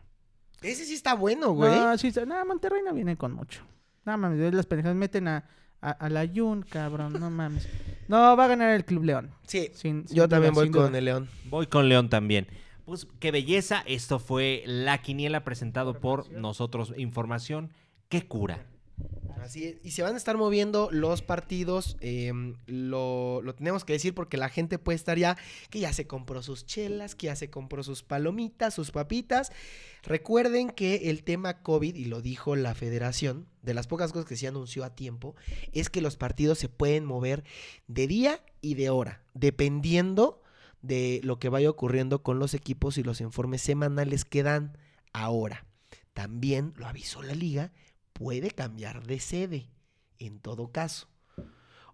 Ese 0.60 0.84
sí 0.84 0.94
está 0.94 1.14
bueno, 1.14 1.52
güey. 1.52 1.70
No, 1.70 1.96
sí, 1.98 2.08
está- 2.08 2.24
no, 2.26 2.44
Monterrey 2.44 2.80
no 2.84 2.92
viene 2.94 3.16
con 3.16 3.32
mucho. 3.32 3.62
No 4.04 4.16
mames, 4.18 4.52
las 4.52 4.66
pendejadas 4.66 4.96
meten 4.96 5.28
a, 5.28 5.44
a, 5.80 5.90
a 5.90 6.08
la 6.10 6.26
Jun, 6.26 6.62
cabrón, 6.62 7.14
no 7.20 7.30
mames. 7.30 7.68
No, 8.08 8.36
va 8.36 8.44
a 8.44 8.48
ganar 8.48 8.74
el 8.74 8.84
Club 8.84 9.04
León. 9.04 9.30
sí, 9.46 9.70
Sin- 9.74 10.06
sin 10.08 10.16
yo 10.16 10.24
duda, 10.24 10.36
también 10.36 10.52
voy 10.54 10.70
con 10.70 10.88
duda. 10.88 10.98
el 10.98 11.04
León. 11.04 11.28
Voy 11.48 11.66
con 11.68 11.88
León 11.88 12.08
también. 12.10 12.46
Pues 12.84 13.06
qué 13.18 13.30
belleza. 13.30 13.82
Esto 13.86 14.18
fue 14.18 14.62
la 14.66 15.00
quiniela 15.00 15.44
presentado 15.44 16.00
por 16.00 16.30
nosotros. 16.30 16.92
Información 16.96 17.72
que 18.08 18.26
cura. 18.26 18.66
Así 19.40 19.64
es. 19.64 19.76
Y 19.82 19.90
se 19.90 20.02
van 20.02 20.14
a 20.14 20.16
estar 20.16 20.36
moviendo 20.36 20.88
los 20.92 21.20
partidos. 21.22 21.96
eh, 22.00 22.32
lo, 22.66 23.42
lo 23.42 23.54
tenemos 23.54 23.84
que 23.84 23.94
decir 23.94 24.14
porque 24.14 24.36
la 24.36 24.48
gente 24.48 24.78
puede 24.78 24.96
estar 24.96 25.18
ya 25.18 25.36
que 25.70 25.80
ya 25.80 25.92
se 25.92 26.06
compró 26.06 26.42
sus 26.42 26.64
chelas, 26.64 27.14
que 27.14 27.26
ya 27.26 27.36
se 27.36 27.50
compró 27.50 27.82
sus 27.82 28.02
palomitas, 28.02 28.74
sus 28.74 28.90
papitas. 28.90 29.50
Recuerden 30.02 30.70
que 30.70 31.10
el 31.10 31.24
tema 31.24 31.62
COVID, 31.62 31.94
y 31.94 32.04
lo 32.04 32.20
dijo 32.20 32.54
la 32.56 32.74
federación, 32.74 33.46
de 33.62 33.74
las 33.74 33.86
pocas 33.86 34.12
cosas 34.12 34.28
que 34.28 34.36
se 34.36 34.46
anunció 34.46 34.84
a 34.84 34.94
tiempo, 34.94 35.34
es 35.72 35.88
que 35.88 36.02
los 36.02 36.16
partidos 36.16 36.58
se 36.58 36.68
pueden 36.68 37.06
mover 37.06 37.44
de 37.88 38.06
día 38.06 38.40
y 38.60 38.74
de 38.74 38.90
hora, 38.90 39.22
dependiendo 39.32 40.43
de 40.84 41.20
lo 41.24 41.38
que 41.38 41.48
vaya 41.48 41.70
ocurriendo 41.70 42.22
con 42.22 42.38
los 42.38 42.52
equipos 42.52 42.98
y 42.98 43.02
los 43.02 43.20
informes 43.20 43.62
semanales 43.62 44.24
que 44.24 44.42
dan 44.42 44.76
ahora. 45.12 45.66
También 46.12 46.74
lo 46.76 46.86
avisó 46.86 47.22
la 47.22 47.34
liga, 47.34 47.72
puede 48.12 48.50
cambiar 48.50 49.06
de 49.06 49.18
sede, 49.18 49.70
en 50.18 50.40
todo 50.40 50.70
caso. 50.72 51.08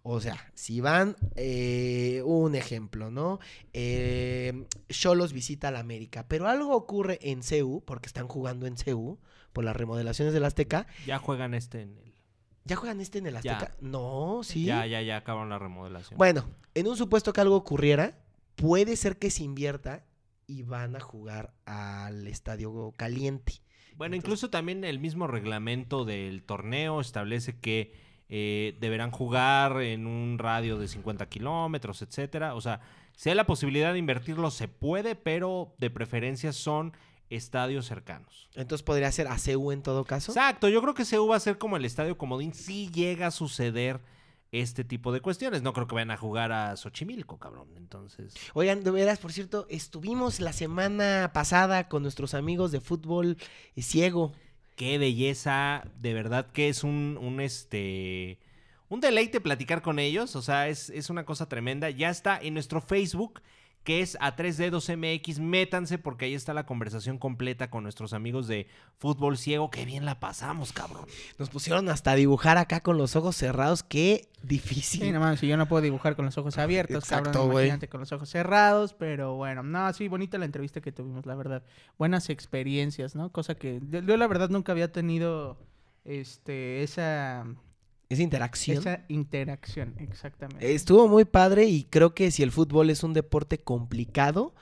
O 0.03 0.20
sea, 0.20 0.51
si 0.55 0.80
van, 0.80 1.16
eh, 1.36 2.22
un 2.24 2.55
ejemplo, 2.55 3.11
¿no? 3.11 3.38
Eh, 3.74 4.66
Cholos 4.88 5.32
visita 5.32 5.68
a 5.68 5.70
la 5.70 5.80
América, 5.80 6.26
pero 6.26 6.49
algo 6.49 6.74
ocurre 6.74 7.18
en 7.22 7.43
CEU, 7.43 7.82
porque 7.84 8.07
están 8.07 8.26
jugando 8.26 8.66
en 8.66 8.76
CEU, 8.76 9.18
por 9.53 9.62
las 9.62 9.76
remodelaciones 9.76 10.34
del 10.34 10.45
Azteca. 10.45 10.86
Ya 11.07 11.18
juegan 11.18 11.55
este 11.55 11.82
en 11.82 11.99
el... 11.99 12.14
¿Ya 12.64 12.76
juegan 12.76 13.01
este 13.01 13.18
en 13.18 13.26
el 13.26 13.41
Ya. 13.41 13.59
Azteca? 13.59 13.76
No, 13.80 14.41
sí. 14.43 14.64
Ya, 14.64 14.86
ya, 14.86 15.01
ya 15.03 15.18
acabaron 15.18 15.51
la 15.51 15.59
remodelación. 15.59 16.16
Bueno, 16.16 16.49
en 16.74 16.88
un 16.88 16.97
supuesto 16.97 17.32
que 17.32 17.41
algo 17.41 17.57
ocurriera, 17.57 18.18
puede 18.61 18.96
ser 18.96 19.18
que 19.18 19.30
se 19.30 19.42
invierta 19.42 20.04
y 20.46 20.62
van 20.62 20.96
a 20.96 21.00
jugar 21.00 21.54
al 21.64 22.26
estadio 22.26 22.92
caliente. 22.96 23.54
Bueno, 23.96 24.14
Entonces- 24.14 24.18
incluso 24.28 24.50
también 24.50 24.84
el 24.84 24.98
mismo 24.98 25.26
reglamento 25.26 26.04
del 26.04 26.42
torneo 26.42 27.00
establece 27.00 27.58
que 27.58 27.92
eh, 28.32 28.76
deberán 28.80 29.11
jugar 29.11 29.82
en 29.82 30.06
un 30.06 30.38
radio 30.38 30.78
de 30.78 30.86
50 30.86 31.28
kilómetros, 31.28 32.00
etcétera. 32.00 32.54
O 32.54 32.61
sea, 32.61 32.80
si 33.16 33.28
hay 33.28 33.34
la 33.34 33.44
posibilidad 33.44 33.92
de 33.92 33.98
invertirlo, 33.98 34.52
se 34.52 34.68
puede, 34.68 35.16
pero 35.16 35.74
de 35.78 35.90
preferencia 35.90 36.52
son 36.52 36.92
estadios 37.28 37.86
cercanos. 37.86 38.48
Entonces 38.54 38.84
podría 38.84 39.11
ser 39.11 39.26
a 39.26 39.36
CEU 39.36 39.72
en 39.72 39.82
todo 39.82 40.04
caso. 40.04 40.30
Exacto, 40.30 40.68
yo 40.68 40.80
creo 40.80 40.94
que 40.94 41.04
CEU 41.04 41.26
va 41.26 41.36
a 41.36 41.40
ser 41.40 41.58
como 41.58 41.76
el 41.76 41.84
estadio 41.84 42.16
comodín 42.18 42.54
si 42.54 42.88
llega 42.90 43.26
a 43.26 43.30
suceder 43.32 44.00
este 44.53 44.84
tipo 44.84 45.12
de 45.12 45.20
cuestiones. 45.20 45.62
No 45.62 45.72
creo 45.72 45.86
que 45.86 45.94
vayan 45.94 46.11
a 46.11 46.16
jugar 46.16 46.53
a 46.53 46.76
Xochimilco, 46.76 47.38
cabrón. 47.38 47.68
Entonces, 47.76 48.34
Oigan, 48.55 48.82
de 48.82 48.90
veras, 48.90 49.18
por 49.18 49.32
cierto, 49.32 49.66
estuvimos 49.68 50.40
la 50.40 50.53
semana 50.53 51.30
pasada 51.32 51.88
con 51.88 52.03
nuestros 52.03 52.34
amigos 52.34 52.72
de 52.72 52.80
fútbol 52.80 53.36
eh, 53.76 53.82
ciego. 53.82 54.32
qué 54.76 54.98
belleza, 54.98 55.84
de 55.96 56.14
verdad 56.14 56.51
que 56.53 56.68
es 56.68 56.84
un, 56.84 57.18
un 57.20 57.40
este 57.40 58.38
un 58.88 59.01
deleite 59.01 59.40
platicar 59.40 59.82
con 59.82 60.01
ellos, 60.01 60.34
o 60.34 60.42
sea, 60.42 60.68
es, 60.68 60.90
es 60.90 61.11
una 61.11 61.24
cosa 61.24 61.48
tremenda. 61.48 61.90
Ya 61.90 62.11
está 62.11 62.38
en 62.42 62.55
nuestro 62.55 62.80
Facebook, 62.80 63.40
que 63.85 64.03
es 64.03 64.18
a 64.20 64.37
3 64.37 64.59
dedos 64.59 64.91
MX, 64.91 65.39
métanse 65.39 65.97
porque 65.99 66.26
ahí 66.26 66.35
está 66.35 66.53
la 66.53 66.66
conversación 66.66 67.18
completa 67.18 67.70
con 67.70 67.83
nuestros 67.83 68.12
amigos 68.12 68.47
de 68.47 68.66
Fútbol 68.99 69.39
Ciego, 69.39 69.70
qué 69.70 69.85
bien 69.87 70.05
la 70.05 70.20
pasamos, 70.20 70.72
cabrón. 70.72 71.07
Nos 71.39 71.49
pusieron 71.49 71.89
hasta 71.89 72.14
dibujar 72.14 72.59
acá 72.59 72.81
con 72.81 72.99
los 72.99 73.16
ojos 73.16 73.37
cerrados. 73.37 73.83
Qué 73.83 74.28
difícil. 74.43 75.01
Sí, 75.01 75.12
no 75.12 75.20
mames, 75.20 75.41
si 75.41 75.49
yo 75.49 75.57
no 75.57 75.66
puedo 75.66 75.83
dibujar 75.83 76.14
con 76.14 76.26
los 76.26 76.37
ojos 76.37 76.59
abiertos, 76.59 77.05
Exacto, 77.05 77.31
cabrón, 77.31 77.53
güey. 77.53 77.66
imagínate 77.66 77.89
con 77.89 78.01
los 78.01 78.12
ojos 78.12 78.28
cerrados, 78.28 78.93
pero 78.93 79.35
bueno, 79.35 79.62
no, 79.62 79.93
sí, 79.95 80.09
bonita 80.09 80.37
la 80.37 80.45
entrevista 80.45 80.81
que 80.81 80.93
tuvimos, 80.93 81.24
la 81.24 81.35
verdad. 81.35 81.62
Buenas 81.99 82.28
experiencias, 82.28 83.14
¿no? 83.14 83.33
Cosa 83.33 83.55
que 83.55 83.81
yo, 83.89 84.01
yo 84.01 84.16
la 84.16 84.26
verdad 84.26 84.51
nunca 84.51 84.72
había 84.72 84.93
tenido 84.93 85.59
este 86.05 86.83
esa 86.83 87.47
Esa 88.11 88.22
interacción. 88.22 88.78
esa 88.78 89.04
interacción, 89.06 89.94
exactamente. 89.98 90.74
Estuvo 90.74 91.06
muy 91.06 91.24
padre 91.24 91.66
y 91.66 91.84
creo 91.84 92.12
que 92.12 92.32
si 92.32 92.42
el 92.42 92.50
fútbol 92.50 92.90
es 92.90 93.04
un 93.04 93.14
deporte 93.14 93.58
complicado, 93.58 94.52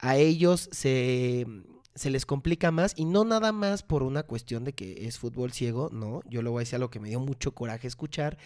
a 0.00 0.16
ellos 0.16 0.68
se, 0.72 1.46
se 1.94 2.10
les 2.10 2.26
complica 2.26 2.72
más 2.72 2.94
y 2.96 3.04
no 3.04 3.24
nada 3.24 3.52
más 3.52 3.84
por 3.84 4.02
una 4.02 4.24
cuestión 4.24 4.64
de 4.64 4.72
que 4.72 5.06
es 5.06 5.18
fútbol 5.18 5.52
ciego, 5.52 5.88
no, 5.92 6.22
yo 6.28 6.42
le 6.42 6.50
voy 6.50 6.58
a 6.58 6.62
decir 6.62 6.74
algo 6.74 6.90
que 6.90 6.98
me 6.98 7.08
dio 7.08 7.20
mucho 7.20 7.54
coraje 7.54 7.86
escuchar, 7.86 8.38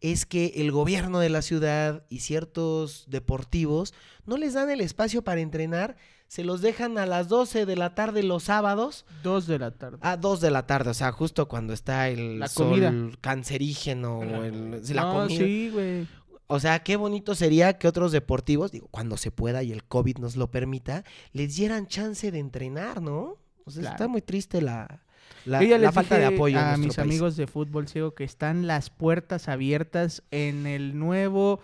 es 0.00 0.24
que 0.24 0.52
el 0.56 0.72
gobierno 0.72 1.18
de 1.18 1.28
la 1.28 1.42
ciudad 1.42 2.04
y 2.08 2.20
ciertos 2.20 3.04
deportivos 3.08 3.92
no 4.24 4.38
les 4.38 4.54
dan 4.54 4.70
el 4.70 4.80
espacio 4.80 5.22
para 5.22 5.42
entrenar, 5.42 5.96
se 6.28 6.42
los 6.44 6.60
dejan 6.62 6.98
a 6.98 7.06
las 7.06 7.28
12 7.28 7.66
de 7.66 7.76
la 7.76 7.94
tarde 7.94 8.22
los 8.22 8.44
sábados 8.44 9.04
Dos 9.22 9.46
de 9.46 9.58
la 9.58 9.70
tarde. 9.70 9.98
a 10.00 10.16
2 10.16 10.40
de 10.40 10.50
la 10.50 10.66
tarde, 10.66 10.90
o 10.90 10.94
sea, 10.94 11.12
justo 11.12 11.46
cuando 11.48 11.72
está 11.72 12.08
el 12.08 12.40
La 12.40 12.48
sol 12.48 12.68
comida. 12.70 12.92
cancerígeno, 13.20 14.18
o 14.18 14.44
el, 14.44 14.82
la 14.94 15.02
no, 15.02 15.12
comida. 15.12 15.38
sí, 15.38 15.70
güey. 15.72 16.06
O 16.46 16.60
sea, 16.60 16.80
qué 16.80 16.96
bonito 16.96 17.34
sería 17.34 17.78
que 17.78 17.88
otros 17.88 18.12
deportivos, 18.12 18.70
digo, 18.70 18.88
cuando 18.90 19.16
se 19.16 19.30
pueda 19.30 19.62
y 19.62 19.72
el 19.72 19.84
COVID 19.84 20.18
nos 20.18 20.36
lo 20.36 20.50
permita, 20.50 21.02
les 21.32 21.56
dieran 21.56 21.86
chance 21.86 22.30
de 22.30 22.38
entrenar, 22.38 23.00
¿no? 23.00 23.38
O 23.64 23.70
sea, 23.70 23.90
está 23.92 24.08
muy 24.08 24.20
triste 24.20 24.60
la, 24.60 25.00
la, 25.46 25.62
Yo 25.62 25.68
ya 25.68 25.78
la 25.78 25.86
les 25.86 25.94
falta 25.94 26.18
de 26.18 26.26
apoyo 26.26 26.58
en 26.58 26.64
a 26.64 26.76
nuestro 26.76 26.86
mis 26.86 26.96
país. 26.96 27.08
amigos 27.10 27.36
de 27.36 27.46
fútbol 27.46 27.88
ciego 27.88 28.14
que 28.14 28.24
están 28.24 28.66
las 28.66 28.90
puertas 28.90 29.48
abiertas 29.48 30.22
en 30.30 30.66
el 30.66 30.98
nuevo 30.98 31.60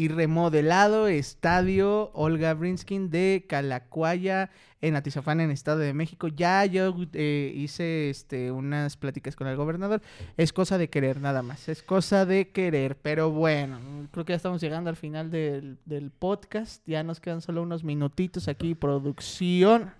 y 0.00 0.08
remodelado 0.08 1.08
estadio 1.08 2.10
Olga 2.14 2.54
Brinskin 2.54 3.10
de 3.10 3.44
Calacuaya 3.46 4.48
en 4.80 4.96
Atizapán 4.96 5.42
en 5.42 5.50
Estado 5.50 5.80
de 5.80 5.92
México. 5.92 6.28
Ya 6.28 6.64
yo 6.64 6.96
eh, 7.12 7.52
hice 7.54 8.08
este 8.08 8.50
unas 8.50 8.96
pláticas 8.96 9.36
con 9.36 9.46
el 9.46 9.56
gobernador. 9.56 10.00
Es 10.38 10.54
cosa 10.54 10.78
de 10.78 10.88
querer 10.88 11.20
nada 11.20 11.42
más. 11.42 11.68
Es 11.68 11.82
cosa 11.82 12.24
de 12.24 12.48
querer. 12.48 12.96
Pero 12.96 13.30
bueno, 13.30 13.78
creo 14.10 14.24
que 14.24 14.32
ya 14.32 14.38
estamos 14.38 14.62
llegando 14.62 14.88
al 14.88 14.96
final 14.96 15.30
del, 15.30 15.76
del 15.84 16.10
podcast. 16.10 16.82
Ya 16.86 17.02
nos 17.02 17.20
quedan 17.20 17.42
solo 17.42 17.60
unos 17.60 17.84
minutitos 17.84 18.48
aquí, 18.48 18.74
producción. 18.74 19.92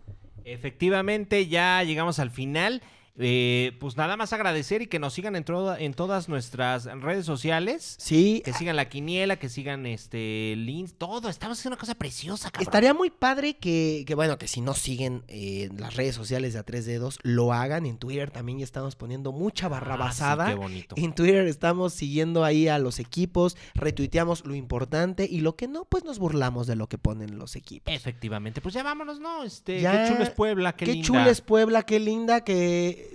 Efectivamente, 0.46 1.46
ya 1.46 1.82
llegamos 1.84 2.18
al 2.20 2.30
final. 2.30 2.80
Eh, 3.22 3.76
pues 3.78 3.96
nada 3.96 4.16
más 4.16 4.32
agradecer 4.32 4.82
y 4.82 4.86
que 4.86 4.98
nos 4.98 5.12
sigan 5.12 5.36
en, 5.36 5.44
toda- 5.44 5.78
en 5.78 5.92
todas 5.94 6.28
nuestras 6.28 6.84
redes 6.86 7.26
sociales. 7.26 7.96
Sí, 7.98 8.40
Que 8.44 8.52
sigan 8.54 8.76
la 8.76 8.88
quiniela, 8.88 9.36
que 9.36 9.48
sigan 9.48 9.84
este 9.86 10.54
links, 10.56 10.94
todo. 10.94 11.28
Estamos 11.28 11.58
haciendo 11.58 11.74
una 11.74 11.80
cosa 11.80 11.94
preciosa, 11.94 12.50
cabrón. 12.50 12.66
estaría 12.68 12.94
muy 12.94 13.10
padre 13.10 13.54
que, 13.56 14.04
que, 14.06 14.14
bueno, 14.14 14.38
que 14.38 14.48
si 14.48 14.60
no 14.60 14.74
siguen 14.74 15.22
eh, 15.28 15.68
las 15.76 15.96
redes 15.96 16.14
sociales 16.14 16.54
de 16.54 16.60
A 16.60 16.62
Tres 16.62 16.86
Dedos, 16.86 17.18
lo 17.22 17.52
hagan. 17.52 17.84
En 17.86 17.98
Twitter 17.98 18.30
también 18.30 18.58
ya 18.58 18.64
estamos 18.64 18.96
poniendo 18.96 19.32
mucha 19.32 19.68
barrabasada. 19.68 20.44
Ah, 20.44 20.46
sí, 20.48 20.52
qué 20.54 20.58
bonito. 20.58 20.94
En 20.98 21.14
Twitter 21.14 21.46
estamos 21.46 21.92
siguiendo 21.92 22.44
ahí 22.44 22.68
a 22.68 22.78
los 22.78 22.98
equipos, 22.98 23.56
retuiteamos 23.74 24.44
lo 24.46 24.54
importante 24.54 25.26
y 25.30 25.40
lo 25.40 25.56
que 25.56 25.68
no, 25.68 25.84
pues 25.84 26.04
nos 26.04 26.18
burlamos 26.18 26.66
de 26.66 26.76
lo 26.76 26.88
que 26.88 26.96
ponen 26.98 27.38
los 27.38 27.56
equipos. 27.56 27.92
Efectivamente, 27.92 28.60
pues 28.60 28.74
ya 28.74 28.82
vámonos, 28.82 29.20
¿no? 29.20 29.42
Este, 29.44 29.80
Ya, 29.80 30.04
qué 30.04 30.10
chulo 30.12 30.22
es 30.24 30.30
Puebla, 30.30 30.72
qué, 30.74 30.84
Qué, 30.86 30.92
linda. 30.92 31.06
chula 31.06 31.28
es 31.30 31.40
Puebla, 31.40 31.82
qué 31.82 32.00
linda, 32.00 32.44
que... 32.44 33.09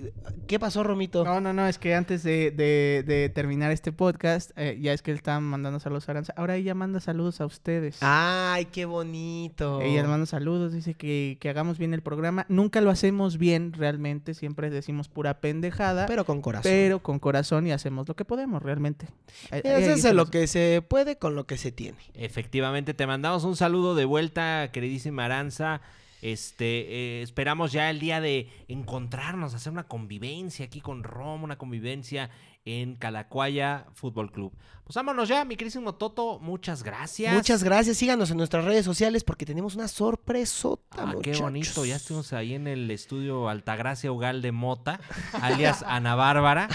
¿Qué 0.48 0.60
pasó, 0.60 0.84
Romito? 0.84 1.24
No, 1.24 1.42
no, 1.42 1.54
no, 1.54 1.68
es 1.68 1.78
que 1.80 1.96
antes 1.96 2.22
de, 2.24 2.52
de- 2.52 3.04
de 3.06 3.30
terminar 3.30 3.72
este 3.72 3.92
podcast, 3.92 4.52
eh, 4.56 4.78
ya 4.82 4.94
es 4.94 5.02
que 5.02 5.12
él 5.12 5.18
estaba 5.18 5.40
mandando 5.40 5.80
saludos 5.80 6.08
a 6.08 6.12
Aranza. 6.12 6.34
Ahora 6.38 6.56
ella 6.56 6.76
manda 6.76 7.00
saludos 7.00 7.42
a 7.42 7.46
ustedes. 7.46 7.98
Ay, 8.02 8.66
qué 8.66 8.86
bonito. 8.86 9.82
Ella 9.82 10.04
manda 10.06 10.26
saludos, 10.26 10.74
dice 10.74 10.94
que, 10.94 11.38
que 11.40 11.50
hagamos 11.50 11.78
bien 11.78 11.94
el 11.94 12.02
programa. 12.02 12.46
Nunca 12.50 12.82
lo 12.82 12.92
hacemos 12.92 13.38
bien 13.38 13.74
realmente, 13.74 14.34
siempre 14.34 14.70
decimos 14.70 15.08
pura 15.08 15.40
pendejada, 15.40 16.06
pero, 16.06 16.24
Pero 16.24 16.26
con 16.26 16.42
corazón. 16.42 17.00
con 17.02 17.20
corazón 17.20 17.68
y 17.68 17.72
hacemos 17.72 18.08
lo 18.08 18.16
que 18.16 18.26
podemos 18.26 18.62
realmente. 18.62 19.08
Hacerse 19.50 19.94
estamos. 19.94 20.16
lo 20.16 20.26
que 20.32 20.48
se 20.48 20.84
puede 20.88 21.18
con 21.18 21.36
lo 21.36 21.46
que 21.48 21.58
se 21.58 21.72
tiene. 21.72 21.98
Efectivamente, 22.14 22.94
te 22.94 23.08
mandamos 23.08 23.44
un 23.44 23.56
saludo 23.56 23.96
de 23.96 24.06
vuelta, 24.06 24.70
queridísima 24.72 25.26
Aranza. 25.26 25.82
Este, 26.26 26.66
eh, 26.66 27.22
esperamos 27.22 27.72
ya 27.72 27.92
el 27.92 28.00
día 28.00 28.20
de 28.20 28.50
encontrarnos, 28.68 29.54
hacer 29.54 29.72
una 29.72 29.88
convivencia 29.88 30.66
aquí 30.66 30.82
con 30.82 31.04
Roma, 31.04 31.44
una 31.44 31.60
convivencia 31.60 32.32
en 32.66 32.96
Calacuaya 32.96 33.86
Fútbol 33.94 34.32
Club. 34.32 34.52
Pues 34.86 34.94
vámonos 34.98 35.28
ya, 35.28 35.44
mi 35.46 35.56
queridísimo 35.56 35.96
Toto, 35.96 36.38
muchas 36.38 36.84
gracias. 36.84 37.34
Muchas 37.34 37.64
gracias. 37.64 37.98
Síganos 37.98 38.30
en 38.30 38.38
nuestras 38.38 38.66
redes 38.66 38.86
sociales 38.86 39.24
porque 39.24 39.44
tenemos 39.44 39.74
una 39.74 39.88
sorpresota, 39.88 40.84
Ah, 41.10 41.16
qué 41.24 41.36
bonito, 41.38 41.86
ya 41.86 41.96
estuvimos 41.96 42.32
ahí 42.34 42.54
en 42.54 42.68
el 42.68 42.92
estudio 42.92 43.50
Altagracia 43.50 44.12
Ugal 44.12 44.44
de 44.44 44.52
Mota, 44.52 45.00
alias 45.42 45.84
Ana 45.88 46.14
Bárbara. 46.14 46.70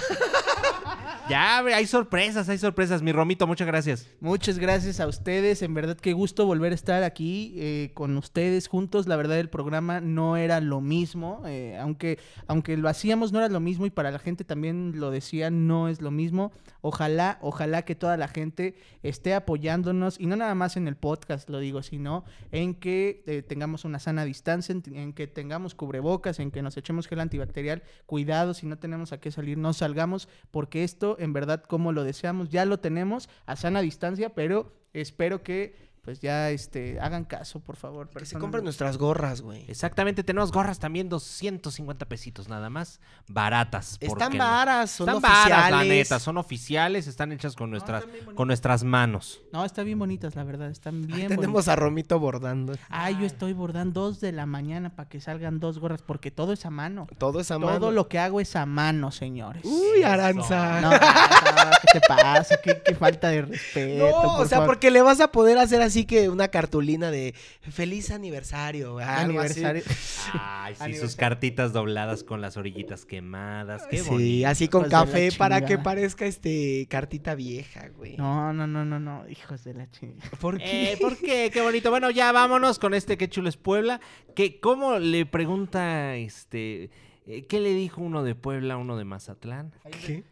Ya, 1.28 1.58
hay 1.58 1.86
sorpresas, 1.86 2.48
hay 2.48 2.58
sorpresas. 2.58 3.02
Mi 3.02 3.12
Romito, 3.12 3.46
muchas 3.46 3.68
gracias. 3.68 4.08
Muchas 4.18 4.58
gracias 4.58 4.98
a 4.98 5.06
ustedes, 5.06 5.62
en 5.62 5.74
verdad 5.74 5.96
qué 5.96 6.12
gusto 6.12 6.44
volver 6.44 6.72
a 6.72 6.74
estar 6.74 7.04
aquí 7.04 7.54
eh, 7.56 7.92
con 7.94 8.16
ustedes 8.16 8.66
juntos. 8.66 9.06
La 9.06 9.14
verdad 9.14 9.38
el 9.38 9.48
programa 9.48 10.00
no 10.00 10.36
era 10.36 10.60
lo 10.60 10.80
mismo, 10.80 11.42
eh, 11.46 11.78
aunque 11.80 12.18
aunque 12.48 12.76
lo 12.76 12.88
hacíamos 12.88 13.30
no 13.30 13.38
era 13.38 13.48
lo 13.48 13.60
mismo 13.60 13.86
y 13.86 13.90
para 13.90 14.10
la 14.10 14.18
gente 14.18 14.42
también 14.42 14.94
lo 14.96 15.12
decía 15.12 15.50
no 15.50 15.88
es 15.88 16.00
lo 16.00 16.10
mismo. 16.10 16.50
Ojalá, 16.80 17.38
ojalá 17.42 17.82
que 17.82 17.94
toda 18.00 18.16
la 18.16 18.26
gente 18.26 18.74
esté 19.04 19.34
apoyándonos 19.34 20.18
y 20.18 20.26
no 20.26 20.34
nada 20.34 20.56
más 20.56 20.76
en 20.76 20.88
el 20.88 20.96
podcast 20.96 21.48
lo 21.48 21.60
digo, 21.60 21.84
sino 21.84 22.24
en 22.50 22.74
que 22.74 23.22
eh, 23.28 23.42
tengamos 23.42 23.84
una 23.84 24.00
sana 24.00 24.24
distancia, 24.24 24.72
en, 24.72 24.82
en 24.96 25.12
que 25.12 25.28
tengamos 25.28 25.76
cubrebocas, 25.76 26.40
en 26.40 26.50
que 26.50 26.62
nos 26.62 26.76
echemos 26.76 27.06
gel 27.06 27.20
antibacterial. 27.20 27.84
Cuidado 28.06 28.54
si 28.54 28.66
no 28.66 28.78
tenemos 28.78 29.12
a 29.12 29.20
qué 29.20 29.30
salir, 29.30 29.56
no 29.56 29.72
salgamos 29.72 30.28
porque 30.50 30.82
esto 30.82 31.14
en 31.20 31.32
verdad 31.32 31.62
como 31.62 31.92
lo 31.92 32.02
deseamos 32.02 32.48
ya 32.48 32.64
lo 32.64 32.80
tenemos 32.80 33.28
a 33.46 33.54
sana 33.54 33.80
distancia, 33.82 34.34
pero 34.34 34.72
espero 34.92 35.44
que 35.44 35.89
pues 36.02 36.20
ya 36.20 36.50
este 36.50 36.98
hagan 37.00 37.24
caso, 37.24 37.60
por 37.60 37.76
favor. 37.76 38.08
Que 38.08 38.24
se 38.24 38.38
compren 38.38 38.64
nuestras 38.64 38.96
gorras, 38.96 39.40
güey. 39.42 39.64
Exactamente, 39.68 40.24
tenemos 40.24 40.50
gorras 40.52 40.78
también 40.78 41.08
250 41.08 42.06
pesitos 42.06 42.48
nada 42.48 42.70
más, 42.70 43.00
baratas. 43.28 43.98
¿por 43.98 44.08
Están 44.08 44.38
varas, 44.38 44.90
son 44.90 45.08
Están 45.08 45.24
oficiales. 45.24 45.56
varas, 45.56 45.70
la 45.70 45.84
neta, 45.84 46.18
son 46.18 46.38
oficiales, 46.38 47.06
están 47.06 47.32
hechas 47.32 47.54
con 47.54 47.70
nuestras, 47.70 48.04
con 48.34 48.46
nuestras 48.46 48.82
manos. 48.84 49.40
No, 49.52 49.64
están 49.64 49.84
bien 49.84 49.98
bonitas, 49.98 50.34
la 50.36 50.44
verdad, 50.44 50.70
están 50.70 51.02
bien 51.02 51.12
Ahí 51.12 51.22
bonitas. 51.24 51.40
tenemos 51.40 51.68
a 51.68 51.76
Romito 51.76 52.18
bordando. 52.18 52.74
Ay, 52.88 53.16
yo 53.20 53.26
estoy 53.26 53.52
bordando 53.52 54.00
dos 54.00 54.20
de 54.20 54.32
la 54.32 54.46
mañana 54.46 54.94
para 54.94 55.08
que 55.08 55.20
salgan 55.20 55.58
dos 55.60 55.78
gorras, 55.78 56.02
porque 56.02 56.30
todo 56.30 56.52
es 56.52 56.64
a 56.64 56.70
mano. 56.70 57.06
Todo 57.18 57.40
es 57.40 57.50
a 57.50 57.58
mano. 57.58 57.78
Todo 57.78 57.90
lo 57.90 58.08
que 58.08 58.18
hago 58.18 58.40
es 58.40 58.56
a 58.56 58.66
mano, 58.66 59.10
señores. 59.10 59.64
Uy, 59.64 60.02
Aranza. 60.02 60.80
No, 60.80 60.90
no, 60.92 60.98
¿qué 61.00 61.98
te 61.98 62.00
pasa? 62.06 62.56
¿Qué, 62.62 62.80
qué 62.84 62.94
falta 62.94 63.28
de 63.28 63.42
respeto. 63.42 64.08
No, 64.10 64.16
o 64.34 64.36
por 64.38 64.48
sea, 64.48 64.58
favor. 64.58 64.74
porque 64.74 64.90
le 64.90 65.02
vas 65.02 65.20
a 65.20 65.32
poder 65.32 65.58
hacer 65.58 65.82
así 65.82 65.89
que 66.06 66.28
una 66.28 66.48
cartulina 66.48 67.10
de 67.10 67.34
feliz 67.70 68.10
aniversario. 68.10 68.98
algo 68.98 69.40
así. 69.40 69.62
aniversario. 69.64 69.82
Ay, 70.34 70.74
sí, 70.74 70.94
sus 70.96 71.16
cartitas 71.16 71.72
dobladas 71.72 72.24
con 72.24 72.40
las 72.40 72.56
orillitas 72.56 73.04
quemadas. 73.04 73.86
Qué 73.90 73.98
Sí, 73.98 74.08
bonito. 74.10 74.48
así 74.48 74.68
con 74.68 74.80
Hijos 74.82 74.90
café 74.90 75.32
para 75.36 75.64
que 75.64 75.78
parezca 75.78 76.26
este 76.26 76.86
cartita 76.88 77.34
vieja, 77.34 77.88
güey. 77.88 78.16
No, 78.16 78.52
no, 78.52 78.66
no, 78.66 78.84
no, 78.84 78.98
no, 79.00 79.28
hijos 79.28 79.64
de 79.64 79.74
la 79.74 79.90
chingada. 79.90 80.30
¿Por 80.40 80.58
qué? 80.58 80.92
Eh, 80.92 80.96
¿Por 81.00 81.16
qué? 81.16 81.50
Qué 81.52 81.60
bonito. 81.60 81.90
Bueno, 81.90 82.10
ya 82.10 82.32
vámonos 82.32 82.78
con 82.78 82.94
este 82.94 83.16
Qué 83.16 83.28
chulo 83.28 83.48
es 83.48 83.56
Puebla. 83.56 84.00
Que, 84.34 84.60
¿Cómo 84.60 84.98
le 84.98 85.26
pregunta 85.26 86.16
este... 86.16 86.90
eh, 87.26 87.46
¿Qué 87.48 87.60
le 87.60 87.74
dijo 87.74 88.00
uno 88.00 88.22
de 88.22 88.34
Puebla 88.34 88.74
a 88.74 88.76
uno 88.76 88.96
de 88.96 89.04
Mazatlán? 89.04 89.72
¿Qué? 90.06 90.24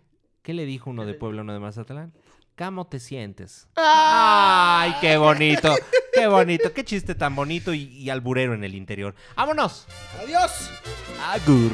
¿Qué 0.43 0.55
le 0.55 0.65
dijo 0.65 0.89
uno 0.91 1.05
de 1.05 1.15
Puebla 1.15 1.41
a 1.41 1.45
uno 1.45 1.53
de 1.53 1.59
Mazatlán? 1.61 2.13
¿Cómo 2.59 2.89
te 2.89 2.99
sientes? 2.99 3.69
¡Ah! 3.77 4.81
¡Ay, 4.83 4.95
qué 5.01 5.17
bonito! 5.17 5.77
¡Qué 6.13 6.27
bonito! 6.27 6.73
¡Qué 6.73 6.85
chiste 6.85 7.15
tan 7.15 7.37
bonito 7.37 7.73
y, 7.73 7.83
y 7.83 8.11
alburero 8.11 8.53
en 8.53 8.65
el 8.65 8.75
interior! 8.75 9.15
¡Vámonos! 9.37 9.87
¡Adiós! 10.21 10.69
¡Agur! 11.25 11.71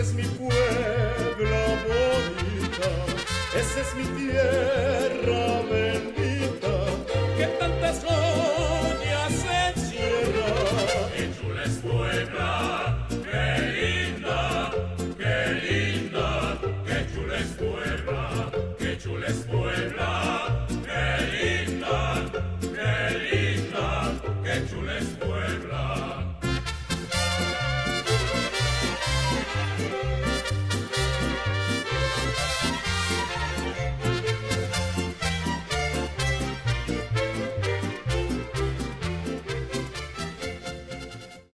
es 0.00 0.14
mi 0.14 0.22
pueblo 0.22 1.56
bonita, 1.88 2.88
ese 3.52 3.80
es 3.80 3.94
mi 3.96 4.04
tierra. 4.16 5.07